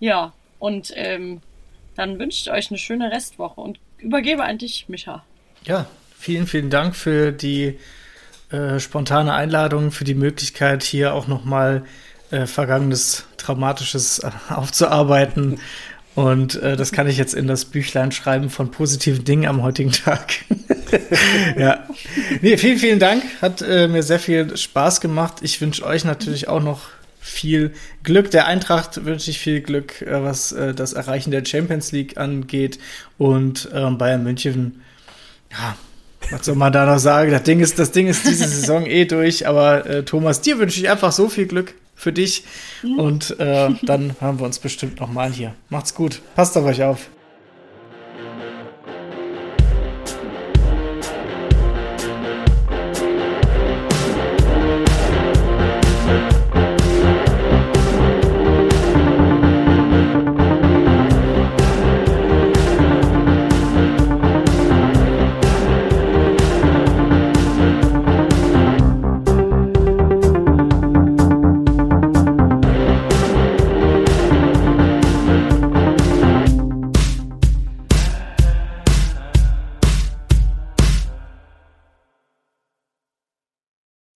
Ja, 0.00 0.32
und 0.58 0.92
ähm, 0.94 1.40
dann 1.96 2.18
wünsche 2.18 2.40
ich 2.40 2.50
euch 2.50 2.70
eine 2.70 2.78
schöne 2.78 3.10
Restwoche 3.10 3.60
und 3.60 3.78
übergebe 3.98 4.44
an 4.44 4.58
dich, 4.58 4.88
Micha. 4.88 5.24
Ja, 5.66 5.86
vielen, 6.18 6.46
vielen 6.46 6.68
Dank 6.68 6.94
für 6.94 7.32
die 7.32 7.78
äh, 8.50 8.78
spontane 8.78 9.32
Einladung, 9.32 9.92
für 9.92 10.04
die 10.04 10.14
Möglichkeit, 10.14 10.82
hier 10.82 11.14
auch 11.14 11.26
nochmal 11.26 11.84
äh, 12.30 12.46
vergangenes 12.46 13.24
Traumatisches 13.38 14.18
äh, 14.18 14.30
aufzuarbeiten. 14.50 15.58
Und 16.14 16.56
äh, 16.62 16.76
das 16.76 16.92
kann 16.92 17.08
ich 17.08 17.16
jetzt 17.16 17.34
in 17.34 17.46
das 17.46 17.64
Büchlein 17.64 18.12
schreiben 18.12 18.50
von 18.50 18.70
positiven 18.70 19.24
Dingen 19.24 19.46
am 19.46 19.62
heutigen 19.62 19.90
Tag. 20.04 20.34
ja. 21.56 21.88
Nee, 22.42 22.58
vielen, 22.58 22.78
vielen 22.78 22.98
Dank. 22.98 23.22
Hat 23.40 23.62
äh, 23.62 23.88
mir 23.88 24.02
sehr 24.02 24.20
viel 24.20 24.56
Spaß 24.56 25.00
gemacht. 25.00 25.36
Ich 25.40 25.62
wünsche 25.62 25.84
euch 25.84 26.04
natürlich 26.04 26.46
auch 26.46 26.62
noch 26.62 26.90
viel 27.20 27.72
Glück. 28.02 28.30
Der 28.30 28.46
Eintracht 28.46 29.06
wünsche 29.06 29.30
ich 29.30 29.38
viel 29.38 29.62
Glück, 29.62 30.02
äh, 30.02 30.22
was 30.22 30.52
äh, 30.52 30.74
das 30.74 30.92
Erreichen 30.92 31.30
der 31.30 31.42
Champions 31.42 31.90
League 31.90 32.18
angeht. 32.18 32.78
Und 33.16 33.70
ähm, 33.72 33.96
Bayern 33.96 34.22
München, 34.22 34.82
ja, 35.58 35.76
was 36.30 36.46
soll 36.46 36.56
man 36.56 36.72
da 36.72 36.86
noch 36.86 36.98
sagen? 36.98 37.30
Das 37.30 37.42
Ding 37.42 37.60
ist, 37.60 37.78
das 37.78 37.92
Ding 37.92 38.06
ist 38.06 38.26
diese 38.26 38.48
Saison 38.48 38.86
eh 38.86 39.04
durch. 39.04 39.46
Aber 39.46 39.86
äh, 39.86 40.04
Thomas, 40.04 40.40
dir 40.40 40.58
wünsche 40.58 40.80
ich 40.80 40.90
einfach 40.90 41.12
so 41.12 41.28
viel 41.28 41.46
Glück 41.46 41.74
für 41.94 42.12
dich. 42.12 42.44
Mhm. 42.82 42.98
Und 42.98 43.40
äh, 43.40 43.70
dann 43.82 44.16
hören 44.20 44.38
wir 44.38 44.46
uns 44.46 44.58
bestimmt 44.58 45.00
nochmal 45.00 45.30
hier. 45.32 45.54
Macht's 45.68 45.94
gut. 45.94 46.20
Passt 46.34 46.56
auf 46.56 46.64
euch 46.64 46.82
auf. 46.82 47.08